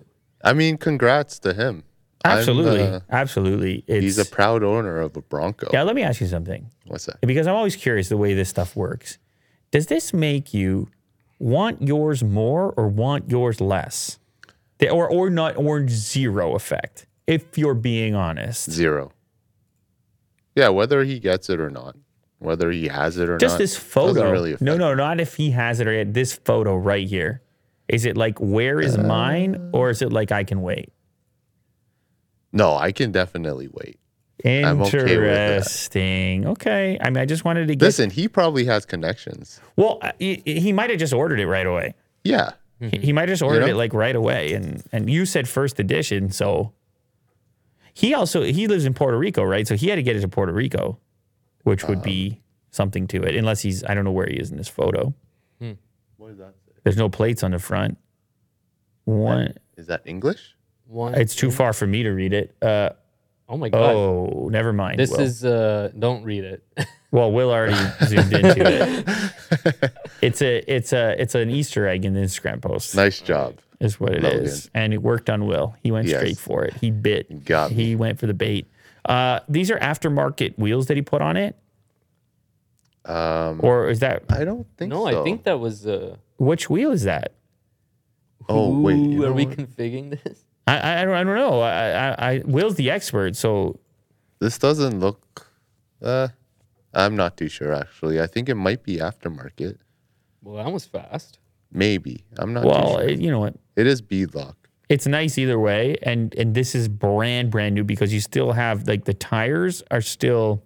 I 0.44 0.52
mean, 0.52 0.76
congrats 0.76 1.38
to 1.40 1.54
him. 1.54 1.84
Absolutely, 2.30 2.82
uh, 2.82 3.00
absolutely. 3.10 3.84
It's, 3.86 4.02
he's 4.02 4.18
a 4.18 4.24
proud 4.24 4.62
owner 4.62 5.00
of 5.00 5.16
a 5.16 5.22
Bronco. 5.22 5.68
yeah. 5.72 5.82
Let 5.82 5.94
me 5.96 6.02
ask 6.02 6.20
you 6.20 6.26
something, 6.26 6.70
What's 6.86 7.06
that? 7.06 7.20
because 7.20 7.46
I'm 7.46 7.54
always 7.54 7.76
curious 7.76 8.08
the 8.08 8.16
way 8.16 8.34
this 8.34 8.48
stuff 8.48 8.74
works. 8.76 9.18
Does 9.70 9.86
this 9.86 10.12
make 10.14 10.54
you 10.54 10.88
want 11.38 11.82
yours 11.82 12.22
more 12.24 12.72
or 12.76 12.88
want 12.88 13.30
yours 13.30 13.60
less, 13.60 14.18
The- 14.78 14.88
or 14.90 15.08
or 15.08 15.30
not 15.30 15.56
or 15.56 15.86
zero 15.88 16.54
effect? 16.54 17.06
If 17.26 17.58
you're 17.58 17.74
being 17.74 18.14
honest, 18.14 18.70
Zero. 18.70 19.12
Yeah, 20.54 20.68
whether 20.70 21.04
he 21.04 21.18
gets 21.18 21.50
it 21.50 21.60
or 21.60 21.68
not, 21.70 21.96
whether 22.38 22.70
he 22.70 22.88
has 22.88 23.18
it 23.18 23.28
or 23.28 23.32
not 23.32 23.40
just 23.40 23.54
not. 23.54 23.58
this 23.58 23.76
photo. 23.76 24.30
Really 24.30 24.56
no, 24.60 24.76
no, 24.76 24.94
not 24.94 25.20
if 25.20 25.34
he 25.34 25.50
has 25.50 25.80
it 25.80 25.86
or 25.86 25.92
yet. 25.92 26.14
This 26.14 26.34
photo 26.34 26.76
right 26.76 27.06
here. 27.06 27.42
Is 27.88 28.04
it 28.04 28.16
like 28.16 28.38
where 28.40 28.80
is 28.80 28.98
mine, 28.98 29.70
or 29.72 29.90
is 29.90 30.02
it 30.02 30.12
like 30.12 30.32
I 30.32 30.42
can 30.44 30.62
wait? 30.62 30.92
No, 32.56 32.74
I 32.76 32.92
can 32.92 33.12
definitely 33.12 33.68
wait. 33.70 33.98
I'm 34.44 34.82
okay 34.82 34.98
with 34.98 35.06
that. 35.06 35.56
Interesting. 35.56 36.46
Okay. 36.46 36.98
I 37.00 37.10
mean, 37.10 37.18
I 37.18 37.26
just 37.26 37.44
wanted 37.44 37.68
to 37.68 37.74
get. 37.74 37.84
Listen, 37.84 38.10
he 38.10 38.28
probably 38.28 38.64
has 38.64 38.86
connections. 38.86 39.60
Well, 39.76 39.98
uh, 40.02 40.12
he, 40.18 40.42
he 40.46 40.72
might 40.72 40.90
have 40.90 40.98
just 40.98 41.12
ordered 41.12 41.40
it 41.40 41.46
right 41.46 41.66
away. 41.66 41.94
Yeah. 42.24 42.52
He, 42.80 42.98
he 42.98 43.12
might 43.12 43.28
have 43.28 43.38
just 43.38 43.42
ordered 43.42 43.60
know? 43.60 43.68
it 43.68 43.74
like 43.74 43.94
right 43.94 44.14
away, 44.14 44.52
and 44.52 44.82
and 44.92 45.08
you 45.08 45.24
said 45.24 45.48
first 45.48 45.80
edition, 45.80 46.30
so 46.30 46.72
he 47.94 48.12
also 48.12 48.42
he 48.42 48.66
lives 48.66 48.84
in 48.84 48.92
Puerto 48.92 49.16
Rico, 49.16 49.42
right? 49.42 49.66
So 49.66 49.76
he 49.76 49.88
had 49.88 49.96
to 49.96 50.02
get 50.02 50.16
it 50.16 50.20
to 50.20 50.28
Puerto 50.28 50.52
Rico, 50.52 50.98
which 51.62 51.84
would 51.84 52.02
be 52.02 52.42
something 52.70 53.06
to 53.08 53.22
it, 53.22 53.34
unless 53.34 53.62
he's 53.62 53.82
I 53.84 53.94
don't 53.94 54.04
know 54.04 54.12
where 54.12 54.26
he 54.26 54.34
is 54.36 54.50
in 54.50 54.58
this 54.58 54.68
photo. 54.68 55.14
What 56.18 56.28
does 56.28 56.38
that 56.38 56.54
say? 56.66 56.72
There's 56.82 56.96
no 56.98 57.08
plates 57.08 57.42
on 57.42 57.52
the 57.52 57.58
front. 57.58 57.96
One, 59.04 59.54
Is 59.76 59.86
that 59.86 60.02
English? 60.04 60.54
One. 60.88 61.14
it's 61.14 61.34
too 61.34 61.50
far 61.50 61.72
for 61.72 61.86
me 61.86 62.02
to 62.04 62.10
read 62.10 62.32
it. 62.32 62.54
Uh, 62.62 62.90
oh 63.48 63.56
my 63.56 63.68
god. 63.68 63.94
oh, 63.94 64.48
never 64.50 64.72
mind. 64.72 64.98
This 64.98 65.10
Will. 65.10 65.20
is 65.20 65.44
uh 65.44 65.90
don't 65.98 66.22
read 66.24 66.44
it. 66.44 66.62
well, 67.10 67.30
Will 67.32 67.50
already 67.50 67.74
zoomed 68.06 68.32
into 68.32 68.62
it. 68.64 69.92
It's 70.22 70.40
a 70.42 70.64
it's 70.66 70.92
a 70.92 71.20
it's 71.20 71.34
an 71.34 71.50
Easter 71.50 71.86
egg 71.86 72.04
in 72.04 72.14
the 72.14 72.20
Instagram 72.20 72.60
post. 72.62 72.94
Nice 72.96 73.20
job. 73.20 73.58
is 73.80 74.00
what 74.00 74.12
it 74.14 74.24
is, 74.24 74.64
Logan. 74.66 74.70
and 74.74 74.94
it 74.94 75.02
worked 75.02 75.28
on 75.28 75.46
Will. 75.46 75.74
He 75.82 75.92
went 75.92 76.08
Yes. 76.08 76.18
straight 76.20 76.38
for 76.38 76.64
it. 76.64 76.74
He 76.74 76.90
bit. 76.90 77.44
Got 77.44 77.70
me. 77.70 77.76
He 77.76 77.96
went 77.96 78.18
for 78.18 78.26
the 78.26 78.34
bait. 78.34 78.66
Uh, 79.04 79.40
these 79.48 79.70
are 79.70 79.78
aftermarket 79.78 80.58
wheels 80.58 80.86
that 80.86 80.96
he 80.96 81.02
put 81.02 81.20
on 81.22 81.36
it, 81.36 81.54
Um, 83.04 83.60
or 83.62 83.88
is 83.88 84.00
that 84.00 84.24
I 84.30 84.44
don't 84.44 84.66
think 84.78 84.90
no, 84.90 85.08
so. 85.08 85.20
I 85.20 85.24
think 85.24 85.44
that 85.44 85.60
was 85.60 85.86
uh 85.86 86.16
which 86.38 86.68
wheel 86.70 86.90
is 86.90 87.02
that? 87.04 87.32
Oh 88.48 88.80
wait, 88.80 88.96
Ooh, 88.96 89.10
you 89.10 89.24
are 89.26 89.32
we 89.32 89.46
what? 89.46 89.56
configuring 89.58 90.18
this? 90.24 90.45
I 90.66 90.76
I, 90.78 91.02
I 91.02 91.04
don't 91.04 91.14
I 91.14 91.24
don't 91.24 91.36
know. 91.36 91.60
I, 91.60 91.88
I 91.90 92.32
I 92.32 92.42
Will's 92.44 92.74
the 92.76 92.90
expert, 92.90 93.36
so 93.36 93.78
this 94.38 94.58
doesn't 94.58 95.00
look. 95.00 95.46
Uh, 96.02 96.28
I'm 96.94 97.16
not 97.16 97.36
too 97.36 97.48
sure 97.48 97.72
actually. 97.72 98.20
I 98.20 98.26
think 98.26 98.48
it 98.48 98.54
might 98.54 98.82
be 98.82 98.98
aftermarket. 98.98 99.78
Well, 100.42 100.62
that 100.62 100.72
was 100.72 100.84
fast. 100.86 101.38
Maybe. 101.72 102.24
I'm 102.38 102.52
not 102.52 102.64
well, 102.64 102.96
too 102.96 103.00
sure. 103.00 103.08
it- 103.10 103.20
you 103.20 103.30
know 103.30 103.40
what? 103.40 103.54
it 103.76 103.86
is 103.86 104.00
beadlock. 104.02 104.54
It's 104.88 105.04
nice 105.06 105.36
either 105.36 105.58
way, 105.58 105.96
and 106.02 106.32
and 106.36 106.54
this 106.54 106.74
is 106.76 106.86
brand 106.86 107.50
brand 107.50 107.74
new 107.74 107.82
because 107.82 108.14
you 108.14 108.20
still 108.20 108.52
have 108.52 108.86
like 108.86 109.04
the 109.04 109.14
tires 109.14 109.82
are 109.90 110.00
still, 110.00 110.62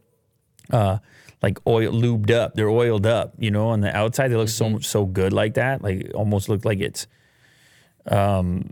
uh, 0.70 0.98
like 1.42 1.58
oil 1.66 1.90
lubed 1.90 2.30
up. 2.30 2.52
They're 2.54 2.68
oiled 2.68 3.06
up, 3.06 3.32
you 3.38 3.50
know, 3.50 3.68
on 3.68 3.80
the 3.80 3.96
outside. 3.96 4.28
They 4.28 4.36
look 4.36 4.50
so 4.50 4.78
so 4.80 5.06
good 5.06 5.32
like 5.32 5.54
that. 5.54 5.80
Like 5.82 6.10
almost 6.14 6.50
look 6.50 6.66
like 6.66 6.80
it's, 6.80 7.06
um, 8.08 8.68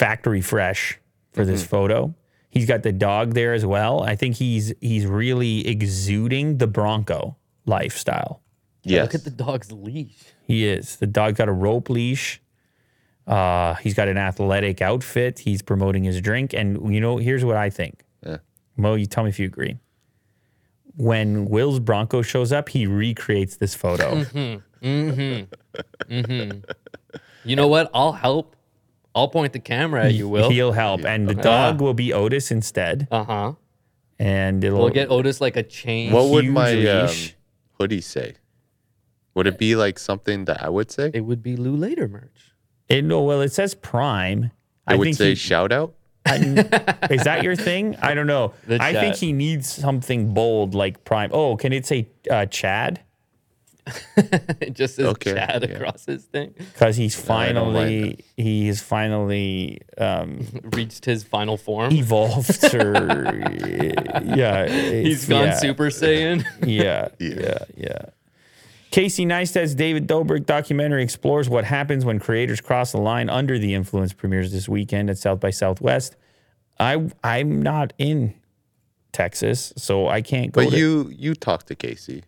factory 0.00 0.40
fresh 0.40 0.98
for 1.32 1.44
this 1.44 1.62
photo. 1.64 2.14
He's 2.48 2.66
got 2.66 2.82
the 2.82 2.92
dog 2.92 3.34
there 3.34 3.52
as 3.54 3.64
well. 3.64 4.02
I 4.02 4.16
think 4.16 4.36
he's 4.36 4.72
he's 4.80 5.06
really 5.06 5.68
exuding 5.68 6.58
the 6.58 6.66
Bronco 6.66 7.36
lifestyle. 7.66 8.40
Yes. 8.82 9.02
Look 9.02 9.14
at 9.14 9.24
the 9.24 9.30
dog's 9.30 9.70
leash. 9.70 10.16
He 10.42 10.66
is. 10.66 10.96
The 10.96 11.06
dog 11.06 11.36
got 11.36 11.48
a 11.48 11.52
rope 11.52 11.90
leash. 11.90 12.40
Uh, 13.26 13.74
he's 13.74 13.94
got 13.94 14.08
an 14.08 14.16
athletic 14.16 14.80
outfit. 14.80 15.38
He's 15.40 15.62
promoting 15.62 16.02
his 16.02 16.20
drink. 16.20 16.54
And, 16.54 16.92
you 16.92 17.00
know, 17.00 17.18
here's 17.18 17.44
what 17.44 17.56
I 17.56 17.70
think. 17.70 18.02
Yeah. 18.26 18.38
Mo, 18.76 18.94
you 18.94 19.06
tell 19.06 19.22
me 19.24 19.30
if 19.30 19.38
you 19.38 19.46
agree. 19.46 19.78
When 20.96 21.44
Will's 21.44 21.78
Bronco 21.78 22.22
shows 22.22 22.52
up, 22.52 22.70
he 22.70 22.86
recreates 22.86 23.56
this 23.56 23.74
photo. 23.74 24.24
Hmm. 24.24 24.54
Hmm. 24.82 25.42
Hmm. 26.08 26.50
You 27.44 27.54
know 27.56 27.68
what? 27.68 27.90
I'll 27.94 28.12
help. 28.12 28.56
I'll 29.14 29.28
point 29.28 29.52
the 29.52 29.58
camera 29.58 30.04
at 30.06 30.14
you, 30.14 30.28
Will. 30.28 30.50
He'll 30.50 30.72
help. 30.72 31.04
And 31.04 31.28
the 31.28 31.34
dog 31.34 31.80
will 31.80 31.94
be 31.94 32.12
Otis 32.12 32.50
instead. 32.50 33.08
Uh 33.10 33.24
huh. 33.24 33.52
And 34.18 34.62
it'll 34.62 34.80
We'll 34.80 34.90
get 34.90 35.10
Otis 35.10 35.40
like 35.40 35.56
a 35.56 35.62
chain. 35.62 36.12
What 36.12 36.28
would 36.28 36.44
huge 36.44 36.52
my 36.54 36.72
um, 36.72 37.06
leash. 37.06 37.34
hoodie 37.78 38.00
say? 38.02 38.34
Would 39.34 39.46
it 39.46 39.58
be 39.58 39.76
like 39.76 39.98
something 39.98 40.44
that 40.44 40.62
I 40.62 40.68
would 40.68 40.90
say? 40.90 41.10
It 41.14 41.20
would 41.22 41.42
be 41.42 41.56
Lou 41.56 41.74
Later 41.76 42.06
merch. 42.08 42.52
it, 42.88 43.02
no, 43.04 43.22
well, 43.22 43.40
it 43.40 43.52
says 43.52 43.74
Prime. 43.74 44.50
I 44.86 44.96
would 44.96 45.14
say 45.14 45.30
he- 45.30 45.34
shout 45.36 45.72
out. 45.72 45.94
is 46.30 47.24
that 47.24 47.40
your 47.42 47.56
thing? 47.56 47.96
I 48.02 48.12
don't 48.14 48.26
know. 48.26 48.52
The 48.66 48.80
I 48.80 48.92
think 48.92 49.14
chat. 49.14 49.20
he 49.20 49.32
needs 49.32 49.72
something 49.72 50.34
bold 50.34 50.74
like 50.74 51.02
Prime. 51.04 51.30
Oh, 51.32 51.56
can 51.56 51.72
it 51.72 51.86
say 51.86 52.08
uh, 52.30 52.44
Chad? 52.46 53.00
It 54.60 54.74
just 54.74 54.96
says 54.96 55.06
Okay, 55.06 55.32
Chad 55.34 55.62
yeah. 55.62 55.76
across 55.76 56.04
his 56.06 56.24
thing. 56.24 56.54
because 56.56 56.96
he's 56.96 57.16
I 57.30 57.52
don't 57.52 57.72
mind 57.72 57.74
finally 57.74 58.24
he's 58.36 58.80
finally 58.82 59.80
um, 59.98 60.46
Reached 60.74 61.04
his 61.04 61.22
final 61.24 61.56
form. 61.56 61.92
evolved 61.92 62.62
or 62.74 63.32
yeah 64.24 64.66
He's 64.68 65.24
it's- 65.24 65.28
gone 65.28 65.46
yeah, 65.46 65.54
Super 65.58 65.86
Saiyan. 65.90 66.44
yeah 66.66 67.08
yeah 67.18 67.58
yeah 67.76 67.98
casey 68.90 69.24
neistat's 69.24 69.74
david 69.74 70.08
dobrik 70.08 70.46
documentary 70.46 71.02
explores 71.02 71.48
what 71.48 71.64
happens 71.64 72.04
when 72.04 72.18
creators 72.18 72.60
cross 72.60 72.90
the 72.92 72.98
line 72.98 73.30
under 73.30 73.56
the 73.58 73.72
influence 73.74 74.12
premieres 74.12 74.50
this 74.52 74.68
weekend 74.68 75.08
at 75.08 75.16
south 75.16 75.38
by 75.40 75.50
southwest 75.50 76.16
i 76.80 77.00
i'm 77.22 77.62
not 77.62 77.92
in 77.98 78.34
texas 79.12 79.72
so 79.76 80.08
i 80.08 80.20
can't 80.20 80.50
go 80.52 80.64
But 80.64 80.70
to- 80.70 80.76
you 80.76 81.12
you 81.16 81.34
talk 81.34 81.64
to 81.66 81.74
Casey. 81.76 82.24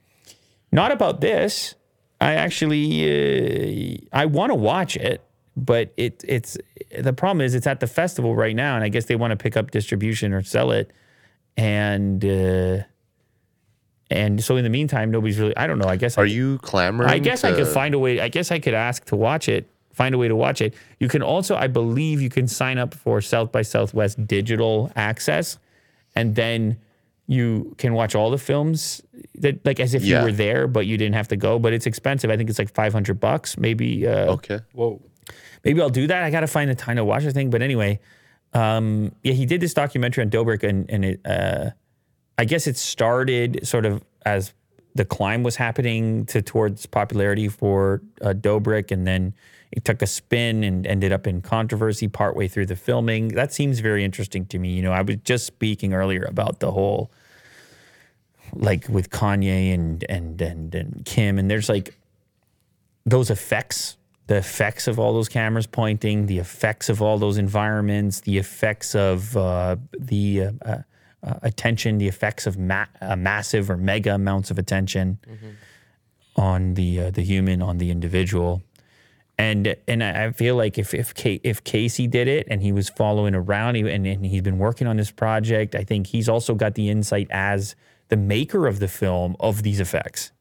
Not 0.72 0.90
about 0.90 1.20
this. 1.20 1.74
I 2.20 2.34
actually 2.34 4.02
uh, 4.12 4.16
I 4.16 4.26
want 4.26 4.50
to 4.50 4.54
watch 4.54 4.96
it, 4.96 5.20
but 5.56 5.92
it 5.96 6.24
it's 6.26 6.56
the 6.98 7.12
problem 7.12 7.40
is 7.40 7.54
it's 7.54 7.66
at 7.66 7.80
the 7.80 7.86
festival 7.86 8.34
right 8.34 8.56
now, 8.56 8.74
and 8.74 8.84
I 8.84 8.88
guess 8.88 9.04
they 9.04 9.16
want 9.16 9.32
to 9.32 9.36
pick 9.36 9.56
up 9.56 9.70
distribution 9.70 10.32
or 10.32 10.42
sell 10.42 10.70
it, 10.70 10.92
and 11.56 12.24
uh, 12.24 12.84
and 14.10 14.42
so 14.42 14.56
in 14.56 14.64
the 14.64 14.70
meantime, 14.70 15.10
nobody's 15.10 15.38
really. 15.38 15.56
I 15.56 15.66
don't 15.66 15.78
know. 15.78 15.88
I 15.88 15.96
guess 15.96 16.16
Are 16.16 16.24
I, 16.24 16.28
you 16.28 16.58
clamoring? 16.58 17.10
I 17.10 17.18
guess 17.18 17.44
I 17.44 17.52
could 17.52 17.68
find 17.68 17.94
a 17.94 17.98
way. 17.98 18.20
I 18.20 18.28
guess 18.28 18.50
I 18.50 18.58
could 18.58 18.74
ask 18.74 19.04
to 19.06 19.16
watch 19.16 19.48
it. 19.48 19.68
Find 19.92 20.14
a 20.14 20.18
way 20.18 20.28
to 20.28 20.36
watch 20.36 20.62
it. 20.62 20.74
You 21.00 21.08
can 21.08 21.22
also, 21.22 21.54
I 21.54 21.66
believe, 21.66 22.22
you 22.22 22.30
can 22.30 22.48
sign 22.48 22.78
up 22.78 22.94
for 22.94 23.20
South 23.20 23.52
by 23.52 23.60
Southwest 23.60 24.26
digital 24.26 24.90
access, 24.96 25.58
and 26.14 26.34
then 26.34 26.78
you 27.32 27.74
can 27.78 27.92
watch 27.94 28.14
all 28.14 28.30
the 28.30 28.38
films 28.38 29.00
that 29.36 29.64
like 29.64 29.80
as 29.80 29.94
if 29.94 30.02
Yeah. 30.04 30.18
you 30.20 30.24
were 30.26 30.32
there, 30.32 30.66
but 30.68 30.86
you 30.86 30.96
didn't 30.96 31.14
have 31.14 31.28
to 31.28 31.36
go. 31.36 31.58
But 31.58 31.72
it's 31.72 31.86
expensive. 31.86 32.30
I 32.30 32.36
think 32.36 32.50
it's 32.50 32.58
like 32.58 32.72
five 32.74 32.92
hundred 32.92 33.18
bucks. 33.20 33.56
Maybe 33.58 34.06
uh, 34.06 34.32
Okay. 34.36 34.60
Whoa. 34.72 35.00
maybe 35.64 35.80
I'll 35.80 35.90
do 36.02 36.06
that. 36.06 36.22
I 36.22 36.30
got 36.30 36.40
to 36.40 36.46
find 36.46 36.68
the 36.70 36.74
time 36.74 36.96
to 36.96 37.04
watch 37.04 37.24
the 37.24 37.32
thing. 37.32 37.50
But 37.50 37.62
anyway, 37.62 38.00
um, 38.52 39.12
yeah, 39.22 39.32
he 39.34 39.46
did 39.46 39.60
this 39.60 39.74
documentary 39.74 40.22
on 40.24 40.30
Dobrik, 40.30 40.62
and 40.62 40.88
and 40.90 41.04
it, 41.04 41.20
uh, 41.24 41.70
I 42.38 42.44
guess 42.44 42.66
it 42.66 42.76
started 42.76 43.66
sort 43.66 43.86
of 43.86 44.02
as 44.26 44.52
the 44.94 45.04
climb 45.06 45.42
was 45.42 45.56
happening 45.56 46.26
to 46.26 46.42
towards 46.42 46.84
popularity 46.86 47.48
for 47.48 48.02
uh, 48.20 48.34
Dobrik, 48.34 48.90
and 48.90 49.06
then 49.06 49.32
it 49.70 49.86
took 49.86 50.02
a 50.02 50.06
spin 50.06 50.62
and 50.64 50.86
ended 50.86 51.12
up 51.12 51.26
in 51.26 51.40
controversy 51.40 52.06
partway 52.08 52.46
through 52.46 52.66
the 52.66 52.76
filming. 52.76 53.28
That 53.28 53.54
seems 53.54 53.80
very 53.80 54.04
interesting 54.04 54.44
to 54.46 54.58
me. 54.58 54.68
You 54.76 54.82
know, 54.82 54.92
I 54.92 55.00
was 55.00 55.16
just 55.24 55.46
speaking 55.46 55.94
earlier 55.94 56.24
about 56.28 56.60
the 56.60 56.70
whole 56.72 57.10
like 58.54 58.88
with 58.88 59.10
Kanye 59.10 59.74
and 59.74 60.04
and 60.08 60.40
and 60.40 60.74
and 60.74 61.04
Kim, 61.04 61.38
and 61.38 61.50
there's 61.50 61.68
like 61.68 61.94
those 63.04 63.30
effects, 63.30 63.96
the 64.26 64.36
effects 64.36 64.86
of 64.86 64.98
all 64.98 65.12
those 65.12 65.28
cameras 65.28 65.66
pointing, 65.66 66.26
the 66.26 66.38
effects 66.38 66.88
of 66.88 67.02
all 67.02 67.18
those 67.18 67.38
environments, 67.38 68.20
the 68.20 68.38
effects 68.38 68.94
of 68.94 69.36
uh, 69.36 69.76
the 69.98 70.42
uh, 70.64 70.78
uh, 71.22 71.34
attention, 71.42 71.98
the 71.98 72.08
effects 72.08 72.46
of 72.46 72.58
ma- 72.58 72.86
uh, 73.00 73.16
massive 73.16 73.70
or 73.70 73.76
mega 73.76 74.14
amounts 74.14 74.50
of 74.50 74.58
attention 74.58 75.18
on 76.36 76.74
the 76.74 77.00
uh, 77.00 77.10
the 77.10 77.22
human, 77.22 77.62
on 77.62 77.78
the 77.78 77.90
individual. 77.90 78.62
And 79.38 79.74
and 79.88 80.04
I 80.04 80.30
feel 80.32 80.56
like 80.56 80.78
if 80.78 80.94
if 80.94 81.14
Ca- 81.14 81.40
if 81.42 81.64
Casey 81.64 82.06
did 82.06 82.28
it 82.28 82.46
and 82.50 82.62
he 82.62 82.70
was 82.70 82.88
following 82.90 83.34
around 83.34 83.74
he, 83.76 83.80
and, 83.80 84.06
and 84.06 84.24
he's 84.26 84.42
been 84.42 84.58
working 84.58 84.86
on 84.86 84.98
this 84.98 85.10
project, 85.10 85.74
I 85.74 85.84
think 85.84 86.06
he's 86.06 86.28
also 86.28 86.54
got 86.54 86.74
the 86.74 86.90
insight 86.90 87.26
as 87.30 87.74
the 88.12 88.16
maker 88.18 88.66
of 88.66 88.78
the 88.78 88.88
film 88.88 89.34
of 89.40 89.62
these 89.62 89.80
effects 89.80 90.32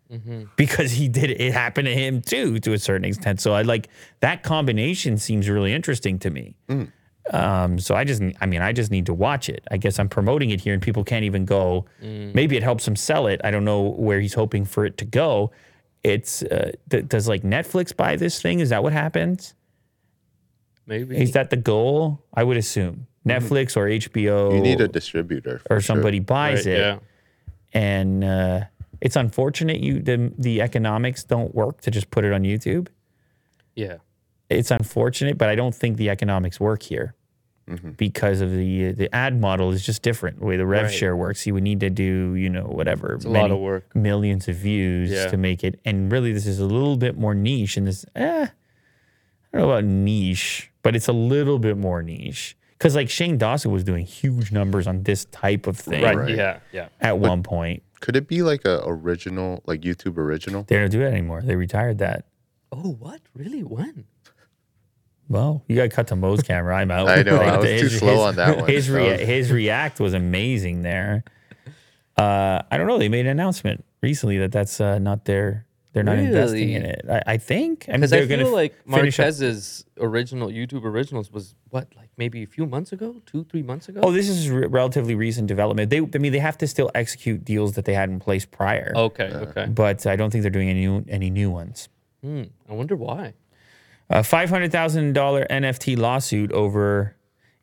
because 0.58 0.91
he 0.91 1.08
did 1.08 1.30
it 1.32 1.53
happened 1.53 1.85
to 1.85 1.93
him 1.95 2.22
too 2.22 2.59
to 2.59 2.74
a 2.74 2.77
certain 2.77 3.06
extent. 3.06 3.40
So 3.40 3.53
I 3.53 3.61
like 3.61 3.88
that 4.19 4.43
combination 4.43 5.17
seems 5.17 5.48
really 5.48 5.72
interesting 5.74 6.19
to 6.19 6.30
me. 6.30 6.58
Um, 7.32 7.80
so 7.80 7.95
I 7.95 8.03
just, 8.03 8.22
I 8.41 8.45
mean, 8.45 8.61
I 8.61 8.74
just 8.74 8.91
need 8.91 9.06
to 9.06 9.14
watch 9.14 9.48
it. 9.48 9.64
I 9.72 9.77
guess 9.77 10.00
I'm 10.00 10.09
promoting 10.09 10.50
it 10.50 10.59
here, 10.59 10.74
and 10.74 10.82
people 10.82 11.06
can't 11.06 11.24
even 11.24 11.45
go. 11.45 11.85
Maybe 12.01 12.58
it 12.58 12.64
helps 12.64 12.85
him 12.85 12.98
sell 12.98 13.25
it. 13.27 13.40
I 13.45 13.51
don't 13.51 13.64
know 13.64 13.82
where 14.08 14.19
he's 14.19 14.33
hoping 14.33 14.66
for 14.66 14.85
it 14.85 14.98
to 14.98 15.06
go. 15.06 15.51
It's 16.03 16.43
uh, 16.43 16.72
th- 16.90 17.08
does 17.08 17.30
like 17.30 17.43
Netflix 17.43 17.95
buy 17.95 18.17
this 18.17 18.41
thing? 18.41 18.59
Is 18.59 18.69
that 18.72 18.83
what 18.83 18.91
happens? 18.91 19.53
Maybe. 20.85 21.16
Is 21.22 21.32
that 21.32 21.51
the 21.51 21.58
goal? 21.58 22.22
I 22.33 22.43
would 22.43 22.58
assume 22.58 23.08
Netflix 23.25 23.77
or 23.77 23.85
HBO 23.88 24.53
You 24.56 24.59
need 24.61 24.82
a 24.82 24.90
distributor. 24.90 25.59
For 25.59 25.75
or 25.77 25.80
sure. 25.80 25.95
somebody 25.95 26.19
buys 26.19 26.66
Right, 26.66 26.74
it 26.75 26.80
Yeah. 26.80 26.98
And 27.74 28.24
uh, 28.24 28.61
it's 29.01 29.16
unfortunate 29.16 29.80
you 29.80 30.01
the 30.01 30.32
the 30.38 30.61
economics 30.61 31.24
don't 31.24 31.53
work 31.56 31.82
to 31.82 31.91
just 31.91 32.09
put 32.11 32.24
it 32.25 32.33
on 32.33 32.43
YouTube. 32.43 32.88
Yeah. 33.75 33.98
It's 34.50 34.69
unfortunate, 34.72 35.38
but 35.38 35.48
I 35.50 35.56
don't 35.56 35.74
think 35.74 35.98
the 35.98 36.09
economics 36.09 36.59
work 36.59 36.83
here. 36.83 37.16
because 37.95 38.41
of 38.41 38.51
the 38.51 38.91
the 38.91 39.08
ad 39.16 39.40
model 39.40 39.72
is 39.72 39.85
just 39.85 40.01
different. 40.01 40.40
The 40.40 40.45
way 40.45 40.58
the 40.58 40.66
rev 40.66 40.85
Right. 40.88 40.93
share 40.93 41.16
works, 41.16 41.48
you 41.48 41.53
would 41.53 41.64
need 41.64 41.80
to 41.80 41.90
do 41.90 42.35
you 42.35 42.50
know 42.50 42.66
whatever 42.66 43.17
a 43.24 43.30
lot 43.30 43.50
of 43.50 43.59
work. 43.59 43.95
millions 43.95 44.50
of 44.50 44.56
views 44.58 45.09
Yeah. 45.09 45.27
to 45.27 45.38
make 45.38 45.64
it. 45.64 45.80
And 45.85 46.11
really, 46.11 46.33
this 46.33 46.45
is 46.45 46.59
a 46.59 46.66
little 46.66 46.98
bit 46.98 47.17
more 47.17 47.33
niche. 47.33 47.77
And 47.77 47.88
this, 47.88 48.03
eh, 48.14 48.48
I 49.53 49.58
don't 49.58 49.61
know 49.61 49.69
about 49.72 49.85
niche, 49.85 50.69
but 50.82 50.98
it's 50.98 51.08
a 51.08 51.14
little 51.14 51.59
bit 51.59 51.77
more 51.77 52.03
niche. 52.03 52.58
Because 52.82 52.95
like 52.95 53.11
Shane 53.11 53.38
Dawson 53.38 53.72
was 53.72 53.84
doing 53.84 54.08
huge 54.08 54.51
numbers 54.51 54.88
on 54.88 55.03
this 55.03 55.26
type 55.26 55.68
of 55.68 55.77
thing 55.77 56.01
Right. 56.01 56.18
Right. 56.18 56.35
Yeah. 56.35 56.60
Yeah. 56.72 56.88
at 57.00 57.19
one 57.19 57.43
point. 57.43 57.84
Could 58.00 58.16
it 58.16 58.27
be 58.27 58.42
like 58.42 58.66
a 58.66 58.82
original, 58.84 59.61
like 59.68 59.82
YouTube 59.82 60.18
original? 60.18 60.64
They 60.64 60.77
don't 60.80 60.90
do 60.90 61.01
it 61.03 61.06
anymore. 61.06 61.43
They 61.43 61.56
retired 61.56 62.00
that. 62.00 62.26
Oh, 62.72 62.93
what? 62.98 63.22
Really? 63.35 63.61
When? 63.61 64.06
Well, 65.30 65.64
you 65.68 65.76
got 65.76 65.84
to 65.84 65.90
cut 65.90 66.08
to 66.08 66.16
Mo's 66.16 66.42
camera. 66.42 66.76
I'm 66.76 66.90
out. 66.90 67.08
I 67.19 67.22
know, 67.22 67.38
I 67.38 67.58
was 67.58 67.66
the- 67.68 67.80
too 67.82 67.90
slow 67.90 68.22
on 68.22 68.35
that 68.38 68.58
one. 68.61 68.68
His, 68.69 68.88
That 68.88 68.93
rea- 68.95 69.11
was- 69.11 69.22
his 69.22 69.51
react 69.51 70.00
was 70.00 70.16
amazing 70.16 70.82
there. 70.82 71.24
Uh, 72.18 72.61
I 72.72 72.77
don't 72.77 72.88
know. 72.88 72.98
They 72.98 73.10
made 73.10 73.27
an 73.27 73.32
announcement 73.32 73.85
recently 74.01 74.40
that 74.40 74.51
that's 74.51 74.82
uh, 74.82 74.98
not 74.98 75.26
their. 75.26 75.68
They're 75.94 76.03
not 76.03 76.20
investing 76.20 76.70
in 76.72 76.84
Really? 76.84 76.94
it. 76.94 77.06
I, 77.10 77.34
I 77.34 77.38
think. 77.38 77.86
I 77.90 77.92
mean, 77.92 78.00
Because 78.02 78.14
I 78.14 78.18
they're 78.20 78.28
feel 78.28 78.38
gonna 78.45 78.50
like 78.50 78.74
finish 78.90 79.20
up- 79.20 79.26
Marques's 79.26 79.86
original 80.00 80.48
YouTube 80.50 80.86
originals 80.86 81.30
was 81.32 81.53
what, 81.70 81.88
like 81.98 82.10
maybe 82.16 82.44
a 82.44 82.48
few 82.48 82.66
months 82.66 82.94
ago, 82.94 83.16
two, 83.26 83.44
three 83.44 83.61
months 83.61 83.90
ago. 83.90 84.00
Oh, 84.02 84.11
this 84.11 84.30
is 84.30 84.50
re- 84.50 84.68
relatively 84.68 85.16
recent 85.16 85.48
development. 85.48 85.90
They, 85.90 85.98
I 86.00 86.18
mean, 86.18 86.32
they 86.32 86.40
have 86.40 86.58
to 86.60 86.68
still 86.68 86.90
execute 86.95 87.44
deals 87.44 87.74
that 87.74 87.84
they 87.86 87.94
had 87.94 88.10
in 88.10 88.20
place 88.20 88.45
prior, 88.45 88.94
okay, 88.95 89.26
okay. 89.34 89.66
but 89.66 90.08
I 90.08 90.16
don't 90.16 90.30
think 90.32 90.44
they're 90.44 90.50
doing 90.52 90.70
any 90.70 90.86
new, 90.88 91.03
any 91.10 91.30
new 91.30 91.52
ones. 91.52 91.90
Hmm, 92.24 92.44
I 92.70 92.74
wonder 92.74 92.95
why. 92.95 93.34
A 94.10 94.24
five 94.24 94.50
hundred 94.50 94.72
thousand 94.72 95.14
dollar 95.14 95.45
NFT 95.50 95.98
lawsuit 95.98 96.52
over 96.53 97.16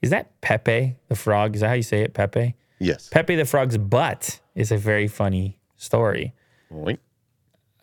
is 0.02 0.10
that 0.10 0.39
Pepe 0.42 0.97
the 1.08 1.15
frog? 1.15 1.55
Is 1.55 1.60
that 1.62 1.68
how 1.68 1.74
you 1.74 1.82
say 1.82 2.02
it, 2.02 2.12
Pepe? 2.15 2.55
Yes. 2.78 3.08
Pepe 3.08 3.36
the 3.36 3.44
frog's 3.44 3.76
butt 3.78 4.40
is 4.55 4.70
a 4.70 4.76
very 4.76 5.08
funny 5.08 5.58
story. 5.76 6.34
Oink. 6.73 6.98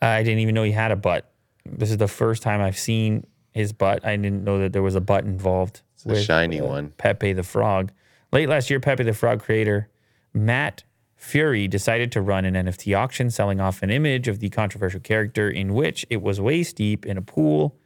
I 0.00 0.22
didn't 0.22 0.40
even 0.40 0.54
know 0.54 0.62
he 0.62 0.72
had 0.72 0.90
a 0.90 0.96
butt. 0.96 1.30
This 1.64 1.90
is 1.90 1.96
the 1.96 2.08
first 2.08 2.42
time 2.42 2.60
I've 2.60 2.78
seen 2.78 3.26
his 3.52 3.72
butt. 3.72 4.04
I 4.04 4.16
didn't 4.16 4.44
know 4.44 4.58
that 4.58 4.72
there 4.72 4.82
was 4.82 4.94
a 4.94 5.00
butt 5.00 5.24
involved. 5.24 5.82
uh, 6.06 6.12
a 6.12 6.22
shiny 6.22 6.60
one. 6.60 6.90
Pepe 6.98 7.32
the 7.32 7.42
Frog. 7.42 7.92
Late 8.32 8.48
last 8.48 8.70
year, 8.70 8.80
Pepe 8.80 9.04
the 9.04 9.14
Frog 9.14 9.40
creator 9.40 9.88
Matt 10.34 10.84
Furie 11.16 11.68
decided 11.68 12.12
to 12.12 12.20
run 12.20 12.44
an 12.44 12.54
NFT 12.54 12.96
auction 12.96 13.30
selling 13.30 13.60
off 13.60 13.82
an 13.82 13.90
image 13.90 14.28
of 14.28 14.40
the 14.40 14.50
controversial 14.50 15.00
character 15.00 15.48
in 15.48 15.74
which 15.74 16.04
it 16.10 16.20
was 16.22 16.40
waist 16.40 16.76
deep 16.76 17.06
in 17.06 17.16
a 17.16 17.22
pool. 17.22 17.76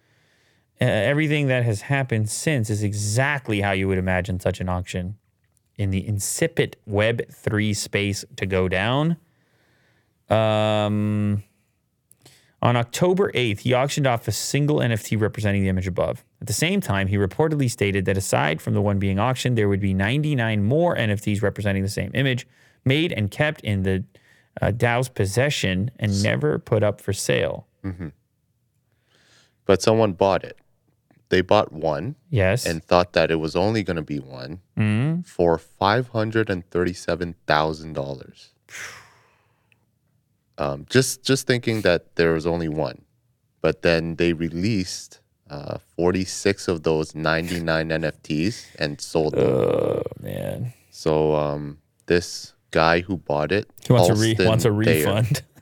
Uh, 0.80 0.84
everything 0.86 1.46
that 1.46 1.62
has 1.62 1.82
happened 1.82 2.28
since 2.28 2.68
is 2.70 2.82
exactly 2.82 3.60
how 3.60 3.70
you 3.70 3.86
would 3.86 3.98
imagine 3.98 4.40
such 4.40 4.60
an 4.60 4.68
auction 4.68 5.16
in 5.76 5.90
the 5.90 6.06
insipid 6.06 6.76
Web3 6.88 7.76
space 7.76 8.24
to 8.36 8.46
go 8.46 8.68
down. 8.68 9.16
Um, 10.28 11.42
on 12.62 12.76
October 12.76 13.32
8th, 13.32 13.60
he 13.60 13.72
auctioned 13.72 14.06
off 14.06 14.28
a 14.28 14.32
single 14.32 14.78
NFT 14.78 15.18
representing 15.18 15.62
the 15.62 15.68
image 15.68 15.86
above. 15.86 16.24
At 16.42 16.46
the 16.46 16.52
same 16.52 16.82
time, 16.82 17.06
he 17.06 17.16
reportedly 17.16 17.70
stated 17.70 18.04
that 18.04 18.18
aside 18.18 18.60
from 18.60 18.74
the 18.74 18.82
one 18.82 18.98
being 18.98 19.18
auctioned, 19.18 19.56
there 19.56 19.68
would 19.68 19.80
be 19.80 19.94
99 19.94 20.62
more 20.62 20.94
NFTs 20.94 21.42
representing 21.42 21.82
the 21.82 21.88
same 21.88 22.10
image 22.14 22.46
made 22.84 23.12
and 23.12 23.30
kept 23.30 23.62
in 23.62 23.84
the 23.84 24.04
uh, 24.60 24.72
DAO's 24.72 25.08
possession 25.08 25.90
and 25.98 26.22
never 26.22 26.58
put 26.58 26.82
up 26.82 27.00
for 27.00 27.14
sale. 27.14 27.66
Mm-hmm. 27.82 28.08
But 29.64 29.80
someone 29.80 30.12
bought 30.12 30.44
it. 30.44 30.58
They 31.30 31.40
bought 31.40 31.72
one. 31.72 32.16
Yes. 32.28 32.66
And 32.66 32.84
thought 32.84 33.14
that 33.14 33.30
it 33.30 33.36
was 33.36 33.56
only 33.56 33.82
going 33.82 33.96
to 33.96 34.02
be 34.02 34.18
one 34.18 34.60
mm-hmm. 34.76 35.22
for 35.22 35.58
$537,000. 35.58 38.48
Um, 40.60 40.84
just 40.90 41.24
just 41.24 41.46
thinking 41.48 41.80
that 41.88 42.16
there 42.16 42.32
was 42.36 42.44
only 42.46 42.68
one, 42.68 43.02
but 43.64 43.80
then 43.80 44.16
they 44.16 44.34
released 44.34 45.20
uh, 45.48 45.78
forty-six 45.96 46.68
of 46.68 46.82
those 46.84 47.14
ninety-nine 47.14 47.88
NFTs 48.00 48.66
and 48.78 49.00
sold 49.00 49.32
them. 49.34 49.48
oh, 49.48 50.02
man. 50.20 50.72
So 50.90 51.34
um, 51.34 51.78
this 52.12 52.52
guy 52.72 53.00
who 53.00 53.16
bought 53.16 53.52
it, 53.52 53.70
He 53.86 53.92
wants 53.94 54.10
a, 54.10 54.14
re- 54.14 54.36
wants 54.38 54.64
a 54.64 54.68
Thayer- 54.68 54.76
refund. 55.08 55.42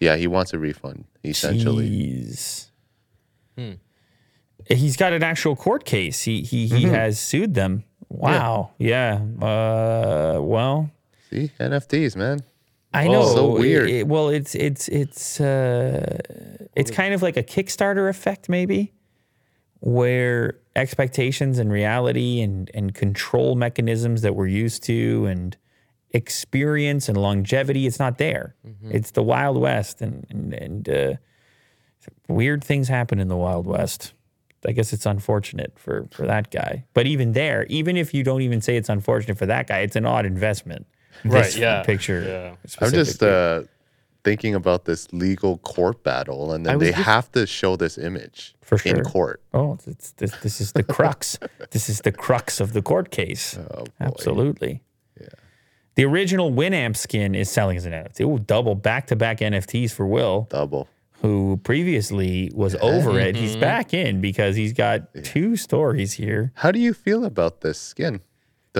Yeah, 0.00 0.14
he 0.16 0.26
wants 0.28 0.52
a 0.54 0.58
refund 0.58 1.06
essentially. 1.24 1.88
Jeez. 1.90 2.70
He's 4.68 4.96
got 4.96 5.12
an 5.12 5.22
actual 5.22 5.56
court 5.56 5.84
case. 5.84 6.22
He 6.22 6.42
he 6.42 6.66
he 6.68 6.84
Mm-hmm. 6.84 6.94
has 6.94 7.18
sued 7.18 7.54
them. 7.54 7.84
Wow. 8.08 8.70
Yeah. 8.78 9.20
Uh, 9.40 10.38
well, 10.40 10.90
See 11.30 11.50
NFTs, 11.58 12.16
man. 12.16 12.40
I 12.92 13.06
Oh, 13.06 13.12
know. 13.12 13.26
so 13.34 13.52
weird. 13.58 13.88
it- 13.90 14.06
well, 14.08 14.28
it's 14.30 14.54
it's 14.54 14.88
it's 14.88 15.40
uh, 15.40 16.18
it's 16.74 16.90
kind 16.90 17.12
of 17.14 17.22
like 17.22 17.36
a 17.36 17.42
Kickstarter 17.42 18.08
effect, 18.08 18.48
maybe, 18.48 18.92
where 19.80 20.58
expectations 20.74 21.58
and 21.58 21.70
reality 21.70 22.40
and 22.40 22.70
and 22.74 22.94
control 22.94 23.54
mechanisms 23.56 24.22
that 24.22 24.34
we're 24.34 24.46
used 24.46 24.82
to 24.84 25.26
and 25.26 25.56
experience 26.10 27.08
and 27.08 27.18
longevity, 27.18 27.86
it's 27.86 27.98
not 27.98 28.16
there. 28.18 28.54
It's 28.90 29.10
the 29.10 29.22
Wild 29.22 29.58
West, 29.58 30.00
and 30.00 30.26
and 30.30 30.54
and 30.54 30.88
uh, 30.88 31.14
weird 32.28 32.64
things 32.64 32.88
happen 32.88 33.18
in 33.20 33.28
the 33.28 33.36
Wild 33.36 33.66
West. 33.66 34.14
I 34.66 34.72
guess 34.72 34.92
it's 34.92 35.06
unfortunate 35.06 35.74
for 35.78 36.08
for 36.10 36.26
that 36.26 36.50
guy. 36.50 36.84
But 36.94 37.06
even 37.06 37.32
there, 37.32 37.66
even 37.68 37.96
if 37.96 38.12
you 38.14 38.24
don't 38.24 38.42
even 38.42 38.60
say 38.60 38.76
it's 38.76 38.88
unfortunate 38.88 39.36
for 39.38 39.46
that 39.46 39.66
guy, 39.66 39.80
it's 39.80 39.94
an 39.96 40.06
odd 40.06 40.24
investment. 40.26 40.86
Right, 41.24 41.44
This 41.44 41.56
yeah, 41.56 41.82
Picture. 41.82 42.22
yeah. 42.22 42.70
I'm 42.80 42.92
just 42.92 43.22
uh, 43.22 43.62
thinking 44.24 44.54
about 44.54 44.84
this 44.84 45.12
legal 45.12 45.58
court 45.58 46.02
battle, 46.02 46.52
and 46.52 46.64
then 46.66 46.78
they 46.78 46.90
just- 46.90 47.02
have 47.02 47.32
to 47.32 47.46
show 47.46 47.76
this 47.76 47.98
image 47.98 48.54
For 48.62 48.78
sure. 48.78 48.96
in 48.96 49.04
court. 49.04 49.42
Oh, 49.54 49.74
it's, 49.74 49.86
it's, 49.88 50.10
this, 50.12 50.32
this 50.42 50.60
is 50.60 50.72
the 50.72 50.82
crux. 50.82 51.38
this 51.70 51.88
is 51.88 52.00
the 52.00 52.12
crux 52.12 52.60
of 52.60 52.72
the 52.72 52.82
court 52.82 53.10
case. 53.10 53.58
Oh, 53.58 53.84
boy. 53.84 53.90
Absolutely. 54.00 54.82
The 55.94 56.04
original 56.04 56.52
Winamp 56.52 56.96
skin 56.96 57.34
is 57.34 57.50
selling 57.50 57.76
as 57.76 57.84
an 57.84 57.92
NFT. 57.92 58.20
It 58.20 58.24
will 58.26 58.38
double 58.38 58.76
back 58.76 59.08
to 59.08 59.16
back 59.16 59.38
NFTs 59.38 59.90
for 59.90 60.06
Will, 60.06 60.46
Double. 60.48 60.86
who 61.22 61.58
previously 61.64 62.52
was 62.54 62.76
over 62.76 63.18
it. 63.18 63.34
He's 63.34 63.56
back 63.56 63.92
in 63.92 64.20
because 64.20 64.54
he's 64.54 64.72
got 64.72 65.12
two 65.24 65.56
stories 65.56 66.12
here. 66.12 66.52
How 66.54 66.70
do 66.70 66.78
you 66.78 66.94
feel 66.94 67.24
about 67.24 67.62
this 67.62 67.80
skin? 67.80 68.20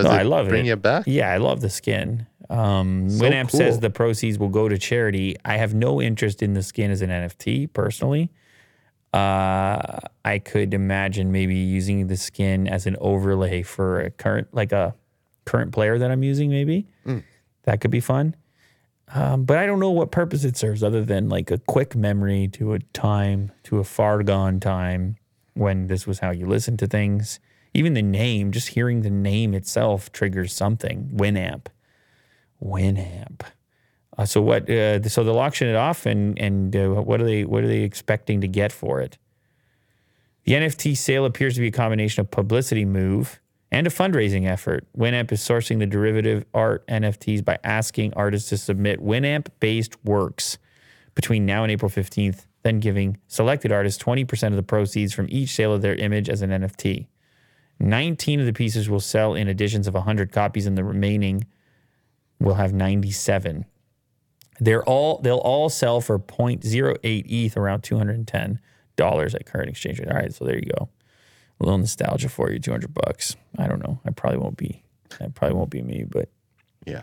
Does 0.02 0.04
No, 0.06 0.12
it 0.12 0.20
I 0.20 0.22
love 0.22 0.48
bring 0.48 0.66
it. 0.66 0.68
you 0.68 0.76
back? 0.76 1.04
Yeah, 1.06 1.30
I 1.32 1.36
love 1.38 1.60
the 1.60 1.70
skin. 1.70 2.26
Um, 2.50 3.10
So 3.10 3.24
Winamp 3.24 3.50
says 3.50 3.80
the 3.80 3.90
proceeds 3.90 4.38
will 4.38 4.48
go 4.48 4.68
to 4.68 4.78
charity. 4.78 5.36
I 5.44 5.56
have 5.56 5.74
no 5.74 6.00
interest 6.00 6.42
in 6.42 6.54
the 6.54 6.62
skin 6.62 6.90
as 6.90 7.02
an 7.02 7.10
NFT 7.10 7.66
personally. 7.72 8.30
Uh, 9.12 9.98
I 10.24 10.38
could 10.38 10.74
imagine 10.74 11.32
maybe 11.32 11.54
using 11.56 12.06
the 12.08 12.16
skin 12.16 12.68
as 12.68 12.86
an 12.86 12.96
overlay 13.00 13.62
for 13.62 14.00
a 14.00 14.10
current, 14.10 14.48
like 14.52 14.72
a 14.72 14.94
current 15.46 15.72
player 15.72 15.98
that 15.98 16.10
I'm 16.10 16.22
using. 16.22 16.50
Maybe 16.50 16.86
Mm. 17.06 17.22
that 17.64 17.80
could 17.80 17.90
be 17.90 18.00
fun. 18.00 18.34
Um, 19.14 19.44
but 19.44 19.56
I 19.56 19.64
don't 19.64 19.80
know 19.80 19.90
what 19.90 20.10
purpose 20.10 20.44
it 20.44 20.56
serves 20.58 20.82
other 20.82 21.02
than 21.04 21.30
like 21.30 21.50
a 21.50 21.56
quick 21.58 21.96
memory 21.96 22.48
to 22.48 22.74
a 22.74 22.78
time, 22.92 23.50
to 23.64 23.78
a 23.78 23.84
far 23.84 24.22
gone 24.22 24.60
time 24.60 25.16
when 25.54 25.86
this 25.86 26.06
was 26.06 26.18
how 26.18 26.30
you 26.30 26.46
listened 26.46 26.78
to 26.80 26.86
things. 26.86 27.40
Even 27.74 27.94
the 27.94 28.02
name, 28.02 28.52
just 28.52 28.68
hearing 28.68 29.02
the 29.02 29.10
name 29.10 29.54
itself 29.54 30.10
triggers 30.12 30.52
something. 30.52 31.10
Winamp, 31.14 31.66
Winamp. 32.62 33.42
Uh, 34.16 34.24
so 34.24 34.40
what? 34.40 34.68
Uh, 34.68 35.02
so 35.08 35.22
they'll 35.22 35.38
auction 35.38 35.68
it 35.68 35.76
off, 35.76 36.06
and 36.06 36.38
and 36.38 36.74
uh, 36.74 36.88
what 36.88 37.20
are 37.20 37.24
they? 37.24 37.44
What 37.44 37.62
are 37.62 37.68
they 37.68 37.82
expecting 37.82 38.40
to 38.40 38.48
get 38.48 38.72
for 38.72 39.00
it? 39.00 39.18
The 40.44 40.54
NFT 40.54 40.96
sale 40.96 41.24
appears 41.24 41.54
to 41.54 41.60
be 41.60 41.68
a 41.68 41.72
combination 41.72 42.20
of 42.22 42.30
publicity 42.30 42.84
move 42.84 43.40
and 43.70 43.86
a 43.86 43.90
fundraising 43.90 44.48
effort. 44.48 44.86
Winamp 44.96 45.30
is 45.30 45.40
sourcing 45.40 45.78
the 45.78 45.86
derivative 45.86 46.44
art 46.54 46.86
NFTs 46.88 47.44
by 47.44 47.58
asking 47.64 48.14
artists 48.14 48.48
to 48.48 48.56
submit 48.56 49.04
Winamp-based 49.04 50.02
works 50.04 50.58
between 51.14 51.44
now 51.44 51.64
and 51.64 51.70
April 51.72 51.90
15th, 51.90 52.46
then 52.62 52.80
giving 52.80 53.18
selected 53.26 53.72
artists 53.72 54.02
20% 54.02 54.48
of 54.48 54.56
the 54.56 54.62
proceeds 54.62 55.12
from 55.12 55.26
each 55.28 55.50
sale 55.50 55.74
of 55.74 55.82
their 55.82 55.96
image 55.96 56.28
as 56.28 56.42
an 56.42 56.50
NFT. 56.50 57.08
19 57.80 58.40
of 58.40 58.46
the 58.46 58.52
pieces 58.52 58.88
will 58.88 59.00
sell 59.00 59.34
in 59.34 59.48
editions 59.48 59.86
of 59.86 59.94
100 59.94 60.32
copies, 60.32 60.66
and 60.66 60.76
the 60.76 60.84
remaining 60.84 61.46
will 62.40 62.54
have 62.54 62.72
97. 62.72 63.64
They're 64.60 64.84
all 64.84 65.18
they'll 65.18 65.38
all 65.38 65.68
sell 65.68 66.00
for 66.00 66.18
0.08 66.18 66.98
ETH, 67.26 67.56
around 67.56 67.82
210 67.82 68.60
dollars 68.96 69.34
at 69.34 69.46
current 69.46 69.70
exchange 69.70 70.00
rate. 70.00 70.08
All 70.08 70.16
right, 70.16 70.34
so 70.34 70.44
there 70.44 70.56
you 70.56 70.70
go. 70.76 70.88
A 71.60 71.64
little 71.64 71.78
nostalgia 71.78 72.28
for 72.28 72.50
you, 72.50 72.58
200 72.58 72.92
bucks. 72.92 73.36
I 73.56 73.68
don't 73.68 73.80
know. 73.80 74.00
I 74.04 74.10
probably 74.10 74.38
won't 74.38 74.56
be. 74.56 74.82
That 75.18 75.34
probably 75.34 75.56
won't 75.56 75.70
be 75.70 75.82
me, 75.82 76.04
but 76.08 76.28
Yeah. 76.84 77.02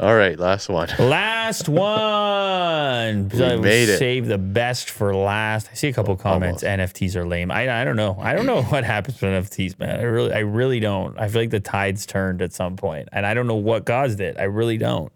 All 0.00 0.16
right, 0.16 0.38
last 0.38 0.70
one. 0.70 0.88
Last 0.98 1.68
one. 1.68 3.28
We 3.28 3.44
I 3.44 3.56
made 3.56 3.90
it. 3.90 3.98
Save 3.98 4.28
the 4.28 4.38
best 4.38 4.88
for 4.88 5.14
last. 5.14 5.68
I 5.70 5.74
see 5.74 5.88
a 5.88 5.92
couple 5.92 6.16
comments. 6.16 6.62
NFTs 6.64 7.16
are 7.16 7.26
lame. 7.26 7.50
I, 7.50 7.82
I 7.82 7.84
don't 7.84 7.96
know. 7.96 8.16
I 8.18 8.34
don't 8.34 8.46
know 8.46 8.62
what 8.72 8.84
happens 8.84 9.20
with 9.20 9.30
NFTs, 9.30 9.78
man. 9.78 10.00
I 10.00 10.04
really 10.04 10.32
I 10.32 10.38
really 10.38 10.80
don't. 10.80 11.18
I 11.20 11.28
feel 11.28 11.42
like 11.42 11.50
the 11.50 11.60
tides 11.60 12.06
turned 12.06 12.40
at 12.40 12.54
some 12.54 12.76
point, 12.76 13.10
and 13.12 13.26
I 13.26 13.34
don't 13.34 13.46
know 13.46 13.56
what 13.56 13.84
caused 13.84 14.20
it. 14.20 14.36
I 14.38 14.44
really 14.44 14.78
don't. 14.78 15.12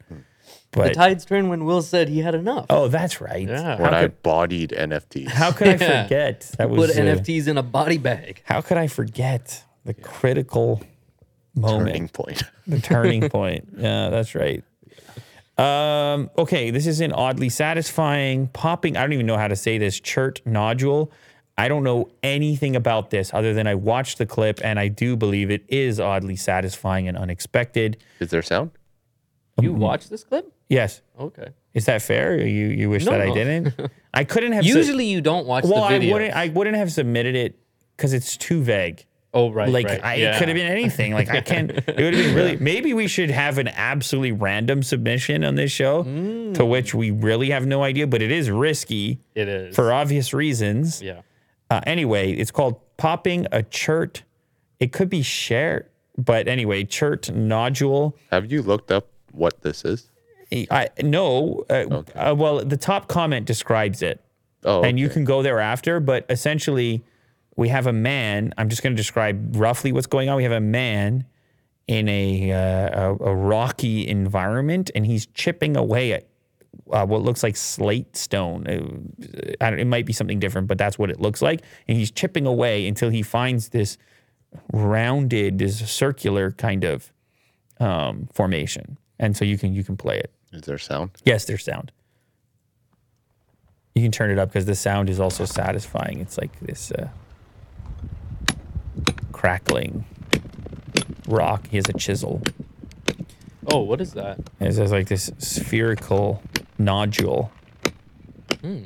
But 0.73 0.89
The 0.89 0.95
tides 0.95 1.25
turned 1.25 1.49
when 1.49 1.65
Will 1.65 1.81
said 1.81 2.09
he 2.11 2.19
had 2.21 2.35
enough. 2.35 2.67
oh, 2.69 2.89
that's 2.89 3.23
right. 3.23 3.49
Yeah. 3.49 3.81
When 3.81 3.93
How 3.93 4.01
I 4.01 4.09
bodied 4.09 4.75
NFTs. 4.77 5.29
how 5.29 5.53
could 5.53 5.69
I 5.69 5.77
forget? 6.03 6.41
That 6.59 6.69
was 6.69 6.89
Put 6.89 6.99
uh, 6.99 7.01
NFTs 7.01 7.49
in 7.49 7.57
a 7.57 7.63
body 7.63 7.97
bag. 7.97 8.43
How 8.45 8.61
could 8.61 8.77
I 8.77 8.89
forget 8.89 9.65
the 9.85 9.95
critical 9.95 10.83
moment? 11.55 11.87
turning 11.87 12.09
point. 12.09 12.43
the 12.67 12.81
turning 12.81 13.29
point. 13.31 13.69
Yeah, 13.77 14.11
that's 14.11 14.35
right. 14.35 14.63
Um, 15.57 16.31
okay, 16.37 16.71
this 16.71 16.87
is 16.87 17.01
an 17.01 17.13
oddly 17.13 17.49
satisfying 17.49 18.49
popping. 18.49 18.97
I 18.97 19.03
don't 19.03 19.13
even 19.13 19.27
know 19.27 19.37
how 19.37 19.49
to 19.49 19.57
say 19.57 19.79
this. 19.79 20.01
Chert 20.01 20.41
nodule. 20.45 21.13
I 21.57 21.69
don't 21.69 21.85
know 21.85 22.11
anything 22.25 22.75
about 22.75 23.11
this 23.11 23.33
other 23.33 23.55
than 23.55 23.69
I 23.69 23.77
watched 23.77 24.19
the 24.19 24.27
clip 24.27 24.59
and 24.65 24.79
I 24.81 24.89
do 24.89 25.17
believe 25.17 25.53
it 25.53 25.65
is 25.69 26.01
oddly 26.01 26.35
satisfying 26.35 27.07
and 27.07 27.17
unexpected. 27.17 27.97
Is 28.19 28.31
there 28.31 28.43
sound? 28.43 28.73
You 29.61 29.71
Mm-hmm. 29.71 29.81
watched 29.81 30.11
this 30.11 30.25
clip? 30.25 30.53
Yes. 30.69 31.01
Okay. 31.19 31.47
Is 31.75 31.85
that 31.87 32.03
fair? 32.03 32.45
You 32.45 32.67
you 32.67 32.91
wish 32.91 33.05
that 33.05 33.21
I 33.21 33.31
didn't? 33.33 33.73
I 34.15 34.25
couldn't 34.25 34.53
have. 34.53 34.65
su- 34.65 34.77
Usually 34.77 35.07
you 35.07 35.21
don't 35.21 35.47
watch 35.47 35.63
well, 35.65 35.89
the 35.89 35.95
I 36.09 36.13
wouldn't. 36.13 36.35
I 36.35 36.49
wouldn't 36.49 36.77
have 36.77 36.91
submitted 36.91 37.37
it 37.37 37.57
because 37.97 38.13
it's 38.13 38.37
too 38.37 38.63
vague. 38.63 39.05
Oh 39.35 39.51
right. 39.51 39.69
like 39.69 39.87
right. 39.87 40.01
I, 40.05 40.15
yeah. 40.15 40.35
it 40.35 40.39
could 40.39 40.49
have 40.49 40.55
been 40.55 40.67
anything. 40.71 41.13
Like 41.13 41.29
I 41.29 41.41
can't. 41.43 41.71
It 41.71 41.87
would 41.87 42.15
have 42.15 42.25
been 42.25 42.35
really. 42.35 42.57
Maybe 42.61 42.95
we 42.95 43.07
should 43.09 43.31
have 43.31 43.59
an 43.59 43.69
absolutely 43.69 44.33
random 44.33 44.83
submission 44.83 45.45
on 45.45 45.57
this 45.57 45.71
show, 45.73 46.05
Mm. 46.05 46.55
to 46.55 46.65
which 46.65 46.95
we 46.95 47.11
really 47.11 47.51
have 47.51 47.67
no 47.67 47.83
idea. 47.83 48.07
But 48.07 48.23
it 48.23 48.31
is 48.33 48.51
risky 48.51 49.21
It 49.35 49.49
is. 49.49 49.75
for 49.77 49.93
obvious 49.93 50.33
reasons. 50.33 51.03
yeah. 51.03 51.21
Uh, 51.71 51.81
anyway, 51.87 52.33
it's 52.33 52.51
called 52.51 52.81
popping 52.97 53.47
a 53.53 53.63
chert. 53.63 54.23
It 54.81 54.93
could 54.93 55.09
be 55.11 55.23
shared, 55.23 55.87
but 56.17 56.47
anyway, 56.49 56.85
chert 56.85 57.31
nodule. 57.31 58.17
Have 58.31 58.51
you 58.53 58.63
looked 58.63 58.93
up 58.93 59.09
what 59.33 59.63
this 59.63 59.85
is? 59.85 60.11
I 60.71 60.89
no. 61.03 61.65
Uh, 61.69 62.03
uh, 62.15 62.35
well, 62.37 62.65
the 62.65 62.77
top 62.77 63.09
comment 63.09 63.47
describes 63.47 64.03
it. 64.03 64.21
Oh, 64.65 64.83
and 64.83 64.99
you 65.01 65.09
can 65.09 65.25
go 65.25 65.43
there 65.43 65.59
after. 65.59 65.99
But 66.01 66.27
essentially, 66.29 67.03
we 67.57 67.69
have 67.69 67.87
a 67.87 67.93
man. 67.93 68.53
I'm 68.59 68.69
just 68.69 68.83
going 68.83 68.95
to 68.95 68.97
describe 68.97 69.57
roughly 69.57 69.93
what's 69.93 70.07
going 70.07 70.29
on. 70.29 70.37
We 70.37 70.43
have 70.43 70.53
a 70.53 70.61
man 70.61 71.27
in 71.87 72.09
a, 72.09 72.53
uh, 72.53 73.13
a 73.13 73.17
a 73.25 73.35
rocky 73.35 74.09
environment, 74.09 74.91
and 74.95 75.05
he's 75.05 75.27
chipping 75.27 75.77
away 75.77 76.13
at 76.13 76.27
uh, 76.91 77.07
what 77.07 77.23
looks 77.23 77.43
like 77.43 77.57
slate 77.57 78.17
stone. 78.17 78.67
Uh, 78.67 79.53
I 79.61 79.71
don't, 79.71 79.79
it 79.79 79.87
might 79.87 80.07
be 80.07 80.13
something 80.13 80.39
different, 80.39 80.67
but 80.67 80.79
that's 80.79 80.99
what 80.99 81.11
it 81.11 81.21
looks 81.21 81.43
like. 81.43 81.63
And 81.89 81.97
he's 81.97 82.11
chipping 82.11 82.47
away 82.47 82.87
until 82.89 83.11
he 83.11 83.23
finds 83.23 83.69
this 83.71 83.99
rounded, 84.73 85.59
this 85.59 85.91
circular 85.91 86.53
kind 86.53 86.85
of 86.85 87.13
um, 87.81 88.29
formation. 88.33 88.99
And 89.19 89.37
so 89.37 89.45
you 89.45 89.59
can 89.59 89.75
you 89.75 89.85
can 89.85 89.97
play 89.97 90.19
it. 90.19 90.33
Is 90.53 90.63
there 90.63 90.79
sound? 90.79 91.11
Yes, 91.25 91.45
there's 91.45 91.65
sound. 91.65 91.93
You 93.95 94.03
can 94.03 94.11
turn 94.11 94.31
it 94.31 94.39
up 94.39 94.49
because 94.49 94.67
the 94.67 94.75
sound 94.75 95.09
is 95.09 95.21
also 95.21 95.45
satisfying. 95.45 96.19
It's 96.21 96.37
like 96.37 96.59
this 96.61 96.91
uh, 96.91 97.09
crackling 99.45 100.07
rock. 101.29 101.67
He 101.69 101.77
has 101.77 101.85
a 101.87 101.93
chisel. 101.93 102.41
Oh, 103.71 103.81
what 103.81 104.01
is 104.01 104.15
that? 104.15 104.39
It 104.59 104.75
has 104.75 104.91
like 104.91 105.09
this 105.09 105.31
spherical 105.37 106.43
nodule. 106.79 107.53
Hmm. 108.63 108.85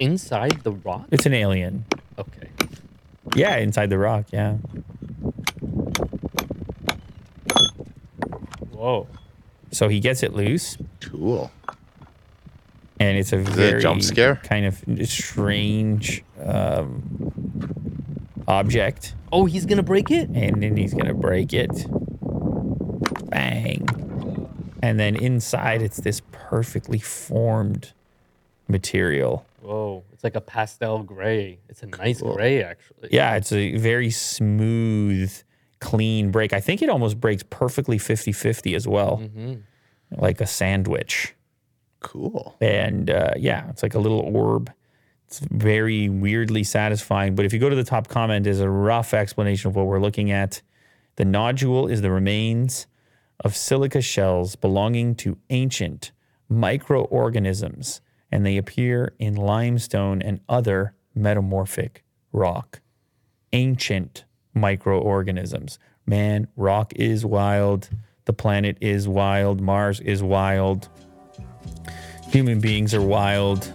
Inside 0.00 0.64
the 0.64 0.72
rock? 0.72 1.06
It's 1.12 1.26
an 1.26 1.34
alien. 1.34 1.84
Okay. 2.18 2.48
Yeah, 3.36 3.58
inside 3.58 3.88
the 3.90 3.98
rock. 3.98 4.24
Yeah. 4.32 4.56
Whoa. 8.72 9.06
So 9.70 9.88
he 9.88 10.00
gets 10.00 10.24
it 10.24 10.34
loose, 10.34 10.76
Cool. 11.00 11.52
and 12.98 13.16
it's 13.16 13.32
a 13.32 13.38
it 13.38 13.46
a 13.48 13.50
very 13.52 13.80
jump 13.80 14.02
scare? 14.02 14.40
kind 14.42 14.66
of 14.66 14.82
strange 15.08 16.24
um, 16.44 17.99
object. 18.50 19.14
Oh, 19.32 19.46
he's 19.46 19.64
gonna 19.64 19.82
break 19.82 20.10
it? 20.10 20.28
and 20.30 20.62
then 20.62 20.76
he's 20.76 20.92
gonna 20.92 21.14
break 21.14 21.52
it. 21.52 21.70
Bang. 23.30 23.86
And 24.82 24.98
then 24.98 25.16
inside 25.16 25.82
it's 25.82 25.98
this 25.98 26.20
perfectly 26.32 26.98
formed 26.98 27.92
material. 28.68 29.46
Whoa. 29.62 30.02
It's 30.12 30.24
like 30.24 30.34
a 30.36 30.40
pastel 30.40 31.02
gray. 31.02 31.60
It's 31.68 31.82
a 31.82 31.86
nice 31.86 32.20
gray 32.22 32.62
actually. 32.64 33.10
Yeah, 33.12 33.36
it's 33.36 33.52
a 33.52 33.76
very 33.76 34.10
smooth, 34.10 35.32
clean 35.80 36.30
break. 36.30 36.52
I 36.52 36.60
think 36.60 36.82
it 36.82 36.88
almost 36.90 37.20
breaks 37.20 37.44
perfectly 37.48 37.98
50 37.98 38.32
50 38.32 38.74
as 38.74 38.88
well, 38.88 39.22
like 40.10 40.40
a 40.40 40.46
sandwich. 40.46 41.34
Cool. 42.00 42.56
And 42.60 43.10
uh, 43.10 43.32
yeah, 43.36 43.68
it's 43.70 43.82
like 43.82 43.94
a 43.94 43.98
little 43.98 44.20
orb. 44.20 44.72
It's 45.30 45.38
very 45.38 46.08
weirdly 46.08 46.64
satisfying. 46.64 47.36
But 47.36 47.46
if 47.46 47.52
you 47.52 47.60
go 47.60 47.68
to 47.68 47.76
the 47.76 47.84
top 47.84 48.08
comment, 48.08 48.42
there's 48.42 48.58
a 48.58 48.68
rough 48.68 49.14
explanation 49.14 49.68
of 49.68 49.76
what 49.76 49.86
we're 49.86 50.00
looking 50.00 50.32
at. 50.32 50.60
The 51.14 51.24
nodule 51.24 51.86
is 51.86 52.00
the 52.00 52.10
remains 52.10 52.88
of 53.44 53.56
silica 53.56 54.00
shells 54.00 54.56
belonging 54.56 55.14
to 55.16 55.38
ancient 55.48 56.10
microorganisms, 56.48 58.00
and 58.32 58.44
they 58.44 58.56
appear 58.56 59.14
in 59.20 59.36
limestone 59.36 60.20
and 60.20 60.40
other 60.48 60.94
metamorphic 61.14 62.02
rock. 62.32 62.80
Ancient 63.52 64.24
microorganisms. 64.52 65.78
Man, 66.06 66.48
rock 66.56 66.92
is 66.96 67.24
wild. 67.24 67.88
The 68.24 68.32
planet 68.32 68.78
is 68.80 69.06
wild. 69.06 69.60
Mars 69.60 70.00
is 70.00 70.24
wild. 70.24 70.88
Human 72.30 72.58
beings 72.58 72.92
are 72.94 73.02
wild. 73.02 73.72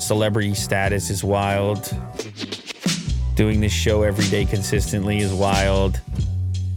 Celebrity 0.00 0.54
status 0.54 1.10
is 1.10 1.22
wild. 1.22 1.94
Doing 3.34 3.60
this 3.60 3.72
show 3.72 4.02
every 4.02 4.26
day 4.28 4.46
consistently 4.46 5.18
is 5.18 5.32
wild. 5.32 6.00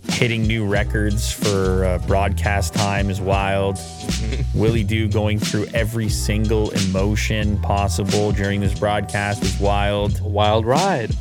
Hitting 0.09 0.43
new 0.43 0.67
records 0.67 1.31
for 1.31 1.85
uh, 1.85 1.99
broadcast 1.99 2.73
time 2.73 3.09
is 3.09 3.21
wild. 3.21 3.79
Willie 4.53 4.83
Doo 4.83 5.07
going 5.07 5.39
through 5.39 5.67
every 5.73 6.09
single 6.09 6.71
emotion 6.71 7.57
possible 7.61 8.33
during 8.33 8.59
this 8.59 8.77
broadcast 8.77 9.41
is 9.41 9.57
wild. 9.57 10.19
A 10.19 10.27
wild 10.27 10.65
ride. 10.65 11.15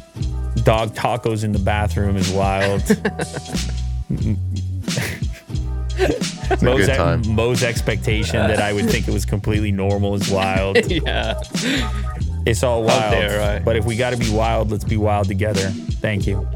Dog 0.65 0.95
tacos 0.95 1.45
in 1.45 1.53
the 1.53 1.61
bathroom 1.61 2.17
is 2.17 2.31
wild. 2.33 2.83
It's 5.99 6.63
a 6.63 6.65
Mo's, 6.65 6.87
good 6.87 6.97
time. 6.97 7.23
Mo's 7.29 7.63
expectation 7.63 8.37
that 8.37 8.61
I 8.61 8.73
would 8.73 8.91
think 8.91 9.09
it 9.09 9.15
was 9.15 9.25
completely 9.25 9.73
normal 9.73 10.15
is 10.15 10.31
wild. 10.31 10.77
yeah. 10.91 11.41
It's 12.45 12.63
all 12.63 12.83
wild. 12.83 13.13
dare 13.13 13.41
I. 13.41 13.59
But 13.61 13.77
if 13.77 13.85
we 13.85 13.97
got 13.97 14.11
to 14.11 14.17
be 14.17 14.31
wild, 14.31 14.71
let's 14.71 14.85
be 14.85 14.97
wild 14.97 15.29
together. 15.29 15.71
Thank 15.71 16.27
you. 16.27 16.47